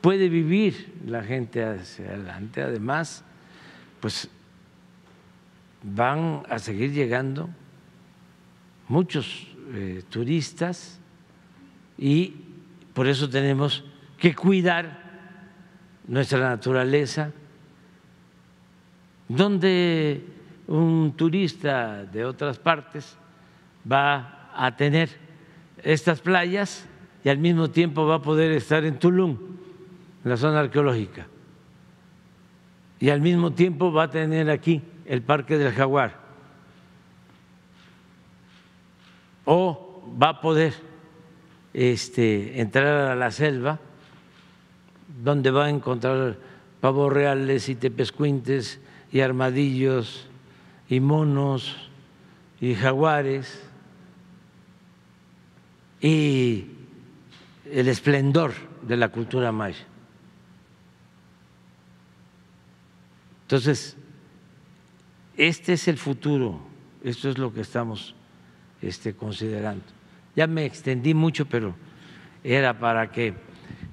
puede 0.01 0.27
vivir 0.27 0.93
la 1.05 1.23
gente 1.23 1.63
hacia 1.63 2.07
adelante? 2.07 2.61
Además, 2.61 3.23
pues 4.01 4.29
van 5.83 6.43
a 6.49 6.59
seguir 6.59 6.91
llegando 6.91 7.49
muchos 8.87 9.47
eh, 9.73 10.03
turistas 10.09 10.99
y 11.97 12.35
por 12.93 13.07
eso 13.07 13.29
tenemos 13.29 13.83
que 14.17 14.33
cuidar 14.33 15.03
nuestra 16.07 16.39
naturaleza. 16.39 17.31
Donde 19.27 20.23
un 20.67 21.13
turista 21.15 22.03
de 22.05 22.25
otras 22.25 22.59
partes 22.59 23.17
va 23.89 24.51
a 24.55 24.75
tener 24.75 25.09
estas 25.81 26.21
playas 26.21 26.87
y 27.23 27.29
al 27.29 27.37
mismo 27.37 27.69
tiempo 27.69 28.05
va 28.05 28.15
a 28.15 28.21
poder 28.21 28.51
estar 28.51 28.83
en 28.85 28.99
Tulum, 28.99 29.37
en 30.23 30.29
la 30.29 30.37
zona 30.37 30.59
arqueológica, 30.59 31.25
y 32.99 33.09
al 33.09 33.21
mismo 33.21 33.51
tiempo 33.51 33.91
va 33.91 34.03
a 34.03 34.09
tener 34.09 34.49
aquí 34.49 34.81
el 35.05 35.21
Parque 35.21 35.57
del 35.57 35.73
Jaguar 35.73 36.23
o 39.45 40.03
va 40.21 40.29
a 40.29 40.41
poder 40.41 40.73
este, 41.73 42.61
entrar 42.61 43.11
a 43.11 43.15
la 43.15 43.31
selva 43.31 43.79
donde 45.23 45.51
va 45.51 45.65
a 45.65 45.69
encontrar 45.69 46.37
pavos 46.79 47.11
reales 47.11 47.69
y 47.69 47.75
tepescuintes 47.75 48.79
y 49.11 49.21
armadillos 49.21 50.27
y 50.89 50.99
monos 50.99 51.89
y 52.59 52.75
jaguares 52.75 53.63
y 56.01 56.67
el 57.71 57.87
esplendor 57.87 58.53
de 58.81 58.97
la 58.97 59.09
cultura 59.09 59.51
maya. 59.51 59.85
Entonces, 63.43 63.95
este 65.37 65.73
es 65.73 65.87
el 65.87 65.97
futuro, 65.97 66.59
esto 67.03 67.29
es 67.29 67.37
lo 67.37 67.53
que 67.53 67.61
estamos 67.61 68.15
este, 68.81 69.13
considerando. 69.13 69.83
Ya 70.35 70.47
me 70.47 70.65
extendí 70.65 71.13
mucho, 71.13 71.45
pero 71.45 71.75
era 72.43 72.77
para 72.77 73.11
que 73.11 73.33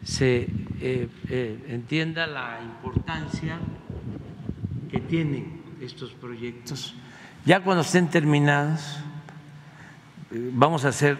se 0.05 0.49
eh, 0.81 1.09
eh, 1.29 1.65
entienda 1.69 2.27
la 2.27 2.61
importancia 2.63 3.59
que 4.91 5.01
tienen 5.01 5.63
estos 5.81 6.13
proyectos. 6.13 6.95
Ya 7.45 7.63
cuando 7.63 7.83
estén 7.83 8.09
terminados, 8.09 8.99
eh, 10.31 10.51
vamos 10.53 10.85
a 10.85 10.89
hacer 10.89 11.19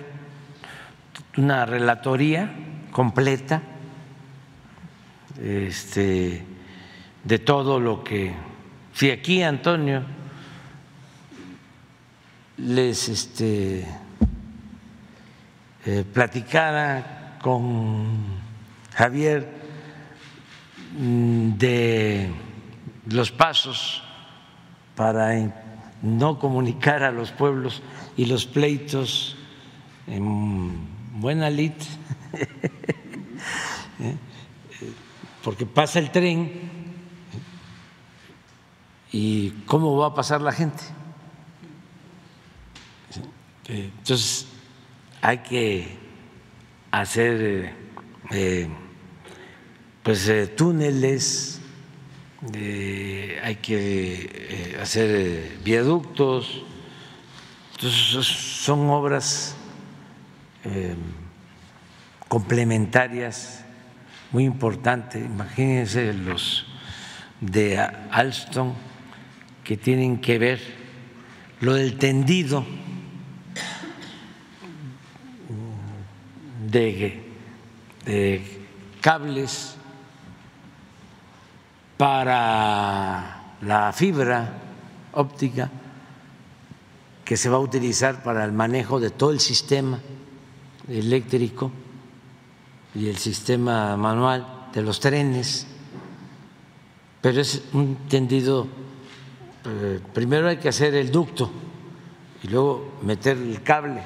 una 1.37 1.65
relatoría 1.65 2.53
completa 2.91 3.63
este, 5.41 6.45
de 7.25 7.39
todo 7.39 7.81
lo 7.81 8.03
que, 8.03 8.35
si 9.01 9.11
aquí 9.11 9.43
Antonio 9.43 10.03
les 12.59 13.09
este, 13.09 13.87
eh, 15.87 16.05
platicara 16.13 17.39
con 17.41 18.05
Javier 18.93 19.49
mm, 20.99 21.57
de 21.57 22.31
los 23.07 23.33
pasos 23.33 24.03
para 24.95 25.51
no 26.03 26.39
comunicar 26.39 27.03
a 27.03 27.11
los 27.11 27.31
pueblos 27.31 27.81
y 28.19 28.27
los 28.27 28.45
pleitos 28.45 29.39
en 30.09 30.77
buena 31.19 31.49
lid, 31.49 31.73
¿eh? 33.99 34.15
porque 35.43 35.65
pasa 35.65 36.01
el 36.01 36.11
tren 36.11 36.80
y 39.13 39.51
cómo 39.67 39.97
va 39.97 40.09
a 40.09 40.15
pasar 40.15 40.41
la 40.41 40.53
gente. 40.53 40.83
Entonces, 43.69 44.47
hay 45.21 45.39
que 45.39 45.97
hacer 46.91 47.75
eh, 48.31 48.69
pues 50.03 50.29
eh, 50.29 50.49
túneles, 50.49 51.61
hay 52.53 53.57
que 53.57 54.77
hacer 54.81 55.59
viaductos, 55.63 56.63
entonces 57.73 58.27
son 58.27 58.89
obras 58.89 59.55
complementarias 62.29 63.65
muy 64.33 64.45
importantes. 64.45 65.25
Imagínense 65.25 66.13
los 66.13 66.67
de 67.41 67.79
Alstom 67.79 68.75
que 69.71 69.77
tienen 69.77 70.21
que 70.21 70.37
ver 70.37 70.61
lo 71.61 71.75
del 71.75 71.97
tendido 71.97 72.67
de, 76.67 77.23
cables 79.01 79.77
para 81.97 83.55
la 83.63 83.93
fibra 83.93 84.59
óptica 85.13 85.71
que 87.25 87.37
se 87.37 87.49
va 87.49 87.59
a 87.59 87.61
utilizar 87.61 88.25
para 88.25 88.45
el 88.45 88.51
manejo 88.51 88.99
de 88.99 89.11
todo 89.11 89.31
el 89.31 89.39
sistema 89.39 90.01
eléctrico 90.89 91.71
y 92.97 93.09
el 93.09 93.19
sistema 93.19 93.97
manual 93.97 94.67
de 94.75 94.83
los 94.83 94.99
trenes, 94.99 95.65
pero 97.21 97.41
es 97.41 97.63
un 97.73 97.95
tendido, 98.09 98.67
eh, 99.65 100.01
primero 100.13 100.49
hay 100.49 100.59
que 100.59 100.69
hacer 100.69 100.95
el 100.95 101.11
ducto 101.11 101.51
y 102.43 102.49
luego 102.49 102.99
meter 103.03 103.37
el 103.37 103.63
cable, 103.63 104.03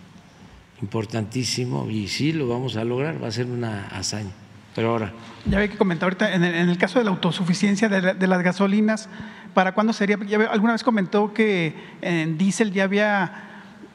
importantísimo 0.81 1.89
y 1.89 2.07
sí 2.07 2.31
lo 2.31 2.47
vamos 2.47 2.77
a 2.77 2.85
lograr, 2.85 3.21
va 3.21 3.27
a 3.27 3.31
ser 3.31 3.47
una 3.47 3.87
hazaña. 3.87 4.31
Pero 4.75 4.91
ahora. 4.91 5.11
Ya 5.45 5.57
había 5.57 5.69
que 5.69 5.77
comentar 5.77 6.05
ahorita, 6.05 6.33
en 6.33 6.43
el, 6.43 6.77
caso 6.77 6.99
de 6.99 7.05
la 7.05 7.11
autosuficiencia 7.11 7.89
de, 7.89 8.27
las 8.27 8.43
gasolinas, 8.43 9.09
¿para 9.53 9.73
cuándo 9.73 9.91
sería? 9.91 10.17
alguna 10.49 10.71
vez 10.73 10.83
comentó 10.83 11.33
que 11.33 11.75
en 12.01 12.37
diésel 12.37 12.71
ya 12.71 12.85
había, 12.85 13.48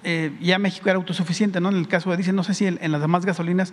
eh, 0.05 0.37
ya 0.41 0.59
México 0.59 0.89
era 0.89 0.99
autosuficiente, 0.99 1.61
¿no? 1.61 1.71
En 1.71 1.77
el 1.77 1.89
caso 1.89 2.11
de 2.11 2.17
diésel, 2.17 2.37
no 2.37 2.45
sé 2.45 2.55
si 2.55 2.67
en, 2.67 2.93
las 2.93 3.01
demás 3.01 3.25
gasolinas. 3.25 3.73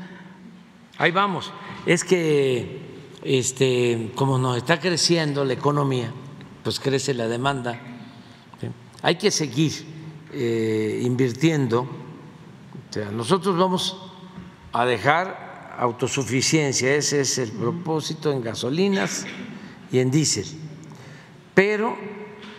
Ahí 0.98 1.12
vamos. 1.12 1.52
Es 1.86 2.03
que, 2.03 2.80
este, 3.24 4.12
como 4.16 4.38
nos 4.38 4.58
está 4.58 4.80
creciendo 4.80 5.44
la 5.45 5.53
economía, 5.53 6.12
pues 6.64 6.80
crece 6.80 7.14
la 7.14 7.28
demanda. 7.28 7.80
Hay 9.02 9.16
que 9.16 9.32
seguir 9.32 9.74
eh, 10.32 11.02
invirtiendo. 11.03 11.82
O 11.82 12.94
sea, 12.94 13.12
nosotros 13.12 13.58
vamos 13.58 13.98
a 14.74 14.86
dejar 14.86 15.76
autosuficiencia, 15.78 16.95
ese 16.95 17.22
es 17.22 17.38
el 17.40 17.52
propósito 17.52 18.32
en 18.32 18.41
gasolinas 18.41 19.26
y 19.91 19.99
en 19.99 20.12
diésel. 20.12 20.45
Pero 21.56 21.98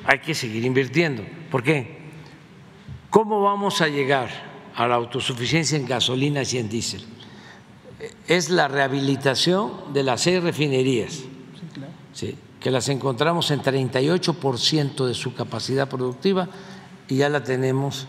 hay 0.04 0.18
que 0.18 0.34
seguir 0.34 0.64
invirtiendo. 0.64 1.24
¿Por 1.50 1.62
qué? 1.62 2.01
¿Cómo 3.12 3.42
vamos 3.42 3.82
a 3.82 3.88
llegar 3.88 4.30
a 4.74 4.86
la 4.88 4.94
autosuficiencia 4.94 5.76
en 5.76 5.84
gasolinas 5.84 6.54
y 6.54 6.58
en 6.58 6.70
diésel? 6.70 7.04
Es 8.26 8.48
la 8.48 8.68
rehabilitación 8.68 9.92
de 9.92 10.02
las 10.02 10.22
seis 10.22 10.42
refinerías, 10.42 11.20
que 12.58 12.70
las 12.70 12.88
encontramos 12.88 13.50
en 13.50 13.60
38% 13.60 15.04
de 15.04 15.12
su 15.12 15.34
capacidad 15.34 15.90
productiva 15.90 16.48
y 17.06 17.16
ya 17.16 17.28
la 17.28 17.44
tenemos, 17.44 18.06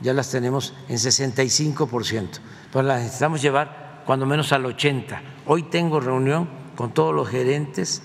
ya 0.00 0.14
las 0.14 0.30
tenemos 0.30 0.72
en 0.88 0.96
65%. 0.96 2.28
Pero 2.72 2.82
las 2.82 3.02
necesitamos 3.02 3.42
llevar 3.42 4.04
cuando 4.06 4.24
menos 4.24 4.52
al 4.52 4.64
80. 4.64 5.20
Hoy 5.44 5.64
tengo 5.64 6.00
reunión 6.00 6.48
con 6.76 6.94
todos 6.94 7.14
los 7.14 7.28
gerentes 7.28 8.00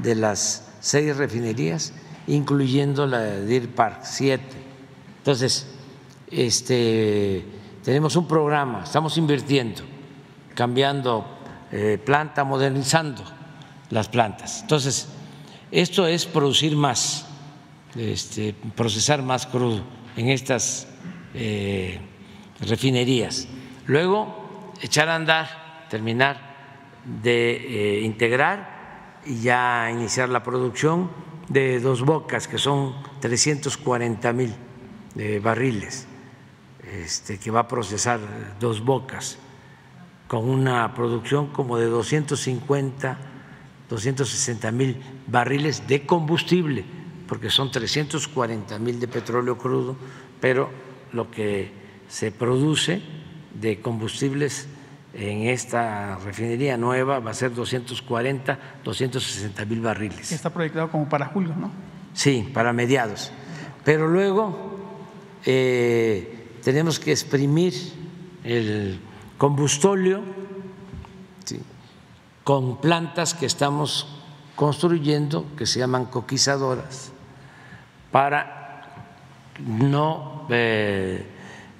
de 0.00 0.16
las 0.16 0.72
seis 0.80 1.16
refinerías, 1.16 1.92
incluyendo 2.26 3.06
la 3.06 3.20
de 3.20 3.44
Deer 3.46 3.72
Park, 3.72 4.00
siete. 4.02 4.56
Entonces, 5.18 5.68
este, 6.34 7.44
tenemos 7.82 8.16
un 8.16 8.26
programa, 8.26 8.84
estamos 8.84 9.16
invirtiendo, 9.18 9.82
cambiando 10.54 11.24
eh, 11.72 11.98
planta, 12.04 12.44
modernizando 12.44 13.22
las 13.90 14.08
plantas. 14.08 14.62
Entonces, 14.62 15.08
esto 15.70 16.06
es 16.06 16.26
producir 16.26 16.76
más, 16.76 17.26
este, 17.96 18.54
procesar 18.74 19.22
más 19.22 19.46
crudo 19.46 19.82
en 20.16 20.28
estas 20.28 20.86
eh, 21.34 22.00
refinerías. 22.60 23.48
Luego, 23.86 24.72
echar 24.80 25.08
a 25.08 25.16
andar, 25.16 25.86
terminar 25.90 26.54
de 27.04 27.98
eh, 27.98 28.00
integrar 28.02 29.20
y 29.26 29.40
ya 29.40 29.90
iniciar 29.90 30.28
la 30.28 30.42
producción 30.42 31.10
de 31.48 31.80
dos 31.80 32.02
bocas, 32.02 32.48
que 32.48 32.58
son 32.58 32.94
340 33.20 34.32
mil 34.32 34.54
eh, 35.16 35.40
barriles, 35.42 36.06
este, 37.02 37.38
que 37.38 37.50
va 37.50 37.60
a 37.60 37.68
procesar 37.68 38.20
dos 38.60 38.84
bocas, 38.84 39.38
con 40.28 40.48
una 40.48 40.94
producción 40.94 41.48
como 41.48 41.78
de 41.78 41.86
250, 41.86 43.18
260 43.88 44.70
mil 44.70 45.02
barriles 45.26 45.86
de 45.86 46.06
combustible, 46.06 46.84
porque 47.28 47.50
son 47.50 47.70
340 47.70 48.78
mil 48.78 49.00
de 49.00 49.08
petróleo 49.08 49.58
crudo, 49.58 49.96
pero 50.40 50.70
lo 51.12 51.30
que 51.30 51.72
se 52.08 52.30
produce 52.32 53.02
de 53.60 53.80
combustibles 53.80 54.68
en 55.14 55.46
esta 55.46 56.16
refinería 56.16 56.76
nueva 56.76 57.20
va 57.20 57.30
a 57.30 57.34
ser 57.34 57.54
240, 57.54 58.58
260 58.82 59.64
mil 59.64 59.80
barriles. 59.80 60.32
Está 60.32 60.50
proyectado 60.50 60.90
como 60.90 61.08
para 61.08 61.26
julio, 61.26 61.54
¿no? 61.56 61.70
Sí, 62.12 62.50
para 62.52 62.72
mediados. 62.72 63.32
Pero 63.84 64.08
luego 64.08 64.74
eh, 65.44 66.33
tenemos 66.64 66.98
que 66.98 67.12
exprimir 67.12 67.74
el 68.42 68.98
combustóleo 69.36 70.22
con 72.42 72.80
plantas 72.80 73.34
que 73.34 73.44
estamos 73.44 74.08
construyendo 74.56 75.46
que 75.56 75.66
se 75.66 75.80
llaman 75.80 76.06
coquizadoras 76.06 77.12
para 78.10 79.10
no 79.60 80.46
eh, 80.48 81.26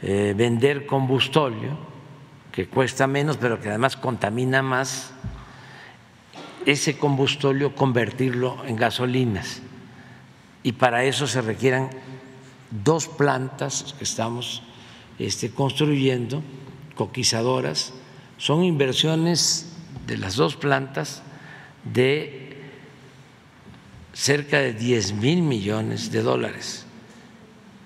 eh, 0.03 0.35
vender 0.37 0.87
combustóleo 0.87 1.79
que 2.53 2.69
cuesta 2.69 3.07
menos, 3.07 3.37
pero 3.39 3.61
que 3.61 3.69
además 3.69 3.97
contamina 3.97 4.63
más, 4.63 5.13
ese 6.67 6.99
combustóleo 6.99 7.75
convertirlo 7.75 8.65
en 8.65 8.77
gasolinas. 8.77 9.61
Y 10.63 10.73
para 10.73 11.05
eso 11.05 11.27
se 11.27 11.41
requieran 11.41 11.91
dos 12.71 13.09
plantas 13.09 13.95
que 13.99 14.05
estamos 14.05 14.63
este, 15.19 15.51
construyendo, 15.51 16.43
coquizadoras. 16.95 17.93
Son 18.39 18.65
inversiones 18.65 19.73
de 20.07 20.17
las 20.17 20.37
dos 20.37 20.57
plantas 20.57 21.23
de 21.85 22.57
cerca 24.13 24.59
de 24.59 24.73
10 24.73 25.15
mil 25.15 25.43
millones 25.43 26.11
de 26.13 26.23
dólares 26.23 26.87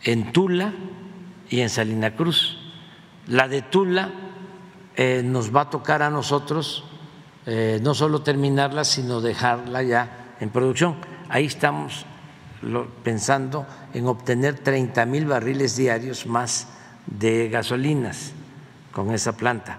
en 0.04 0.32
Tula 0.32 0.72
y 1.48 1.60
en 1.60 1.70
Salina 1.70 2.14
Cruz. 2.14 2.58
La 3.26 3.48
de 3.48 3.62
Tula 3.62 4.10
eh, 4.96 5.22
nos 5.24 5.54
va 5.54 5.62
a 5.62 5.70
tocar 5.70 6.02
a 6.02 6.10
nosotros 6.10 6.84
eh, 7.46 7.80
no 7.82 7.94
solo 7.94 8.20
terminarla, 8.22 8.84
sino 8.84 9.20
dejarla 9.20 9.82
ya 9.82 10.34
en 10.40 10.50
producción. 10.50 10.96
Ahí 11.28 11.46
estamos 11.46 12.04
pensando 13.02 13.66
en 13.94 14.06
obtener 14.06 14.58
30 14.58 15.06
mil 15.06 15.26
barriles 15.26 15.76
diarios 15.76 16.26
más 16.26 16.68
de 17.10 17.48
gasolinas 17.48 18.32
con 18.92 19.12
esa 19.12 19.36
planta. 19.36 19.78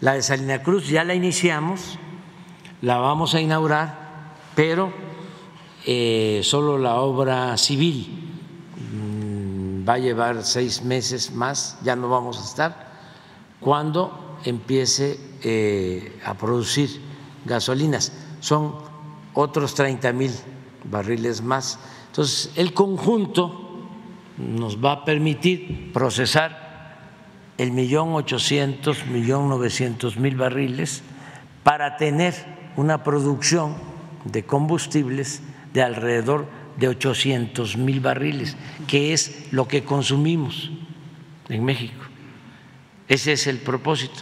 La 0.00 0.14
de 0.14 0.22
Salina 0.22 0.62
Cruz 0.62 0.88
ya 0.88 1.04
la 1.04 1.14
iniciamos, 1.14 1.98
la 2.82 2.98
vamos 2.98 3.34
a 3.34 3.40
inaugurar, 3.40 4.34
pero 4.54 4.92
eh, 5.86 6.40
solo 6.42 6.78
la 6.78 6.96
obra 6.96 7.56
civil 7.56 8.30
mm, 8.92 9.88
va 9.88 9.94
a 9.94 9.98
llevar 9.98 10.44
seis 10.44 10.82
meses 10.82 11.32
más, 11.32 11.78
ya 11.82 11.96
no 11.96 12.08
vamos 12.08 12.38
a 12.38 12.44
estar, 12.44 12.92
cuando 13.60 14.38
empiece 14.44 15.18
eh, 15.42 16.20
a 16.24 16.34
producir 16.34 17.00
gasolinas. 17.44 18.12
Son 18.40 18.74
otros 19.34 19.74
30 19.74 20.12
mil 20.12 20.32
barriles 20.84 21.42
más. 21.42 21.78
Entonces, 22.08 22.50
el 22.56 22.74
conjunto 22.74 23.65
nos 24.38 24.84
va 24.84 24.92
a 24.92 25.04
permitir 25.04 25.92
procesar 25.92 26.66
el 27.58 27.72
millón 27.72 28.14
ochocientos, 28.14 29.06
millón 29.06 29.48
novecientos 29.48 30.16
mil 30.18 30.36
barriles 30.36 31.02
para 31.62 31.96
tener 31.96 32.34
una 32.76 33.02
producción 33.02 33.74
de 34.24 34.44
combustibles 34.44 35.42
de 35.72 35.82
alrededor 35.82 36.46
de 36.76 36.88
800 36.88 37.76
mil 37.76 38.00
barriles, 38.00 38.56
que 38.86 39.12
es 39.12 39.48
lo 39.50 39.66
que 39.66 39.84
consumimos 39.84 40.70
en 41.48 41.64
México. 41.64 42.04
Ese 43.08 43.32
es 43.32 43.46
el 43.46 43.58
propósito. 43.58 44.20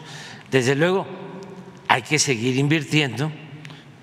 Desde 0.51 0.77
luego, 0.77 1.07
hay 1.89 2.03
que 2.03 2.19
seguir 2.19 2.57
invirtiendo 2.57 3.31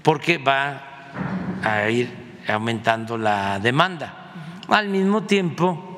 porque 0.04 0.38
va 0.38 1.62
a 1.64 1.90
ir 1.90 2.10
aumentando 2.48 3.18
la 3.18 3.60
demanda. 3.60 4.34
Al 4.68 4.90
mismo 4.90 5.24
tiempo 5.24 5.91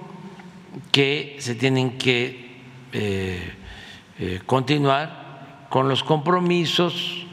que 0.92 1.38
se 1.40 1.56
tienen 1.56 1.98
que 1.98 2.62
eh, 2.92 3.54
eh, 4.20 4.42
continuar 4.46 5.68
con 5.70 5.90
los 5.90 6.04
compromisos 6.04 7.26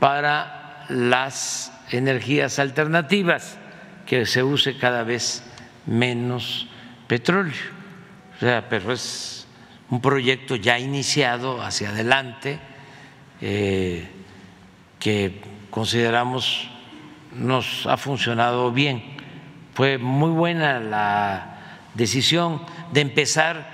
para 0.00 0.86
las 0.88 1.72
energías 1.90 2.58
alternativas, 2.58 3.58
que 4.06 4.26
se 4.26 4.42
use 4.42 4.76
cada 4.76 5.02
vez 5.02 5.42
menos 5.86 6.68
petróleo. 7.06 7.52
O 8.36 8.40
sea, 8.40 8.68
pero 8.68 8.92
es 8.92 9.46
un 9.90 10.00
proyecto 10.00 10.56
ya 10.56 10.78
iniciado 10.78 11.62
hacia 11.62 11.90
adelante 11.90 12.58
eh, 13.40 14.08
que 14.98 15.40
consideramos 15.70 16.70
nos 17.34 17.86
ha 17.86 17.96
funcionado 17.96 18.72
bien. 18.72 19.02
Fue 19.74 19.98
muy 19.98 20.30
buena 20.30 20.80
la 20.80 21.58
decisión 21.94 22.62
de 22.94 23.00
empezar 23.00 23.66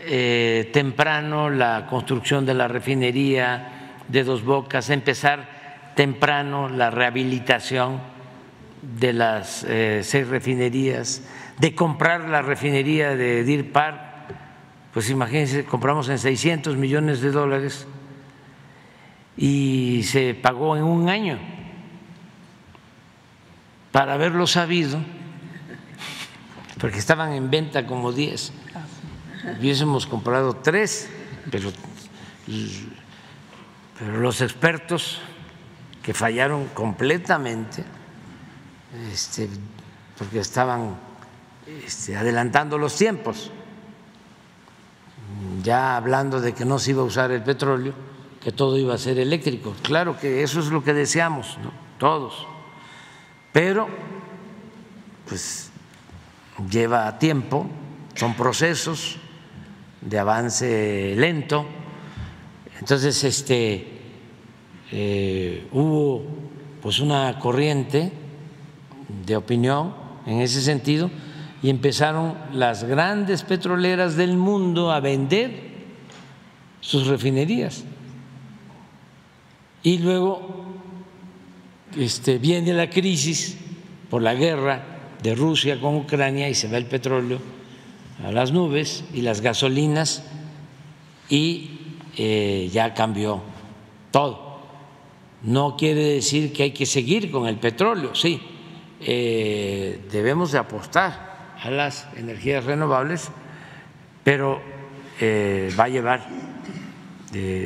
eh, 0.00 0.70
temprano 0.72 1.50
la 1.50 1.86
construcción 1.88 2.44
de 2.44 2.52
la 2.52 2.66
refinería 2.66 4.00
de 4.08 4.24
Dos 4.24 4.42
Bocas, 4.42 4.90
empezar 4.90 5.92
temprano 5.94 6.68
la 6.68 6.90
rehabilitación 6.90 8.00
de 8.82 9.12
las 9.12 9.64
eh, 9.68 10.00
seis 10.02 10.26
refinerías, 10.26 11.22
de 11.58 11.76
comprar 11.76 12.28
la 12.28 12.42
refinería 12.42 13.14
de 13.14 13.44
Deer 13.44 13.70
Park, 13.70 14.00
pues 14.92 15.08
imagínense, 15.10 15.64
compramos 15.64 16.08
en 16.08 16.18
600 16.18 16.76
millones 16.76 17.20
de 17.20 17.30
dólares 17.30 17.86
y 19.36 20.02
se 20.02 20.34
pagó 20.34 20.76
en 20.76 20.82
un 20.82 21.08
año. 21.08 21.38
Para 23.92 24.14
haberlo 24.14 24.48
sabido, 24.48 24.98
porque 26.80 26.98
estaban 26.98 27.32
en 27.32 27.50
venta 27.50 27.86
como 27.86 28.12
10. 28.12 28.52
Hubiésemos 29.58 30.06
comprado 30.06 30.54
tres, 30.54 31.08
pero, 31.50 31.70
pero 33.98 34.20
los 34.20 34.40
expertos 34.40 35.20
que 36.02 36.14
fallaron 36.14 36.68
completamente, 36.68 37.84
este, 39.12 39.48
porque 40.18 40.40
estaban 40.40 40.96
este, 41.86 42.16
adelantando 42.16 42.78
los 42.78 42.96
tiempos, 42.96 43.50
ya 45.62 45.96
hablando 45.96 46.40
de 46.40 46.54
que 46.54 46.64
no 46.64 46.78
se 46.78 46.90
iba 46.92 47.02
a 47.02 47.04
usar 47.04 47.30
el 47.30 47.42
petróleo, 47.42 47.92
que 48.42 48.52
todo 48.52 48.78
iba 48.78 48.94
a 48.94 48.98
ser 48.98 49.18
eléctrico. 49.18 49.74
Claro 49.82 50.18
que 50.18 50.42
eso 50.42 50.60
es 50.60 50.66
lo 50.66 50.82
que 50.82 50.94
deseamos, 50.94 51.58
¿no? 51.62 51.70
todos 51.98 52.46
pero 53.52 53.88
pues 55.28 55.69
lleva 56.68 57.18
tiempo, 57.18 57.66
son 58.14 58.34
procesos 58.34 59.16
de 60.00 60.18
avance 60.18 61.14
lento. 61.16 61.66
Entonces, 62.78 63.22
este, 63.24 63.86
eh, 64.90 65.68
hubo 65.72 66.24
pues 66.82 66.98
una 67.00 67.38
corriente 67.38 68.12
de 69.26 69.36
opinión 69.36 69.94
en 70.26 70.40
ese 70.40 70.60
sentido 70.60 71.10
y 71.62 71.68
empezaron 71.68 72.34
las 72.52 72.84
grandes 72.84 73.42
petroleras 73.42 74.16
del 74.16 74.36
mundo 74.36 74.90
a 74.90 75.00
vender 75.00 75.70
sus 76.80 77.06
refinerías. 77.06 77.84
Y 79.82 79.98
luego 79.98 80.64
este, 81.96 82.38
viene 82.38 82.72
la 82.72 82.88
crisis 82.88 83.56
por 84.08 84.22
la 84.22 84.34
guerra 84.34 84.99
de 85.22 85.34
Rusia 85.34 85.80
con 85.80 85.96
Ucrania 85.96 86.48
y 86.48 86.54
se 86.54 86.68
va 86.68 86.78
el 86.78 86.86
petróleo 86.86 87.38
a 88.24 88.32
las 88.32 88.52
nubes 88.52 89.04
y 89.12 89.22
las 89.22 89.40
gasolinas 89.40 90.22
y 91.28 91.70
eh, 92.16 92.68
ya 92.72 92.94
cambió 92.94 93.42
todo. 94.10 94.60
No 95.42 95.76
quiere 95.76 96.02
decir 96.04 96.52
que 96.52 96.64
hay 96.64 96.70
que 96.72 96.86
seguir 96.86 97.30
con 97.30 97.46
el 97.46 97.56
petróleo, 97.56 98.14
sí, 98.14 98.40
eh, 99.00 100.06
debemos 100.10 100.52
de 100.52 100.58
apostar 100.58 101.54
a 101.62 101.70
las 101.70 102.08
energías 102.16 102.64
renovables, 102.64 103.30
pero 104.22 104.60
eh, 105.18 105.72
va 105.78 105.84
a 105.84 105.88
llevar 105.88 106.28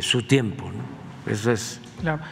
su 0.01 0.23
tiempo. 0.25 0.71
Eso 1.27 1.51
es. 1.51 1.81
Claro. 2.01 2.23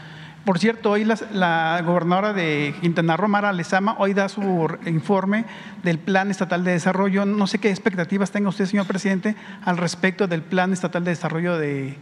Por 0.44 0.58
cierto, 0.58 0.90
hoy 0.90 1.04
la, 1.04 1.80
gobernadora 1.84 2.32
de 2.32 2.74
Quintana 2.80 3.16
Roo, 3.16 3.28
Mara 3.28 3.52
Lezama, 3.52 3.94
hoy 3.98 4.12
da 4.12 4.28
su 4.28 4.68
informe 4.86 5.44
del 5.84 6.00
Plan 6.00 6.32
Estatal 6.32 6.64
de 6.64 6.72
Desarrollo. 6.72 7.24
No 7.24 7.46
sé 7.46 7.60
qué 7.60 7.70
expectativas 7.70 8.32
tenga 8.32 8.48
usted, 8.48 8.66
señor 8.66 8.86
presidente, 8.86 9.36
al 9.64 9.76
respecto 9.76 10.26
del 10.26 10.42
Plan 10.42 10.72
Estatal 10.72 11.04
de 11.04 11.12
Desarrollo 11.12 11.58
de, 11.58 11.96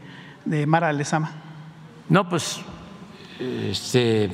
Mara 0.67 0.91
Lezama. 0.95 1.33
No, 2.09 2.31
pues 2.31 2.63
este, 3.39 4.31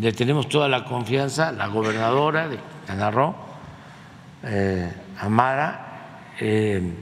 le 0.00 0.12
tenemos 0.12 0.48
toda 0.48 0.68
la 0.68 0.84
confianza, 0.84 1.50
la 1.50 1.66
gobernadora 1.66 2.48
de 2.48 2.58
Quintana 2.58 3.10
Roo, 3.10 3.34
eh, 4.44 4.92
eh, 6.38 6.92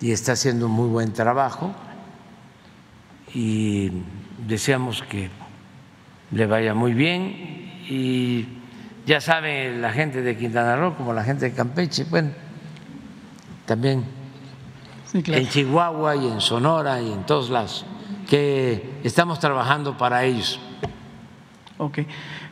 y 0.00 0.10
está 0.10 0.32
haciendo 0.32 0.66
un 0.66 0.72
muy 0.72 0.88
buen 0.88 1.12
trabajo. 1.12 1.72
Y 3.32 3.90
deseamos 4.46 5.02
que 5.02 5.30
le 6.34 6.46
vaya 6.46 6.74
muy 6.74 6.92
bien 6.92 7.84
y 7.88 8.46
ya 9.06 9.20
sabe 9.20 9.76
la 9.76 9.92
gente 9.92 10.20
de 10.20 10.36
Quintana 10.36 10.76
Roo 10.76 10.96
como 10.96 11.12
la 11.12 11.22
gente 11.22 11.44
de 11.44 11.52
Campeche, 11.52 12.04
bueno, 12.04 12.30
también 13.66 14.04
en 15.12 15.48
Chihuahua 15.48 16.16
y 16.16 16.26
en 16.26 16.40
Sonora 16.40 17.00
y 17.00 17.12
en 17.12 17.24
todos 17.24 17.50
lados, 17.50 17.86
que 18.28 18.98
estamos 19.04 19.38
trabajando 19.38 19.96
para 19.96 20.24
ellos. 20.24 20.58
Ok. 21.78 22.00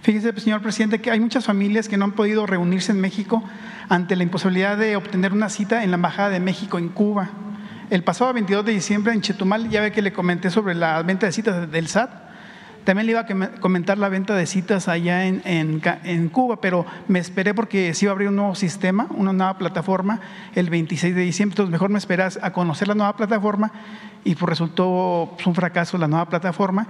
Fíjese, 0.02 0.38
señor 0.40 0.62
presidente, 0.62 1.00
que 1.00 1.10
hay 1.10 1.18
muchas 1.18 1.44
familias 1.44 1.88
que 1.88 1.96
no 1.96 2.04
han 2.04 2.12
podido 2.12 2.46
reunirse 2.46 2.92
en 2.92 3.00
México 3.00 3.42
ante 3.88 4.14
la 4.14 4.22
imposibilidad 4.22 4.76
de 4.76 4.96
obtener 4.96 5.32
una 5.32 5.48
cita 5.48 5.82
en 5.82 5.90
la 5.90 5.96
Embajada 5.96 6.30
de 6.30 6.40
México 6.40 6.78
en 6.78 6.88
Cuba. 6.88 7.30
El 7.90 8.04
pasado 8.04 8.32
22 8.32 8.64
de 8.64 8.72
diciembre 8.72 9.12
en 9.12 9.22
Chetumal, 9.22 9.68
ya 9.70 9.80
ve 9.80 9.92
que 9.92 10.02
le 10.02 10.12
comenté 10.12 10.50
sobre 10.50 10.74
la 10.74 11.02
venta 11.02 11.26
de 11.26 11.32
citas 11.32 11.70
del 11.70 11.88
SAT 11.88 12.31
también 12.84 13.06
le 13.06 13.12
iba 13.12 13.20
a 13.20 13.60
comentar 13.60 13.98
la 13.98 14.08
venta 14.08 14.34
de 14.34 14.46
citas 14.46 14.88
allá 14.88 15.24
en, 15.24 16.28
Cuba, 16.30 16.60
pero 16.60 16.84
me 17.08 17.18
esperé 17.18 17.54
porque 17.54 17.94
se 17.94 18.06
iba 18.06 18.12
a 18.12 18.14
abrir 18.14 18.28
un 18.28 18.36
nuevo 18.36 18.54
sistema, 18.54 19.06
una 19.10 19.32
nueva 19.32 19.56
plataforma 19.58 20.20
el 20.54 20.68
26 20.68 21.14
de 21.14 21.20
diciembre. 21.22 21.54
Entonces, 21.54 21.70
mejor 21.70 21.90
me 21.90 21.98
esperas 21.98 22.38
a 22.42 22.52
conocer 22.52 22.88
la 22.88 22.94
nueva 22.94 23.16
plataforma 23.16 23.72
y 24.24 24.34
pues 24.34 24.48
resultó 24.48 25.32
pues, 25.34 25.46
un 25.46 25.54
fracaso 25.54 25.96
la 25.98 26.08
nueva 26.08 26.28
plataforma 26.28 26.88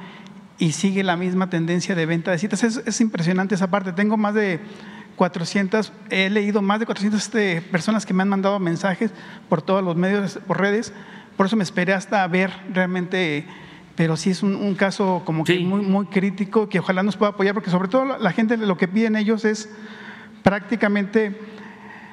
y 0.58 0.72
sigue 0.72 1.02
la 1.02 1.16
misma 1.16 1.50
tendencia 1.50 1.94
de 1.94 2.06
venta 2.06 2.30
de 2.30 2.38
citas. 2.38 2.62
Es, 2.62 3.00
impresionante 3.00 3.54
esa 3.54 3.70
parte. 3.70 3.92
Tengo 3.92 4.16
más 4.16 4.34
de 4.34 4.60
400, 5.16 5.92
he 6.08 6.30
leído 6.30 6.62
más 6.62 6.80
de 6.80 6.86
400 6.86 7.20
este, 7.20 7.60
personas 7.60 8.06
que 8.06 8.14
me 8.14 8.22
han 8.22 8.28
mandado 8.28 8.58
mensajes 8.60 9.10
por 9.48 9.60
todos 9.60 9.84
los 9.84 9.96
medios, 9.96 10.38
por 10.46 10.60
redes. 10.60 10.92
Por 11.36 11.46
eso 11.46 11.56
me 11.56 11.64
esperé 11.64 11.92
hasta 11.92 12.26
ver 12.28 12.50
realmente 12.72 13.46
pero 13.96 14.16
sí 14.16 14.30
es 14.30 14.42
un, 14.42 14.74
caso 14.74 15.22
como 15.24 15.44
que 15.44 15.58
muy, 15.60 15.82
muy 15.82 16.06
crítico 16.06 16.68
que 16.68 16.78
ojalá 16.78 17.02
nos 17.02 17.16
pueda 17.16 17.32
apoyar, 17.32 17.54
porque 17.54 17.70
sobre 17.70 17.88
todo 17.88 18.18
la 18.18 18.32
gente 18.32 18.56
lo 18.56 18.76
que 18.76 18.88
piden 18.88 19.16
ellos 19.16 19.44
es 19.44 19.68
prácticamente 20.42 21.38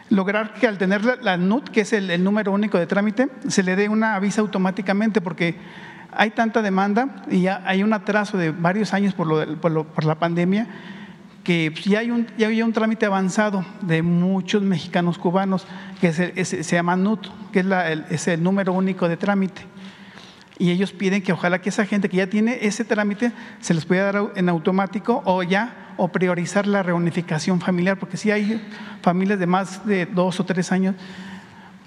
lograr 0.10 0.54
que 0.56 0.68
al 0.68 0.78
tener 0.78 1.04
la, 1.22 1.38
NUT, 1.38 1.70
que 1.70 1.82
es 1.82 1.94
el, 1.94 2.24
número 2.24 2.52
único 2.52 2.78
de 2.78 2.88
trámite, 2.88 3.30
se 3.48 3.64
le 3.64 3.76
dé 3.76 3.88
una 3.88 4.20
visa 4.20 4.42
automáticamente 4.42 5.22
porque 5.22 5.56
hay 6.12 6.32
tanta 6.32 6.62
demanda 6.62 7.24
y 7.30 7.44
ya 7.44 7.62
hay 7.66 7.84
un 7.84 7.94
atraso 7.94 8.38
de 8.38 8.52
varios 8.52 8.94
años 8.94 9.14
por, 9.14 9.58
por, 9.60 10.06
la 10.06 10.16
pandemia 10.16 10.68
que 11.44 11.74
ya, 11.86 12.00
hay 12.00 12.12
un, 12.12 12.28
ya 12.38 12.48
había 12.48 12.66
un 12.66 12.74
trámite 12.74 13.06
avanzado 13.06 13.64
de 13.82 14.02
muchos 14.02 14.62
mexicanos 14.62 15.18
cubanos 15.18 15.66
que 16.02 16.12
se 16.12 16.76
llama 16.76 16.98
NUT, 16.98 17.28
que 17.54 17.62
es, 17.62 17.68
es 18.10 18.28
el 18.28 18.44
número 18.44 18.74
único 18.74 19.08
de 19.08 19.16
trámite 19.16 19.62
y 20.60 20.72
ellos 20.72 20.92
piden 20.92 21.24
que 21.24 21.32
ojalá 21.32 21.62
que 21.62 21.70
esa 21.70 21.86
gente 21.86 22.10
que 22.10 22.18
ya 22.18 22.28
tiene 22.28 22.60
ese 22.62 22.84
trámite 22.84 23.32
se 23.62 23.74
les 23.74 23.86
pueda 23.86 24.12
dar 24.12 24.34
en 24.36 24.50
automático 24.50 25.24
o 25.26 25.42
ya 25.42 25.94
o 25.98 26.10
priorizar 26.10 26.68
la 26.68 26.84
reunificación 26.84 27.60
familiar, 27.62 27.98
porque 27.98 28.18
si 28.18 28.30
hay 28.30 28.62
familias 29.02 29.40
de 29.40 29.48
más 29.48 29.86
de 29.88 30.06
dos 30.06 30.40
o 30.40 30.46
tres 30.46 30.72
años 30.72 30.96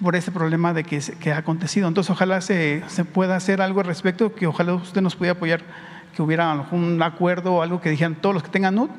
por 0.01 0.15
ese 0.15 0.31
problema 0.31 0.73
de 0.73 0.83
que, 0.83 0.99
que 1.19 1.31
ha 1.31 1.37
acontecido. 1.37 1.87
Entonces, 1.87 2.11
ojalá 2.11 2.41
se, 2.41 2.83
se, 2.87 3.05
pueda 3.05 3.35
hacer 3.35 3.61
algo 3.61 3.79
al 3.79 3.85
respecto, 3.85 4.35
que 4.35 4.47
ojalá 4.47 4.73
usted 4.73 5.01
nos 5.01 5.15
pudiera 5.15 5.37
apoyar, 5.37 5.61
que 6.15 6.21
hubiera 6.21 6.51
un 6.71 7.01
acuerdo 7.01 7.53
o 7.53 7.61
algo 7.61 7.79
que 7.79 7.89
dijeran 7.89 8.15
todos 8.15 8.33
los 8.35 8.43
que 8.43 8.49
tengan 8.49 8.75
NUT 8.75 8.91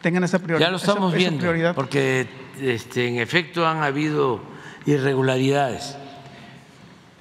tengan 0.00 0.24
esa 0.24 0.38
prioridad. 0.38 0.66
Ya 0.66 0.70
lo 0.70 0.78
estamos 0.78 1.14
viendo, 1.14 1.74
porque 1.74 2.26
este, 2.60 3.06
en 3.06 3.18
efecto 3.18 3.66
han 3.66 3.82
habido 3.82 4.42
irregularidades 4.86 5.96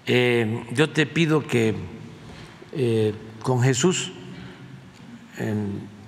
eh, 0.05 0.65
yo 0.71 0.89
te 0.89 1.05
pido 1.05 1.45
que 1.45 1.75
eh, 2.73 3.13
con 3.41 3.61
Jesús 3.61 4.11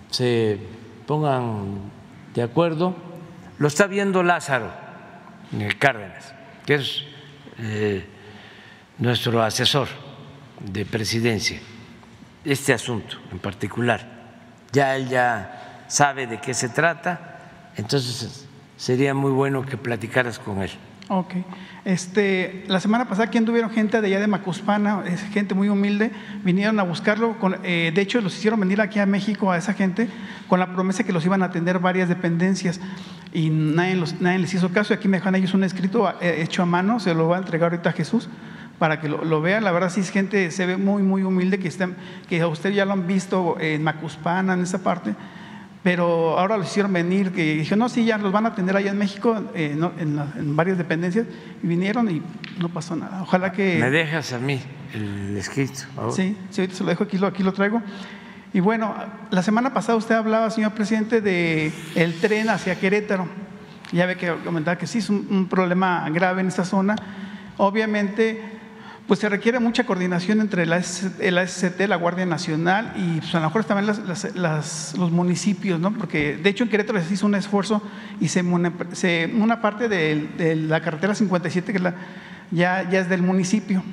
se 0.10 0.60
pongan 1.08 1.80
de 2.36 2.44
acuerdo. 2.44 2.96
Lo 3.58 3.68
está 3.68 3.88
viendo 3.88 4.24
Lázaro 4.24 4.72
Cárdenas, 5.78 6.34
que 6.66 6.76
es 6.76 7.04
eh, 7.60 8.06
nuestro 8.98 9.42
asesor 9.44 9.88
de 10.60 10.86
presidencia, 10.86 11.60
este 12.44 12.74
asunto 12.74 13.18
en 13.32 13.40
particular. 13.40 14.08
Ya 14.72 14.96
él 14.96 15.10
ya 15.10 15.86
sabe 15.88 16.26
de 16.26 16.40
qué 16.40 16.54
se 16.54 16.70
trata, 16.70 17.72
entonces 17.76 18.48
sería 18.78 19.14
muy 19.14 19.32
bueno 19.32 19.64
que 19.64 19.78
platicaras 19.78 20.40
con 20.40 20.62
él. 20.62 20.72
Ok. 21.10 21.36
Este, 21.86 22.64
la 22.68 22.80
semana 22.80 23.10
pasada 23.10 23.26
aquí 23.26 23.38
anduvieron 23.38 23.70
gente 23.70 24.00
de 24.00 24.08
allá 24.08 24.22
de 24.22 24.28
Macuspana, 24.28 25.04
gente 25.34 25.54
muy 25.54 25.68
humilde, 25.68 26.12
vinieron 26.44 26.80
a 26.80 26.84
buscarlo. 26.84 27.36
Eh, 27.64 27.92
de 27.94 28.02
hecho, 28.02 28.22
los 28.22 28.38
hicieron 28.38 28.60
venir 28.62 28.80
aquí 28.80 29.00
a 29.00 29.06
México 29.06 29.52
a 29.52 29.58
esa 29.58 29.74
gente 29.74 30.08
con 30.48 30.60
la 30.60 30.74
promesa 30.74 31.04
que 31.04 31.12
los 31.12 31.26
iban 31.26 31.44
a 31.44 31.48
atender 31.48 31.80
varias 31.80 32.08
dependencias 32.08 32.80
y 33.34 33.50
nadie, 33.50 33.96
les 34.40 34.54
hizo 34.54 34.70
caso. 34.70 34.94
Y 34.94 34.96
aquí 34.96 35.10
me 35.10 35.18
dejan 35.18 35.36
ellos 35.36 35.54
un 35.54 35.66
escrito 35.66 36.10
eh, 36.22 36.42
hecho 36.42 36.64
a 36.64 36.66
mano, 36.66 37.02
se 37.02 37.14
lo 37.14 37.28
va 37.28 37.36
a 37.36 37.40
entregar 37.40 37.72
ahorita 37.72 37.90
a 37.90 37.94
Jesús 37.94 38.30
para 38.80 39.02
que 39.02 39.10
lo, 39.10 39.42
vean. 39.42 39.66
La 39.66 39.74
verdad, 39.74 39.90
sí 39.90 40.00
es 40.00 40.10
gente, 40.10 40.52
se 40.52 40.66
ve 40.66 40.78
muy, 40.78 41.04
muy 41.04 41.24
humilde, 41.24 41.60
que, 41.60 41.68
están, 41.68 41.98
que 42.30 42.46
ustedes 42.46 42.78
ya 42.78 42.86
lo 42.86 42.94
han 42.94 43.08
visto 43.08 43.58
en 43.60 43.84
Macuspana, 43.84 44.54
en 44.54 44.62
esa 44.62 44.84
parte 44.84 45.16
pero 45.84 46.40
ahora 46.40 46.58
los 46.58 46.68
hicieron 46.68 46.94
venir, 46.94 47.34
que 47.34 47.56
dije, 47.56 47.76
no, 47.76 47.90
sí, 47.90 48.06
ya 48.06 48.18
los 48.18 48.32
van 48.32 48.46
a 48.46 48.50
atender 48.50 48.78
allá 48.78 48.92
en 48.92 48.98
México, 48.98 49.44
eh, 49.54 49.78
en, 50.00 50.56
varias 50.56 50.78
dependencias, 50.78 51.28
y 51.62 51.68
vinieron 51.68 52.10
y 52.10 52.24
no 52.58 52.70
pasó 52.70 52.96
nada. 52.96 53.22
Ojalá 53.22 53.52
que... 53.52 53.80
¿Me 53.80 53.92
dejas 53.92 54.32
a 54.32 54.40
mí 54.40 54.62
el 54.94 55.36
escrito? 55.36 55.82
Sí, 56.12 56.38
sí, 56.50 56.62
ahorita 56.62 56.78
se 56.78 56.84
lo 56.84 56.90
dejo 56.90 57.04
aquí, 57.04 57.18
lo, 57.18 57.28
aquí 57.28 57.44
lo 57.44 57.52
traigo. 57.52 57.82
Y 58.54 58.62
bueno, 58.62 58.96
la 59.30 59.44
semana 59.44 59.74
pasada 59.74 59.98
usted 59.98 60.16
hablaba, 60.16 60.50
señor 60.52 60.72
presidente, 60.72 61.20
de 61.20 61.74
el 61.96 62.14
tren 62.22 62.50
hacia 62.50 62.80
Querétaro. 62.80 63.28
Ya 63.92 64.06
ve 64.06 64.16
que 64.16 64.34
comentaba 64.46 64.78
que 64.78 64.88
sí 64.88 65.00
es 65.00 65.10
un 65.10 65.48
problema 65.50 66.10
grave 66.12 66.42
en 66.42 66.48
esta 66.48 66.64
zona. 66.64 66.96
Obviamente 67.58 68.42
pues 69.08 69.20
se 69.20 69.28
requiere 69.28 69.60
mucha 69.60 69.86
coordinación 69.86 70.40
entre 70.40 70.66
la, 70.66 70.82
el 71.20 71.38
ASCT, 71.38 71.82
la 71.88 71.98
Guardia 71.98 72.26
Nacional 72.26 72.94
y 72.96 73.20
pues, 73.20 73.36
a 73.36 73.40
lo 73.40 73.48
mejor 73.48 73.66
también 73.66 73.88
los 73.88 75.12
municipios, 75.12 75.80
¿no? 75.80 75.94
porque 75.94 76.38
de 76.38 76.50
hecho 76.50 76.64
en 76.64 76.70
Querétaro 76.70 77.02
se 77.02 77.14
hizo 77.14 77.26
un 77.26 77.36
esfuerzo 77.36 77.82
y 78.22 78.30
se, 78.30 78.42
una 78.42 79.62
parte 79.62 79.90
de, 79.90 80.56
la 80.56 80.82
carretera 80.82 81.16
57 81.16 81.74
que 81.74 81.94
ya, 82.52 82.90
ya 82.90 83.00
es 83.00 83.10
del 83.10 83.22
municipio, 83.22 83.84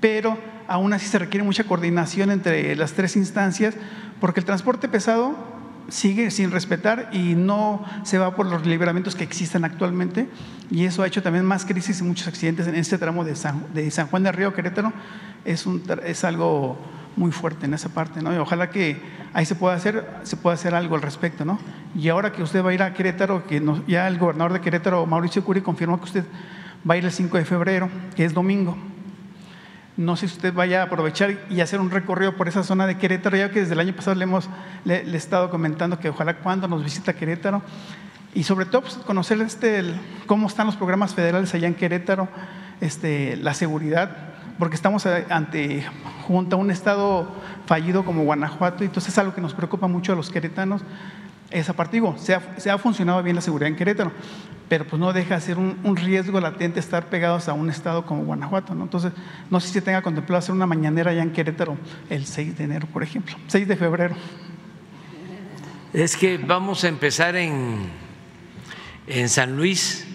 pero 0.00 0.38
aún 0.68 0.92
así 0.92 1.06
se 1.06 1.18
requiere 1.18 1.44
mucha 1.44 1.64
coordinación 1.64 2.30
entre 2.30 2.74
las 2.76 2.92
tres 2.92 3.16
instancias 3.16 3.74
porque 4.20 4.40
el 4.40 4.46
transporte 4.46 4.88
pesado 4.88 5.55
sigue 5.88 6.30
sin 6.30 6.50
respetar 6.50 7.10
y 7.12 7.34
no 7.34 7.84
se 8.04 8.18
va 8.18 8.34
por 8.34 8.46
los 8.46 8.66
libramientos 8.66 9.14
que 9.14 9.24
existen 9.24 9.64
actualmente 9.64 10.28
y 10.70 10.84
eso 10.84 11.02
ha 11.02 11.06
hecho 11.06 11.22
también 11.22 11.44
más 11.44 11.64
crisis 11.64 12.00
y 12.00 12.04
muchos 12.04 12.26
accidentes 12.26 12.66
en 12.66 12.74
este 12.74 12.98
tramo 12.98 13.24
de 13.24 13.36
San, 13.36 14.06
Juan 14.10 14.22
del 14.22 14.34
Río 14.34 14.52
Querétaro 14.52 14.92
es, 15.44 15.66
un, 15.66 15.82
es 16.04 16.24
algo 16.24 16.76
muy 17.16 17.32
fuerte 17.32 17.66
en 17.66 17.74
esa 17.74 17.88
parte, 17.88 18.20
¿no? 18.20 18.34
Y 18.34 18.36
ojalá 18.36 18.68
que 18.70 19.00
ahí 19.32 19.46
se 19.46 19.54
pueda 19.54 19.74
hacer, 19.74 20.06
se 20.22 20.36
pueda 20.36 20.54
hacer 20.54 20.74
algo 20.74 20.96
al 20.96 21.02
respecto, 21.02 21.44
¿no? 21.44 21.58
Y 21.94 22.08
ahora 22.08 22.32
que 22.32 22.42
usted 22.42 22.64
va 22.64 22.70
a 22.70 22.74
ir 22.74 22.82
a 22.82 22.92
Querétaro, 22.92 23.46
que 23.46 23.62
ya 23.86 24.06
el 24.08 24.18
gobernador 24.18 24.52
de 24.52 24.60
Querétaro, 24.60 25.06
Mauricio 25.06 25.42
Curi, 25.44 25.62
confirmó 25.62 25.98
que 25.98 26.04
usted 26.04 26.24
va 26.88 26.94
a 26.94 26.96
ir 26.98 27.04
el 27.04 27.12
5 27.12 27.38
de 27.38 27.44
febrero, 27.44 27.88
que 28.14 28.24
es 28.24 28.34
domingo. 28.34 28.76
No 29.96 30.14
sé 30.16 30.28
si 30.28 30.34
usted 30.34 30.52
vaya 30.52 30.82
a 30.82 30.84
aprovechar 30.84 31.38
y 31.48 31.60
hacer 31.60 31.80
un 31.80 31.90
recorrido 31.90 32.36
por 32.36 32.48
esa 32.48 32.62
zona 32.62 32.86
de 32.86 32.98
Querétaro, 32.98 33.36
ya 33.36 33.50
que 33.50 33.60
desde 33.60 33.72
el 33.72 33.80
año 33.80 33.94
pasado 33.94 34.14
le 34.14 34.24
hemos 34.24 34.48
le, 34.84 35.16
estado 35.16 35.48
comentando 35.48 35.98
que 35.98 36.10
ojalá 36.10 36.36
cuando 36.38 36.68
nos 36.68 36.84
visita 36.84 37.14
Querétaro 37.14 37.62
y 38.34 38.42
sobre 38.42 38.66
todo 38.66 38.82
pues, 38.82 38.94
conocer 38.96 39.40
este, 39.40 39.82
cómo 40.26 40.48
están 40.48 40.66
los 40.66 40.76
programas 40.76 41.14
federales 41.14 41.54
allá 41.54 41.66
en 41.66 41.74
Querétaro, 41.74 42.28
este, 42.82 43.36
la 43.36 43.54
seguridad, 43.54 44.10
porque 44.58 44.76
estamos 44.76 45.06
ante 45.06 45.86
junto 46.26 46.56
a 46.56 46.58
un 46.58 46.70
estado 46.70 47.32
fallido 47.64 48.04
como 48.04 48.24
Guanajuato 48.24 48.84
y 48.84 48.88
entonces 48.88 49.12
es 49.14 49.18
algo 49.18 49.34
que 49.34 49.40
nos 49.40 49.54
preocupa 49.54 49.86
mucho 49.86 50.12
a 50.12 50.16
los 50.16 50.30
queretanos 50.30 50.82
esa 51.50 51.72
parte. 51.72 51.96
Digo, 51.96 52.16
se 52.18 52.34
ha, 52.34 52.78
funcionado 52.78 53.22
bien 53.22 53.36
la 53.36 53.42
seguridad 53.42 53.68
en 53.68 53.76
Querétaro, 53.76 54.12
pero 54.68 54.86
pues 54.86 54.98
no 54.98 55.12
deja 55.12 55.36
de 55.36 55.40
ser 55.40 55.58
un, 55.58 55.96
riesgo 55.96 56.40
latente 56.40 56.80
estar 56.80 57.08
pegados 57.08 57.48
a 57.48 57.52
un 57.52 57.70
estado 57.70 58.04
como 58.04 58.24
Guanajuato. 58.24 58.74
¿no? 58.74 58.84
Entonces, 58.84 59.12
no 59.50 59.60
sé 59.60 59.68
si 59.68 59.80
tenga 59.80 60.02
contemplado 60.02 60.38
hacer 60.38 60.54
una 60.54 60.66
mañanera 60.66 61.12
allá 61.12 61.22
en 61.22 61.32
Querétaro 61.32 61.76
el 62.10 62.26
6 62.26 62.58
de 62.58 62.64
enero, 62.64 62.88
por 62.92 63.02
ejemplo, 63.02 63.36
6 63.46 63.68
de 63.68 63.76
febrero. 63.76 64.16
Es 65.92 66.16
que 66.16 66.36
vamos 66.36 66.84
a 66.84 66.88
empezar 66.88 67.36
en, 67.36 67.88
en 69.06 69.28
San 69.28 69.56
Luis 69.56 70.06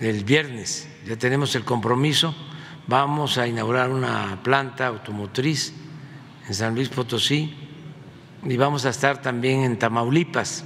el 0.00 0.24
viernes, 0.24 0.88
ya 1.06 1.16
tenemos 1.16 1.54
el 1.54 1.64
compromiso, 1.64 2.34
vamos 2.86 3.38
a 3.38 3.46
inaugurar 3.46 3.90
una 3.90 4.40
planta 4.42 4.88
automotriz 4.88 5.72
en 6.46 6.54
San 6.54 6.74
Luis 6.74 6.90
Potosí 6.90 7.54
y 8.44 8.56
vamos 8.56 8.84
a 8.84 8.90
estar 8.90 9.22
también 9.22 9.60
en 9.60 9.78
Tamaulipas. 9.78 10.64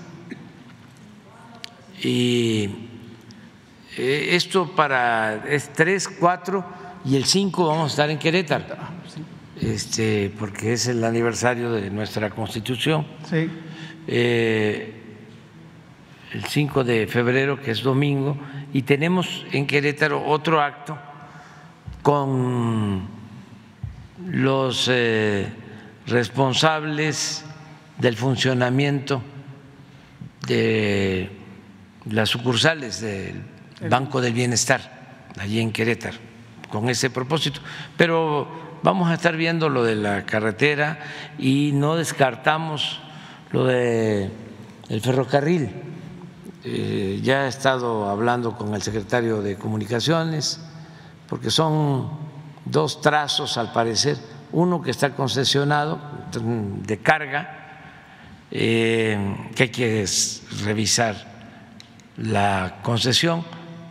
Y 2.02 2.87
esto 3.98 4.74
para 4.74 5.44
es 5.48 5.72
3, 5.72 6.08
4 6.20 6.64
y 7.04 7.16
el 7.16 7.24
5 7.24 7.66
vamos 7.66 7.84
a 7.84 7.86
estar 7.88 8.10
en 8.10 8.18
Querétaro, 8.18 8.76
este, 9.60 10.32
porque 10.38 10.72
es 10.72 10.86
el 10.86 11.02
aniversario 11.02 11.72
de 11.72 11.90
nuestra 11.90 12.30
constitución. 12.30 13.06
Sí. 13.28 13.50
Eh, 14.06 14.94
el 16.32 16.44
5 16.44 16.84
de 16.84 17.06
febrero, 17.06 17.60
que 17.60 17.72
es 17.72 17.82
domingo, 17.82 18.36
y 18.72 18.82
tenemos 18.82 19.46
en 19.52 19.66
Querétaro 19.66 20.24
otro 20.24 20.60
acto 20.60 20.98
con 22.02 23.08
los 24.26 24.88
eh, 24.90 25.48
responsables 26.06 27.44
del 27.98 28.16
funcionamiento 28.16 29.22
de 30.46 31.30
las 32.10 32.28
sucursales 32.28 33.00
del 33.00 33.57
Banco 33.88 34.20
del 34.20 34.32
Bienestar, 34.32 34.80
allí 35.38 35.60
en 35.60 35.72
Querétaro, 35.72 36.18
con 36.70 36.88
ese 36.88 37.10
propósito. 37.10 37.60
Pero 37.96 38.48
vamos 38.82 39.10
a 39.10 39.14
estar 39.14 39.36
viendo 39.36 39.68
lo 39.68 39.84
de 39.84 39.96
la 39.96 40.24
carretera 40.24 40.98
y 41.38 41.72
no 41.74 41.96
descartamos 41.96 43.00
lo 43.52 43.64
de 43.64 44.30
el 44.88 45.00
ferrocarril. 45.00 45.70
Eh, 46.64 47.20
ya 47.22 47.46
he 47.46 47.48
estado 47.48 48.08
hablando 48.08 48.56
con 48.56 48.74
el 48.74 48.82
secretario 48.82 49.42
de 49.42 49.56
Comunicaciones, 49.56 50.60
porque 51.28 51.50
son 51.50 52.10
dos 52.64 53.00
trazos 53.00 53.56
al 53.58 53.72
parecer, 53.72 54.16
uno 54.52 54.82
que 54.82 54.90
está 54.90 55.10
concesionado 55.14 56.00
de 56.32 56.98
carga 56.98 57.58
eh, 58.50 59.36
que 59.54 59.64
hay 59.64 59.68
que 59.68 60.06
revisar 60.64 61.16
la 62.16 62.78
concesión, 62.82 63.44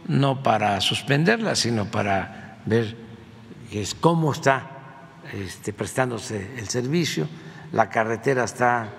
no 0.08 0.42
para 0.44 0.80
suspenderla, 0.82 1.56
sino 1.56 1.86
para 1.86 2.60
ver 2.66 2.96
cómo 4.00 4.32
está 4.32 4.72
este, 5.34 5.74
prestándose 5.74 6.52
el 6.58 6.68
servicio. 6.68 7.28
La 7.72 7.90
carretera 7.90 8.46
está 8.46 8.90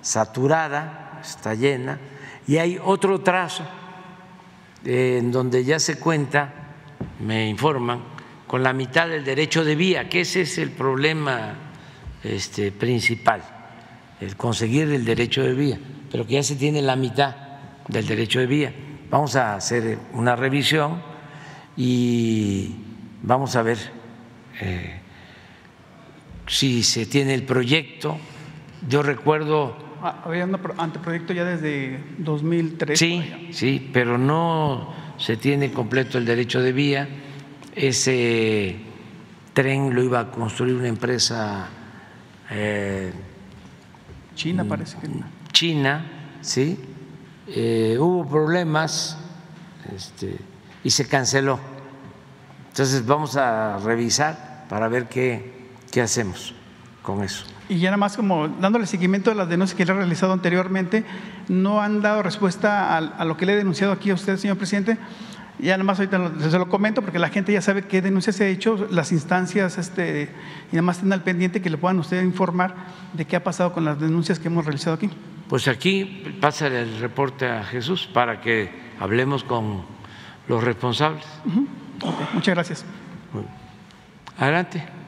saturada, 0.00 1.20
está 1.22 1.54
llena. 1.54 1.98
Y 2.46 2.58
hay 2.58 2.78
otro 2.82 3.20
trazo 3.20 3.64
eh, 4.84 5.18
en 5.20 5.32
donde 5.32 5.64
ya 5.64 5.78
se 5.78 5.98
cuenta, 5.98 6.52
me 7.20 7.48
informan, 7.48 8.02
con 8.46 8.62
la 8.62 8.72
mitad 8.72 9.08
del 9.08 9.24
derecho 9.24 9.64
de 9.64 9.76
vía, 9.76 10.08
que 10.08 10.22
ese 10.22 10.40
es 10.42 10.58
el 10.58 10.70
problema 10.70 11.54
este, 12.24 12.72
principal, 12.72 13.42
el 14.20 14.36
conseguir 14.36 14.90
el 14.90 15.04
derecho 15.04 15.42
de 15.42 15.54
vía, 15.54 15.78
pero 16.10 16.26
que 16.26 16.34
ya 16.34 16.42
se 16.42 16.56
tiene 16.56 16.82
la 16.82 16.96
mitad 16.96 17.36
del 17.86 18.06
derecho 18.06 18.40
de 18.40 18.46
vía. 18.46 18.74
Vamos 19.10 19.36
a 19.36 19.56
hacer 19.56 19.98
una 20.12 20.36
revisión 20.36 21.02
y 21.76 22.76
vamos 23.22 23.56
a 23.56 23.62
ver 23.62 23.78
eh, 24.60 25.00
si 26.46 26.82
se 26.82 27.06
tiene 27.06 27.34
el 27.34 27.42
proyecto. 27.42 28.18
Yo 28.88 29.02
recuerdo 29.02 29.90
Ah, 30.02 30.22
Había 30.24 30.46
un 30.46 30.58
anteproyecto 30.78 31.34
ya 31.34 31.44
desde 31.44 32.00
2003. 32.18 32.98
Sí, 32.98 33.48
sí, 33.52 33.90
pero 33.92 34.16
no 34.16 34.94
se 35.18 35.36
tiene 35.36 35.72
completo 35.72 36.16
el 36.16 36.24
derecho 36.24 36.62
de 36.62 36.72
vía. 36.72 37.08
Ese 37.74 38.76
tren 39.52 39.94
lo 39.94 40.02
iba 40.02 40.20
a 40.20 40.30
construir 40.30 40.74
una 40.74 40.88
empresa 40.88 41.68
eh, 42.50 43.12
China 44.34 44.64
parece 44.64 44.96
que 44.98 45.08
china, 45.52 46.06
sí. 46.40 46.78
Eh, 47.52 47.96
hubo 47.98 48.28
problemas 48.28 49.16
este, 49.94 50.36
y 50.84 50.90
se 50.90 51.06
canceló. 51.08 51.58
Entonces 52.68 53.04
vamos 53.04 53.36
a 53.36 53.78
revisar 53.78 54.66
para 54.68 54.88
ver 54.88 55.08
qué, 55.08 55.68
qué 55.90 56.00
hacemos 56.00 56.54
con 57.02 57.24
eso. 57.24 57.44
Y 57.68 57.78
ya 57.78 57.88
nada 57.90 57.96
más 57.96 58.16
como 58.16 58.48
dándole 58.48 58.86
seguimiento 58.86 59.30
a 59.30 59.34
las 59.34 59.48
denuncias 59.48 59.76
que 59.76 59.84
le 59.84 59.92
he 59.92 59.94
realizado 59.94 60.32
anteriormente, 60.32 61.04
no 61.48 61.80
han 61.80 62.02
dado 62.02 62.22
respuesta 62.22 62.96
a, 62.96 62.98
a 62.98 63.24
lo 63.24 63.36
que 63.36 63.46
le 63.46 63.54
he 63.54 63.56
denunciado 63.56 63.92
aquí 63.92 64.10
a 64.10 64.14
usted, 64.14 64.36
señor 64.36 64.56
presidente. 64.56 64.98
Ya 65.62 65.76
nada 65.76 65.84
más 65.84 65.98
ahorita 65.98 66.32
se 66.50 66.58
lo 66.58 66.68
comento 66.68 67.02
porque 67.02 67.18
la 67.18 67.28
gente 67.28 67.52
ya 67.52 67.60
sabe 67.60 67.82
qué 67.82 68.00
denuncia 68.00 68.32
se 68.32 68.44
ha 68.44 68.48
hecho, 68.48 68.88
las 68.90 69.12
instancias, 69.12 69.78
este, 69.78 70.30
y 70.72 70.76
nada 70.76 70.82
más 70.82 70.96
estén 70.96 71.12
al 71.12 71.22
pendiente 71.22 71.60
que 71.60 71.70
le 71.70 71.76
puedan 71.76 71.98
usted 71.98 72.22
informar 72.22 72.74
de 73.12 73.24
qué 73.26 73.36
ha 73.36 73.44
pasado 73.44 73.72
con 73.72 73.84
las 73.84 74.00
denuncias 74.00 74.38
que 74.38 74.48
hemos 74.48 74.64
realizado 74.64 74.96
aquí. 74.96 75.10
Pues 75.48 75.68
aquí 75.68 76.36
pasa 76.40 76.68
el 76.68 76.98
reporte 77.00 77.46
a 77.46 77.64
Jesús 77.64 78.08
para 78.12 78.40
que 78.40 78.70
hablemos 79.00 79.44
con 79.44 79.82
los 80.48 80.62
responsables. 80.62 81.26
Muchas 82.32 82.54
gracias. 82.54 82.84
Adelante. 84.38 84.99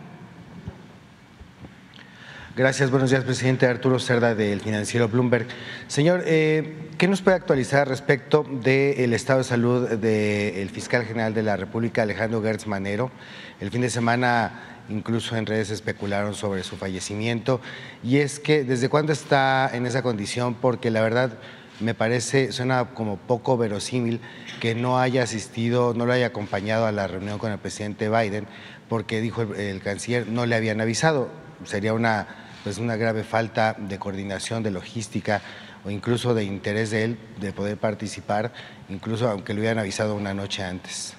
Gracias, 2.54 2.90
buenos 2.90 3.08
días, 3.08 3.24
presidente 3.24 3.64
Arturo 3.64 3.98
Cerda 3.98 4.34
del 4.34 4.60
financiero 4.60 5.08
Bloomberg. 5.08 5.46
Señor, 5.86 6.22
eh, 6.26 6.90
¿qué 6.98 7.08
nos 7.08 7.22
puede 7.22 7.38
actualizar 7.38 7.88
respecto 7.88 8.44
del 8.62 9.14
estado 9.14 9.38
de 9.38 9.44
salud 9.44 9.88
del 9.88 10.68
fiscal 10.68 11.06
general 11.06 11.32
de 11.32 11.42
la 11.42 11.56
República, 11.56 12.02
Alejandro 12.02 12.42
Gertz 12.42 12.66
Manero? 12.66 13.10
El 13.58 13.70
fin 13.70 13.80
de 13.80 13.88
semana 13.88 14.82
incluso 14.90 15.34
en 15.34 15.46
redes 15.46 15.70
especularon 15.70 16.34
sobre 16.34 16.62
su 16.62 16.76
fallecimiento 16.76 17.62
y 18.04 18.18
es 18.18 18.38
que 18.38 18.64
desde 18.64 18.90
cuándo 18.90 19.14
está 19.14 19.70
en 19.72 19.86
esa 19.86 20.02
condición 20.02 20.52
porque 20.52 20.90
la 20.90 21.00
verdad 21.00 21.38
me 21.80 21.94
parece, 21.94 22.52
suena 22.52 22.90
como 22.92 23.16
poco 23.16 23.56
verosímil 23.56 24.20
que 24.60 24.74
no 24.74 24.98
haya 24.98 25.22
asistido, 25.22 25.94
no 25.94 26.04
lo 26.04 26.12
haya 26.12 26.26
acompañado 26.26 26.84
a 26.84 26.92
la 26.92 27.06
reunión 27.06 27.38
con 27.38 27.50
el 27.50 27.58
presidente 27.58 28.10
Biden 28.10 28.46
porque 28.90 29.22
dijo 29.22 29.40
el 29.40 29.80
canciller 29.80 30.28
no 30.28 30.44
le 30.44 30.54
habían 30.54 30.82
avisado. 30.82 31.30
Sería 31.64 31.94
una, 31.94 32.41
pues 32.62 32.78
una 32.78 32.96
grave 32.96 33.24
falta 33.24 33.74
de 33.78 33.98
coordinación, 33.98 34.62
de 34.62 34.70
logística 34.70 35.42
o 35.84 35.90
incluso 35.90 36.34
de 36.34 36.44
interés 36.44 36.90
de 36.90 37.04
él 37.04 37.18
de 37.40 37.52
poder 37.52 37.76
participar, 37.76 38.52
incluso 38.88 39.28
aunque 39.28 39.54
lo 39.54 39.60
hubieran 39.60 39.78
avisado 39.78 40.14
una 40.14 40.32
noche 40.34 40.62
antes. 40.62 41.14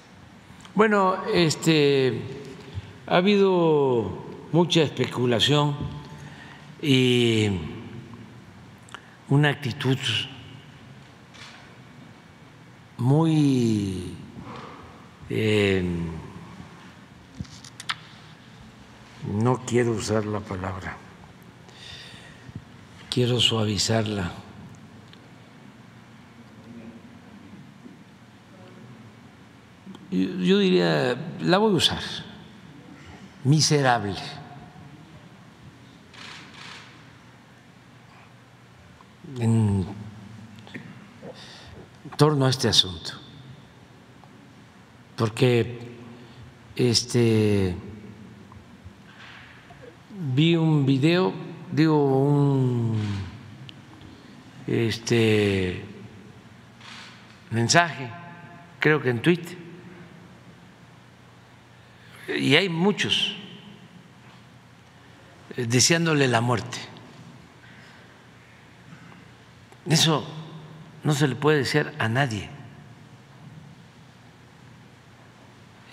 Bueno, 0.74 1.16
este, 1.32 2.20
ha 3.06 3.16
habido 3.16 4.24
mucha 4.52 4.82
especulación 4.82 5.76
y 6.80 7.50
una 9.28 9.50
actitud 9.50 9.98
muy 12.96 14.14
eh, 15.30 15.82
no 19.32 19.62
quiero 19.64 19.92
usar 19.92 20.26
la 20.26 20.40
palabra, 20.40 20.96
quiero 23.14 23.38
suavizarla. 23.38 24.32
Yo, 30.10 30.58
diría, 30.58 31.16
la 31.40 31.58
voy 31.58 31.74
a 31.74 31.76
usar, 31.76 32.02
miserable. 33.44 34.16
En 39.38 39.86
torno 42.16 42.46
a 42.46 42.50
este 42.50 42.66
asunto, 42.66 43.12
porque 45.16 45.96
este 46.74 47.76
vi 50.32 50.56
un 50.56 50.84
video, 50.84 51.32
digo 51.74 51.96
un 51.96 52.96
este 54.66 55.84
mensaje, 57.50 58.08
creo 58.78 59.02
que 59.02 59.10
en 59.10 59.20
Twitter, 59.20 59.58
y 62.38 62.54
hay 62.54 62.68
muchos 62.68 63.36
eh, 65.56 65.66
deseándole 65.66 66.28
la 66.28 66.40
muerte. 66.40 66.78
Eso 69.86 70.24
no 71.02 71.12
se 71.12 71.28
le 71.28 71.34
puede 71.34 71.58
decir 71.58 71.92
a 71.98 72.08
nadie. 72.08 72.48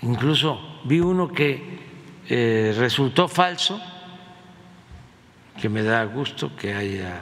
Incluso 0.03 0.79
vi 0.85 0.99
uno 0.99 1.27
que 1.27 1.79
eh, 2.29 2.73
resultó 2.77 3.27
falso, 3.27 3.81
que 5.61 5.69
me 5.69 5.83
da 5.83 6.03
gusto 6.05 6.55
que 6.57 6.73
haya 6.73 7.21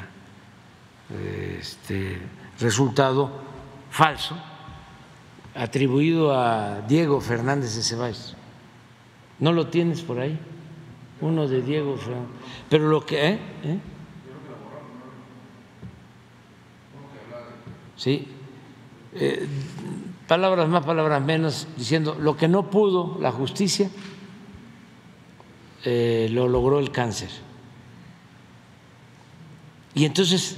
eh, 1.11 1.57
este, 1.59 2.17
resultado 2.57 3.29
falso, 3.91 4.33
atribuido 5.53 6.33
a 6.33 6.79
Diego 6.87 7.19
Fernández 7.19 7.75
de 7.75 7.83
Ceballos. 7.83 8.37
¿No 9.39 9.51
lo 9.51 9.67
tienes 9.67 10.01
por 10.01 10.19
ahí? 10.19 10.39
Uno 11.19 11.49
de 11.49 11.61
Diego 11.61 11.97
Fernández. 11.97 12.29
Pero 12.69 12.87
lo 12.87 13.05
que... 13.05 13.27
¿eh? 13.27 13.39
¿Eh? 13.63 13.79
¿sí? 17.97 18.25
Eh, 19.15 19.47
palabras 20.29 20.69
más, 20.69 20.85
palabras 20.85 21.21
menos, 21.21 21.67
diciendo 21.75 22.15
lo 22.17 22.37
que 22.37 22.47
no 22.47 22.69
pudo 22.69 23.17
la 23.19 23.33
justicia, 23.33 23.89
lo 25.83 26.47
logró 26.47 26.79
el 26.79 26.91
cáncer. 26.91 27.48
Y 29.93 30.05
entonces 30.05 30.57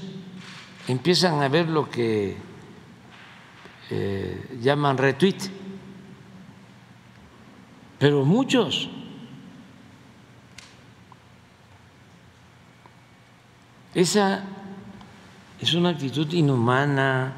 empiezan 0.88 1.42
a 1.42 1.48
ver 1.48 1.70
lo 1.70 1.90
que 1.90 2.38
eh, 3.90 4.58
llaman 4.62 4.98
retweet, 4.98 5.38
pero 8.00 8.26
muchos. 8.26 8.90
Esa 13.94 14.44
es 15.60 15.74
una 15.74 15.90
actitud 15.90 16.32
inhumana, 16.32 17.34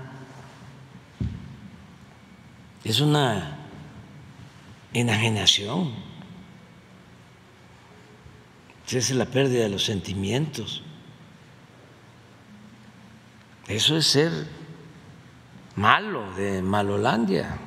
es 2.83 2.99
una 2.99 3.57
enajenación, 4.93 5.91
es 8.91 9.09
la 9.09 9.25
pérdida 9.25 9.63
de 9.63 9.69
los 9.69 9.83
sentimientos. 9.83 10.83
Eso 13.67 13.97
es 13.97 14.07
ser 14.07 14.31
malo 15.75 16.33
de 16.33 16.61
Malolandia. 16.61 17.57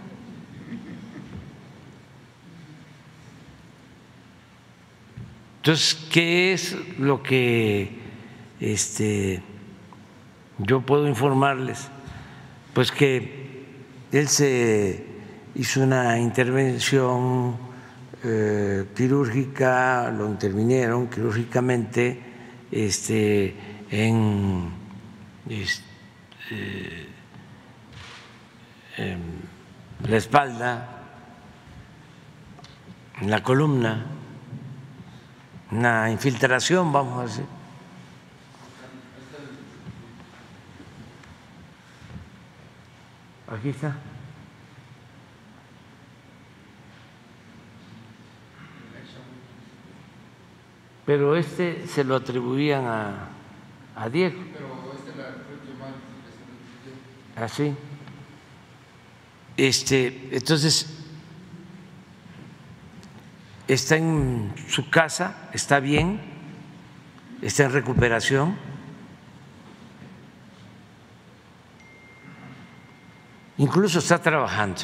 Entonces, 5.58 5.94
¿qué 6.12 6.52
es 6.52 6.76
lo 6.98 7.22
que 7.22 7.90
este, 8.60 9.42
yo 10.58 10.80
puedo 10.82 11.08
informarles? 11.08 11.88
Pues 12.72 12.92
que 12.92 13.64
él 14.12 14.28
se 14.28 15.04
hizo 15.56 15.82
una 15.82 16.20
intervención 16.20 17.56
eh, 18.22 18.84
quirúrgica, 18.94 20.10
lo 20.10 20.28
intervinieron 20.28 21.08
quirúrgicamente 21.08 22.20
este, 22.70 23.56
en, 23.90 24.70
este, 25.48 25.85
en 26.50 27.06
la 30.08 30.16
espalda, 30.16 30.88
en 33.20 33.30
la 33.30 33.42
columna, 33.42 34.06
una 35.70 36.10
infiltración, 36.10 36.92
vamos 36.92 37.18
a 37.18 37.22
decir. 37.22 37.46
Aquí 43.48 43.68
está. 43.68 43.94
Pero 51.04 51.36
este 51.36 51.86
se 51.86 52.02
lo 52.02 52.16
atribuían 52.16 52.84
a, 52.84 53.28
a 53.94 54.08
Diego. 54.08 54.75
Así. 57.36 57.74
Este, 59.58 60.28
entonces, 60.32 60.86
está 63.68 63.96
en 63.96 64.54
su 64.68 64.88
casa, 64.88 65.50
está 65.52 65.80
bien, 65.80 66.20
está 67.42 67.64
en 67.64 67.72
recuperación. 67.72 68.56
Incluso 73.58 73.98
está 73.98 74.20
trabajando. 74.20 74.82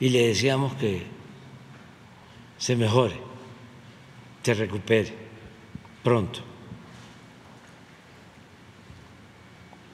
Y 0.00 0.10
le 0.10 0.28
decíamos 0.28 0.74
que 0.74 1.06
se 2.58 2.76
mejore, 2.76 3.20
se 4.42 4.54
recupere 4.54 5.14
pronto. 6.02 6.53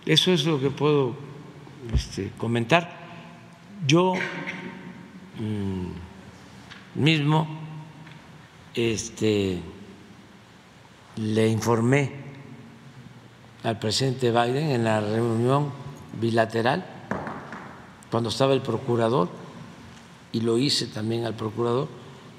Eso 0.07 0.33
es 0.33 0.47
lo 0.47 0.59
que 0.59 0.71
puedo 0.71 1.15
este, 1.95 2.33
comentar. 2.39 2.99
Yo 3.87 4.15
mm, 5.39 7.01
mismo 7.01 7.47
este, 8.75 9.61
le 11.17 11.49
informé 11.49 12.13
al 13.63 13.79
presidente 13.79 14.31
Biden 14.31 14.71
en 14.71 14.85
la 14.85 15.03
reunión 15.03 15.71
bilateral, 16.19 16.85
cuando 18.11 18.31
estaba 18.31 18.55
el 18.55 18.63
procurador, 18.63 19.29
y 20.33 20.41
lo 20.41 20.57
hice 20.57 20.87
también 20.87 21.27
al 21.27 21.35
procurador, 21.35 21.89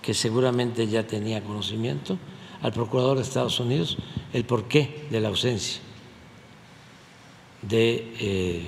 que 0.01 0.15
seguramente 0.15 0.87
ya 0.87 1.05
tenía 1.05 1.43
conocimiento, 1.43 2.17
al 2.63 2.73
procurador 2.73 3.17
de 3.17 3.23
Estados 3.23 3.59
Unidos, 3.59 3.97
el 4.33 4.45
porqué 4.45 5.07
de 5.11 5.19
la 5.19 5.27
ausencia 5.27 5.81
de 7.61 8.13
eh, 8.19 8.67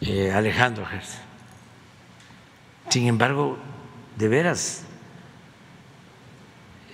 eh, 0.00 0.32
Alejandro 0.32 0.86
Gertz. 0.86 1.18
Sin 2.88 3.06
embargo, 3.06 3.58
de 4.16 4.28
veras, 4.28 4.84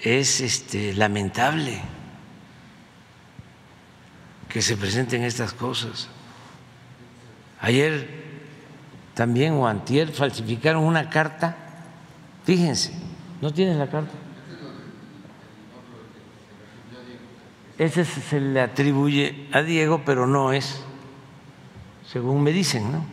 es 0.02 0.40
este, 0.40 0.93
lamentable 0.93 1.81
que 4.48 4.60
se 4.60 4.76
presenten 4.76 5.22
estas 5.22 5.52
cosas. 5.52 6.09
Ayer 7.60 8.24
también 9.14 9.55
o 9.55 9.66
antier 9.66 10.12
falsificaron 10.12 10.85
una 10.85 11.09
carta, 11.09 11.56
fíjense, 12.44 12.93
¿no 13.40 13.52
tienes 13.52 13.76
la 13.76 13.89
carta? 13.89 14.12
Ese 17.78 18.05
se 18.05 18.40
le 18.40 18.60
atribuye 18.60 19.48
a 19.52 19.62
Diego, 19.62 20.02
pero 20.05 20.26
no 20.26 20.52
es, 20.52 20.80
según 22.06 22.42
me 22.42 22.52
dicen, 22.52 22.92
¿no? 22.92 23.05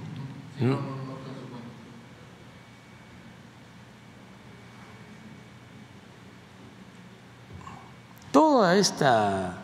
Toda 8.31 8.77
esta 8.77 9.57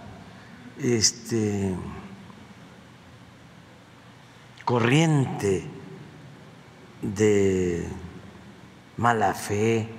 este, 0.80 1.76
corriente 4.65 5.64
de 7.02 7.88
mala 8.98 9.34
fe, 9.34 9.90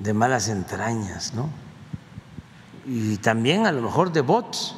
de 0.00 0.14
malas 0.14 0.48
entrañas, 0.48 1.34
¿no? 1.34 1.50
Y 2.86 3.18
también 3.18 3.66
a 3.66 3.72
lo 3.72 3.82
mejor 3.82 4.10
de 4.10 4.22
bots. 4.22 4.74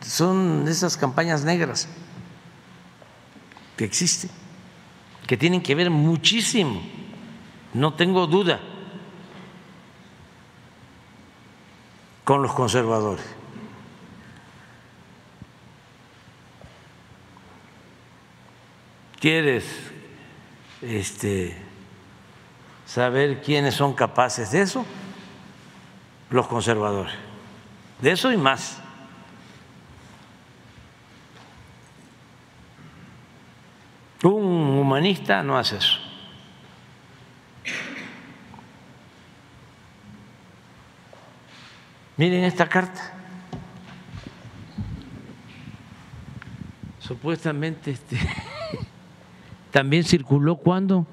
Son 0.00 0.66
esas 0.66 0.96
campañas 0.96 1.44
negras 1.44 1.86
que 3.76 3.84
existen, 3.84 4.30
que 5.26 5.36
tienen 5.36 5.62
que 5.62 5.74
ver 5.74 5.90
muchísimo, 5.90 6.82
no 7.74 7.94
tengo 7.94 8.26
duda, 8.26 8.60
con 12.24 12.42
los 12.42 12.52
conservadores. 12.52 13.24
¿Quieres 19.20 19.89
este, 20.82 21.56
saber 22.86 23.42
quiénes 23.42 23.74
son 23.74 23.94
capaces 23.94 24.50
de 24.52 24.62
eso, 24.62 24.84
los 26.30 26.46
conservadores, 26.46 27.14
de 28.00 28.12
eso 28.12 28.32
y 28.32 28.36
más. 28.36 28.80
Un 34.22 34.78
humanista 34.78 35.42
no 35.42 35.56
hace 35.56 35.78
eso. 35.78 35.98
Miren 42.18 42.44
esta 42.44 42.68
carta. 42.68 43.14
Supuestamente 46.98 47.92
este 47.92 48.18
también 49.70 50.04
circuló 50.04 50.56
cuando 50.56 51.06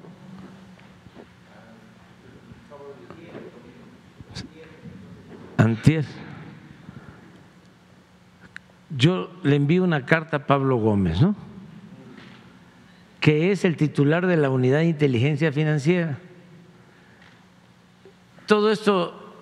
antier. 5.56 6.04
Yo 8.90 9.30
le 9.42 9.56
envío 9.56 9.84
una 9.84 10.06
carta 10.06 10.38
a 10.38 10.46
Pablo 10.46 10.76
Gómez 10.76 11.20
no 11.20 11.34
que 13.20 13.52
es 13.52 13.64
el 13.64 13.76
titular 13.76 14.26
de 14.26 14.36
la 14.36 14.48
unidad 14.48 14.78
de 14.78 14.86
inteligencia 14.86 15.52
financiera. 15.52 16.18
Todo 18.46 18.70
esto 18.70 19.34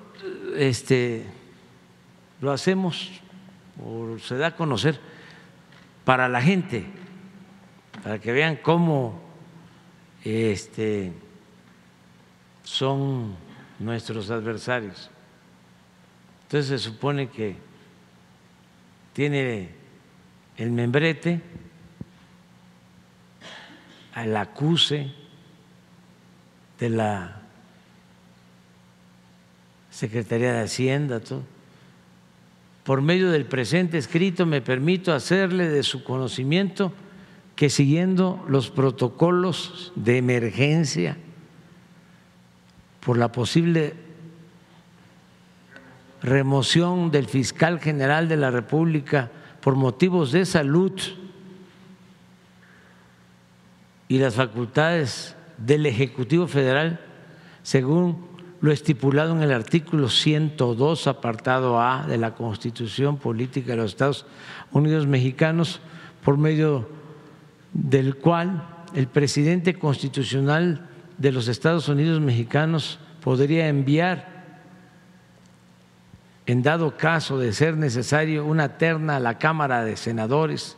este 0.56 1.24
lo 2.40 2.51
hacemos 2.51 3.12
o 3.80 4.18
se 4.18 4.36
da 4.36 4.48
a 4.48 4.56
conocer 4.56 4.98
para 6.05 6.28
la 6.28 6.40
gente 6.43 6.86
para 8.06 8.20
que 8.20 8.30
vean 8.30 8.54
cómo 8.54 9.20
este, 10.22 11.12
son 12.62 13.34
nuestros 13.80 14.30
adversarios. 14.30 15.10
Entonces 16.44 16.68
se 16.68 16.88
supone 16.88 17.28
que 17.28 17.56
tiene 19.12 19.70
el 20.56 20.70
membrete 20.70 21.40
al 24.14 24.36
acuse 24.36 25.12
de 26.78 26.90
la 26.90 27.42
Secretaría 29.90 30.52
de 30.52 30.62
Hacienda, 30.62 31.18
todo. 31.18 31.42
Por 32.84 33.02
medio 33.02 33.32
del 33.32 33.46
presente 33.46 33.98
escrito 33.98 34.46
me 34.46 34.60
permito 34.60 35.12
hacerle 35.12 35.68
de 35.68 35.82
su 35.82 36.04
conocimiento 36.04 36.92
que 37.56 37.70
siguiendo 37.70 38.44
los 38.48 38.70
protocolos 38.70 39.92
de 39.96 40.18
emergencia 40.18 41.16
por 43.00 43.16
la 43.16 43.32
posible 43.32 43.94
remoción 46.22 47.10
del 47.10 47.26
fiscal 47.26 47.80
general 47.80 48.28
de 48.28 48.36
la 48.36 48.50
República 48.50 49.30
por 49.60 49.74
motivos 49.74 50.32
de 50.32 50.44
salud 50.44 50.92
y 54.08 54.18
las 54.18 54.34
facultades 54.34 55.34
del 55.56 55.86
Ejecutivo 55.86 56.46
Federal, 56.46 57.00
según 57.62 58.26
lo 58.60 58.70
estipulado 58.70 59.32
en 59.34 59.42
el 59.42 59.52
artículo 59.52 60.08
102, 60.08 61.06
apartado 61.06 61.80
A 61.80 62.06
de 62.06 62.18
la 62.18 62.34
Constitución 62.34 63.16
Política 63.16 63.72
de 63.72 63.78
los 63.78 63.92
Estados 63.92 64.26
Unidos 64.72 65.06
Mexicanos, 65.06 65.80
por 66.22 66.36
medio 66.36 66.95
del 67.76 68.16
cual 68.16 68.66
el 68.94 69.06
presidente 69.06 69.74
constitucional 69.74 70.88
de 71.18 71.32
los 71.32 71.46
Estados 71.46 71.88
Unidos 71.88 72.20
mexicanos 72.20 72.98
podría 73.20 73.68
enviar, 73.68 74.34
en 76.46 76.62
dado 76.62 76.96
caso 76.96 77.38
de 77.38 77.52
ser 77.52 77.76
necesario, 77.76 78.46
una 78.46 78.78
terna 78.78 79.16
a 79.16 79.20
la 79.20 79.38
Cámara 79.38 79.84
de 79.84 79.96
Senadores 79.96 80.76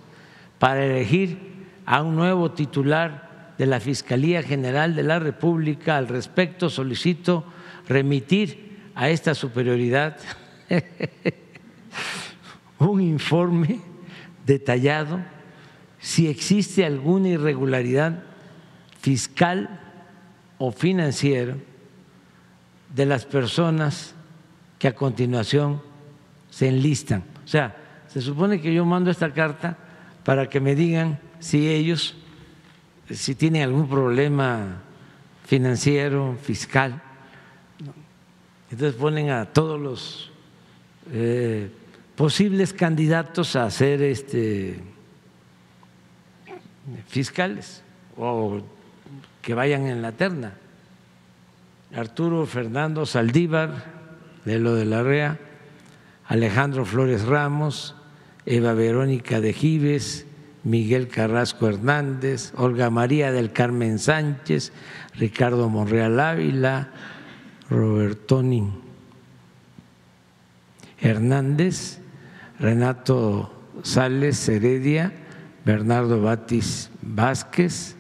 para 0.58 0.84
elegir 0.84 1.38
a 1.86 2.02
un 2.02 2.16
nuevo 2.16 2.50
titular 2.50 3.54
de 3.58 3.66
la 3.66 3.78
Fiscalía 3.78 4.42
General 4.42 4.96
de 4.96 5.02
la 5.04 5.18
República. 5.18 5.96
Al 5.96 6.08
respecto, 6.08 6.68
solicito 6.68 7.44
remitir 7.88 8.90
a 8.94 9.08
esta 9.08 9.34
superioridad 9.34 10.16
un 12.78 13.00
informe 13.00 13.80
detallado 14.44 15.20
si 16.00 16.28
existe 16.28 16.84
alguna 16.84 17.28
irregularidad 17.28 18.22
fiscal 19.00 19.80
o 20.58 20.70
financiera 20.70 21.56
de 22.94 23.06
las 23.06 23.24
personas 23.24 24.14
que 24.78 24.88
a 24.88 24.94
continuación 24.94 25.82
se 26.50 26.68
enlistan. 26.68 27.24
O 27.44 27.48
sea, 27.48 27.76
se 28.08 28.20
supone 28.20 28.60
que 28.60 28.72
yo 28.72 28.84
mando 28.84 29.10
esta 29.10 29.32
carta 29.32 29.76
para 30.24 30.48
que 30.48 30.60
me 30.60 30.74
digan 30.74 31.18
si 31.40 31.68
ellos, 31.68 32.16
si 33.10 33.34
tienen 33.34 33.62
algún 33.62 33.88
problema 33.88 34.82
financiero, 35.44 36.36
fiscal. 36.42 37.02
Entonces 38.70 38.94
ponen 39.00 39.30
a 39.30 39.46
todos 39.46 39.80
los 39.80 40.30
eh, 41.12 41.70
posibles 42.14 42.72
candidatos 42.72 43.56
a 43.56 43.70
ser 43.70 44.02
este, 44.02 44.80
fiscales 47.06 47.82
o 48.16 48.60
que 49.42 49.54
vayan 49.54 49.86
en 49.86 50.02
la 50.02 50.12
terna. 50.12 50.52
Arturo 51.94 52.46
Fernando 52.46 53.06
Saldívar, 53.06 53.84
de 54.44 54.58
lo 54.58 54.74
de 54.74 54.84
la 54.84 55.02
REA, 55.02 55.38
Alejandro 56.26 56.84
Flores 56.84 57.24
Ramos, 57.24 57.94
Eva 58.44 58.74
Verónica 58.74 59.40
de 59.40 59.52
Gives, 59.52 60.26
Miguel 60.64 61.08
Carrasco 61.08 61.68
Hernández, 61.68 62.52
Olga 62.56 62.90
María 62.90 63.32
del 63.32 63.52
Carmen 63.52 63.98
Sánchez, 63.98 64.72
Ricardo 65.14 65.68
Monreal 65.68 66.20
Ávila, 66.20 66.90
Robertoni 67.70 68.70
Hernández, 71.00 72.00
Renato 72.58 73.52
Sales 73.82 74.48
Heredia, 74.48 75.12
Bernardo 75.64 76.22
Batis 76.22 76.90
Vázquez, 77.02 77.96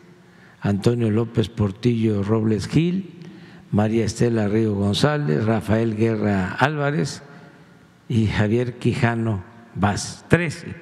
Antonio 0.60 1.10
López 1.10 1.48
Portillo 1.48 2.22
Robles 2.22 2.66
Gil, 2.66 3.18
María 3.70 4.04
Estela 4.04 4.48
Río 4.48 4.74
González, 4.74 5.44
Rafael 5.44 5.96
Guerra 5.96 6.52
Álvarez 6.58 7.22
y 8.08 8.26
Javier 8.26 8.78
Quijano 8.78 9.44
Vaz. 9.74 10.24
Trece. 10.28 10.74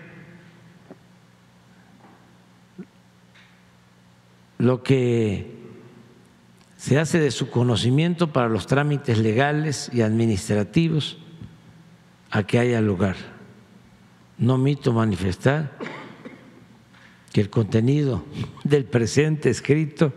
Lo 4.59 4.83
que 4.83 5.55
se 6.77 6.99
hace 6.99 7.19
de 7.19 7.31
su 7.31 7.51
conocimiento 7.51 8.33
para 8.33 8.49
los 8.49 8.67
trámites 8.67 9.19
legales 9.19 9.91
y 9.93 10.03
administrativos 10.03 11.19
a 12.31 12.45
que 12.45 12.59
haya 12.59 12.81
lugar. 12.81 13.17
No 14.39 14.55
omito 14.55 14.93
manifestar 14.93 15.73
que 17.37 17.43
el 17.43 17.51
contenido 17.51 18.25
del 18.65 18.87
presente 18.87 19.51
escrito 19.51 20.11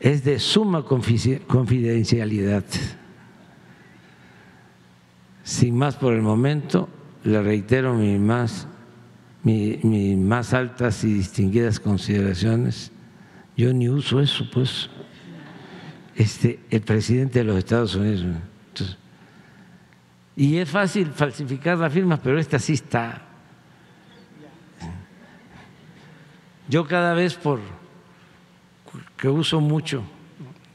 es 0.00 0.24
de 0.24 0.38
suma 0.38 0.82
confidencialidad. 0.82 2.64
Sin 5.44 5.76
más 5.76 5.96
por 5.96 6.14
el 6.14 6.22
momento, 6.22 6.88
le 7.22 7.42
reitero 7.42 7.92
mis 7.92 8.18
más, 8.18 8.66
mis 9.42 10.16
más 10.16 10.54
altas 10.54 11.04
y 11.04 11.12
distinguidas 11.12 11.78
consideraciones. 11.78 12.90
Yo 13.54 13.70
ni 13.74 13.90
uso 13.90 14.22
eso, 14.22 14.46
pues. 14.50 14.88
Este, 16.16 16.60
el 16.70 16.80
presidente 16.80 17.40
de 17.40 17.44
los 17.44 17.58
Estados 17.58 17.94
Unidos. 17.94 18.24
y 20.34 20.56
es 20.56 20.70
fácil 20.70 21.08
falsificar 21.08 21.76
las 21.76 21.92
firmas, 21.92 22.20
pero 22.22 22.38
esta 22.38 22.58
sí 22.58 22.72
está. 22.72 23.27
Yo 26.68 26.86
cada 26.86 27.14
vez 27.14 27.34
por 27.34 27.60
que 29.16 29.28
uso 29.28 29.60
mucho 29.60 30.02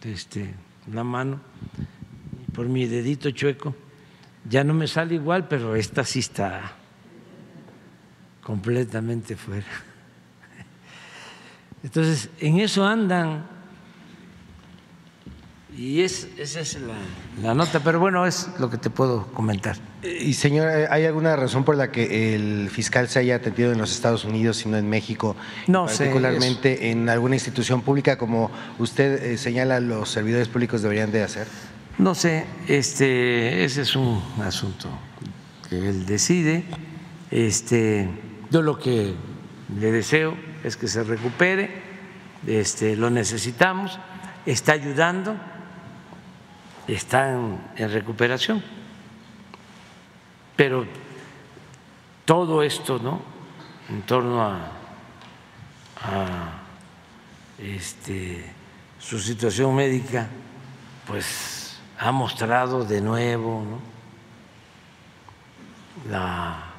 este, 0.03 0.53
la 0.91 1.03
mano, 1.03 1.39
por 2.53 2.67
mi 2.67 2.87
dedito 2.87 3.31
chueco, 3.31 3.75
ya 4.49 4.63
no 4.63 4.73
me 4.73 4.87
sale 4.87 5.15
igual, 5.15 5.47
pero 5.47 5.75
esta 5.75 6.03
sí 6.03 6.19
está 6.19 6.73
completamente 8.43 9.35
fuera. 9.35 9.65
Entonces, 11.83 12.29
en 12.39 12.59
eso 12.59 12.85
andan 12.85 13.52
y 15.75 16.01
es, 16.01 16.27
esa 16.37 16.59
es 16.59 16.77
la, 17.41 17.53
nota, 17.55 17.79
pero 17.79 17.99
bueno, 17.99 18.27
es 18.27 18.47
lo 18.59 18.69
que 18.69 18.77
te 18.77 18.91
puedo 18.91 19.25
comentar. 19.33 19.75
Y 20.03 20.33
señor, 20.33 20.67
¿hay 20.67 21.05
alguna 21.05 21.35
razón 21.35 21.63
por 21.63 21.75
la 21.75 21.91
que 21.91 22.35
el 22.35 22.69
fiscal 22.69 23.07
se 23.07 23.19
haya 23.19 23.37
atendido 23.37 23.71
en 23.71 23.79
los 23.79 23.91
Estados 23.91 24.23
Unidos 24.23 24.63
y 24.65 24.69
no 24.69 24.77
en 24.77 24.87
México? 24.87 25.35
No 25.67 25.85
particularmente 25.85 26.91
en 26.91 27.09
alguna 27.09 27.35
institución 27.35 27.81
pública 27.81 28.17
como 28.19 28.51
usted 28.77 29.23
eh, 29.23 29.37
señala 29.37 29.79
los 29.79 30.09
servidores 30.09 30.47
públicos 30.47 30.83
deberían 30.83 31.11
de 31.11 31.23
hacer. 31.23 31.47
No 31.97 32.13
sé, 32.13 32.45
este, 32.67 33.63
ese 33.63 33.81
es 33.81 33.95
un 33.95 34.21
asunto 34.43 34.89
que 35.69 35.89
él 35.89 36.05
decide. 36.05 36.65
Este, 37.31 38.09
yo 38.51 38.61
lo 38.61 38.77
que 38.77 39.15
le 39.79 39.91
deseo 39.91 40.37
es 40.63 40.77
que 40.77 40.87
se 40.87 41.03
recupere, 41.03 41.81
este, 42.45 42.95
lo 42.95 43.09
necesitamos, 43.09 43.99
está 44.45 44.73
ayudando 44.73 45.35
están 46.87 47.73
en 47.75 47.91
recuperación. 47.91 48.63
Pero 50.55 50.85
todo 52.25 52.61
esto, 52.63 52.99
¿no? 52.99 53.21
En 53.89 54.01
torno 54.03 54.41
a, 54.41 54.71
este, 57.57 58.51
su 58.99 59.19
situación 59.19 59.73
médica, 59.75 60.27
pues 61.07 61.79
ha 61.97 62.11
mostrado 62.11 62.83
de 62.83 62.99
nuevo 62.99 63.63
la 66.09 66.73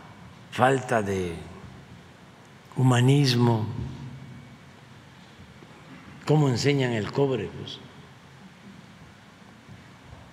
falta 0.50 1.00
de 1.00 1.34
humanismo, 2.76 3.66
cómo 6.26 6.48
enseñan 6.48 6.92
el 6.92 7.12
cobre, 7.12 7.48
pues 7.58 7.78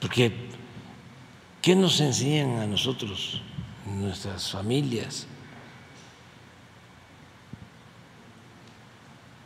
porque, 0.01 0.33
¿qué 1.61 1.75
nos 1.75 2.01
enseñan 2.01 2.57
a 2.59 2.65
nosotros, 2.65 3.39
nuestras 3.85 4.49
familias? 4.49 5.27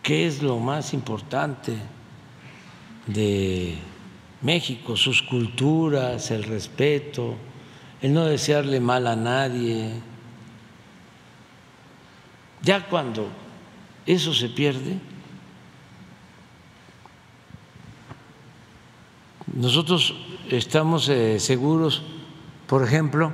¿Qué 0.01 0.25
es 0.25 0.41
lo 0.41 0.57
más 0.57 0.93
importante 0.93 1.75
de 3.05 3.75
México? 4.41 4.95
Sus 4.95 5.21
culturas, 5.21 6.31
el 6.31 6.43
respeto, 6.43 7.35
el 8.01 8.13
no 8.13 8.23
desearle 8.23 8.79
mal 8.79 9.07
a 9.07 9.15
nadie. 9.17 9.91
Ya 12.61 12.87
cuando 12.87 13.27
eso 14.05 14.33
se 14.33 14.47
pierde, 14.47 14.99
nosotros 19.55 20.13
estamos 20.49 21.07
eh, 21.07 21.39
seguros, 21.39 22.03
por 22.67 22.83
ejemplo, 22.83 23.31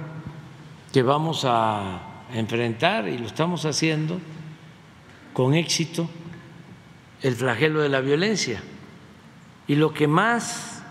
que 0.93 1.01
vamos 1.01 1.45
a 1.45 2.25
enfrentar, 2.31 3.07
y 3.07 3.17
lo 3.17 3.25
estamos 3.25 3.65
haciendo 3.65 4.19
con 5.33 5.55
éxito, 5.55 6.07
el 7.23 7.35
flagelo 7.35 7.81
de 7.81 7.89
la 7.89 8.01
violencia. 8.01 8.61
Y 9.67 9.75
lo 9.75 9.93
que 9.93 10.07
más 10.07 10.83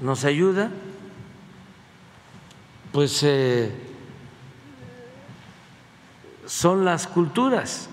nos 0.00 0.24
ayuda, 0.24 0.70
pues 2.90 3.22
eh, 3.22 3.72
son 6.44 6.84
las 6.84 7.06
culturas 7.06 7.88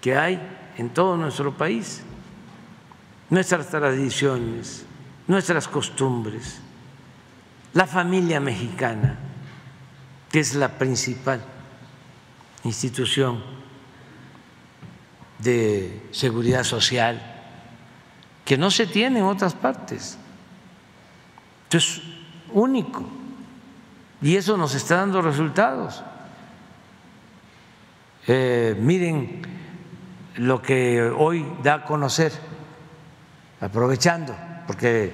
que 0.00 0.16
hay 0.16 0.40
en 0.76 0.90
todo 0.90 1.16
nuestro 1.16 1.56
país, 1.56 2.02
nuestras 3.28 3.68
tradiciones 3.68 4.86
nuestras 5.30 5.68
costumbres, 5.68 6.58
la 7.72 7.86
familia 7.86 8.40
mexicana, 8.40 9.16
que 10.28 10.40
es 10.40 10.56
la 10.56 10.76
principal 10.76 11.40
institución 12.64 13.40
de 15.38 16.08
seguridad 16.10 16.64
social, 16.64 17.22
que 18.44 18.58
no 18.58 18.72
se 18.72 18.88
tiene 18.88 19.20
en 19.20 19.26
otras 19.26 19.54
partes. 19.54 20.18
Esto 21.62 21.78
es 21.78 22.02
único 22.52 23.04
y 24.20 24.34
eso 24.34 24.56
nos 24.56 24.74
está 24.74 24.96
dando 24.96 25.22
resultados. 25.22 26.02
Eh, 28.26 28.76
miren 28.80 29.42
lo 30.38 30.60
que 30.60 31.00
hoy 31.02 31.46
da 31.62 31.74
a 31.74 31.84
conocer, 31.84 32.32
aprovechando, 33.60 34.49
porque 34.66 35.12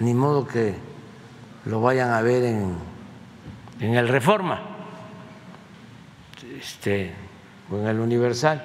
ni 0.00 0.14
modo 0.14 0.46
que 0.46 0.74
lo 1.64 1.80
vayan 1.80 2.10
a 2.10 2.20
ver 2.22 2.44
en, 2.44 2.76
en 3.80 3.94
el 3.94 4.08
Reforma 4.08 4.74
este, 6.58 7.12
o 7.70 7.78
en 7.78 7.86
el 7.86 8.00
Universal, 8.00 8.64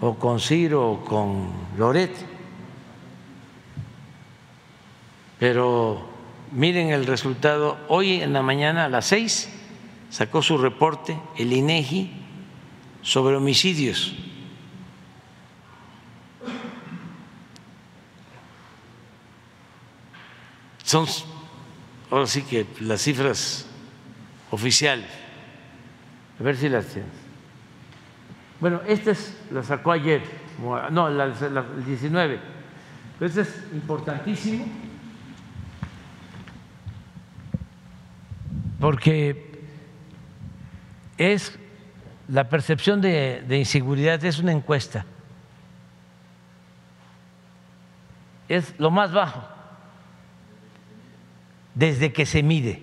o 0.00 0.14
con 0.14 0.40
Ciro 0.40 0.90
o 0.90 1.04
con 1.04 1.50
Loret. 1.78 2.10
Pero 5.38 6.08
miren 6.50 6.90
el 6.90 7.06
resultado, 7.06 7.78
hoy 7.88 8.22
en 8.22 8.32
la 8.32 8.42
mañana 8.42 8.84
a 8.84 8.88
las 8.88 9.06
seis 9.06 9.48
sacó 10.10 10.42
su 10.42 10.58
reporte 10.58 11.18
el 11.36 11.52
INEGI 11.52 12.10
sobre 13.02 13.36
homicidios. 13.36 14.14
Son 20.92 21.06
ahora 22.10 22.26
sí 22.26 22.42
que 22.42 22.66
las 22.80 23.00
cifras 23.00 23.64
oficiales. 24.50 25.08
A 26.38 26.42
ver 26.42 26.54
si 26.54 26.68
las 26.68 26.84
tienes. 26.84 27.10
Bueno, 28.60 28.82
esta 28.86 29.12
es, 29.12 29.34
la 29.50 29.62
sacó 29.62 29.92
ayer, 29.92 30.20
no, 30.90 31.08
la, 31.08 31.24
el 31.24 31.84
19. 31.86 32.38
Pero 33.18 33.26
este 33.26 33.40
es 33.40 33.64
importantísimo 33.72 34.66
porque 38.78 39.64
es 41.16 41.58
la 42.28 42.50
percepción 42.50 43.00
de, 43.00 43.46
inseguridad 43.48 44.22
es 44.26 44.40
una 44.40 44.52
encuesta. 44.52 45.06
Es 48.46 48.78
lo 48.78 48.90
más 48.90 49.10
bajo 49.10 49.51
desde 51.74 52.12
que 52.12 52.26
se 52.26 52.42
mide. 52.42 52.82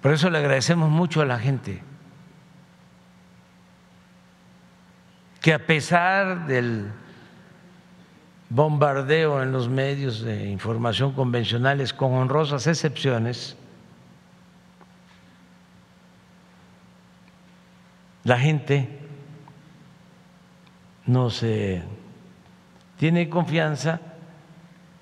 Por 0.00 0.12
eso 0.12 0.30
le 0.30 0.38
agradecemos 0.38 0.90
mucho 0.90 1.20
a 1.20 1.26
la 1.26 1.38
gente 1.38 1.82
que 5.40 5.52
a 5.52 5.66
pesar 5.66 6.46
del 6.46 6.90
bombardeo 8.50 9.42
en 9.42 9.52
los 9.52 9.68
medios 9.68 10.20
de 10.20 10.48
información 10.48 11.12
convencionales, 11.12 11.92
con 11.92 12.14
honrosas 12.14 12.66
excepciones, 12.66 13.56
la 18.24 18.38
gente 18.38 18.98
no 21.06 21.30
se 21.30 21.82
tiene 22.98 23.28
confianza 23.28 24.00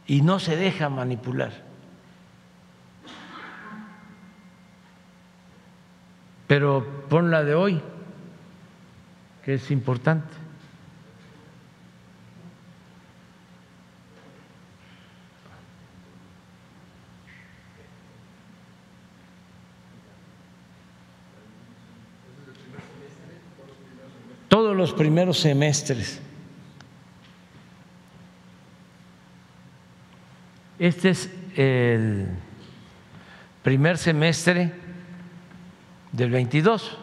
y 0.06 0.22
no 0.22 0.38
se 0.38 0.56
deja 0.56 0.88
manipular. 0.88 1.52
Pero 6.46 7.04
pon 7.08 7.30
la 7.30 7.42
de 7.42 7.54
hoy, 7.54 7.80
que 9.44 9.54
es 9.54 9.70
importante. 9.70 10.32
Todos 24.48 24.76
los 24.76 24.92
primeros 24.92 25.40
semestres 25.40 26.20
Este 30.78 31.10
es 31.10 31.30
el 31.56 32.28
primer 33.62 33.96
semestre 33.96 34.72
del 36.12 36.30
22, 36.30 36.98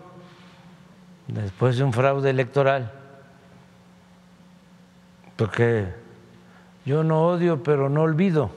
después 1.28 1.76
de 1.78 1.84
un 1.84 1.92
fraude 1.94 2.30
electoral 2.30 2.97
porque 5.38 5.94
yo 6.86 7.04
no 7.04 7.28
odio, 7.28 7.64
pero 7.64 7.90
no 7.90 8.02
olvido. 8.02 8.52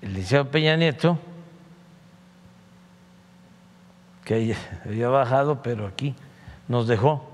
el 0.00 0.14
liceo 0.14 0.50
Peña 0.50 0.76
Nieto, 0.76 1.18
que 4.24 4.56
había 4.84 5.08
bajado, 5.08 5.62
pero 5.62 5.86
aquí 5.86 6.14
nos 6.68 6.88
dejó 6.88 7.24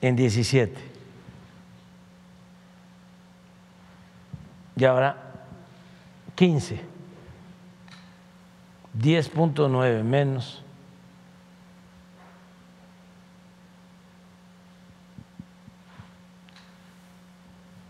en 0.00 0.14
17. 0.16 0.78
Y 4.76 4.84
ahora 4.84 5.16
15, 6.36 6.80
10.9 8.96 10.04
menos 10.04 10.62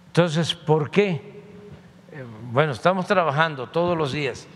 Entonces, 0.08 0.54
¿por 0.54 0.90
qué? 0.90 1.42
Eh, 2.12 2.24
bueno, 2.50 2.72
estamos 2.72 3.06
trabajando 3.06 3.68
todos 3.68 3.96
los 3.96 4.12
días, 4.12 4.46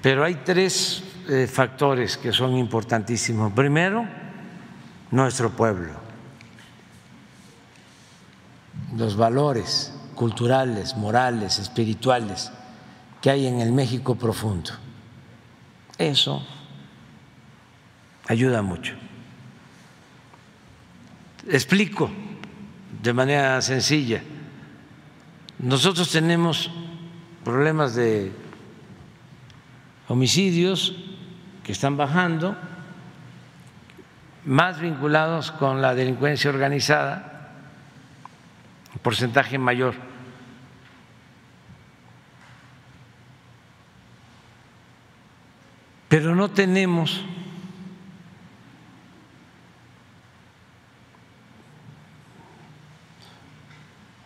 pero 0.00 0.24
hay 0.24 0.36
tres 0.36 1.04
eh, 1.28 1.46
factores 1.46 2.16
que 2.16 2.32
son 2.32 2.56
importantísimos. 2.56 3.52
Primero, 3.52 4.06
nuestro 5.10 5.50
pueblo. 5.50 6.10
los 8.96 9.16
valores 9.16 9.94
culturales, 10.14 10.96
morales, 10.96 11.58
espirituales 11.58 12.50
que 13.20 13.30
hay 13.30 13.46
en 13.46 13.60
el 13.60 13.72
México 13.72 14.16
profundo. 14.16 14.72
Eso 15.98 16.44
ayuda 18.26 18.62
mucho. 18.62 18.94
Explico 21.48 22.10
de 23.02 23.12
manera 23.12 23.60
sencilla. 23.62 24.22
Nosotros 25.58 26.10
tenemos 26.10 26.70
problemas 27.44 27.94
de 27.94 28.32
homicidios 30.08 30.94
que 31.64 31.72
están 31.72 31.96
bajando, 31.96 32.56
más 34.44 34.80
vinculados 34.80 35.50
con 35.52 35.80
la 35.80 35.94
delincuencia 35.94 36.50
organizada, 36.50 37.52
un 38.92 38.98
porcentaje 39.00 39.58
mayor. 39.58 39.94
Pero 46.08 46.34
no 46.34 46.50
tenemos 46.50 47.24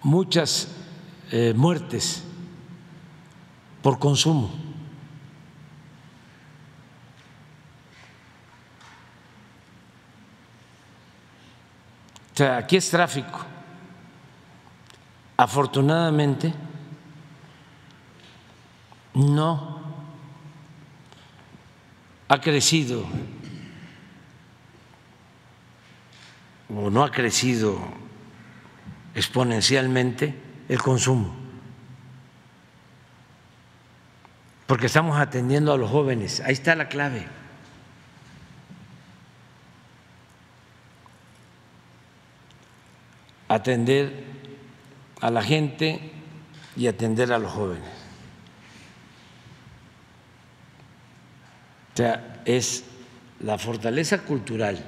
muchas 0.05 0.69
eh, 1.33 1.53
muertes 1.57 2.23
por 3.83 3.99
consumo. 3.99 4.51
Aquí 12.39 12.77
es 12.77 12.91
tráfico. 12.91 13.41
Afortunadamente, 15.37 16.53
no 19.15 19.83
ha 22.29 22.41
crecido 22.41 23.05
o 26.69 26.91
no 26.91 27.05
ha 27.05 27.11
crecido 27.11 28.04
exponencialmente 29.15 30.35
el 30.69 30.81
consumo, 30.82 31.35
porque 34.66 34.86
estamos 34.86 35.19
atendiendo 35.19 35.73
a 35.73 35.78
los 35.78 35.91
jóvenes, 35.91 36.41
ahí 36.41 36.53
está 36.53 36.74
la 36.74 36.89
clave. 36.89 37.27
Atender 43.47 44.24
a 45.20 45.31
la 45.31 45.43
gente 45.43 46.11
y 46.77 46.86
atender 46.86 47.32
a 47.32 47.39
los 47.39 47.53
jóvenes. 47.53 47.89
O 51.93 51.97
sea, 51.97 52.43
es 52.45 52.85
la 53.39 53.59
fortaleza 53.59 54.23
cultural, 54.23 54.85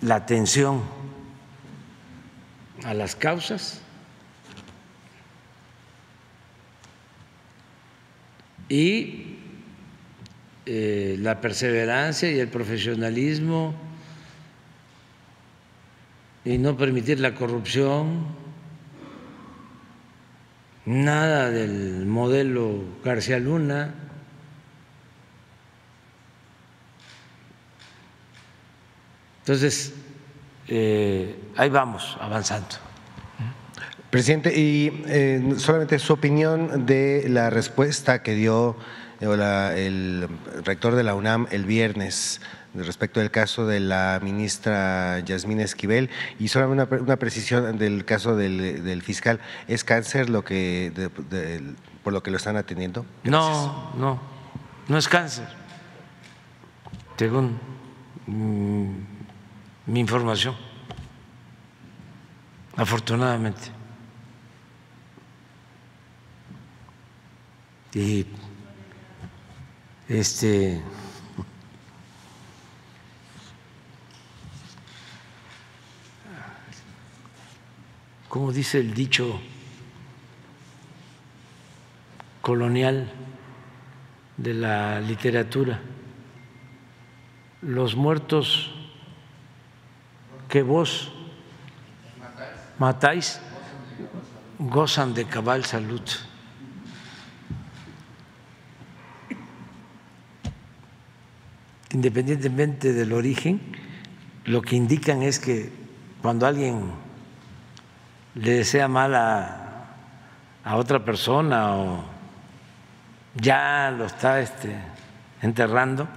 la 0.00 0.14
atención 0.14 0.82
a 2.86 2.94
las 2.94 3.16
causas 3.16 3.80
y 8.68 9.38
eh, 10.66 11.16
la 11.18 11.40
perseverancia 11.40 12.30
y 12.30 12.38
el 12.38 12.46
profesionalismo 12.46 13.74
y 16.44 16.58
no 16.58 16.76
permitir 16.76 17.18
la 17.18 17.34
corrupción, 17.34 18.24
nada 20.84 21.50
del 21.50 22.06
modelo 22.06 22.84
García 23.04 23.40
Luna. 23.40 23.94
Entonces, 29.40 29.92
eh, 30.68 31.38
ahí 31.56 31.70
vamos 31.70 32.16
avanzando. 32.20 32.66
Presidente, 34.10 34.58
y 34.58 35.02
eh, 35.06 35.54
solamente 35.58 35.98
su 35.98 36.12
opinión 36.12 36.86
de 36.86 37.26
la 37.28 37.50
respuesta 37.50 38.22
que 38.22 38.34
dio 38.34 38.76
eh, 39.20 39.74
el 39.76 40.28
rector 40.64 40.94
de 40.94 41.02
la 41.02 41.14
UNAM 41.14 41.46
el 41.50 41.64
viernes 41.64 42.40
respecto 42.74 43.20
del 43.20 43.30
caso 43.30 43.66
de 43.66 43.80
la 43.80 44.20
ministra 44.22 45.20
Yasmín 45.20 45.60
Esquivel 45.60 46.10
y 46.38 46.48
solamente 46.48 46.94
una, 46.96 47.16
precisión 47.16 47.78
del 47.78 48.04
caso 48.04 48.36
del, 48.36 49.02
fiscal. 49.02 49.40
¿Es 49.66 49.82
cáncer 49.82 50.28
lo 50.28 50.44
que 50.44 50.92
por 52.02 52.12
lo 52.12 52.22
que 52.22 52.30
lo 52.30 52.36
están 52.36 52.56
atendiendo? 52.56 53.06
No, 53.24 53.92
no, 53.96 54.20
no 54.88 54.98
es 54.98 55.08
cáncer. 55.08 55.46
Según 57.16 57.58
mm, 58.26 59.15
mi 59.86 60.00
información, 60.00 60.54
afortunadamente. 62.76 63.70
Y 67.94 68.26
este 70.08 70.82
como 78.36 78.52
dice 78.52 78.80
el 78.80 78.92
dicho 78.92 79.40
colonial 82.42 83.10
de 84.36 84.52
la 84.52 85.00
literatura, 85.00 85.80
los 87.62 87.96
muertos 87.96 88.75
que 90.48 90.62
vos 90.62 91.12
matáis 92.78 93.40
gozan 94.58 95.14
de 95.14 95.24
cabal 95.26 95.64
salud. 95.64 96.02
Independientemente 101.90 102.92
del 102.92 103.12
origen, 103.12 103.60
lo 104.44 104.62
que 104.62 104.76
indican 104.76 105.22
es 105.22 105.38
que 105.38 105.72
cuando 106.20 106.46
alguien 106.46 106.90
le 108.34 108.52
desea 108.52 108.88
mal 108.88 109.14
a, 109.14 109.62
otra 110.74 111.04
persona 111.04 111.76
o 111.76 112.04
ya 113.34 113.90
lo 113.96 114.04
está 114.04 114.40
este, 114.40 114.76
enterrando, 115.40 116.08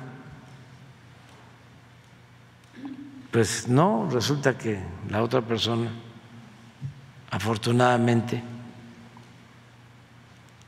pues 3.31 3.67
no, 3.67 4.09
resulta 4.11 4.57
que 4.57 4.79
la 5.09 5.21
otra 5.21 5.41
persona 5.41 5.91
afortunadamente 7.29 8.41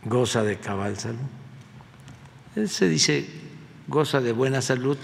goza 0.04 0.44
de 0.44 0.58
cabal 0.58 0.98
salud. 0.98 1.20
Se 2.68 2.88
dice 2.88 3.28
goza 3.88 4.22
de 4.22 4.32
buena 4.32 4.62
salud 4.62 4.98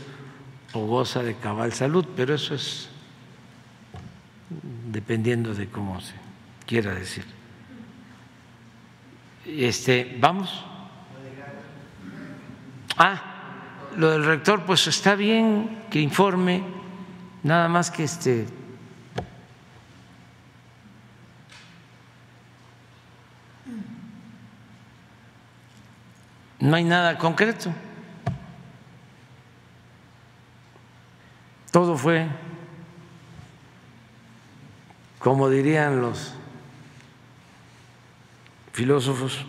o 0.73 0.85
goza 0.85 1.23
de 1.23 1.35
cabal 1.35 1.73
salud, 1.73 2.05
pero 2.15 2.35
eso 2.35 2.53
es 2.53 2.89
dependiendo 4.91 5.53
de 5.53 5.67
cómo 5.67 5.99
se 6.01 6.13
quiera 6.65 6.93
decir. 6.93 7.25
Este, 9.45 10.17
vamos. 10.19 10.63
Ah, 12.97 13.21
lo 13.95 14.11
del 14.11 14.25
rector, 14.25 14.63
pues 14.65 14.87
está 14.87 15.15
bien 15.15 15.85
que 15.89 15.99
informe, 16.01 16.63
nada 17.47 17.69
más 17.69 17.89
que 17.89 18.03
este 18.03 18.45
no 26.59 26.75
hay 26.75 26.83
nada 26.83 27.17
concreto. 27.17 27.71
Todo 31.71 31.95
fue, 31.97 32.27
como 35.19 35.49
dirían 35.49 36.01
los 36.01 36.33
filósofos, 38.73 39.45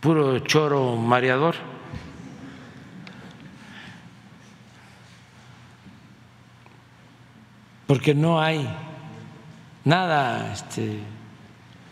puro 0.00 0.40
choro 0.40 0.96
mareador. 0.96 1.54
Porque 7.90 8.14
no 8.14 8.40
hay 8.40 8.68
nada 9.84 10.52
este, 10.52 11.00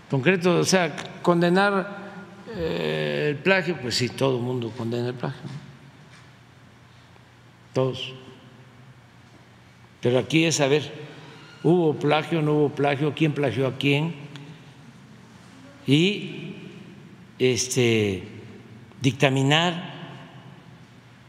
concreto, 0.08 0.60
o 0.60 0.64
sea, 0.64 0.94
condenar 1.22 2.12
eh, 2.54 3.30
el 3.30 3.36
plagio, 3.38 3.76
pues 3.82 3.96
sí, 3.96 4.08
todo 4.08 4.36
el 4.36 4.42
mundo 4.44 4.72
condena 4.76 5.08
el 5.08 5.14
plagio, 5.14 5.42
todos. 7.72 8.14
Pero 10.00 10.20
aquí 10.20 10.44
es 10.44 10.54
saber, 10.54 10.88
¿hubo 11.64 11.94
plagio, 11.94 12.42
no 12.42 12.52
hubo 12.52 12.68
plagio? 12.68 13.12
¿Quién 13.16 13.32
plagió 13.32 13.66
a 13.66 13.76
quién? 13.76 14.14
Y 15.84 16.54
este, 17.40 18.22
dictaminar 19.02 19.94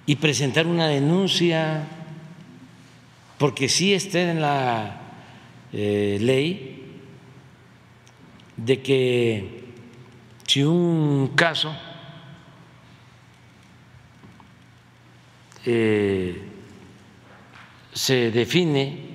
y 0.06 0.16
presentar 0.18 0.68
una 0.68 0.88
denuncia, 0.88 1.88
porque 3.40 3.70
sí 3.70 3.94
está 3.94 4.20
en 4.20 4.42
la 4.42 5.00
eh, 5.72 6.18
ley 6.20 7.00
de 8.58 8.82
que 8.82 9.64
si 10.46 10.62
un 10.62 11.32
caso 11.36 11.74
eh, 15.66 16.42
se 17.94 18.30
define 18.32 19.08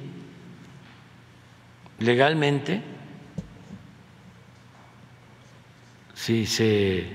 legalmente, 1.99 2.81
si 6.15 6.47
se 6.47 7.07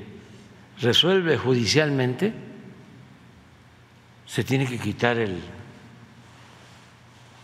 resuelve 0.79 1.38
judicialmente, 1.38 2.33
se 4.27 4.43
tiene 4.43 4.67
que 4.67 4.77
quitar 4.77 5.17
el, 5.17 5.39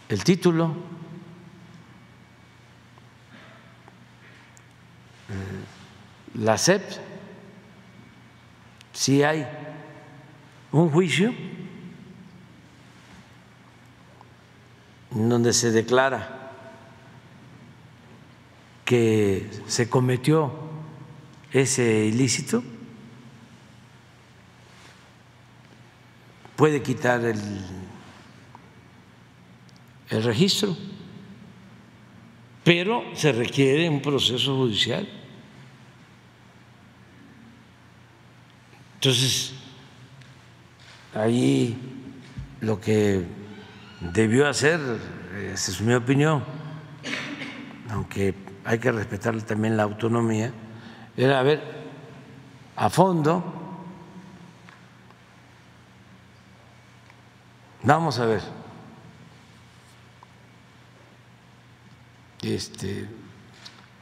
el 0.10 0.24
título. 0.24 0.76
Eh, 5.30 6.40
la 6.40 6.58
SEP, 6.58 6.84
si 8.94 9.24
hay 9.24 9.48
un 10.72 10.90
juicio 10.90 11.34
donde 15.12 15.54
se 15.54 15.72
declara 15.72 16.52
que 18.84 19.50
se 19.68 19.90
cometió 19.90 20.54
ese 21.52 22.06
ilícito, 22.06 22.64
puede 26.56 26.84
quitar 26.84 27.24
el, 27.24 27.40
el 30.10 30.24
registro, 30.24 30.76
pero 32.64 33.04
se 33.14 33.32
requiere 33.32 33.90
un 33.90 34.02
proceso 34.02 34.56
judicial. 34.56 35.08
Entonces, 38.96 39.54
ahí 41.14 41.78
lo 42.62 42.82
que 42.82 43.24
debió 44.02 44.48
hacer, 44.48 44.80
esa 45.54 45.72
es 45.72 45.82
mi 45.82 45.94
opinión, 45.94 46.44
aunque 47.90 48.34
hay 48.64 48.80
que 48.80 48.92
respetarle 48.92 49.42
también 49.42 49.78
la 49.78 49.84
autonomía, 49.84 50.52
era 51.16 51.44
ver 51.44 51.62
a 52.76 52.90
fondo, 52.90 53.44
vamos 57.84 58.20
a 58.20 58.26
ver, 58.26 58.42
este, 62.54 63.08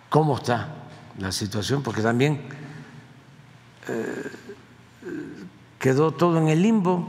cómo 0.09 0.35
está 0.38 0.75
la 1.17 1.31
situación, 1.31 1.81
porque 1.83 2.01
también 2.01 2.41
eh, 3.88 4.31
quedó 5.80 6.11
todo 6.11 6.38
en 6.39 6.49
el 6.49 6.61
limbo. 6.61 7.07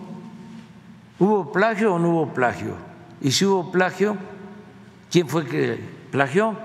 ¿Hubo 1.18 1.52
plagio 1.52 1.94
o 1.94 1.98
no 1.98 2.10
hubo 2.10 2.34
plagio? 2.34 2.76
Y 3.20 3.30
si 3.30 3.44
hubo 3.44 3.72
plagio, 3.72 4.16
¿quién 5.10 5.28
fue 5.28 5.46
que 5.46 5.78
plagió? 6.10 6.56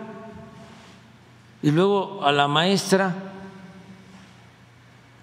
Y 1.61 1.71
luego 1.71 2.23
a 2.23 2.31
la 2.31 2.47
maestra, 2.47 3.13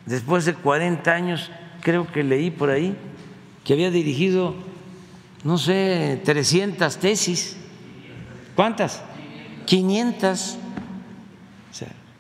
después 0.07 0.45
de 0.45 0.55
40 0.55 1.11
años, 1.13 1.51
creo 1.81 2.11
que 2.11 2.23
leí 2.23 2.51
por 2.51 2.71
ahí, 2.71 2.97
que 3.65 3.73
había 3.73 3.91
dirigido, 3.91 4.55
no 5.45 5.59
sé, 5.59 6.21
300 6.25 6.97
tesis. 6.99 7.57
¿Cuántas? 8.55 9.03
500. 9.67 10.59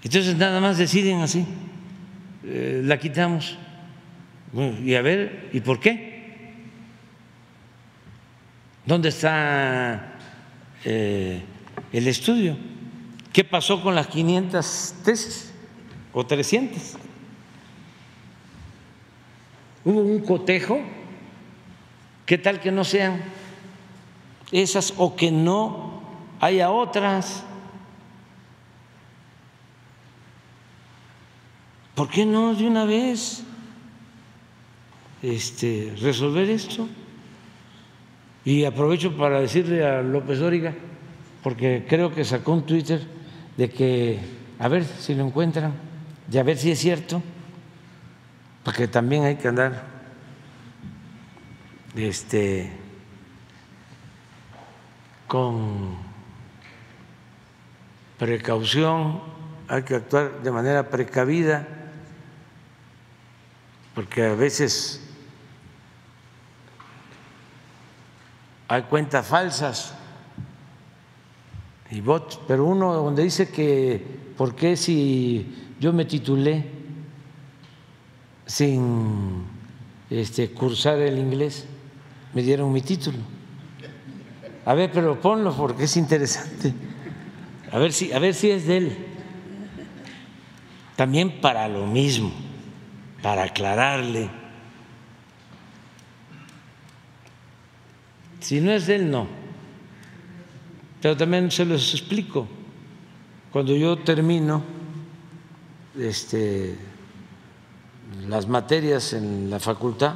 entonces 0.02 0.36
nada 0.36 0.60
más 0.60 0.78
deciden 0.78 1.20
así, 1.20 1.44
eh, 2.44 2.82
la 2.84 2.98
quitamos. 2.98 3.56
y 4.84 4.94
a 4.94 5.02
ver, 5.02 5.50
¿y 5.52 5.60
por 5.60 5.80
qué? 5.80 6.16
¿Dónde 8.84 9.08
está 9.08 10.14
eh, 10.84 11.42
el 11.92 12.06
estudio? 12.06 12.56
¿Qué 13.32 13.44
pasó 13.44 13.82
con 13.82 13.94
las 13.94 14.06
500 14.06 14.94
tesis 15.04 15.52
o 16.12 16.24
300? 16.24 16.94
¿Hubo 19.84 20.00
un 20.00 20.20
cotejo? 20.20 20.80
¿Qué 22.24 22.38
tal 22.38 22.60
que 22.60 22.72
no 22.72 22.82
sean 22.84 23.20
esas 24.52 24.94
o 24.96 25.16
que 25.16 25.30
no 25.30 25.85
haya 26.46 26.70
otras? 26.70 27.42
¿Por 31.94 32.08
qué 32.08 32.24
no 32.24 32.54
de 32.54 32.66
una 32.66 32.84
vez 32.84 33.42
este, 35.22 35.94
resolver 36.00 36.48
esto? 36.48 36.88
Y 38.44 38.64
aprovecho 38.64 39.16
para 39.16 39.40
decirle 39.40 39.84
a 39.84 40.02
López 40.02 40.38
Dóriga, 40.38 40.72
porque 41.42 41.84
creo 41.88 42.14
que 42.14 42.24
sacó 42.24 42.52
un 42.52 42.64
Twitter 42.64 43.04
de 43.56 43.70
que, 43.70 44.20
a 44.58 44.68
ver 44.68 44.84
si 44.84 45.14
lo 45.14 45.26
encuentran, 45.26 45.72
y 46.30 46.38
a 46.38 46.42
ver 46.42 46.58
si 46.58 46.70
es 46.70 46.78
cierto, 46.78 47.22
porque 48.62 48.86
también 48.86 49.24
hay 49.24 49.36
que 49.36 49.48
andar 49.48 49.84
este, 51.96 52.70
con 55.26 56.05
precaución, 58.18 59.20
hay 59.68 59.82
que 59.82 59.94
actuar 59.94 60.42
de 60.42 60.50
manera 60.50 60.88
precavida, 60.88 61.66
porque 63.94 64.24
a 64.24 64.34
veces 64.34 65.02
hay 68.68 68.82
cuentas 68.82 69.26
falsas 69.26 69.94
y 71.90 72.00
bots, 72.00 72.40
pero 72.48 72.64
uno 72.64 72.92
donde 72.94 73.22
dice 73.22 73.48
que 73.48 74.04
por 74.36 74.54
qué 74.54 74.76
si 74.76 75.74
yo 75.80 75.92
me 75.92 76.04
titulé 76.04 76.66
sin 78.44 79.44
este, 80.10 80.50
cursar 80.50 80.98
el 80.98 81.18
inglés, 81.18 81.66
me 82.34 82.42
dieron 82.42 82.72
mi 82.72 82.82
título. 82.82 83.18
A 84.64 84.74
ver, 84.74 84.90
pero 84.92 85.20
ponlo 85.20 85.54
porque 85.54 85.84
es 85.84 85.96
interesante. 85.96 86.74
A 87.76 87.78
ver 87.78 87.92
si, 87.92 88.10
a 88.10 88.18
ver 88.18 88.32
si 88.32 88.50
es 88.50 88.66
de 88.66 88.76
él. 88.78 88.96
También 90.96 91.42
para 91.42 91.68
lo 91.68 91.86
mismo, 91.86 92.32
para 93.20 93.42
aclararle 93.42 94.30
Si 98.46 98.60
no 98.60 98.70
es 98.70 98.86
de 98.86 98.94
él, 98.94 99.10
no. 99.10 99.26
Pero 101.02 101.16
también 101.16 101.50
se 101.50 101.64
los 101.64 101.92
explico. 101.92 102.46
Cuando 103.50 103.74
yo 103.74 103.98
termino 103.98 104.62
este, 105.98 106.78
las 108.28 108.46
materias 108.46 109.14
en 109.14 109.50
la 109.50 109.58
facultad, 109.58 110.14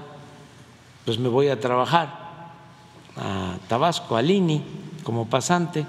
pues 1.04 1.18
me 1.18 1.28
voy 1.28 1.48
a 1.48 1.58
trabajar 1.58 2.52
a 3.16 3.58
Tabasco, 3.66 4.16
a 4.16 4.22
Lini, 4.22 4.62
como 5.02 5.28
pasante. 5.28 5.84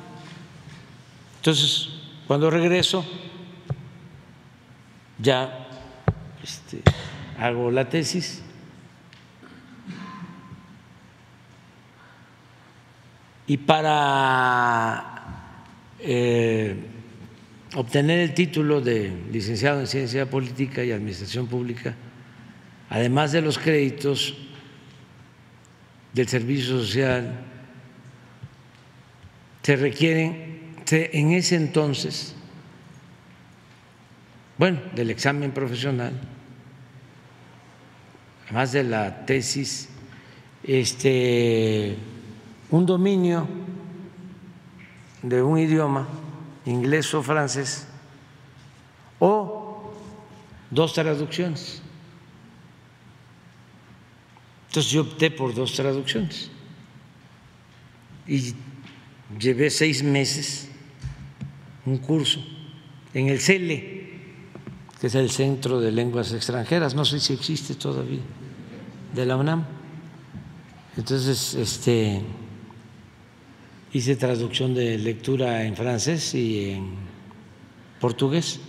Entonces, 1.42 1.90
cuando 2.28 2.52
regreso, 2.52 3.04
ya 5.18 5.68
este, 6.44 6.84
hago 7.40 7.72
la 7.72 7.90
tesis. 7.90 8.44
Y 13.48 13.58
para 13.58 15.56
eh, 15.98 16.76
obtener 17.74 18.20
el 18.20 18.36
título 18.36 18.80
de 18.80 19.12
licenciado 19.32 19.80
en 19.80 19.88
Ciencia 19.88 20.30
Política 20.30 20.84
y 20.84 20.92
Administración 20.92 21.48
Pública, 21.48 21.96
además 22.88 23.32
de 23.32 23.42
los 23.42 23.58
créditos 23.58 24.36
del 26.14 26.28
Servicio 26.28 26.78
Social, 26.78 27.34
se 29.64 29.76
requieren 29.76 30.51
en 30.92 31.32
ese 31.32 31.56
entonces, 31.56 32.36
bueno, 34.58 34.80
del 34.96 35.10
examen 35.10 35.52
profesional, 35.52 36.14
además 38.46 38.72
de 38.72 38.84
la 38.84 39.26
tesis, 39.26 39.90
este 40.64 41.98
un 42.70 42.86
dominio 42.86 43.48
de 45.22 45.42
un 45.42 45.58
idioma, 45.58 46.08
inglés 46.66 47.14
o 47.14 47.22
francés, 47.22 47.88
o 49.20 49.94
dos 50.70 50.94
traducciones. 50.94 51.82
Entonces 54.68 54.92
yo 54.92 55.02
opté 55.02 55.30
por 55.30 55.54
dos 55.54 55.74
traducciones 55.74 56.50
y 58.26 58.56
llevé 59.38 59.70
seis 59.70 60.02
meses 60.02 60.71
un 61.86 61.98
curso 61.98 62.40
en 63.14 63.30
el 63.30 63.40
CELE, 63.40 64.12
que 65.00 65.08
es 65.08 65.16
el 65.16 65.30
Centro 65.30 65.80
de 65.80 65.92
Lenguas 65.92 66.34
Extranjeras, 66.34 66.96
no 66.96 67.06
sé 67.06 67.20
si 67.20 67.34
existe 67.34 67.76
todavía, 67.76 68.22
de 69.14 69.26
la 69.26 69.36
UNAM. 69.36 69.66
Entonces, 70.96 71.56
este 71.56 72.22
hice 73.94 74.16
traducción 74.16 74.74
de 74.74 74.98
lectura 74.98 75.64
en 75.64 75.76
francés 75.76 76.34
y 76.34 76.72
en 76.72 76.96
portugués. 78.00 78.60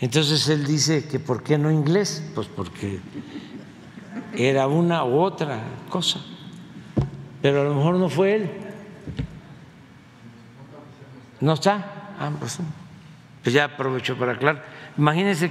Entonces 0.00 0.48
él 0.48 0.64
dice 0.64 1.04
que 1.04 1.18
¿por 1.18 1.42
qué 1.42 1.58
no 1.58 1.70
inglés? 1.70 2.22
Pues 2.34 2.46
porque 2.48 3.00
era 4.34 4.66
una 4.66 5.04
u 5.04 5.18
otra 5.18 5.60
cosa, 5.88 6.20
pero 7.42 7.60
a 7.60 7.64
lo 7.64 7.74
mejor 7.74 7.96
no 7.96 8.08
fue 8.08 8.36
él. 8.36 8.50
¿No 11.40 11.54
está? 11.54 12.14
Ah, 12.18 12.30
pues, 12.38 12.58
pues 13.42 13.54
ya 13.54 13.64
aprovecho 13.64 14.16
para 14.16 14.32
aclarar. 14.32 14.64
Imagínense, 14.98 15.50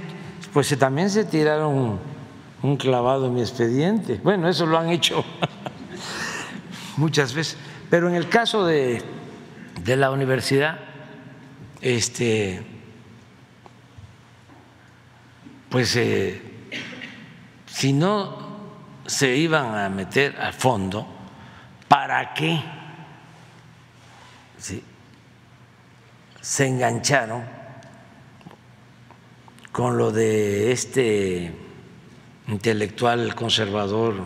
pues 0.52 0.76
también 0.78 1.10
se 1.10 1.24
tiraron 1.24 1.98
un 2.62 2.76
clavado 2.76 3.26
en 3.26 3.34
mi 3.34 3.40
expediente. 3.40 4.20
Bueno, 4.22 4.48
eso 4.48 4.66
lo 4.66 4.78
han 4.78 4.90
hecho 4.90 5.24
muchas 6.96 7.34
veces. 7.34 7.56
Pero 7.88 8.08
en 8.08 8.14
el 8.14 8.28
caso 8.28 8.64
de, 8.64 9.02
de 9.82 9.96
la 9.96 10.12
universidad, 10.12 10.78
este, 11.80 12.62
pues 15.68 15.96
eh, 15.96 16.40
si 17.66 17.92
no 17.92 18.50
se 19.06 19.36
iban 19.36 19.74
a 19.74 19.88
meter 19.88 20.40
a 20.40 20.52
fondo, 20.52 21.06
¿para 21.88 22.32
qué 22.34 22.62
se 26.50 26.66
engancharon 26.66 27.44
con 29.70 29.96
lo 29.96 30.10
de 30.10 30.72
este 30.72 31.54
intelectual 32.48 33.36
conservador 33.36 34.16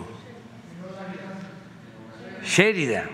Sheridan? 2.43 3.11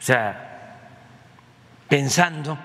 O 0.00 0.02
sea, 0.02 0.80
pensando 1.88 2.58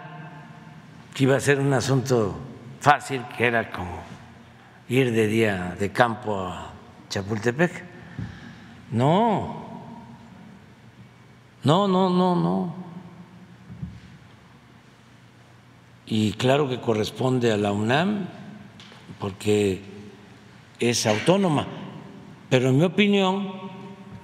que 1.14 1.26
iba 1.26 1.38
a 1.38 1.40
ser 1.40 1.60
un 1.60 1.72
asunto 1.72 2.36
fácil, 2.82 3.24
que 3.38 3.46
era 3.46 3.70
como 3.70 4.02
ir 4.88 5.12
de 5.12 5.28
día 5.28 5.76
de 5.80 5.92
campo 5.92 6.48
a 6.48 6.74
Chapultepec. 7.10 7.84
No, 8.90 9.59
no, 11.64 11.88
no, 11.88 12.10
no, 12.10 12.36
no. 12.36 12.74
Y 16.06 16.32
claro 16.34 16.68
que 16.68 16.80
corresponde 16.80 17.52
a 17.52 17.58
la 17.58 17.72
UNAM 17.72 18.28
porque 19.20 19.82
es 20.80 21.06
autónoma, 21.06 21.68
pero 22.50 22.70
en 22.70 22.78
mi 22.78 22.86
opinión, 22.86 23.52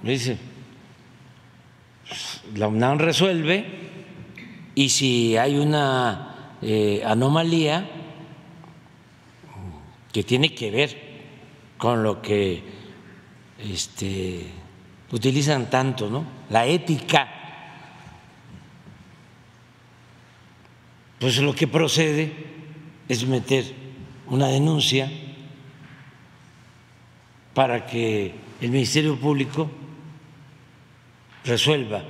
dice, 0.02 0.38
la 2.56 2.68
UNAM 2.68 2.98
resuelve 2.98 3.66
y 4.74 4.88
si 4.88 5.36
hay 5.36 5.58
una 5.58 6.56
eh, 6.62 7.02
anomalía 7.04 7.88
que 10.12 10.24
tiene 10.24 10.54
que 10.54 10.70
ver 10.70 11.06
con 11.76 12.02
lo 12.02 12.22
que 12.22 12.62
este, 13.58 14.46
utilizan 15.12 15.68
tanto, 15.68 16.08
¿no? 16.08 16.35
La 16.50 16.66
ética. 16.66 17.28
Pues 21.18 21.38
lo 21.38 21.54
que 21.54 21.66
procede 21.66 22.32
es 23.08 23.26
meter 23.26 23.64
una 24.26 24.48
denuncia 24.48 25.10
para 27.54 27.86
que 27.86 28.34
el 28.60 28.70
Ministerio 28.70 29.18
Público 29.18 29.70
resuelva. 31.44 32.02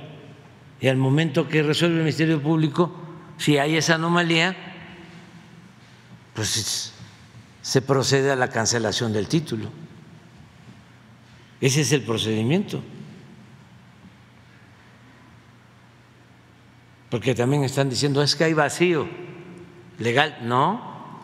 Y 0.81 0.87
al 0.87 0.97
momento 0.97 1.47
que 1.47 1.63
resuelve 1.63 1.95
el 1.97 2.01
Ministerio 2.03 2.41
Público, 2.41 2.93
si 3.37 3.57
hay 3.57 3.77
esa 3.77 3.95
anomalía, 3.95 4.55
pues 6.33 6.93
se 7.61 7.81
procede 7.81 8.31
a 8.31 8.35
la 8.35 8.49
cancelación 8.49 9.13
del 9.13 9.27
título. 9.27 9.69
Ese 11.59 11.81
es 11.81 11.91
el 11.91 12.01
procedimiento. 12.01 12.81
Porque 17.09 17.33
también 17.33 17.63
están 17.63 17.89
diciendo, 17.89 18.21
es 18.21 18.35
que 18.35 18.43
hay 18.43 18.53
vacío 18.53 19.07
legal. 19.99 20.39
No, 20.41 21.17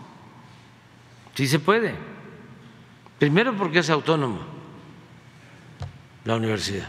sí 1.35 1.47
se 1.47 1.59
puede. 1.59 1.93
Primero 3.19 3.55
porque 3.55 3.79
es 3.79 3.89
autónoma 3.89 4.39
la 6.25 6.35
universidad. 6.35 6.87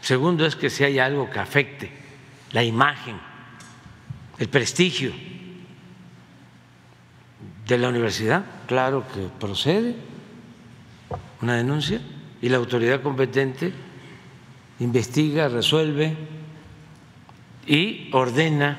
Segundo 0.00 0.44
es 0.44 0.56
que 0.56 0.68
si 0.68 0.82
hay 0.84 0.98
algo 0.98 1.30
que 1.30 1.38
afecte 1.38 1.90
la 2.52 2.64
imagen, 2.64 3.18
el 4.38 4.48
prestigio 4.48 5.12
de 7.66 7.78
la 7.78 7.88
universidad, 7.88 8.44
claro 8.66 9.06
que 9.14 9.28
procede 9.38 9.94
una 11.40 11.54
denuncia 11.54 12.00
y 12.40 12.48
la 12.48 12.56
autoridad 12.56 13.02
competente 13.02 13.72
investiga, 14.82 15.48
resuelve 15.48 16.16
y 17.66 18.10
ordena 18.12 18.78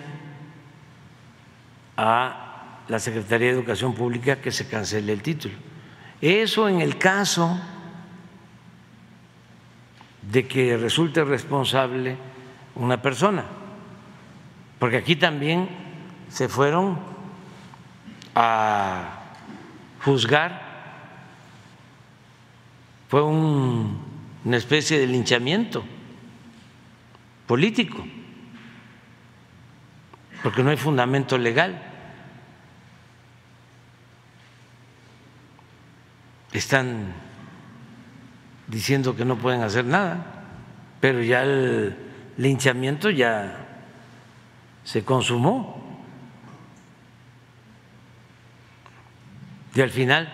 a 1.95 2.83
la 2.87 2.99
Secretaría 2.99 3.47
de 3.47 3.53
Educación 3.53 3.93
Pública 3.93 4.41
que 4.41 4.51
se 4.51 4.67
cancele 4.67 5.13
el 5.13 5.21
título. 5.21 5.55
Eso 6.19 6.67
en 6.67 6.81
el 6.81 6.97
caso 6.97 7.59
de 10.21 10.47
que 10.47 10.77
resulte 10.77 11.23
responsable 11.23 12.17
una 12.75 13.01
persona, 13.01 13.45
porque 14.79 14.97
aquí 14.97 15.15
también 15.15 15.69
se 16.29 16.49
fueron 16.49 16.99
a 18.35 19.19
juzgar, 20.03 20.73
fue 23.07 23.21
una 23.21 24.57
especie 24.57 24.97
de 24.99 25.07
linchamiento 25.07 25.83
político, 27.47 28.05
porque 30.41 30.63
no 30.63 30.69
hay 30.69 30.77
fundamento 30.77 31.37
legal. 31.37 31.81
Están 36.51 37.13
diciendo 38.67 39.15
que 39.15 39.25
no 39.25 39.37
pueden 39.37 39.61
hacer 39.61 39.85
nada, 39.85 40.45
pero 40.99 41.21
ya 41.21 41.43
el 41.43 41.95
linchamiento 42.37 43.09
ya 43.09 43.67
se 44.83 45.03
consumó. 45.03 45.81
Y 49.75 49.81
al 49.81 49.89
final, 49.89 50.31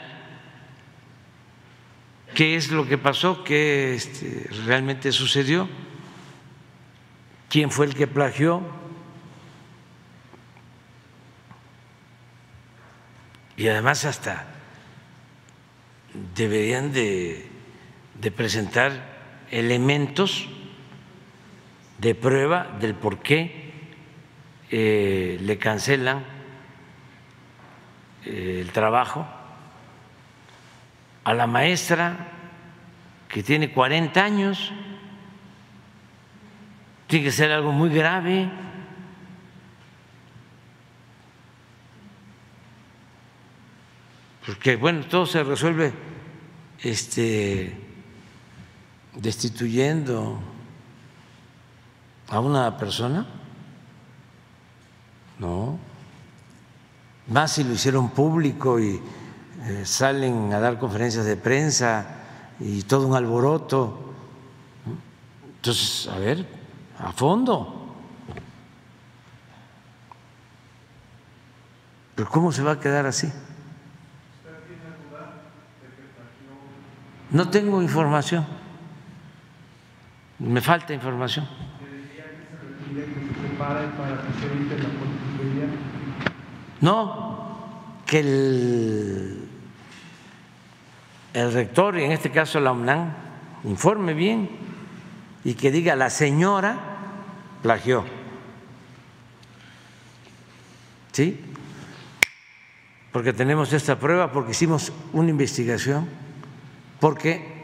¿qué 2.36 2.56
es 2.56 2.72
lo 2.72 2.88
que 2.88 2.98
pasó? 2.98 3.44
¿Qué 3.44 3.96
este, 3.96 4.50
realmente 4.66 5.12
sucedió? 5.12 5.70
¿Quién 7.50 7.72
fue 7.72 7.88
el 7.88 7.96
que 7.96 8.08
plagió? 8.08 8.62
Y 13.58 13.68
además 13.68 14.06
hasta 14.06 14.46
deberían 16.36 16.94
de 16.94 17.50
presentar 18.36 19.20
elementos 19.52 20.48
de 22.00 22.16
prueba 22.16 22.68
del 22.80 22.96
por 22.96 23.20
qué 23.20 23.70
eh, 24.72 25.38
le 25.42 25.58
cancelan 25.58 26.24
eh, 28.26 28.60
el 28.62 28.72
trabajo 28.72 29.28
a 31.24 31.34
la 31.34 31.48
maestra 31.48 32.32
que 33.28 33.44
tiene 33.44 33.72
40 33.72 34.24
años. 34.24 34.72
Tiene 37.10 37.26
que 37.26 37.32
ser 37.32 37.52
algo 37.52 37.74
muy 37.74 37.90
grave. 37.90 38.50
porque 44.50 44.76
bueno, 44.78 45.06
todo 45.06 45.28
se 45.28 45.44
resuelve 45.44 45.94
este, 46.82 47.72
destituyendo 49.14 50.40
a 52.30 52.40
una 52.40 52.76
persona. 52.76 53.28
No, 55.38 55.78
más 57.28 57.52
si 57.52 57.64
lo 57.64 57.74
hicieron 57.74 58.10
público 58.10 58.80
y 58.80 59.00
eh, 59.66 59.86
salen 59.86 60.52
a 60.52 60.60
dar 60.60 60.80
conferencias 60.80 61.26
de 61.26 61.38
prensa 61.38 62.08
y 62.60 62.82
todo 62.82 63.06
un 63.06 63.16
alboroto. 63.16 64.16
Entonces, 65.58 66.08
a 66.08 66.18
ver, 66.18 66.59
a 67.00 67.12
fondo. 67.12 67.96
Pero 72.16 72.30
¿cómo 72.30 72.52
se 72.52 72.62
va 72.62 72.74
a 72.74 72.80
quedar 72.80 73.06
así? 73.06 73.32
No 77.32 77.50
tengo 77.50 77.82
información. 77.82 78.46
Me 80.40 80.62
falta 80.62 80.94
información. 80.94 81.48
No, 86.82 87.58
que 88.06 88.20
el, 88.20 89.50
el 91.34 91.54
rector, 91.54 91.98
y 91.98 92.04
en 92.04 92.12
este 92.12 92.32
caso 92.32 92.60
la 92.60 92.72
UNAM, 92.72 93.14
informe 93.66 94.14
bien 94.14 94.50
y 95.44 95.54
que 95.54 95.72
diga 95.72 95.96
la 95.96 96.10
señora 96.10 96.89
plagió. 97.62 98.06
¿Sí? 101.12 101.40
Porque 103.12 103.34
tenemos 103.34 103.74
esta 103.74 103.98
prueba, 103.98 104.32
porque 104.32 104.52
hicimos 104.52 104.94
una 105.14 105.30
investigación, 105.30 106.08
porque 107.00 107.60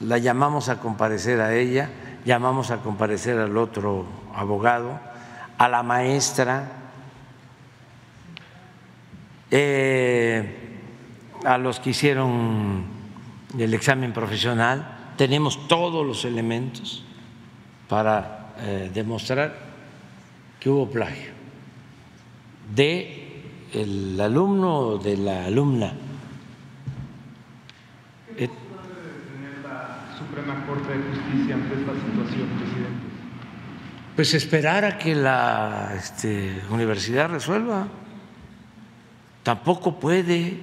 la 0.00 0.18
llamamos 0.18 0.68
a 0.68 0.80
comparecer 0.80 1.40
a 1.40 1.54
ella, 1.54 1.90
llamamos 2.24 2.70
a 2.70 2.78
comparecer 2.78 3.38
al 3.38 3.56
otro 3.56 4.06
abogado, 4.34 4.98
a 5.58 5.68
la 5.68 5.82
maestra, 5.82 6.72
eh, 9.50 10.80
a 11.44 11.58
los 11.58 11.78
que 11.78 11.90
hicieron 11.90 12.84
el 13.58 13.74
examen 13.74 14.12
profesional, 14.12 15.12
tenemos 15.18 15.68
todos 15.68 16.06
los 16.06 16.24
elementos 16.24 17.04
para 17.92 18.54
eh, 18.56 18.90
demostrar 18.94 19.54
que 20.58 20.70
hubo 20.70 20.90
plagio 20.90 21.30
de 22.74 23.44
el 23.74 24.18
alumno 24.18 24.78
o 24.78 24.98
de 24.98 25.18
la 25.18 25.44
alumna. 25.44 25.92
¿Qué 28.34 28.48
tener 28.48 29.58
la 29.62 30.08
Suprema 30.16 30.64
Corte 30.64 30.88
de 30.88 31.04
Justicia 31.04 31.54
ante 31.54 31.74
esta 31.74 31.92
situación, 31.92 32.48
presidente? 32.56 33.06
Pues 34.16 34.32
esperar 34.32 34.86
a 34.86 34.96
que 34.96 35.14
la 35.14 35.92
este, 35.94 36.62
universidad 36.70 37.28
resuelva. 37.28 37.88
Tampoco 39.42 40.00
puede 40.00 40.60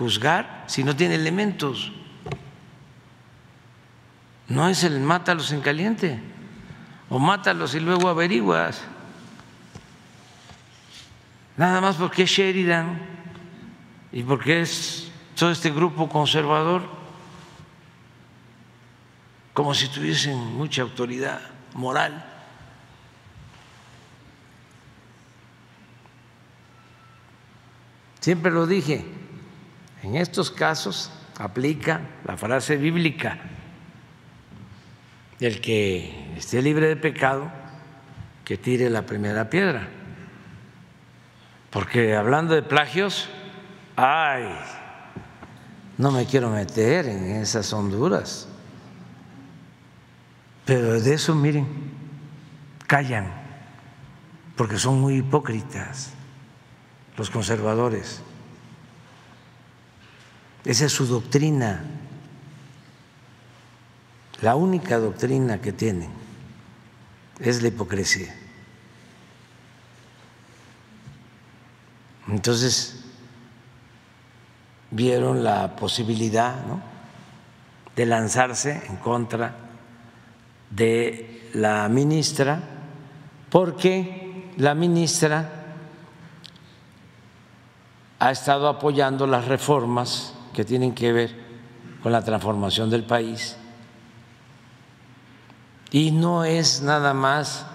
juzgar 0.00 0.64
si 0.66 0.82
no 0.82 0.96
tiene 0.96 1.14
elementos. 1.14 1.92
No 4.48 4.68
es 4.68 4.82
el 4.82 4.98
mátalos 4.98 5.52
en 5.52 5.60
caliente 5.60 6.31
o 7.12 7.18
mátalos 7.18 7.74
y 7.74 7.80
luego 7.80 8.08
averiguas. 8.08 8.80
Nada 11.58 11.78
más 11.82 11.96
porque 11.96 12.22
es 12.22 12.30
Sheridan 12.30 12.98
y 14.10 14.22
porque 14.22 14.62
es 14.62 15.12
todo 15.36 15.50
este 15.50 15.70
grupo 15.70 16.08
conservador, 16.08 16.82
como 19.52 19.74
si 19.74 19.88
tuviesen 19.88 20.38
mucha 20.56 20.80
autoridad 20.80 21.42
moral. 21.74 22.24
Siempre 28.20 28.50
lo 28.50 28.66
dije, 28.66 29.04
en 30.02 30.16
estos 30.16 30.50
casos 30.50 31.12
aplica 31.38 32.00
la 32.24 32.38
frase 32.38 32.78
bíblica, 32.78 33.38
el 35.44 35.60
que 35.60 36.34
esté 36.36 36.62
libre 36.62 36.88
de 36.88 36.96
pecado, 36.96 37.50
que 38.44 38.56
tire 38.56 38.90
la 38.90 39.06
primera 39.06 39.50
piedra. 39.50 39.88
Porque 41.70 42.14
hablando 42.14 42.54
de 42.54 42.62
plagios, 42.62 43.28
ay, 43.96 44.48
no 45.98 46.10
me 46.10 46.26
quiero 46.26 46.50
meter 46.50 47.06
en 47.06 47.36
esas 47.36 47.72
honduras. 47.72 48.48
Pero 50.64 51.00
de 51.00 51.14
eso, 51.14 51.34
miren, 51.34 51.66
callan, 52.86 53.32
porque 54.56 54.78
son 54.78 55.00
muy 55.00 55.16
hipócritas 55.16 56.12
los 57.16 57.30
conservadores. 57.30 58.22
Esa 60.64 60.86
es 60.86 60.92
su 60.92 61.06
doctrina, 61.06 61.84
la 64.42 64.56
única 64.56 64.98
doctrina 64.98 65.60
que 65.60 65.72
tienen 65.72 66.10
es 67.38 67.62
la 67.62 67.68
hipocresía. 67.68 68.34
Entonces, 72.28 73.04
vieron 74.90 75.44
la 75.44 75.76
posibilidad 75.76 76.54
de 77.94 78.06
lanzarse 78.06 78.82
en 78.88 78.96
contra 78.96 79.54
de 80.70 81.50
la 81.54 81.88
ministra, 81.88 82.60
porque 83.48 84.50
la 84.56 84.74
ministra 84.74 85.50
ha 88.18 88.30
estado 88.30 88.68
apoyando 88.68 89.26
las 89.26 89.46
reformas 89.46 90.34
que 90.52 90.64
tienen 90.64 90.94
que 90.94 91.12
ver 91.12 91.42
con 92.02 92.10
la 92.10 92.22
transformación 92.24 92.90
del 92.90 93.04
país. 93.04 93.56
Y 95.92 96.10
no 96.10 96.42
es 96.44 96.80
nada 96.80 97.12
más 97.12 97.66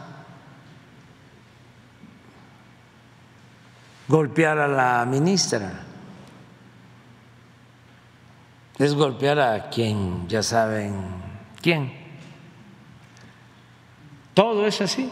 golpear 4.07 4.57
a 4.57 4.67
la 4.67 5.05
ministra, 5.05 5.83
es 8.79 8.95
golpear 8.95 9.39
a 9.39 9.69
quien 9.69 10.27
ya 10.27 10.41
saben 10.41 10.95
quién. 11.61 11.93
Todo 14.33 14.65
es 14.65 14.81
así. 14.81 15.09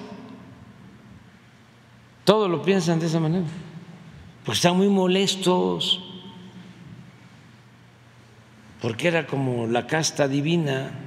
Todo 2.23 2.47
lo 2.47 2.63
piensan 2.63 2.99
de 2.99 3.05
esa 3.05 3.19
manera. 3.19 3.45
Pues 4.43 4.57
están 4.59 4.77
muy 4.77 4.87
molestos 4.89 6.03
porque 8.81 9.07
era 9.07 9.25
como 9.25 9.65
la 9.67 9.87
casta 9.87 10.27
divina 10.27 11.04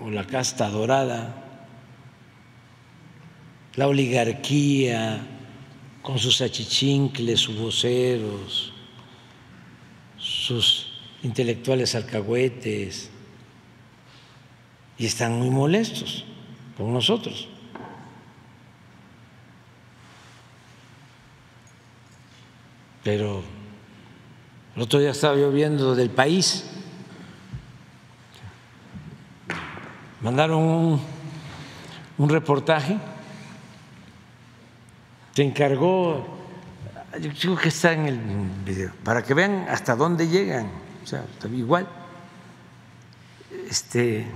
o 0.00 0.10
la 0.10 0.26
casta 0.26 0.68
dorada, 0.68 1.34
la 3.74 3.86
oligarquía 3.86 5.26
con 6.02 6.18
sus 6.18 6.40
achichincles, 6.40 7.40
sus 7.40 7.56
voceros, 7.58 8.72
sus 10.16 10.92
intelectuales 11.22 11.94
alcahuetes, 11.94 13.10
y 14.98 15.06
están 15.06 15.38
muy 15.38 15.50
molestos 15.50 16.24
con 16.76 16.92
nosotros. 16.92 17.48
Pero 23.02 23.42
el 24.76 24.82
otro 24.82 25.00
día 25.00 25.10
estaba 25.10 25.36
yo 25.36 25.50
del 25.94 26.10
país. 26.10 26.79
Mandaron 30.20 31.00
un, 32.18 32.28
reportaje. 32.28 32.98
Se 35.34 35.42
encargó, 35.42 36.26
yo 37.20 37.30
creo 37.40 37.56
que 37.56 37.68
está 37.68 37.92
en 37.92 38.06
el 38.06 38.18
video, 38.64 38.92
para 39.04 39.22
que 39.22 39.32
vean 39.32 39.66
hasta 39.68 39.96
dónde 39.96 40.28
llegan. 40.28 40.70
O 41.02 41.06
sea, 41.06 41.24
igual. 41.52 41.88
Este 43.68 44.26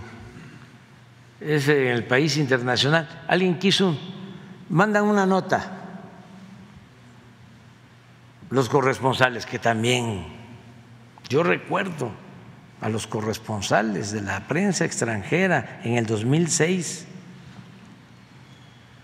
es 1.40 1.68
en 1.68 1.88
el 1.88 2.04
país 2.04 2.36
internacional. 2.36 3.24
Alguien 3.28 3.58
quiso, 3.58 3.96
mandan 4.68 5.04
una 5.04 5.26
nota 5.26 5.80
los 8.50 8.68
corresponsales, 8.68 9.46
que 9.46 9.58
también 9.58 10.26
yo 11.28 11.42
recuerdo 11.42 12.12
a 12.84 12.90
los 12.90 13.06
corresponsales 13.06 14.12
de 14.12 14.20
la 14.20 14.46
prensa 14.46 14.84
extranjera 14.84 15.80
en 15.84 15.96
el 15.96 16.04
2006 16.04 17.06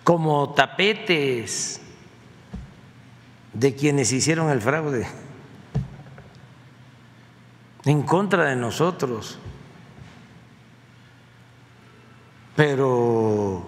como 0.05 0.51
tapetes 0.53 1.81
de 3.55 3.75
quienes 3.75 4.13
hicieron 4.13 4.51
el 4.51 4.61
fraude, 4.61 5.07
en 7.87 8.03
contra 8.03 8.51
de 8.51 8.57
nosotros. 8.57 9.39
Pero 12.55 13.65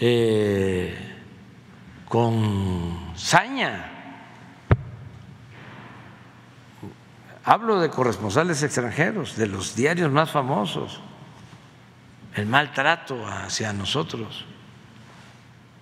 eh, 0.00 0.96
con 2.08 3.12
saña. 3.16 3.95
Hablo 7.48 7.78
de 7.78 7.90
corresponsales 7.90 8.60
extranjeros, 8.64 9.36
de 9.36 9.46
los 9.46 9.76
diarios 9.76 10.10
más 10.10 10.32
famosos, 10.32 11.00
el 12.34 12.44
maltrato 12.44 13.24
hacia 13.24 13.72
nosotros. 13.72 14.44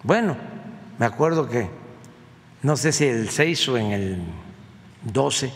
Bueno, 0.02 0.36
me 0.98 1.06
acuerdo 1.06 1.48
que, 1.48 1.70
no 2.60 2.76
sé 2.76 2.92
si 2.92 3.06
el 3.06 3.30
6 3.30 3.68
o 3.70 3.78
en 3.78 3.92
el 3.92 4.22
12, 5.04 5.50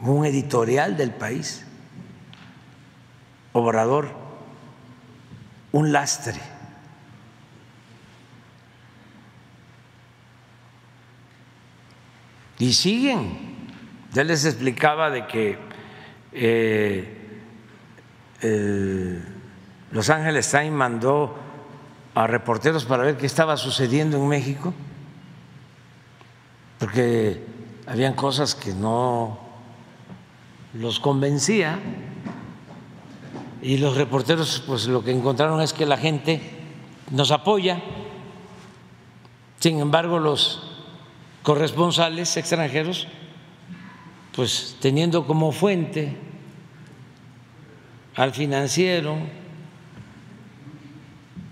un 0.00 0.26
editorial 0.26 0.94
del 0.98 1.10
país, 1.10 1.64
Obrador, 3.54 4.10
un 5.72 5.90
lastre. 5.90 6.38
Y 12.58 12.72
siguen. 12.72 13.54
Ya 14.12 14.24
les 14.24 14.44
explicaba 14.44 15.10
de 15.10 15.26
que 15.26 15.58
eh, 16.32 17.08
Los 19.90 20.10
Ángeles 20.10 20.50
Times 20.50 20.72
mandó 20.72 21.36
a 22.14 22.26
reporteros 22.26 22.84
para 22.84 23.04
ver 23.04 23.16
qué 23.16 23.26
estaba 23.26 23.56
sucediendo 23.56 24.16
en 24.16 24.28
México, 24.28 24.72
porque 26.78 27.44
habían 27.86 28.14
cosas 28.14 28.54
que 28.54 28.72
no 28.72 29.38
los 30.74 31.00
convencía 31.00 31.78
y 33.62 33.78
los 33.78 33.96
reporteros 33.96 34.62
pues 34.66 34.86
lo 34.86 35.02
que 35.02 35.10
encontraron 35.10 35.60
es 35.60 35.72
que 35.72 35.86
la 35.86 35.96
gente 35.96 36.40
nos 37.10 37.30
apoya, 37.30 37.80
sin 39.58 39.80
embargo 39.80 40.18
los 40.18 40.63
corresponsales 41.44 42.36
extranjeros 42.36 43.06
pues 44.34 44.76
teniendo 44.80 45.26
como 45.28 45.52
fuente 45.52 46.16
al 48.16 48.32
financiero, 48.32 49.16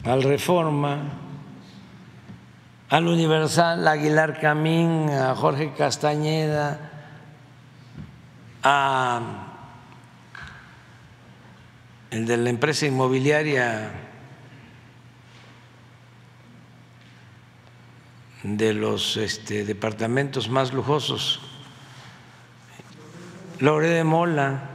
al 0.02 0.22
Reforma, 0.24 0.98
al 2.88 3.06
Universal, 3.06 3.86
a 3.86 3.92
Aguilar 3.92 4.40
Camín, 4.40 5.10
a 5.10 5.34
Jorge 5.36 5.74
Castañeda, 5.76 6.90
a 8.64 9.20
el 12.10 12.26
de 12.26 12.36
la 12.36 12.50
empresa 12.50 12.86
inmobiliaria 12.86 14.11
de 18.42 18.74
los 18.74 19.16
este, 19.16 19.64
departamentos 19.64 20.48
más 20.48 20.72
lujosos, 20.72 21.40
Lore 23.60 23.88
de 23.88 24.04
Mola, 24.04 24.68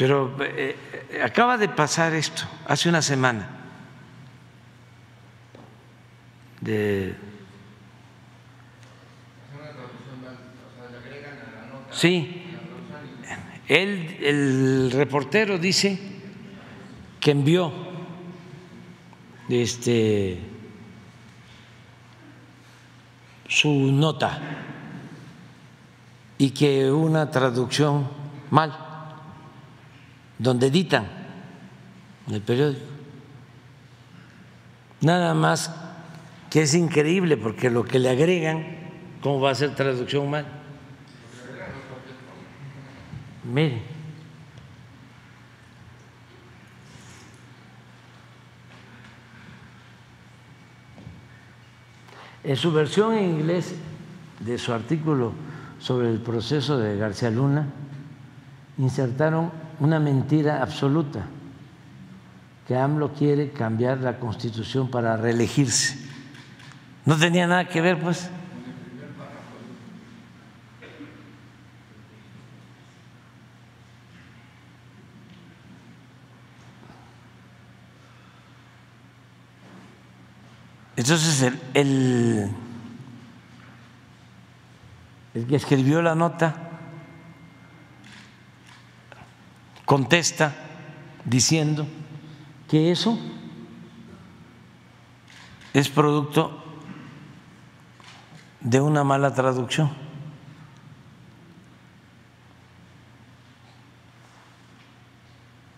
Pero 0.00 0.34
eh, 0.42 0.74
eh, 1.10 1.22
acaba 1.22 1.58
de 1.58 1.68
pasar 1.68 2.14
esto 2.14 2.44
hace 2.66 2.88
una 2.88 3.02
semana 3.02 3.50
de 6.62 7.14
Sí, 11.90 12.46
él, 13.68 14.16
el 14.22 14.90
reportero 14.90 15.58
dice 15.58 16.09
que 17.20 17.30
envió 17.32 17.70
este, 19.50 20.40
su 23.46 23.70
nota 23.70 24.38
y 26.38 26.50
que 26.50 26.90
una 26.90 27.30
traducción 27.30 28.08
mal, 28.50 28.74
donde 30.38 30.68
editan 30.68 31.06
en 32.26 32.34
el 32.34 32.40
periódico. 32.40 32.86
Nada 35.02 35.34
más 35.34 35.74
que 36.48 36.62
es 36.62 36.74
increíble 36.74 37.36
porque 37.36 37.70
lo 37.70 37.84
que 37.84 37.98
le 37.98 38.08
agregan, 38.08 38.64
¿cómo 39.22 39.40
va 39.40 39.50
a 39.50 39.54
ser 39.54 39.74
traducción 39.74 40.30
mal? 40.30 40.46
Mire. 43.44 43.99
En 52.42 52.56
su 52.56 52.72
versión 52.72 53.14
en 53.14 53.24
inglés 53.24 53.74
de 54.40 54.58
su 54.58 54.72
artículo 54.72 55.32
sobre 55.78 56.10
el 56.10 56.20
proceso 56.20 56.78
de 56.78 56.96
García 56.96 57.30
Luna, 57.30 57.66
insertaron 58.78 59.50
una 59.78 59.98
mentira 60.00 60.62
absoluta, 60.62 61.26
que 62.66 62.76
AMLO 62.76 63.12
quiere 63.12 63.50
cambiar 63.50 63.98
la 63.98 64.18
constitución 64.18 64.90
para 64.90 65.16
reelegirse. 65.16 65.98
No 67.04 67.16
tenía 67.16 67.46
nada 67.46 67.68
que 67.68 67.80
ver, 67.80 67.98
pues. 67.98 68.30
Entonces 81.00 81.40
el, 81.72 82.50
el, 85.32 85.46
que 85.46 85.56
escribió 85.56 86.02
la 86.02 86.14
nota 86.14 86.54
contesta 89.86 90.54
diciendo 91.24 91.86
que 92.68 92.92
eso 92.92 93.18
es 95.72 95.88
producto 95.88 96.62
de 98.60 98.82
una 98.82 99.02
mala 99.02 99.32
traducción. 99.32 99.90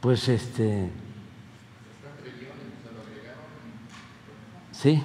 Pues 0.01 0.29
este 0.29 0.91
Sí. 4.83 5.01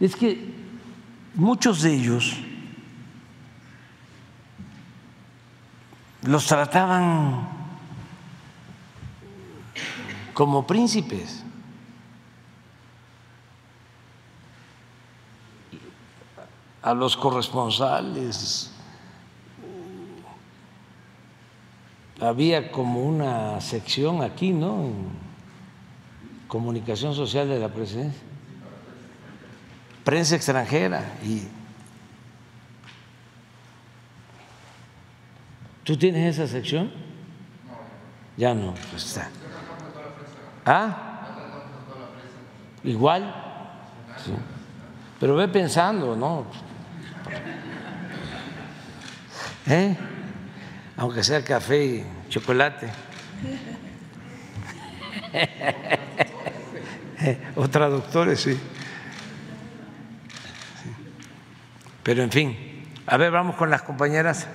Es 0.00 0.16
que 0.16 0.52
muchos 1.34 1.82
de 1.82 1.94
ellos 1.94 2.38
los 6.22 6.46
trataban 6.46 7.48
como 10.32 10.66
príncipes. 10.66 11.44
A 16.82 16.94
los 16.94 17.14
corresponsales 17.14 18.70
había 22.22 22.72
como 22.72 23.02
una 23.04 23.60
sección 23.60 24.22
aquí, 24.22 24.52
¿no? 24.52 24.88
Comunicación 26.48 27.14
social 27.14 27.48
de 27.48 27.58
la 27.58 27.68
presidencia. 27.68 28.29
Prensa 30.04 30.36
extranjera 30.36 31.04
y 31.22 31.46
¿Tú 35.84 35.96
tienes 35.96 36.38
esa 36.38 36.46
sección? 36.46 36.92
Ya 38.36 38.54
no, 38.54 38.74
pues 38.90 39.06
está. 39.06 39.28
¿Ah? 40.64 41.26
Igual. 42.84 43.34
Sí. 44.24 44.32
Pero 45.18 45.34
ve 45.34 45.48
pensando, 45.48 46.14
¿no? 46.14 46.46
¿Eh? 49.66 49.96
aunque 50.96 51.24
sea 51.24 51.42
café 51.42 51.84
y 51.84 52.06
chocolate. 52.28 52.88
o 57.56 57.68
traductores, 57.68 58.40
sí. 58.40 58.60
Pero 62.02 62.22
en 62.22 62.30
fin, 62.30 62.56
A 63.06 63.16
ver, 63.16 63.32
vamos 63.32 63.56
con 63.56 63.70
las 63.70 63.82
compañeras. 63.82 64.46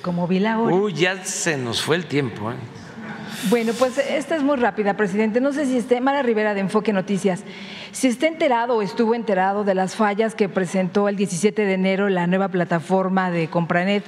Como 0.00 0.26
vi 0.26 0.38
la 0.38 0.58
hora. 0.58 0.74
Uy, 0.74 0.94
ya 0.94 1.22
se 1.24 1.58
nos 1.58 1.82
fue 1.82 1.96
el 1.96 2.06
tiempo. 2.06 2.50
¿eh? 2.50 2.54
Bueno, 3.50 3.72
pues 3.78 3.98
esta 3.98 4.36
es 4.36 4.42
muy 4.42 4.56
rápida, 4.56 4.94
presidente. 4.94 5.40
No 5.40 5.52
sé 5.52 5.66
si 5.66 5.76
esté 5.76 6.00
Mara 6.00 6.22
Rivera 6.22 6.54
de 6.54 6.60
Enfoque 6.60 6.92
Noticias. 6.92 7.44
Si 7.92 8.08
está 8.08 8.26
enterado 8.26 8.76
o 8.76 8.82
estuvo 8.82 9.14
enterado 9.14 9.64
de 9.64 9.74
las 9.74 9.96
fallas 9.96 10.34
que 10.34 10.48
presentó 10.48 11.08
el 11.08 11.16
17 11.16 11.64
de 11.64 11.74
enero 11.74 12.08
la 12.08 12.26
nueva 12.26 12.48
plataforma 12.48 13.30
de 13.30 13.48
Compranet 13.48 14.04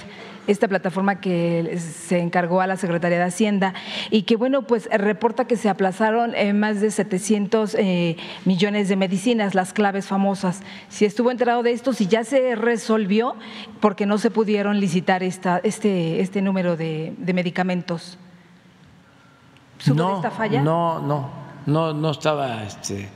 esta 0.51 0.67
plataforma 0.69 1.21
que 1.21 1.79
se 1.79 2.19
encargó 2.19 2.61
a 2.61 2.67
la 2.67 2.77
Secretaría 2.77 3.19
de 3.19 3.25
Hacienda 3.25 3.73
y 4.11 4.23
que, 4.23 4.37
bueno, 4.37 4.63
pues 4.63 4.89
reporta 4.93 5.47
que 5.47 5.57
se 5.57 5.69
aplazaron 5.69 6.35
eh, 6.35 6.53
más 6.53 6.81
de 6.81 6.91
700 6.91 7.77
eh, 7.77 8.17
millones 8.45 8.89
de 8.89 8.97
medicinas, 8.97 9.55
las 9.55 9.73
claves 9.73 10.07
famosas. 10.07 10.63
Si 10.89 11.05
estuvo 11.05 11.31
enterado 11.31 11.63
de 11.63 11.71
esto, 11.71 11.93
si 11.93 12.09
ya 12.09 12.25
se 12.25 12.57
resolvió, 12.57 13.37
porque 13.81 14.07
no 14.07 14.19
se 14.19 14.31
pudieron 14.31 14.81
licitar 14.81 15.23
esta, 15.23 15.59
este, 15.63 16.21
este 16.21 16.43
número 16.43 16.77
de, 16.77 17.15
medicamentos. 17.33 18.19
no, 19.87 20.17
esta 20.17 20.33
falla? 20.33 20.63
No, 20.63 21.01
no, 21.01 21.31
no, 21.67 21.95
no 21.95 22.11
estaba 22.11 22.65
este, 22.65 23.09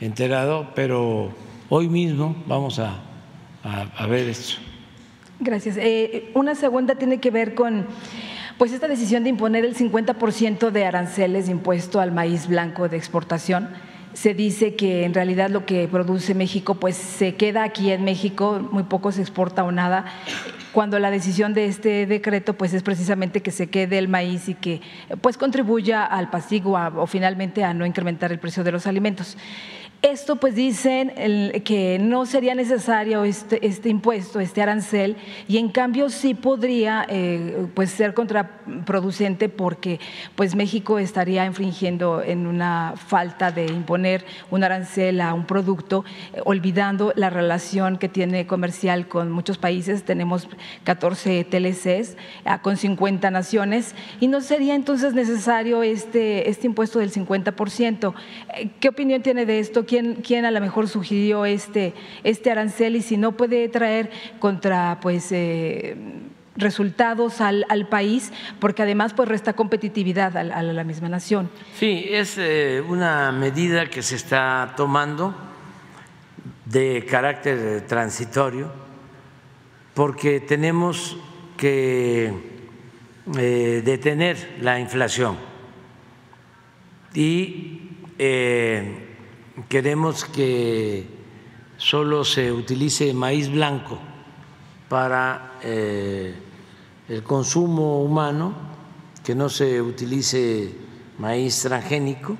enterado, 0.00 0.68
pero 0.76 1.30
hoy 1.68 1.88
mismo 1.88 2.36
vamos 2.46 2.78
a, 2.78 2.94
a 3.64 4.06
ver 4.06 4.28
esto. 4.28 4.60
Gracias. 5.38 5.76
Eh, 5.76 6.30
una 6.34 6.54
segunda 6.54 6.94
tiene 6.94 7.20
que 7.20 7.30
ver 7.30 7.54
con 7.54 7.86
pues 8.56 8.72
esta 8.72 8.88
decisión 8.88 9.22
de 9.22 9.30
imponer 9.30 9.66
el 9.66 9.76
50% 9.76 10.70
de 10.70 10.86
aranceles 10.86 11.50
impuesto 11.50 12.00
al 12.00 12.10
maíz 12.10 12.48
blanco 12.48 12.88
de 12.88 12.96
exportación. 12.96 13.68
Se 14.14 14.32
dice 14.32 14.76
que 14.76 15.04
en 15.04 15.12
realidad 15.12 15.50
lo 15.50 15.66
que 15.66 15.88
produce 15.88 16.34
México 16.34 16.76
pues 16.76 16.96
se 16.96 17.34
queda 17.34 17.64
aquí 17.64 17.90
en 17.90 18.02
México, 18.02 18.66
muy 18.72 18.84
poco 18.84 19.12
se 19.12 19.20
exporta 19.20 19.62
o 19.62 19.72
nada, 19.72 20.06
cuando 20.72 20.98
la 20.98 21.10
decisión 21.10 21.52
de 21.52 21.66
este 21.66 22.06
decreto 22.06 22.54
pues 22.54 22.72
es 22.72 22.82
precisamente 22.82 23.42
que 23.42 23.50
se 23.50 23.68
quede 23.68 23.98
el 23.98 24.08
maíz 24.08 24.48
y 24.48 24.54
que 24.54 24.80
pues 25.20 25.36
contribuya 25.36 26.02
al 26.02 26.30
pasivo 26.30 26.78
o 26.96 27.06
finalmente 27.06 27.62
a 27.62 27.74
no 27.74 27.84
incrementar 27.84 28.32
el 28.32 28.38
precio 28.38 28.64
de 28.64 28.72
los 28.72 28.86
alimentos. 28.86 29.36
Esto 30.02 30.36
pues 30.36 30.54
dicen 30.54 31.12
que 31.64 31.98
no 31.98 32.26
sería 32.26 32.54
necesario 32.54 33.24
este, 33.24 33.66
este, 33.66 33.88
impuesto, 33.88 34.38
este 34.40 34.62
arancel, 34.62 35.16
y 35.48 35.56
en 35.56 35.68
cambio 35.68 36.10
sí 36.10 36.34
podría 36.34 37.06
eh, 37.08 37.66
pues 37.74 37.90
ser 37.90 38.14
contraproducente 38.14 39.48
porque 39.48 39.98
pues 40.34 40.54
México 40.54 40.98
estaría 40.98 41.44
infringiendo 41.46 42.22
en 42.22 42.46
una 42.46 42.94
falta 42.96 43.50
de 43.50 43.66
imponer 43.66 44.24
un 44.50 44.62
arancel 44.64 45.20
a 45.20 45.32
un 45.32 45.46
producto, 45.46 46.04
eh, 46.34 46.40
olvidando 46.44 47.12
la 47.16 47.30
relación 47.30 47.96
que 47.96 48.08
tiene 48.08 48.46
comercial 48.46 49.08
con 49.08 49.32
muchos 49.32 49.56
países. 49.56 50.04
Tenemos 50.04 50.46
14 50.84 51.44
TLCs 51.44 52.16
ah, 52.44 52.60
con 52.60 52.76
50 52.76 53.30
naciones 53.30 53.94
y 54.20 54.28
no 54.28 54.40
sería 54.40 54.74
entonces 54.74 55.14
necesario 55.14 55.82
este, 55.82 56.50
este 56.50 56.66
impuesto 56.66 56.98
del 56.98 57.10
50%. 57.10 58.14
Eh, 58.54 58.70
¿Qué 58.78 58.88
opinión 58.88 59.22
tiene 59.22 59.46
de 59.46 59.58
esto? 59.58 59.85
Quién, 59.86 60.44
a 60.44 60.50
lo 60.50 60.60
mejor 60.60 60.88
sugirió 60.88 61.44
este, 61.44 61.94
este 62.24 62.50
arancel 62.50 62.96
y 62.96 63.02
si 63.02 63.16
no 63.16 63.32
puede 63.32 63.68
traer 63.68 64.10
contra 64.38 64.98
pues 65.00 65.32
eh, 65.32 65.96
resultados 66.56 67.40
al, 67.40 67.64
país, 67.88 68.32
porque 68.58 68.82
además 68.82 69.14
pues 69.14 69.28
resta 69.28 69.52
competitividad 69.52 70.36
a, 70.36 70.62
la 70.62 70.84
misma 70.84 71.08
nación. 71.08 71.50
Sí, 71.74 72.06
es 72.10 72.36
eh, 72.38 72.82
una 72.86 73.32
medida 73.32 73.88
que 73.88 74.02
se 74.02 74.16
está 74.16 74.74
tomando 74.76 75.34
de 76.64 77.06
carácter 77.08 77.84
transitorio, 77.86 78.72
porque 79.94 80.40
tenemos 80.40 81.16
que 81.56 82.32
eh, 83.38 83.82
detener 83.84 84.56
la 84.60 84.78
inflación 84.78 85.36
y 87.14 87.80
queremos 89.68 90.24
que 90.24 91.06
solo 91.78 92.24
se 92.24 92.52
utilice 92.52 93.12
maíz 93.14 93.50
blanco 93.50 93.98
para 94.88 95.58
eh, 95.62 96.34
el 97.08 97.22
consumo 97.22 98.02
humano, 98.02 98.54
que 99.24 99.34
no 99.34 99.48
se 99.48 99.80
utilice 99.80 100.74
maíz 101.18 101.62
transgénico, 101.62 102.36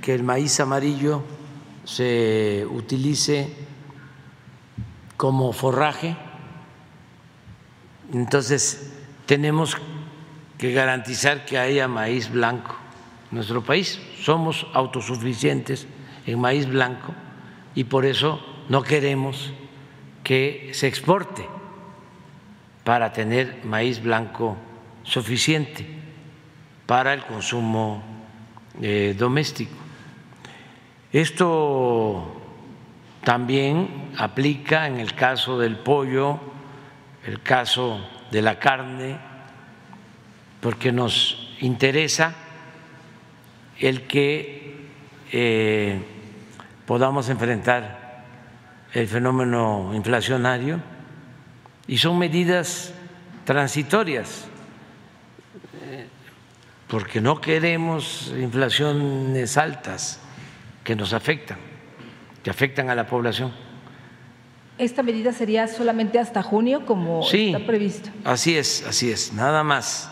que 0.00 0.14
el 0.14 0.22
maíz 0.22 0.60
amarillo 0.60 1.22
se 1.84 2.66
utilice 2.70 3.52
como 5.16 5.52
forraje. 5.52 6.16
Entonces, 8.12 8.92
tenemos 9.26 9.76
que 10.58 10.72
garantizar 10.72 11.44
que 11.44 11.58
haya 11.58 11.88
maíz 11.88 12.30
blanco 12.30 12.81
nuestro 13.32 13.64
país 13.64 13.98
somos 14.20 14.66
autosuficientes 14.74 15.88
en 16.26 16.38
maíz 16.38 16.68
blanco 16.68 17.14
y 17.74 17.84
por 17.84 18.04
eso 18.04 18.44
no 18.68 18.82
queremos 18.82 19.52
que 20.22 20.70
se 20.72 20.86
exporte 20.86 21.48
para 22.84 23.12
tener 23.12 23.64
maíz 23.64 24.02
blanco 24.02 24.56
suficiente 25.02 25.86
para 26.86 27.14
el 27.14 27.24
consumo 27.24 28.02
eh, 28.80 29.14
doméstico. 29.16 29.74
Esto 31.12 32.40
también 33.24 34.12
aplica 34.18 34.86
en 34.86 35.00
el 35.00 35.14
caso 35.14 35.58
del 35.58 35.76
pollo, 35.76 36.38
el 37.24 37.40
caso 37.42 38.00
de 38.30 38.42
la 38.42 38.58
carne, 38.58 39.18
porque 40.60 40.92
nos 40.92 41.56
interesa 41.60 42.34
el 43.78 44.02
que 44.06 44.76
eh, 45.32 46.00
podamos 46.86 47.28
enfrentar 47.28 48.24
el 48.92 49.08
fenómeno 49.08 49.92
inflacionario 49.94 50.80
y 51.86 51.98
son 51.98 52.18
medidas 52.18 52.92
transitorias, 53.44 54.44
eh, 55.84 56.06
porque 56.88 57.20
no 57.20 57.40
queremos 57.40 58.32
inflaciones 58.38 59.56
altas 59.56 60.20
que 60.84 60.94
nos 60.94 61.12
afectan, 61.12 61.58
que 62.42 62.50
afectan 62.50 62.90
a 62.90 62.94
la 62.94 63.06
población. 63.06 63.52
¿Esta 64.78 65.02
medida 65.02 65.32
sería 65.32 65.68
solamente 65.68 66.18
hasta 66.18 66.42
junio 66.42 66.84
como 66.86 67.26
está 67.30 67.64
previsto? 67.66 68.10
Así 68.24 68.56
es, 68.56 68.84
así 68.86 69.10
es, 69.10 69.32
nada 69.32 69.62
más. 69.62 70.10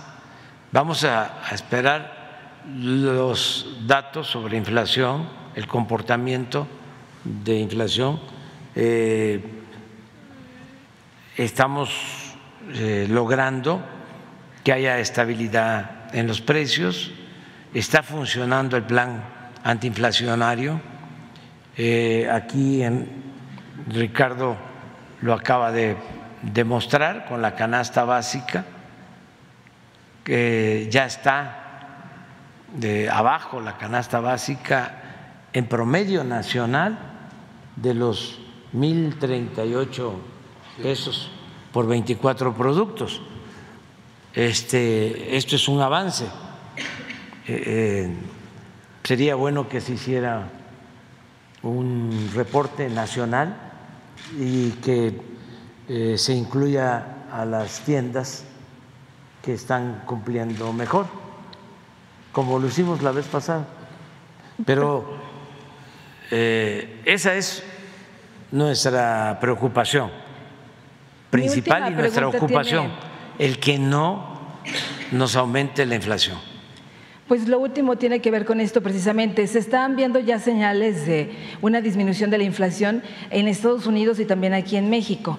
Vamos 0.72 1.04
a 1.04 1.42
esperar 1.52 2.19
los 2.66 3.86
datos 3.86 4.28
sobre 4.28 4.56
inflación, 4.56 5.28
el 5.54 5.66
comportamiento 5.66 6.66
de 7.24 7.58
inflación. 7.58 8.20
Eh, 8.74 9.42
estamos 11.36 11.90
eh, 12.74 13.06
logrando 13.08 13.82
que 14.64 14.72
haya 14.72 14.98
estabilidad 14.98 16.14
en 16.14 16.26
los 16.26 16.40
precios, 16.40 17.10
está 17.72 18.02
funcionando 18.02 18.76
el 18.76 18.84
plan 18.84 19.22
antiinflacionario. 19.64 20.80
Eh, 21.76 22.28
aquí 22.30 22.82
en, 22.82 23.08
Ricardo 23.88 24.56
lo 25.22 25.32
acaba 25.32 25.72
de 25.72 25.96
demostrar 26.42 27.26
con 27.26 27.42
la 27.42 27.54
canasta 27.54 28.04
básica, 28.04 28.64
que 30.24 30.88
ya 30.90 31.06
está 31.06 31.69
de 32.74 33.10
abajo 33.10 33.60
la 33.60 33.76
canasta 33.76 34.20
básica 34.20 35.02
en 35.52 35.66
promedio 35.66 36.24
nacional 36.24 36.98
de 37.76 37.94
los 37.94 38.38
1.038 38.74 40.12
pesos 40.82 41.30
por 41.72 41.86
24 41.86 42.54
productos. 42.54 43.20
Este, 44.34 45.36
esto 45.36 45.56
es 45.56 45.68
un 45.68 45.80
avance. 45.80 46.24
Eh, 47.46 47.62
eh, 47.66 48.14
sería 49.02 49.34
bueno 49.34 49.68
que 49.68 49.80
se 49.80 49.94
hiciera 49.94 50.48
un 51.62 52.30
reporte 52.34 52.88
nacional 52.88 53.56
y 54.38 54.70
que 54.72 55.20
eh, 55.88 56.16
se 56.16 56.34
incluya 56.34 57.26
a 57.32 57.44
las 57.44 57.80
tiendas 57.80 58.44
que 59.42 59.54
están 59.54 60.02
cumpliendo 60.06 60.72
mejor 60.72 61.19
como 62.32 62.58
lo 62.58 62.68
hicimos 62.68 63.02
la 63.02 63.12
vez 63.12 63.26
pasada. 63.26 63.66
Pero 64.64 65.16
eh, 66.30 67.00
esa 67.04 67.34
es 67.34 67.62
nuestra 68.52 69.38
preocupación 69.40 70.10
principal 71.30 71.92
y 71.92 71.94
nuestra 71.94 72.28
ocupación, 72.28 72.90
el 73.38 73.58
que 73.58 73.78
no 73.78 74.38
nos 75.12 75.36
aumente 75.36 75.86
la 75.86 75.94
inflación. 75.94 76.38
Pues 77.28 77.46
lo 77.46 77.60
último 77.60 77.96
tiene 77.96 78.20
que 78.20 78.32
ver 78.32 78.44
con 78.44 78.60
esto 78.60 78.82
precisamente. 78.82 79.46
Se 79.46 79.60
están 79.60 79.94
viendo 79.94 80.18
ya 80.18 80.40
señales 80.40 81.06
de 81.06 81.32
una 81.62 81.80
disminución 81.80 82.28
de 82.30 82.38
la 82.38 82.44
inflación 82.44 83.04
en 83.30 83.46
Estados 83.46 83.86
Unidos 83.86 84.18
y 84.18 84.24
también 84.24 84.52
aquí 84.52 84.76
en 84.76 84.90
México. 84.90 85.38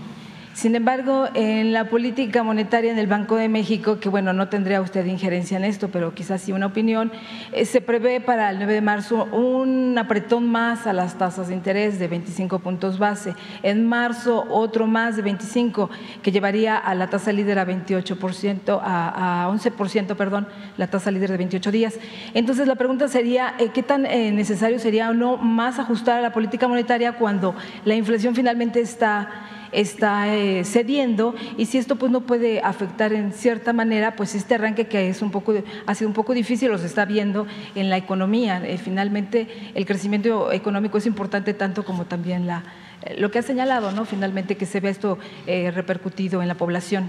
Sin 0.53 0.75
embargo, 0.75 1.30
en 1.33 1.71
la 1.71 1.85
política 1.85 2.43
monetaria 2.43 2.91
en 2.91 2.99
el 2.99 3.07
Banco 3.07 3.35
de 3.38 3.47
México, 3.47 3.99
que 3.99 4.09
bueno, 4.09 4.33
no 4.33 4.49
tendría 4.49 4.81
usted 4.81 5.05
injerencia 5.05 5.55
en 5.57 5.63
esto, 5.63 5.89
pero 5.89 6.13
quizás 6.13 6.41
sí 6.41 6.51
una 6.51 6.65
opinión, 6.65 7.09
eh, 7.53 7.65
se 7.65 7.80
prevé 7.80 8.19
para 8.19 8.49
el 8.49 8.57
9 8.57 8.73
de 8.73 8.81
marzo 8.81 9.25
un 9.31 9.97
apretón 9.97 10.47
más 10.49 10.88
a 10.88 10.93
las 10.93 11.17
tasas 11.17 11.47
de 11.47 11.53
interés 11.53 11.99
de 11.99 12.09
25 12.09 12.59
puntos 12.59 12.99
base. 12.99 13.33
En 13.63 13.88
marzo 13.88 14.45
otro 14.49 14.88
más 14.88 15.15
de 15.15 15.21
25, 15.21 15.89
que 16.21 16.31
llevaría 16.33 16.77
a 16.77 16.95
la 16.95 17.07
tasa 17.07 17.31
líder 17.31 17.57
a 17.57 17.65
28%, 17.65 18.80
a, 18.83 19.47
11%, 19.49 20.15
perdón, 20.17 20.47
la 20.75 20.88
tasa 20.88 21.11
líder 21.11 21.31
de 21.31 21.38
28 21.38 21.71
días. 21.71 21.99
Entonces 22.33 22.67
la 22.67 22.75
pregunta 22.75 23.07
sería, 23.07 23.55
eh, 23.57 23.69
¿qué 23.73 23.83
tan 23.83 24.05
eh, 24.05 24.31
necesario 24.33 24.80
sería 24.80 25.09
o 25.09 25.13
no 25.13 25.38
más 25.38 25.80
ajustar 25.80 26.19
a 26.19 26.21
la 26.21 26.33
política 26.33 26.67
monetaria 26.67 27.13
cuando 27.13 27.55
la 27.85 27.95
inflación 27.95 28.35
finalmente 28.35 28.81
está 28.81 29.30
está 29.71 30.35
eh, 30.43 30.63
cediendo 30.65 31.35
y 31.55 31.67
si 31.67 31.77
esto 31.77 31.97
pues 31.97 32.11
no 32.11 32.21
puede 32.21 32.61
afectar 32.61 33.13
en 33.13 33.31
cierta 33.31 33.73
manera 33.73 34.15
pues 34.15 34.33
este 34.33 34.55
arranque 34.55 34.87
que 34.87 35.07
es 35.07 35.21
un 35.21 35.29
poco 35.29 35.53
ha 35.85 35.93
sido 35.93 36.07
un 36.07 36.15
poco 36.15 36.33
difícil 36.33 36.71
lo 36.71 36.79
se 36.79 36.87
está 36.87 37.05
viendo 37.05 37.45
en 37.75 37.91
la 37.91 37.97
economía. 37.97 38.59
Eh, 38.65 38.79
finalmente 38.79 39.71
el 39.75 39.85
crecimiento 39.85 40.51
económico 40.51 40.97
es 40.97 41.05
importante 41.05 41.53
tanto 41.53 41.85
como 41.85 42.05
también 42.05 42.47
la 42.47 42.63
eh, 43.03 43.19
lo 43.19 43.29
que 43.29 43.37
ha 43.37 43.43
señalado 43.43 43.91
no 43.91 44.03
finalmente 44.03 44.57
que 44.57 44.65
se 44.65 44.79
vea 44.79 44.89
esto 44.89 45.19
repercutido 45.45 46.41
en 46.41 46.47
la 46.47 46.55
población. 46.55 47.07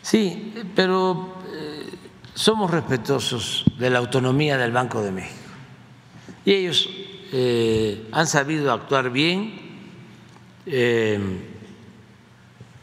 Sí 0.00 0.54
pero 0.76 1.34
somos 2.34 2.70
respetuosos 2.70 3.64
de 3.80 3.90
la 3.90 3.98
autonomía 3.98 4.56
del 4.58 4.70
Banco 4.70 5.02
de 5.02 5.10
México. 5.10 5.50
Y 6.44 6.52
ellos 6.52 6.88
han 8.12 8.26
sabido 8.28 8.72
actuar 8.72 9.10
bien 9.10 9.66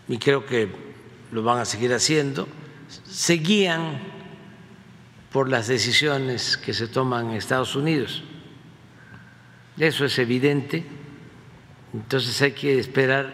y 0.08 0.18
creo 0.18 0.46
que 0.46 0.70
lo 1.32 1.44
van 1.44 1.60
a 1.60 1.66
seguir 1.66 1.94
haciendo, 1.94 2.48
se 3.06 3.34
guían 3.34 4.00
por 5.32 5.50
las 5.50 5.68
decisiones 5.68 6.58
que 6.58 6.74
se 6.74 6.88
toman 6.88 7.32
en 7.32 7.36
Estados 7.36 7.76
Unidos. 7.76 8.24
Eso 9.78 10.06
es 10.06 10.18
evidente. 10.20 10.86
Entonces 11.94 12.42
hay 12.42 12.54
que 12.54 12.80
esperar 12.80 13.34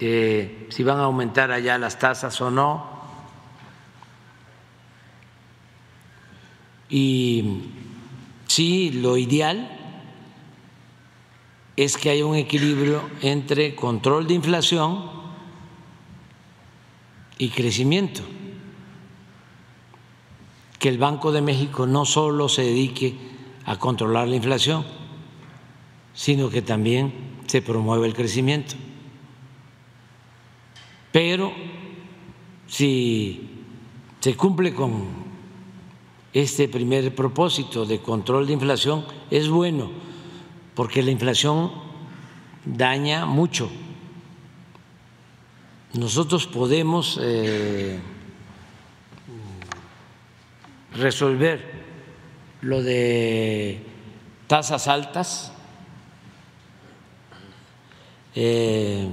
eh, 0.00 0.66
si 0.70 0.82
van 0.82 0.98
a 0.98 1.04
aumentar 1.04 1.50
allá 1.50 1.78
las 1.78 1.98
tasas 1.98 2.38
o 2.40 2.50
no. 2.50 2.98
Y 6.90 7.70
sí, 8.46 8.90
lo 8.92 9.16
ideal 9.16 9.74
es 11.76 11.96
que 11.96 12.10
haya 12.10 12.26
un 12.26 12.36
equilibrio 12.36 13.08
entre 13.22 13.74
control 13.74 14.26
de 14.26 14.34
inflación 14.34 15.17
y 17.38 17.48
crecimiento. 17.50 18.22
Que 20.78 20.88
el 20.88 20.98
Banco 20.98 21.32
de 21.32 21.40
México 21.40 21.86
no 21.86 22.04
solo 22.04 22.48
se 22.48 22.62
dedique 22.62 23.16
a 23.64 23.78
controlar 23.78 24.28
la 24.28 24.36
inflación, 24.36 24.84
sino 26.14 26.50
que 26.50 26.62
también 26.62 27.12
se 27.46 27.62
promueva 27.62 28.06
el 28.06 28.14
crecimiento. 28.14 28.74
Pero 31.12 31.52
si 32.66 33.64
se 34.20 34.36
cumple 34.36 34.74
con 34.74 35.28
este 36.32 36.68
primer 36.68 37.14
propósito 37.14 37.86
de 37.86 38.00
control 38.00 38.46
de 38.46 38.52
inflación, 38.52 39.04
es 39.30 39.48
bueno, 39.48 39.90
porque 40.74 41.02
la 41.02 41.10
inflación 41.10 41.72
daña 42.64 43.26
mucho 43.26 43.70
nosotros 45.94 46.46
podemos 46.46 47.18
eh, 47.20 47.98
resolver 50.94 51.78
lo 52.60 52.82
de 52.82 53.82
tasas 54.46 54.88
altas 54.88 55.52
eh, 58.34 59.08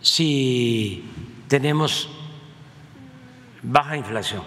si 0.00 1.04
tenemos 1.48 2.08
baja 3.62 3.96
inflación. 3.96 4.42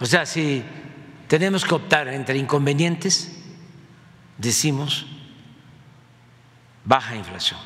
O 0.00 0.06
sea, 0.06 0.24
si 0.26 0.64
tenemos 1.28 1.64
que 1.64 1.74
optar 1.74 2.08
entre 2.08 2.38
inconvenientes, 2.38 3.41
decimos 4.42 5.06
baja 6.84 7.14
inflación. 7.14 7.60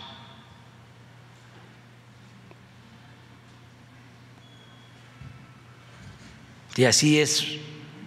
Y 6.77 6.85
así 6.85 7.19
es 7.19 7.59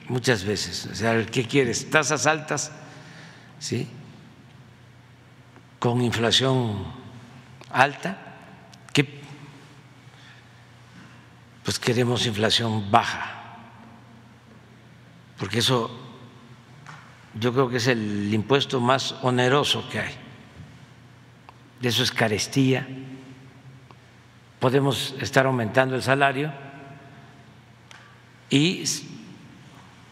muchas 0.07 0.43
veces. 0.43 0.87
O 0.91 0.95
sea, 0.95 1.25
¿qué 1.25 1.45
quieres? 1.45 1.89
Tasas 1.89 2.27
altas, 2.27 2.71
¿sí? 3.57 3.87
Con 5.79 6.01
inflación 6.03 6.85
alta, 7.71 8.35
¿qué? 8.93 9.21
Pues 11.63 11.79
queremos 11.79 12.27
inflación 12.27 12.91
baja, 12.91 13.57
porque 15.37 15.59
eso 15.59 15.98
yo 17.39 17.53
creo 17.53 17.69
que 17.69 17.77
es 17.77 17.87
el 17.87 18.33
impuesto 18.33 18.79
más 18.79 19.13
oneroso 19.21 19.87
que 19.89 19.99
hay. 19.99 20.13
Eso 21.81 22.03
es 22.03 22.11
carestía. 22.11 22.87
Podemos 24.59 25.15
estar 25.21 25.45
aumentando 25.45 25.95
el 25.95 26.03
salario 26.03 26.51
y 28.49 28.83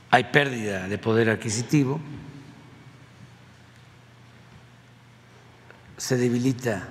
hay 0.09 0.23
pérdida 0.25 0.88
de 0.88 0.97
poder 0.97 1.30
adquisitivo, 1.30 1.99
se 5.97 6.15
debilita 6.15 6.88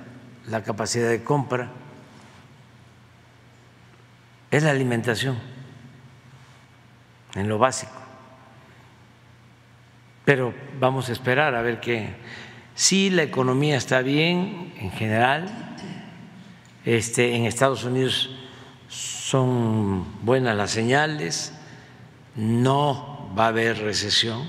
la 0.49 0.63
capacidad 0.63 1.09
de 1.09 1.25
compra, 1.25 1.71
es 4.51 4.63
la 4.63 4.71
alimentación 4.71 5.39
en 7.35 7.49
lo 7.49 7.59
básico 7.59 8.06
pero 10.27 10.53
vamos 10.81 11.09
a 11.09 11.13
esperar 11.13 11.55
a 11.55 11.63
ver 11.63 11.79
qué. 11.79 12.09
Si 12.75 13.11
la 13.11 13.23
economía 13.23 13.77
está 13.77 14.03
bien 14.03 14.75
en 14.77 14.91
general, 14.91 15.47
este, 16.85 17.37
en 17.37 17.45
Estados 17.45 17.85
Unidos 17.85 18.35
son 18.89 20.05
buenas 20.25 20.57
las 20.57 20.73
señales, 20.73 21.55
no 22.35 23.33
va 23.39 23.45
a 23.45 23.49
haber 23.49 23.79
recesión. 23.79 24.49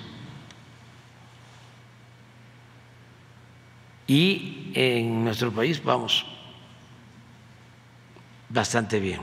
Y 4.08 4.72
en 4.74 5.26
nuestro 5.26 5.52
país 5.52 5.84
vamos 5.84 6.26
bastante 8.50 9.00
bien, 9.00 9.22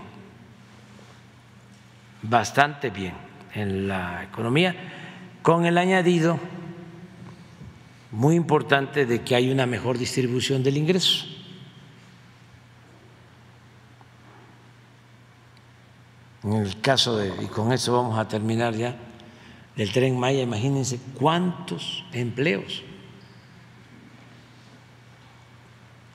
bastante 2.22 2.90
bien 2.90 3.14
en 3.54 3.88
la 3.88 4.22
economía 4.22 5.03
con 5.44 5.66
el 5.66 5.76
añadido 5.76 6.40
muy 8.10 8.34
importante 8.34 9.04
de 9.04 9.20
que 9.20 9.34
hay 9.34 9.50
una 9.50 9.66
mejor 9.66 9.98
distribución 9.98 10.62
del 10.62 10.78
ingreso. 10.78 11.26
En 16.44 16.54
el 16.54 16.80
caso 16.80 17.18
de, 17.18 17.30
y 17.44 17.46
con 17.48 17.72
eso 17.72 17.92
vamos 17.92 18.18
a 18.18 18.26
terminar 18.26 18.72
ya, 18.72 18.96
del 19.76 19.92
tren 19.92 20.18
Maya, 20.18 20.40
imagínense 20.40 20.98
cuántos 21.12 22.06
empleos, 22.12 22.82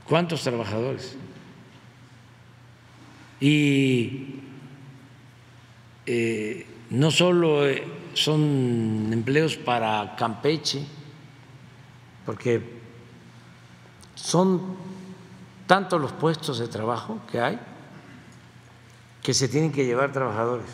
cuántos 0.05 0.41
trabajadores. 0.41 1.15
Y 3.39 4.39
eh, 6.07 6.65
no 6.89 7.11
solo 7.11 7.67
eh, 7.69 7.98
son 8.13 9.09
empleos 9.11 9.55
para 9.57 10.15
Campeche, 10.15 10.85
porque 12.25 12.79
son 14.15 14.75
tantos 15.67 15.99
los 16.01 16.11
puestos 16.11 16.59
de 16.59 16.67
trabajo 16.67 17.19
que 17.31 17.39
hay 17.39 17.59
que 19.23 19.33
se 19.33 19.47
tienen 19.47 19.71
que 19.71 19.85
llevar 19.85 20.11
trabajadores. 20.11 20.69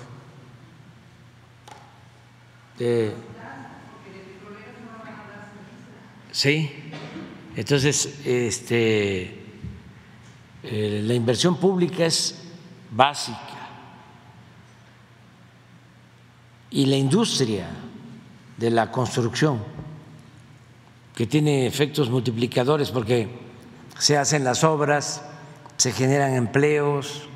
sí, 6.32 6.70
entonces 7.56 8.20
este, 8.26 9.46
eh, 10.64 11.02
la 11.04 11.14
inversión 11.14 11.58
pública 11.58 12.06
es 12.06 12.44
básica 12.92 13.55
y 16.76 16.88
la 16.88 16.98
industria 16.98 17.70
de 18.58 18.70
la 18.70 18.92
construcción, 18.92 19.64
que 21.16 21.26
tiene 21.26 21.66
efectos 21.68 22.10
multiplicadores 22.10 22.92
porque 22.92 23.30
se 23.98 24.18
hacen 24.18 24.44
las 24.44 24.66
obras, 24.66 25.24
se 25.78 25.94
generan 25.94 26.34
empleos, 26.34 27.30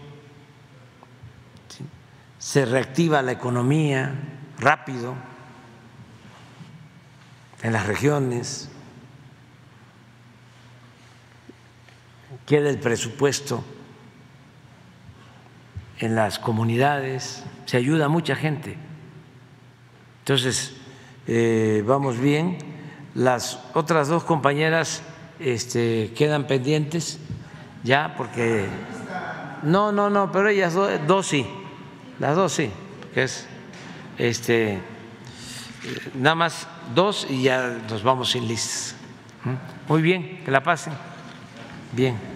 se 2.37 2.65
reactiva 2.65 3.21
la 3.21 3.31
economía 3.31 4.13
rápido 4.57 5.15
en 7.63 7.71
las 7.71 7.87
regiones, 7.87 8.67
queda 12.45 12.69
el 12.69 12.79
presupuesto 12.79 13.63
en 15.99 16.15
las 16.15 16.39
comunidades, 16.39 17.45
se 17.65 17.77
ayuda 17.77 18.07
a 18.07 18.09
mucha 18.09 18.35
gente. 18.35 18.88
Entonces, 20.30 20.74
eh, 21.25 21.83
vamos 21.88 22.19
bien. 22.19 22.59
Las 23.16 23.59
otras 23.74 24.09
dos 24.09 24.24
compañeras 24.24 25.01
este, 25.40 26.14
quedan 26.16 26.45
pendientes 26.45 27.17
ya 27.83 28.14
porque... 28.16 28.67
No, 29.64 29.91
no, 29.91 30.11
no, 30.11 30.32
pero 30.32 30.49
ellas 30.49 30.75
dos, 31.08 31.25
sí, 31.25 31.48
las 32.19 32.35
dos 32.35 32.53
sí, 32.53 32.69
que 33.16 33.24
es 33.24 33.48
este, 34.19 34.77
nada 36.14 36.35
más 36.35 36.67
dos 36.93 37.25
y 37.27 37.41
ya 37.41 37.80
nos 37.90 38.03
vamos 38.03 38.30
sin 38.30 38.48
listas. 38.48 38.95
¿Mm? 39.43 39.91
Muy 39.91 40.03
bien, 40.03 40.43
que 40.45 40.51
la 40.51 40.61
pasen. 40.61 40.93
Bien. 41.91 42.28